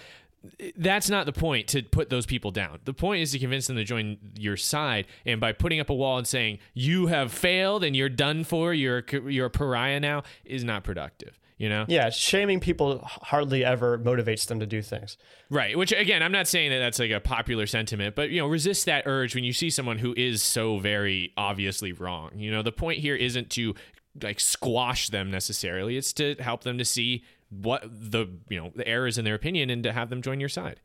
That's 0.76 1.11
not 1.11 1.26
the 1.26 1.32
point 1.32 1.66
to 1.70 1.82
put 1.82 2.11
those 2.11 2.24
people 2.24 2.53
down. 2.53 2.78
The 2.84 2.94
point 2.94 3.22
is 3.22 3.32
to 3.32 3.40
convince 3.40 3.66
them 3.66 3.74
to 3.76 3.82
join 3.82 4.18
your 4.38 4.57
side, 4.57 5.07
and 5.26 5.40
by 5.40 5.51
putting 5.53 5.80
up 5.80 5.90
a 5.90 5.94
wall 5.94 6.16
and 6.16 6.28
saying 6.28 6.61
you 6.74 7.09
have 7.09 7.32
failed 7.32 7.82
and 7.82 7.96
you're 7.96 8.09
done 8.09 8.44
for, 8.44 8.72
you're 8.72 9.05
you're 9.26 9.46
a 9.46 9.51
pariah 9.51 9.99
now, 9.99 10.22
is 10.44 10.62
not 10.62 10.84
productive. 10.84 11.40
You 11.59 11.68
know, 11.68 11.84
Yeah, 11.88 12.11
shaming 12.11 12.61
people 12.61 13.00
hardly 13.02 13.64
ever 13.64 13.98
motivates 13.98 14.46
them 14.46 14.61
to 14.61 14.66
do 14.66 14.80
things. 14.80 15.16
Right. 15.50 15.76
Which 15.76 15.90
again, 15.92 16.22
I'm 16.22 16.30
not 16.30 16.46
saying 16.46 16.70
that 16.70 16.78
that's 16.78 17.00
like 17.00 17.11
a 17.11 17.18
popular 17.18 17.66
sentiment, 17.66 18.14
but 18.14 18.30
you 18.30 18.40
know, 18.40 18.46
resist 18.46 18.86
that 18.86 19.06
urge 19.06 19.34
when 19.34 19.42
you 19.42 19.52
see 19.52 19.68
someone 19.68 19.98
who 19.98 20.14
is 20.16 20.40
so 20.40 20.78
very 20.78 21.32
obviously 21.36 21.92
wrong. 21.92 22.30
You 22.36 22.52
know, 22.52 22.62
the 22.62 22.72
point 22.72 23.00
here 23.00 23.16
isn't 23.16 23.50
to 23.50 23.74
like 24.22 24.38
squash 24.38 25.09
them 25.09 25.32
necessarily. 25.32 25.96
It's 25.96 26.12
to 26.14 26.36
help 26.36 26.62
them 26.62 26.78
to 26.78 26.84
see 26.84 27.24
what 27.50 27.82
the 27.88 28.26
you 28.48 28.61
know 28.61 28.72
the 28.74 28.86
errors 28.86 29.18
in 29.18 29.24
their 29.24 29.34
opinion 29.34 29.70
and 29.70 29.82
to 29.82 29.92
have 29.92 30.11
them 30.11 30.22
join 30.22 30.38
your 30.38 30.48
side. 30.48 30.80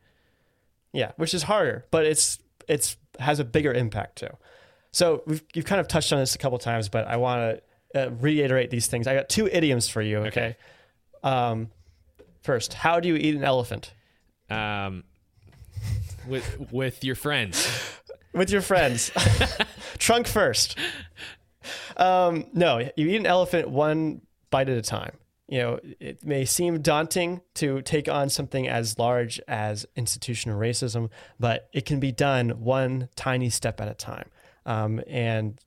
Yeah, 0.91 1.11
which 1.17 1.33
is 1.33 1.43
harder, 1.43 1.85
but 1.91 2.05
it's 2.05 2.39
it's 2.67 2.97
has 3.19 3.39
a 3.39 3.43
bigger 3.43 3.73
impact 3.73 4.17
too. 4.17 4.29
So 4.91 5.23
we've 5.25 5.43
you've 5.53 5.65
kind 5.65 5.81
of 5.81 5.87
touched 5.87 6.13
on 6.13 6.19
this 6.19 6.35
a 6.35 6.37
couple 6.37 6.57
times, 6.57 6.89
but 6.89 7.07
I 7.07 7.17
want 7.17 7.41
to 7.41 7.61
uh, 7.95 8.11
reiterate 8.11 8.69
these 8.69 8.87
things. 8.87 9.07
I 9.07 9.15
got 9.15 9.29
two 9.29 9.47
idioms 9.47 9.87
for 9.87 10.01
you. 10.01 10.19
Okay. 10.19 10.55
Um, 11.23 11.69
first, 12.41 12.73
how 12.73 12.99
do 12.99 13.07
you 13.07 13.15
eat 13.15 13.35
an 13.35 13.43
elephant? 13.43 13.93
Um, 14.49 15.03
with 16.27 16.71
with 16.71 17.03
your 17.03 17.15
friends. 17.15 17.99
with 18.33 18.49
your 18.49 18.61
friends. 18.61 19.11
Trunk 19.97 20.27
first. 20.27 20.77
Um, 21.97 22.45
no, 22.53 22.89
you 22.97 23.07
eat 23.07 23.17
an 23.17 23.25
elephant 23.25 23.69
one 23.69 24.21
bite 24.49 24.69
at 24.69 24.77
a 24.77 24.81
time. 24.81 25.17
You 25.47 25.59
know, 25.59 25.79
it 25.99 26.25
may 26.25 26.45
seem 26.45 26.81
daunting 26.81 27.41
to 27.55 27.81
take 27.81 28.07
on 28.07 28.29
something 28.29 28.67
as 28.67 28.97
large 28.97 29.39
as 29.47 29.85
institutional 29.95 30.59
racism, 30.59 31.09
but 31.39 31.69
it 31.73 31.85
can 31.85 31.99
be 31.99 32.11
done 32.11 32.49
one 32.63 33.09
tiny 33.15 33.49
step 33.49 33.79
at 33.81 33.87
a 33.87 33.93
time. 33.93 34.29
Um, 34.65 35.01
and 35.05 35.59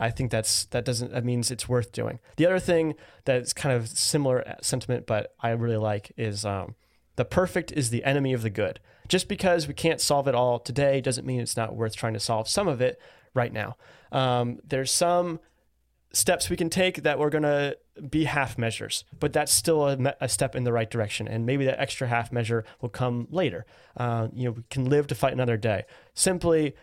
I 0.00 0.10
think 0.10 0.30
that's 0.30 0.64
that 0.66 0.84
doesn't 0.84 1.12
that 1.12 1.24
means 1.24 1.50
it's 1.50 1.68
worth 1.68 1.92
doing. 1.92 2.18
The 2.36 2.46
other 2.46 2.58
thing 2.58 2.94
that's 3.24 3.52
kind 3.52 3.74
of 3.74 3.88
similar 3.88 4.56
sentiment, 4.60 5.06
but 5.06 5.34
I 5.40 5.50
really 5.50 5.76
like 5.76 6.12
is 6.16 6.44
um, 6.44 6.74
the 7.16 7.24
perfect 7.24 7.72
is 7.72 7.90
the 7.90 8.04
enemy 8.04 8.32
of 8.32 8.42
the 8.42 8.50
good. 8.50 8.80
Just 9.06 9.28
because 9.28 9.68
we 9.68 9.74
can't 9.74 10.00
solve 10.00 10.26
it 10.26 10.34
all 10.34 10.58
today 10.58 11.00
doesn't 11.00 11.26
mean 11.26 11.40
it's 11.40 11.56
not 11.56 11.76
worth 11.76 11.94
trying 11.94 12.14
to 12.14 12.20
solve 12.20 12.48
some 12.48 12.68
of 12.68 12.80
it 12.80 13.00
right 13.34 13.52
now. 13.52 13.76
Um, 14.10 14.58
there's 14.66 14.90
some 14.90 15.40
steps 16.12 16.48
we 16.48 16.56
can 16.56 16.70
take 16.70 17.02
that 17.02 17.18
we're 17.18 17.30
going 17.30 17.42
to 17.42 17.76
be 18.08 18.24
half 18.24 18.56
measures, 18.56 19.04
but 19.18 19.32
that's 19.32 19.52
still 19.52 19.88
a, 19.88 19.96
me- 19.96 20.12
a 20.20 20.28
step 20.28 20.56
in 20.56 20.64
the 20.64 20.72
right 20.72 20.90
direction. 20.90 21.28
And 21.28 21.44
maybe 21.44 21.64
that 21.66 21.80
extra 21.80 22.08
half 22.08 22.32
measure 22.32 22.64
will 22.80 22.88
come 22.88 23.26
later. 23.30 23.66
Uh, 23.96 24.28
you 24.32 24.44
know, 24.44 24.52
we 24.52 24.62
can 24.70 24.86
live 24.86 25.06
to 25.08 25.14
fight 25.14 25.32
another 25.32 25.56
day. 25.56 25.84
Simply 26.14 26.74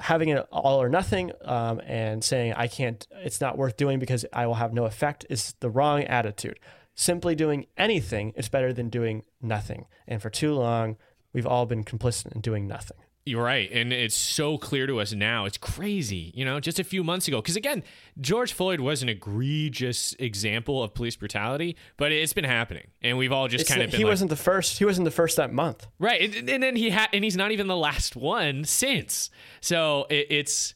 having 0.00 0.30
it 0.30 0.46
all 0.50 0.80
or 0.80 0.88
nothing 0.88 1.32
um, 1.44 1.80
and 1.86 2.22
saying, 2.22 2.54
I 2.54 2.68
can't, 2.68 3.06
it's 3.24 3.40
not 3.40 3.56
worth 3.56 3.76
doing 3.76 3.98
because 3.98 4.24
I 4.32 4.46
will 4.46 4.54
have 4.54 4.72
no 4.72 4.84
effect 4.84 5.26
is 5.30 5.54
the 5.60 5.70
wrong 5.70 6.04
attitude. 6.04 6.58
Simply 6.94 7.34
doing 7.34 7.66
anything 7.76 8.32
is 8.36 8.48
better 8.48 8.72
than 8.72 8.88
doing 8.88 9.24
nothing. 9.40 9.86
And 10.06 10.20
for 10.20 10.30
too 10.30 10.54
long, 10.54 10.96
we've 11.32 11.46
all 11.46 11.66
been 11.66 11.84
complicit 11.84 12.34
in 12.34 12.40
doing 12.40 12.66
nothing. 12.66 12.98
You're 13.28 13.44
right. 13.44 13.70
And 13.70 13.92
it's 13.92 14.14
so 14.14 14.58
clear 14.58 14.86
to 14.86 15.00
us 15.00 15.12
now. 15.12 15.44
It's 15.44 15.58
crazy, 15.58 16.32
you 16.34 16.44
know, 16.44 16.60
just 16.60 16.78
a 16.78 16.84
few 16.84 17.04
months 17.04 17.28
ago. 17.28 17.40
Because 17.42 17.56
again, 17.56 17.84
George 18.20 18.52
Floyd 18.52 18.80
was 18.80 19.02
an 19.02 19.08
egregious 19.08 20.14
example 20.18 20.82
of 20.82 20.94
police 20.94 21.14
brutality, 21.14 21.76
but 21.96 22.10
it's 22.10 22.32
been 22.32 22.44
happening. 22.44 22.88
And 23.02 23.18
we've 23.18 23.32
all 23.32 23.46
just 23.46 23.62
It's 23.62 23.70
kind 23.70 23.82
of 23.82 23.90
been 23.90 23.98
he 23.98 24.04
like, 24.04 24.12
wasn't 24.12 24.30
the 24.30 24.36
first. 24.36 24.78
He 24.78 24.84
wasn't 24.84 25.04
the 25.04 25.10
first 25.10 25.36
that 25.36 25.52
month. 25.52 25.86
right. 25.98 26.22
And, 26.22 26.48
and 26.48 26.62
then 26.62 26.74
he 26.74 26.90
had, 26.90 27.08
and 27.12 27.22
he's 27.22 27.36
not 27.36 27.52
even 27.52 27.66
the 27.66 27.76
last 27.76 28.16
one 28.16 28.64
since. 28.64 29.30
So 29.60 30.06
it, 30.08 30.26
it's, 30.30 30.74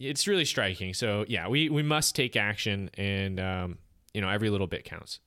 it's 0.00 0.26
really 0.26 0.44
striking. 0.44 0.94
So 0.94 1.24
yeah, 1.28 1.48
we, 1.48 1.68
we 1.68 1.82
must 1.82 2.16
take 2.16 2.34
action 2.34 2.90
and, 2.98 3.38
um, 3.38 3.78
you 4.12 4.20
know, 4.20 4.28
every 4.28 4.50
little 4.50 4.66
bit 4.66 4.84
counts. 4.84 5.20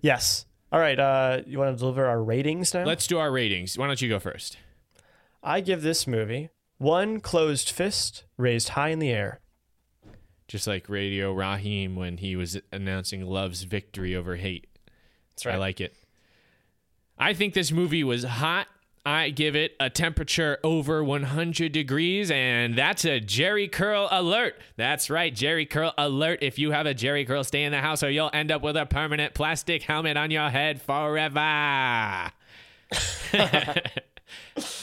Yes. 0.00 0.46
All 0.74 0.80
right. 0.80 0.98
Uh, 0.98 1.42
you 1.46 1.60
want 1.60 1.76
to 1.76 1.78
deliver 1.78 2.04
our 2.04 2.20
ratings 2.20 2.74
now? 2.74 2.84
Let's 2.84 3.06
do 3.06 3.16
our 3.20 3.30
ratings. 3.30 3.78
Why 3.78 3.86
don't 3.86 4.02
you 4.02 4.08
go 4.08 4.18
first? 4.18 4.58
I 5.40 5.60
give 5.60 5.82
this 5.82 6.04
movie 6.04 6.50
one 6.78 7.20
closed 7.20 7.70
fist 7.70 8.24
raised 8.36 8.70
high 8.70 8.88
in 8.88 8.98
the 8.98 9.10
air. 9.10 9.38
Just 10.48 10.66
like 10.66 10.88
Radio 10.88 11.32
Raheem 11.32 11.94
when 11.94 12.16
he 12.16 12.34
was 12.34 12.58
announcing 12.72 13.24
love's 13.24 13.62
victory 13.62 14.16
over 14.16 14.34
hate. 14.34 14.66
That's 15.30 15.46
right. 15.46 15.54
I 15.54 15.58
like 15.58 15.80
it. 15.80 15.94
I 17.16 17.34
think 17.34 17.54
this 17.54 17.70
movie 17.70 18.02
was 18.02 18.24
hot. 18.24 18.66
I 19.06 19.28
give 19.30 19.54
it 19.54 19.76
a 19.78 19.90
temperature 19.90 20.58
over 20.64 21.04
100 21.04 21.72
degrees, 21.72 22.30
and 22.30 22.74
that's 22.74 23.04
a 23.04 23.20
Jheri 23.20 23.70
Curl 23.70 24.08
alert. 24.10 24.56
That's 24.76 25.10
right, 25.10 25.34
Jheri 25.34 25.68
Curl 25.68 25.92
alert. 25.98 26.38
If 26.42 26.58
you 26.58 26.70
have 26.70 26.86
a 26.86 26.94
Jheri 26.94 27.26
Curl, 27.26 27.44
stay 27.44 27.64
in 27.64 27.72
the 27.72 27.80
house, 27.80 28.02
or 28.02 28.08
you'll 28.08 28.30
end 28.32 28.50
up 28.50 28.62
with 28.62 28.78
a 28.78 28.86
permanent 28.86 29.34
plastic 29.34 29.82
helmet 29.82 30.16
on 30.16 30.30
your 30.30 30.48
head 30.48 30.80
forever. 30.80 31.38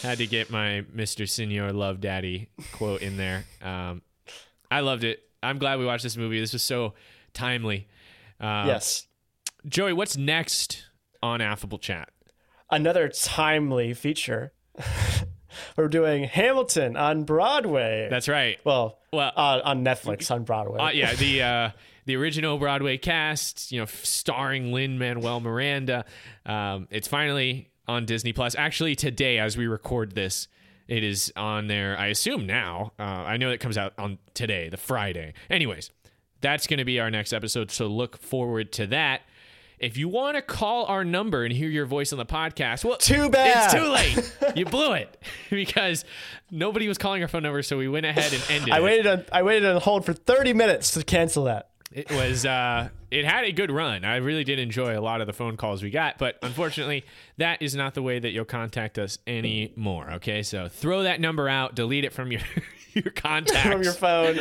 Had 0.04 0.18
to 0.18 0.28
get 0.28 0.52
my 0.52 0.84
Mr. 0.96 1.28
Senior 1.28 1.74
Love 1.74 2.00
Daddy 2.00 2.50
quote 2.74 3.02
in 3.02 3.18
there. 3.18 3.46
Um, 3.62 4.04
I 4.70 4.82
loved 4.82 5.04
it. 5.04 5.24
I'm 5.42 5.58
glad 5.58 5.80
we 5.80 5.86
watched 5.86 6.04
this 6.04 6.18
movie. 6.18 6.40
This 6.40 6.54
was 6.54 6.62
so 6.62 6.94
timely. 7.34 7.88
Um, 8.40 8.68
yes. 8.68 9.08
Joey, 9.66 9.94
what's 9.94 10.16
next 10.16 10.86
on 11.24 11.42
Affable 11.42 11.80
Chat? 11.80 12.10
Another 12.72 13.10
timely 13.10 13.94
feature. 13.94 14.54
We're 15.78 15.90
doing 15.90 16.24
Hamilton 16.24 16.96
on 16.96 17.24
Broadway. 17.24 18.08
That's 18.10 18.28
right. 18.30 18.58
well, 18.64 19.00
Well, 19.12 19.32
uh, 19.36 19.62
on 19.64 19.84
Netflix 19.84 20.32
on 20.32 20.44
Broadway. 20.44 20.80
uh, 20.80 20.90
yeah, 20.92 21.14
the 21.14 21.42
uh, 21.44 21.70
the 22.06 22.16
original 22.16 22.58
Broadway 22.58 22.98
cast, 22.98 23.72
you 23.72 23.80
know, 23.80 23.86
starring 23.86 24.72
Lin 24.72 24.98
Manuel 24.98 25.40
Miranda. 25.40 26.06
Um, 26.46 26.88
it's 26.90 27.08
finally 27.08 27.70
on 27.88 28.06
Disney 28.06 28.34
Plus. 28.34 28.56
Actually, 28.56 28.96
today, 28.96 29.38
as 29.38 29.58
we 29.58 29.68
record 29.68 30.16
this, 30.16 30.48
it 30.88 31.04
is 31.04 31.32
on 31.36 31.68
there. 31.68 31.98
I 32.00 32.08
assume 32.08 32.46
now. 32.46 32.94
Uh, 32.98 33.04
I 33.04 33.38
know 33.38 33.52
it 33.52 33.60
comes 33.60 33.78
out 33.78 33.94
on 33.98 34.18
today, 34.34 34.70
the 34.70 34.78
Friday. 34.78 35.34
Anyways, 35.50 35.92
that's 36.42 36.68
going 36.68 36.80
to 36.80 36.86
be 36.86 37.00
our 37.00 37.12
next 37.12 37.34
episode. 37.34 37.70
So 37.72 37.88
look 37.88 38.18
forward 38.18 38.72
to 38.74 38.88
that. 38.88 39.22
If 39.82 39.98
you 39.98 40.08
want 40.10 40.36
to 40.36 40.44
call 40.44 40.86
our 40.86 41.04
number 41.04 41.44
and 41.44 41.52
hear 41.52 41.68
your 41.68 41.88
voice 41.88 42.14
on 42.14 42.20
the 42.20 42.26
podcast, 42.26 42.86
well, 42.86 42.98
Too 42.98 43.32
bad. 43.32 43.66
It's 43.66 43.74
too 43.74 43.90
late. 43.90 44.56
you 44.56 44.66
blew 44.66 44.94
it 44.94 45.20
because 45.50 46.06
nobody 46.52 46.88
was 46.88 47.00
calling 47.00 47.24
our 47.24 47.28
phone 47.28 47.42
number, 47.42 47.64
so 47.64 47.80
we 47.80 47.88
went 47.90 48.06
ahead 48.06 48.32
and 48.32 48.44
ended. 48.48 48.70
I 48.70 48.78
it. 48.78 48.84
waited 48.84 49.08
on 49.08 49.26
I 49.34 49.42
waited 49.42 49.68
on 49.68 49.82
hold 49.82 50.06
for 50.06 50.14
30 50.14 50.54
minutes 50.54 50.92
to 50.92 51.04
cancel 51.04 51.46
that. 51.46 51.71
It 51.92 52.10
was 52.10 52.46
uh 52.46 52.90
it 53.10 53.26
had 53.26 53.44
a 53.44 53.52
good 53.52 53.72
run. 53.72 54.06
I 54.06 54.18
really 54.18 54.44
did 54.44 54.60
enjoy 54.60 54.98
a 54.98 55.02
lot 55.02 55.20
of 55.20 55.28
the 55.28 55.34
phone 55.34 55.58
calls 55.58 55.84
we 55.84 55.90
got, 55.90 56.18
but 56.18 56.38
unfortunately, 56.42 57.04
that 57.38 57.62
is 57.62 57.76
not 57.76 57.94
the 57.94 58.02
way 58.02 58.20
that 58.20 58.32
you'll 58.32 58.46
contact 58.46 58.98
us 58.98 59.18
anymore. 59.28 60.12
Okay, 60.14 60.44
so 60.44 60.70
throw 60.70 61.04
that 61.04 61.20
number 61.20 61.50
out, 61.50 61.76
delete 61.76 62.06
it 62.06 62.14
from 62.14 62.32
your 62.32 62.42
your 62.94 63.12
contacts. 63.12 63.68
From 63.68 63.84
your 63.84 63.94
phone. 63.94 64.40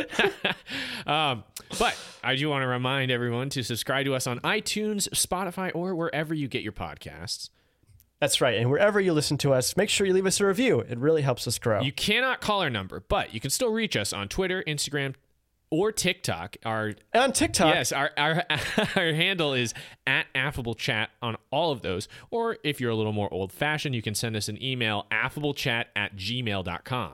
um, 1.05 1.43
but 1.77 1.97
I 2.23 2.35
do 2.35 2.49
want 2.49 2.63
to 2.63 2.67
remind 2.67 3.11
everyone 3.11 3.49
to 3.49 3.63
subscribe 3.63 4.05
to 4.05 4.15
us 4.15 4.27
on 4.27 4.39
iTunes, 4.39 5.09
Spotify, 5.09 5.71
or 5.73 5.95
wherever 5.95 6.33
you 6.33 6.47
get 6.47 6.63
your 6.63 6.73
podcasts. 6.73 7.49
That's 8.19 8.39
right. 8.39 8.57
And 8.57 8.69
wherever 8.69 9.01
you 9.01 9.13
listen 9.13 9.37
to 9.39 9.53
us, 9.53 9.75
make 9.75 9.89
sure 9.89 10.05
you 10.05 10.13
leave 10.13 10.27
us 10.27 10.39
a 10.39 10.45
review. 10.45 10.79
It 10.81 10.99
really 10.99 11.23
helps 11.23 11.47
us 11.47 11.57
grow. 11.57 11.81
You 11.81 11.91
cannot 11.91 12.39
call 12.39 12.61
our 12.61 12.69
number, 12.69 13.03
but 13.07 13.33
you 13.33 13.39
can 13.39 13.49
still 13.49 13.71
reach 13.71 13.97
us 13.97 14.13
on 14.13 14.27
Twitter, 14.27 14.63
Instagram, 14.67 15.15
or 15.71 15.91
TikTok. 15.91 16.57
Our 16.63 16.93
on 17.15 17.31
TikTok, 17.31 17.73
Yes, 17.73 17.91
our, 17.91 18.11
our 18.17 18.43
our 18.95 19.13
handle 19.13 19.53
is 19.53 19.73
at 20.05 20.27
affable 20.35 20.75
chat 20.75 21.09
on 21.21 21.37
all 21.49 21.71
of 21.71 21.81
those. 21.81 22.07
Or 22.29 22.57
if 22.63 22.79
you're 22.79 22.91
a 22.91 22.95
little 22.95 23.13
more 23.13 23.33
old 23.33 23.51
fashioned, 23.51 23.95
you 23.95 24.01
can 24.03 24.13
send 24.13 24.35
us 24.35 24.47
an 24.49 24.61
email, 24.61 25.07
affablechat 25.11 25.85
at 25.95 26.15
gmail.com. 26.15 27.13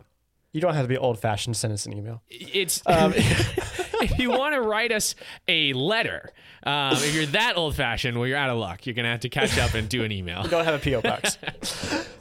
you 0.52 0.60
don't 0.62 0.74
have 0.74 0.84
to 0.86 0.90
be 0.90 0.98
old 0.98 1.20
fashioned 1.20 1.54
to 1.56 1.60
send 1.60 1.72
us 1.74 1.86
an 1.86 1.94
email. 1.94 2.22
It's 2.30 2.82
Um, 2.86 3.14
if 4.02 4.20
you 4.20 4.30
want 4.30 4.54
to 4.54 4.62
write 4.62 4.92
us 4.92 5.16
a 5.48 5.74
letter, 5.74 6.32
um, 6.64 6.94
if 6.94 7.16
you're 7.16 7.26
that 7.28 7.58
old 7.58 7.76
fashioned, 7.76 8.18
well, 8.18 8.28
you're 8.28 8.38
out 8.38 8.50
of 8.50 8.58
luck. 8.58 8.86
You're 8.86 8.96
gonna 8.96 9.12
have 9.12 9.22
to 9.22 9.30
catch 9.30 9.58
up 9.58 9.74
and 9.74 9.88
do 9.88 10.04
an 10.04 10.12
email. 10.12 10.44
don't 10.44 10.66
have 10.66 10.76
a 10.76 10.92
PO 10.92 11.02
box. 11.02 11.38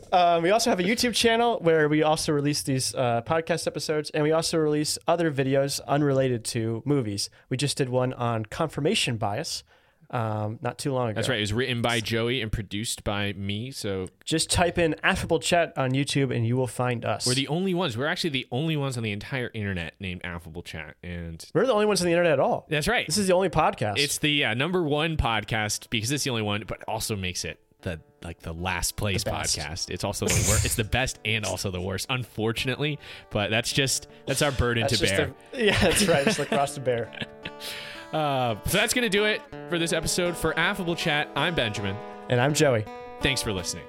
um, 0.12 0.42
we 0.42 0.50
also 0.50 0.70
have 0.70 0.80
a 0.80 0.84
YouTube 0.84 1.14
channel 1.14 1.58
where 1.60 1.88
we 1.88 2.02
also 2.02 2.32
release 2.32 2.62
these 2.62 2.94
uh, 2.94 3.22
podcast 3.22 3.66
episodes, 3.66 4.10
and 4.10 4.22
we 4.22 4.32
also 4.32 4.58
release 4.58 4.98
other 5.06 5.32
videos 5.32 5.80
unrelated 5.86 6.44
to 6.44 6.82
movies. 6.84 7.30
We 7.48 7.56
just 7.56 7.76
did 7.76 7.88
one 7.88 8.12
on 8.12 8.46
confirmation 8.46 9.16
bias 9.16 9.64
um, 10.10 10.58
not 10.62 10.78
too 10.78 10.92
long 10.92 11.08
ago. 11.10 11.14
That's 11.16 11.28
right. 11.28 11.38
It 11.38 11.42
was 11.42 11.52
written 11.52 11.82
by 11.82 12.00
Joey 12.00 12.40
and 12.40 12.50
produced 12.52 13.04
by 13.04 13.32
me. 13.34 13.70
So 13.70 14.08
Just 14.24 14.50
type 14.50 14.78
in 14.78 14.94
affable 15.02 15.38
chat 15.40 15.72
on 15.76 15.90
YouTube, 15.90 16.34
and 16.34 16.46
you 16.46 16.56
will 16.56 16.66
find 16.66 17.04
us. 17.04 17.26
we're 17.26 17.34
the 17.34 17.48
only 17.48 17.74
ones. 17.74 17.96
We're 17.96 18.06
actually 18.06 18.30
the 18.30 18.46
only 18.52 18.76
ones 18.76 18.96
on 18.96 19.02
the 19.02 19.12
entire 19.12 19.50
internet 19.54 19.94
named 20.00 20.20
Affable 20.24 20.62
Chat, 20.62 20.96
and 21.02 21.44
We're 21.54 21.66
the 21.66 21.72
only 21.72 21.86
ones 21.86 22.00
on 22.00 22.06
the 22.06 22.12
internet 22.12 22.34
at 22.34 22.40
all. 22.40 22.66
that's 22.68 22.88
right. 22.88 23.06
This 23.06 23.18
is 23.18 23.26
the 23.26 23.34
only 23.34 23.48
podcast. 23.50 23.98
It's 23.98 24.18
the 24.18 24.44
uh, 24.44 24.54
number 24.54 24.82
one 24.82 25.16
podcast 25.16 25.90
because 25.90 26.10
it's 26.12 26.24
the 26.24 26.30
only 26.30 26.42
one, 26.42 26.64
but 26.66 26.82
also 26.88 27.16
makes 27.16 27.44
it 27.44 27.60
the 27.82 28.00
like 28.22 28.40
the 28.40 28.52
last 28.54 28.96
place 28.96 29.22
best. 29.22 29.56
podcast. 29.58 29.90
It's 29.90 30.02
also 30.02 30.26
the 30.26 30.34
worst. 30.34 30.64
it's 30.64 30.74
the 30.74 30.82
best 30.84 31.18
and 31.24 31.44
also 31.44 31.70
the 31.70 31.80
worst, 31.80 32.06
unfortunately. 32.10 32.98
But 33.30 33.50
that's 33.50 33.72
just 33.72 34.08
that's 34.26 34.42
our 34.42 34.50
burden 34.52 34.82
That's 34.82 34.98
to 34.98 35.06
bear. 35.06 35.34
yeah, 35.54 35.78
that's 35.80 36.06
right. 36.06 36.24
Just 36.24 36.38
across 36.40 36.74
the 36.74 36.80
bear. 36.80 37.12
uh, 38.12 38.56
so 38.66 38.78
that's 38.78 38.94
gonna 38.94 39.08
do 39.08 39.24
it 39.24 39.42
for 39.68 39.78
this 39.78 39.92
episode 39.92 40.36
for 40.36 40.58
Affable 40.58 40.96
Chat. 40.96 41.28
I'm 41.36 41.54
Benjamin. 41.54 41.96
And 42.28 42.40
I'm 42.40 42.54
Joey. 42.54 42.84
Thanks 43.20 43.42
for 43.42 43.52
listening. 43.52 43.84